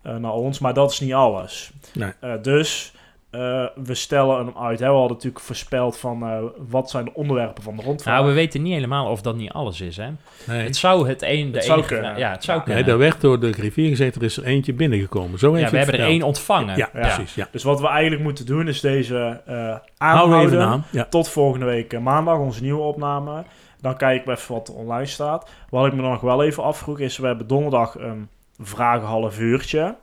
naar 0.03 0.34
ons. 0.34 0.59
Maar 0.59 0.74
dat 0.74 0.91
is 0.91 0.99
niet 0.99 1.14
alles. 1.14 1.72
Nee. 1.93 2.12
Eh, 2.20 2.34
dus 2.41 2.93
eh, 3.32 3.65
we 3.84 3.93
stellen 3.95 4.38
hem 4.38 4.53
uit. 4.57 4.79
Hè. 4.79 4.86
We 4.86 4.91
hadden 4.91 5.11
natuurlijk 5.11 5.43
voorspeld 5.43 5.97
van 5.97 6.23
eh, 6.23 6.38
wat 6.69 6.89
zijn 6.89 7.05
de 7.05 7.13
onderwerpen 7.13 7.63
van 7.63 7.75
de 7.75 7.82
rondvraag. 7.82 8.15
Nou, 8.15 8.27
we 8.27 8.34
weten 8.34 8.61
niet 8.61 8.73
helemaal 8.73 9.07
of 9.11 9.21
dat 9.21 9.36
niet 9.36 9.51
alles 9.51 9.82
is, 9.82 9.97
hè? 9.97 10.07
Nee. 10.47 10.63
Het 10.63 10.75
zou 10.75 11.07
het 11.07 11.21
een, 11.21 11.51
de 11.51 11.57
Het 11.57 11.65
zou 11.65 11.77
enige... 11.77 11.93
kunnen. 11.93 12.17
Ja, 12.17 12.32
het 12.32 12.43
zou 12.43 12.57
Ja. 12.57 12.63
kunnen. 12.63 12.82
Nee, 12.84 12.91
daar 12.91 13.01
werd 13.01 13.21
door 13.21 13.39
de 13.39 13.53
griffier 13.53 13.89
gezegd, 13.89 14.15
er 14.15 14.23
is 14.23 14.38
er 14.38 14.43
eentje 14.43 14.73
binnengekomen. 14.73 15.39
Zo 15.39 15.53
heeft 15.53 15.65
ja, 15.65 15.71
we 15.71 15.77
hebben 15.77 15.99
er 15.99 16.05
één 16.05 16.21
ontvangen. 16.23 16.77
Ja, 16.77 16.89
Ja. 16.93 16.99
precies. 16.99 17.36
Ja. 17.36 17.47
Dus 17.51 17.63
wat 17.63 17.79
we 17.82 17.88
eigenlijk 17.88 18.23
moeten 18.23 18.45
doen 18.45 18.67
is 18.67 18.79
deze 18.79 19.41
eh 19.45 19.55
Hou 19.55 19.79
aanhouden 19.97 20.39
even 20.41 20.61
aan. 20.65 20.86
Ja. 20.91 21.05
tot 21.05 21.29
volgende 21.29 21.65
week 21.65 21.99
maandag, 21.99 22.38
onze 22.38 22.61
nieuwe 22.61 22.82
opname. 22.82 23.43
Dan 23.82 23.97
kijken 23.97 24.27
we 24.27 24.34
even 24.39 24.53
wat 24.53 24.67
er 24.67 24.73
online 24.75 25.05
staat. 25.05 25.49
Wat 25.69 25.86
ik 25.86 25.93
me 25.93 26.01
dan 26.01 26.11
nog 26.11 26.21
wel 26.21 26.43
even 26.43 26.63
afvroeg 26.63 26.99
is, 26.99 27.17
we 27.17 27.27
hebben 27.27 27.47
donderdag 27.47 27.95
een 27.99 28.29
vragen 28.59 29.07
half 29.07 29.39
uurtje. 29.39 29.95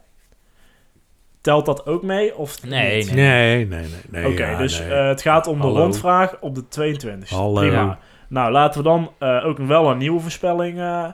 Telt 1.41 1.66
dat 1.66 1.86
ook 1.86 2.03
mee? 2.03 2.36
Of 2.36 2.62
Nee? 2.66 3.05
Nee, 3.05 3.14
nee, 3.14 3.66
nee. 3.66 3.89
nee 4.11 4.26
Oké, 4.32 4.51
ja, 4.51 4.59
dus 4.59 4.78
nee. 4.80 4.89
eh, 4.95 5.07
het 5.09 5.22
gaat 5.22 5.47
om 5.47 5.61
Hallo. 5.61 5.74
de 5.74 5.80
rondvraag 5.80 6.36
op 6.41 6.55
de 6.55 6.64
22e. 6.64 7.28
Hallo. 7.28 7.61
Prima. 7.61 7.99
Nou, 8.28 8.53
laten 8.53 8.82
we 8.82 8.89
dan 8.89 9.11
eh, 9.18 9.45
ook 9.47 9.59
wel 9.59 9.91
een 9.91 9.99
nieuwe 9.99 10.20
voorspelling 10.20 10.78
eh, 10.80 11.05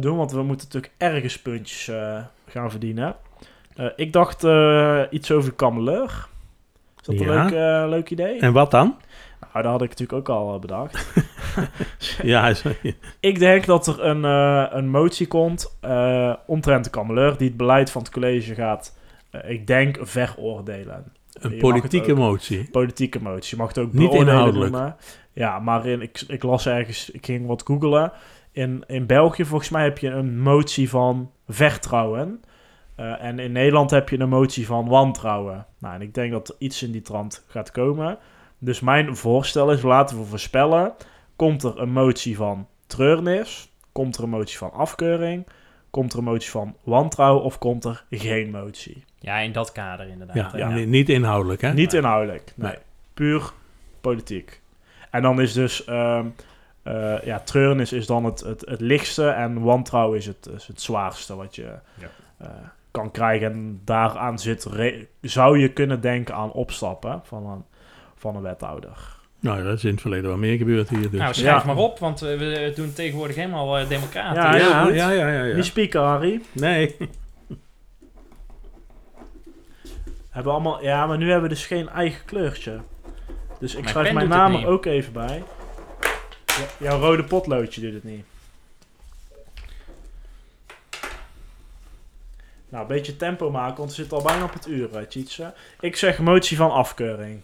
doen, 0.00 0.16
want 0.16 0.32
we 0.32 0.42
moeten 0.42 0.66
natuurlijk 0.66 0.92
ergens 0.98 1.38
puntjes 1.42 1.90
gaan 2.48 2.70
verdienen. 2.70 3.14
Eh, 3.76 3.86
ik 3.96 4.12
dacht 4.12 4.44
eh, 4.44 5.00
iets 5.10 5.30
over 5.30 5.50
de 5.50 5.56
kameleur. 5.56 6.26
Is 7.00 7.04
dat 7.06 7.14
een 7.20 7.26
Ja. 7.32 7.44
leuk, 7.44 7.52
eh, 7.52 7.88
leuk 7.88 8.10
idee? 8.10 8.38
En 8.40 8.52
wat 8.52 8.70
dan? 8.70 8.96
Nou, 9.40 9.62
dat 9.62 9.72
had 9.72 9.82
ik 9.82 9.88
natuurlijk 9.88 10.18
ook 10.18 10.36
al 10.36 10.58
bedacht. 10.58 11.06
Ja, 12.22 12.48
is- 12.48 12.62
ik 13.20 13.38
denk 13.38 13.66
dat 13.66 13.86
er 13.86 14.04
een, 14.04 14.24
eh, 14.24 14.64
een 14.78 14.88
motie 14.88 15.26
komt 15.26 15.76
eh 15.80 16.32
omtrent 16.46 16.84
de 16.84 16.90
kameleur 16.90 17.36
die 17.36 17.48
het 17.48 17.56
beleid 17.56 17.90
van 17.90 18.02
het 18.02 18.10
college 18.10 18.54
gaat, 18.54 18.96
eh, 19.30 19.50
ik 19.50 19.66
denk, 19.66 19.98
veroordelen. 20.00 21.12
Een 21.32 21.58
politieke 21.58 22.10
ook- 22.12 22.18
motie. 22.18 22.70
Politieke 22.70 23.22
motie. 23.22 23.50
Je 23.56 23.62
mag 23.62 23.68
het 23.68 23.78
ook 23.78 23.92
Niet 23.92 24.12
inhoudelijk. 24.12 24.72
noemen. 24.72 24.96
Ja, 25.32 25.58
maar 25.58 25.86
in, 25.86 26.02
ik, 26.02 26.24
ik 26.28 26.42
las 26.42 26.66
ergens, 26.66 27.10
ik 27.10 27.26
ging 27.26 27.46
wat 27.46 27.62
googelen. 27.66 28.12
In, 28.52 28.84
in 28.86 29.06
België 29.06 29.44
volgens 29.44 29.70
mij 29.70 29.84
heb 29.84 29.98
je 29.98 30.08
een 30.08 30.40
motie 30.40 30.88
van 30.90 31.30
vertrouwen. 31.48 32.40
Eh, 32.94 33.24
en 33.24 33.38
in 33.38 33.52
Nederland 33.52 33.90
heb 33.90 34.08
je 34.08 34.18
een 34.20 34.28
motie 34.28 34.66
van 34.66 34.88
wantrouwen. 34.88 35.66
Nou, 35.78 35.94
en 35.94 36.02
ik 36.02 36.14
denk 36.14 36.32
dat 36.32 36.48
er 36.48 36.54
iets 36.58 36.82
in 36.82 36.92
die 36.92 37.02
trant 37.02 37.44
gaat 37.48 37.70
komen. 37.70 38.18
Dus 38.58 38.80
mijn 38.80 39.16
voorstel 39.16 39.72
is, 39.72 39.82
laten 39.82 40.18
we 40.18 40.24
voorspellen. 40.24 40.92
Komt 41.36 41.62
er 41.62 41.78
een 41.80 41.92
motie 41.92 42.36
van 42.36 42.66
treurnis? 42.86 43.72
Komt 43.92 44.16
er 44.16 44.22
een 44.22 44.28
motie 44.30 44.58
van 44.58 44.72
afkeuring? 44.72 45.46
Komt 45.90 46.12
er 46.12 46.18
een 46.18 46.24
motie 46.24 46.50
van 46.50 46.76
wantrouwen? 46.84 47.42
Of 47.42 47.58
komt 47.58 47.84
er 47.84 48.04
geen 48.10 48.50
motie? 48.50 49.04
Ja, 49.20 49.38
in 49.38 49.52
dat 49.52 49.72
kader 49.72 50.08
inderdaad. 50.08 50.52
Ja, 50.56 50.68
niet 50.68 51.08
inhoudelijk, 51.08 51.60
hè? 51.60 51.72
Niet 51.72 51.92
inhoudelijk, 51.92 52.52
nee. 52.54 52.70
Nee. 52.70 52.78
Puur 53.14 53.42
politiek. 54.00 54.60
En 55.10 55.22
dan 55.22 55.40
is 55.40 55.52
dus, 55.52 55.84
ehm 55.84 56.26
eh, 56.82 57.22
ja, 57.24 57.38
treurnis 57.40 57.92
is 57.92 58.06
dan 58.06 58.24
het, 58.24 58.40
het, 58.40 58.62
het 58.66 58.80
lichtste 58.80 59.28
en 59.28 59.60
wantrouwen 59.62 60.18
is 60.18 60.26
het, 60.26 60.48
is 60.56 60.66
het 60.66 60.80
zwaarste 60.80 61.36
wat 61.36 61.54
je 61.56 61.62
Ja. 61.94 62.08
eh, 62.38 62.48
kan 62.90 63.10
krijgen. 63.10 63.50
En 63.52 63.80
daaraan 63.84 64.38
zit, 64.38 64.66
zou 65.20 65.58
je 65.58 65.68
kunnen 65.72 66.00
denken 66.00 66.34
aan 66.34 66.52
opstappen 66.52 67.20
van 67.24 67.46
een, 67.46 67.64
van 68.16 68.36
een 68.36 68.42
wethouder. 68.42 69.16
Nou, 69.40 69.62
dat 69.62 69.76
is 69.76 69.84
in 69.84 69.90
het 69.90 70.00
verleden 70.00 70.28
wel 70.28 70.38
meer 70.38 70.56
gebeurd 70.56 70.88
hier. 70.88 71.10
Dus. 71.10 71.20
Nou, 71.20 71.34
schrijf 71.34 71.60
Ja. 71.60 71.66
maar 71.66 71.76
op, 71.76 71.98
want 71.98 72.22
eh, 72.22 72.38
we 72.38 72.72
doen 72.76 72.92
tegenwoordig 72.92 73.36
helemaal 73.36 73.88
democratisch. 73.88 74.42
Ja, 74.42 74.56
ja, 74.56 74.88
ja, 74.88 75.10
ja, 75.10 75.28
ja, 75.28 75.42
ja. 75.44 75.54
Niet 75.56 75.64
spieken, 75.64 76.00
Harry. 76.00 76.40
Nee. 76.52 76.96
Hebben 80.38 80.56
we 80.56 80.62
allemaal, 80.62 80.82
ja, 80.82 81.06
maar 81.06 81.18
nu 81.18 81.30
hebben 81.30 81.48
we 81.48 81.54
dus 81.54 81.66
geen 81.66 81.88
eigen 81.88 82.24
kleurtje. 82.24 82.80
Dus 83.58 83.74
ik 83.74 83.80
Mijn 83.80 83.94
schrijf 83.94 84.12
mijn 84.12 84.28
naam 84.28 84.54
er 84.54 84.66
ook 84.66 84.86
even 84.86 85.12
bij. 85.12 85.42
Ja, 86.46 86.64
jouw 86.78 87.00
rode 87.00 87.24
potloodje 87.24 87.80
doet 87.80 87.92
het 87.92 88.04
niet. 88.04 88.24
Nou, 92.68 92.82
een 92.82 92.86
beetje 92.86 93.16
tempo 93.16 93.50
maken, 93.50 93.76
want 93.76 93.88
we 93.88 93.94
zitten 93.94 94.16
al 94.16 94.22
bijna 94.22 94.44
op 94.44 94.52
het 94.52 94.66
uur, 94.66 94.88
hè, 94.92 95.06
Tjitse. 95.06 95.54
Ik 95.80 95.96
zeg 95.96 96.18
motie 96.18 96.56
van 96.56 96.70
afkeuring. 96.70 97.40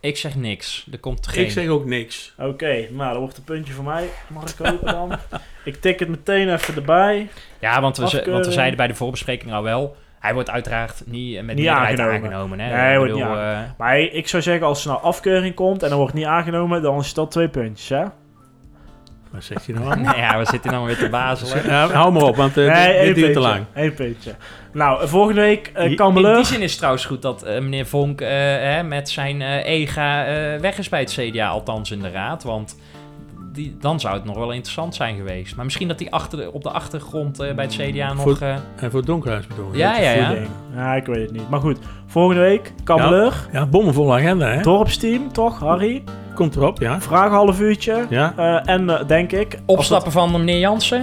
Ik 0.00 0.16
zeg 0.16 0.34
niks. 0.34 0.86
Er 0.92 0.98
komt 0.98 1.26
geen. 1.26 1.44
Ik 1.44 1.50
zeg 1.50 1.68
ook 1.68 1.84
niks. 1.84 2.34
Oké, 2.38 2.88
nou, 2.90 3.12
dan 3.12 3.20
wordt 3.20 3.36
een 3.36 3.44
puntje 3.44 3.72
voor 3.72 3.84
mij. 3.84 4.10
Mag 4.26 4.50
ik 4.50 4.66
hopen 4.66 4.86
dan? 4.86 5.18
ik 5.64 5.80
tik 5.80 5.98
het 5.98 6.08
meteen 6.08 6.52
even 6.52 6.74
erbij. 6.74 7.28
Ja, 7.58 7.80
want 7.80 7.96
we, 7.96 8.22
want 8.30 8.46
we 8.46 8.52
zeiden 8.52 8.76
bij 8.76 8.86
de 8.86 8.94
voorbespreking 8.94 9.52
al 9.52 9.62
wel... 9.62 9.96
Hij 10.18 10.34
wordt 10.34 10.50
uiteraard 10.50 11.02
niet 11.06 11.36
eh, 11.36 11.42
met 11.42 11.56
Niet 11.56 11.64
meerderheid 11.64 12.00
aangenomen. 12.00 12.30
aangenomen. 12.30 12.60
hè? 12.60 12.66
Nee, 12.66 12.76
hij 12.76 12.92
Ik 12.92 12.98
wordt 12.98 13.12
bedoel, 13.12 13.28
niet 13.28 13.38
eh, 13.38 13.58
Maar 13.78 13.98
ik 13.98 14.28
zou 14.28 14.42
zeggen, 14.42 14.66
als 14.66 14.84
er 14.84 14.90
nou 14.90 15.02
afkeuring 15.02 15.54
komt 15.54 15.82
en 15.82 15.90
er 15.90 15.96
wordt 15.96 16.14
niet 16.14 16.24
aangenomen, 16.24 16.82
dan 16.82 16.98
is 16.98 17.14
dat 17.14 17.30
twee 17.30 17.48
puntjes, 17.48 17.88
hè? 17.88 18.04
Wat 19.30 19.44
zeg 19.44 19.66
je 19.66 19.72
nou? 19.72 20.00
nee, 20.00 20.16
ja, 20.16 20.38
we 20.38 20.44
zitten 20.44 20.70
dan 20.70 20.84
weer 20.84 20.96
te 20.96 21.08
bazelen. 21.08 21.66
Ja, 21.66 21.88
hou 21.88 22.12
maar 22.12 22.22
op, 22.22 22.36
want 22.36 22.56
eh, 22.56 22.72
nee, 22.74 23.04
dit, 23.04 23.14
duurt 23.14 23.32
te 23.32 23.40
lang. 23.40 23.64
Eén 23.74 23.94
puntje. 23.94 24.34
Nou, 24.72 25.08
volgende 25.08 25.40
week 25.40 25.72
uh, 25.76 25.84
In 25.84 26.34
die 26.34 26.44
zin 26.44 26.60
is 26.60 26.68
het 26.70 26.76
trouwens 26.78 27.04
goed 27.04 27.22
dat 27.22 27.44
meneer 27.44 27.86
Vonk 27.86 28.20
eh, 28.20 28.28
hè, 28.28 28.82
met 28.82 29.10
zijn 29.10 29.42
EGA 29.42 30.26
eh, 30.26 30.60
weg 30.60 30.78
is 30.78 30.88
bij 30.88 31.00
het 31.00 31.12
CDA, 31.12 31.48
althans 31.48 31.90
in 31.90 32.00
de 32.02 32.10
raad. 32.10 32.42
Want 32.42 32.76
die, 33.56 33.76
dan 33.80 34.00
zou 34.00 34.14
het 34.14 34.24
nog 34.24 34.36
wel 34.36 34.50
interessant 34.52 34.94
zijn 34.94 35.16
geweest. 35.16 35.56
Maar 35.56 35.64
misschien 35.64 35.88
dat 35.88 35.98
hij 36.00 36.10
achter 36.10 36.50
op 36.52 36.62
de 36.62 36.70
achtergrond 36.70 37.40
eh, 37.40 37.54
bij 37.54 37.64
het 37.64 37.76
CDA 37.76 38.12
nog... 38.12 38.22
Voor- 38.22 38.38
eh, 38.40 38.54
En 38.76 38.90
voor 38.90 38.98
het 38.98 39.06
donkerhuis 39.06 39.46
bedoel 39.46 39.72
je? 39.72 39.78
ja, 39.78 39.98
ja, 39.98 40.10
ja. 40.10 40.26
Voeding. 40.26 40.48
Ja, 40.74 40.94
ik 40.94 41.06
weet 41.06 41.20
het 41.22 41.32
niet. 41.32 41.48
Maar 41.48 41.60
goed, 41.60 41.78
volgende 42.06 42.40
week 42.40 42.72
Kammeleur. 42.84 43.34
Ja, 43.52 43.66
bommenvolle 43.66 44.14
agenda, 44.14 44.46
hè? 44.50 44.62
Dorpsteam, 44.62 45.32
toch, 45.32 45.58
Harry? 45.60 46.02
Komt 46.34 46.56
erop, 46.56 46.80
ja. 46.80 47.00
Vragen 47.00 47.30
half 47.30 47.60
uurtje. 47.60 48.06
Ja. 48.08 48.32
Eh, 48.36 48.74
en 48.74 49.04
denk 49.06 49.32
ik... 49.32 49.58
Opstappen 49.66 50.12
van 50.12 50.30
meneer 50.30 50.58
Jansen? 50.58 51.02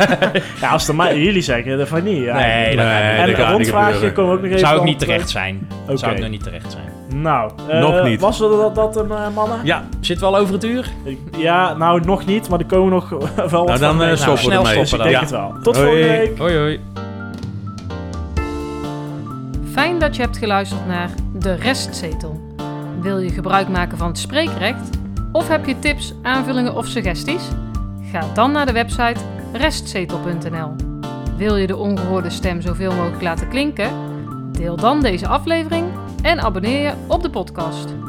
ja, 0.60 0.68
als 0.70 0.86
de 0.86 0.92
ma- 0.92 1.12
jullie 1.12 1.42
zeggen, 1.42 1.78
dat 1.78 1.88
van 1.88 2.04
niet. 2.04 2.22
Ja. 2.22 2.36
Nee, 2.36 2.76
dat 2.76 2.84
gaat 2.86 3.02
niet. 3.02 3.20
en 3.20 3.26
niet 3.26 3.50
rondvraagje 3.50 4.12
komen 4.12 4.32
ook 4.32 4.38
nog 4.40 4.46
even 4.48 4.58
Zou 4.58 4.78
ook 4.78 4.84
niet 4.84 4.98
terecht 4.98 5.30
zijn. 5.30 5.68
Zou 5.94 6.12
ook 6.12 6.18
nog 6.18 6.28
niet 6.30 6.42
terecht 6.42 6.72
zijn. 6.72 6.84
Nou, 7.08 7.50
eh, 7.68 7.80
Nog 7.80 8.02
niet. 8.04 8.20
Was 8.20 8.38
dat, 8.38 8.74
dat 8.74 8.96
een 8.96 9.10
eh, 9.10 9.28
mannen? 9.34 9.60
Ja, 9.64 9.84
Zitten 10.00 10.28
we 10.28 10.34
al 10.34 10.40
over 10.40 10.54
het 10.54 10.64
uur? 10.64 10.92
Ja, 11.36 11.74
nou 11.74 12.04
nog 12.04 12.26
niet, 12.26 12.48
maar 12.48 12.58
er 12.58 12.66
komen 12.66 12.92
nog 12.92 13.08
wel 13.08 13.18
wat 13.18 13.36
nou 13.36 13.78
van 13.78 13.78
dan 13.78 14.02
eh, 14.02 14.16
stoppen 14.16 14.34
we 14.34 14.40
snel 14.40 14.58
ermee. 14.58 14.74
Dus 14.74 14.80
ik 14.80 14.86
stoppen 14.86 15.08
denk 15.10 15.28
dan. 15.30 15.42
het 15.44 15.54
wel. 15.54 15.62
Tot 15.62 15.76
Hoi. 15.76 15.86
volgende 15.86 16.18
week. 16.18 16.38
Hoi 16.38 16.56
hoi. 16.56 16.80
Fijn 19.72 19.98
dat 19.98 20.16
je 20.16 20.22
hebt 20.22 20.38
geluisterd 20.38 20.86
naar 20.86 21.10
De 21.32 21.54
Restzetel. 21.54 22.40
Wil 23.00 23.18
je 23.18 23.30
gebruik 23.30 23.68
maken 23.68 23.98
van 23.98 24.06
het 24.06 24.18
spreekrecht? 24.18 24.90
Of 25.32 25.48
heb 25.48 25.66
je 25.66 25.78
tips, 25.78 26.14
aanvullingen 26.22 26.74
of 26.74 26.86
suggesties? 26.86 27.48
Ga 28.12 28.20
dan 28.34 28.52
naar 28.52 28.66
de 28.66 28.72
website 28.72 29.20
restzetel.nl. 29.52 30.74
Wil 31.36 31.56
je 31.56 31.66
de 31.66 31.76
ongehoorde 31.76 32.30
stem 32.30 32.60
zoveel 32.60 32.92
mogelijk 32.92 33.22
laten 33.22 33.48
klinken? 33.48 33.90
Deel 34.52 34.76
dan 34.76 35.00
deze 35.00 35.28
aflevering 35.28 35.84
en 36.24 36.40
abonneer 36.40 36.82
je 36.82 36.92
op 37.06 37.22
de 37.22 37.30
podcast. 37.30 38.03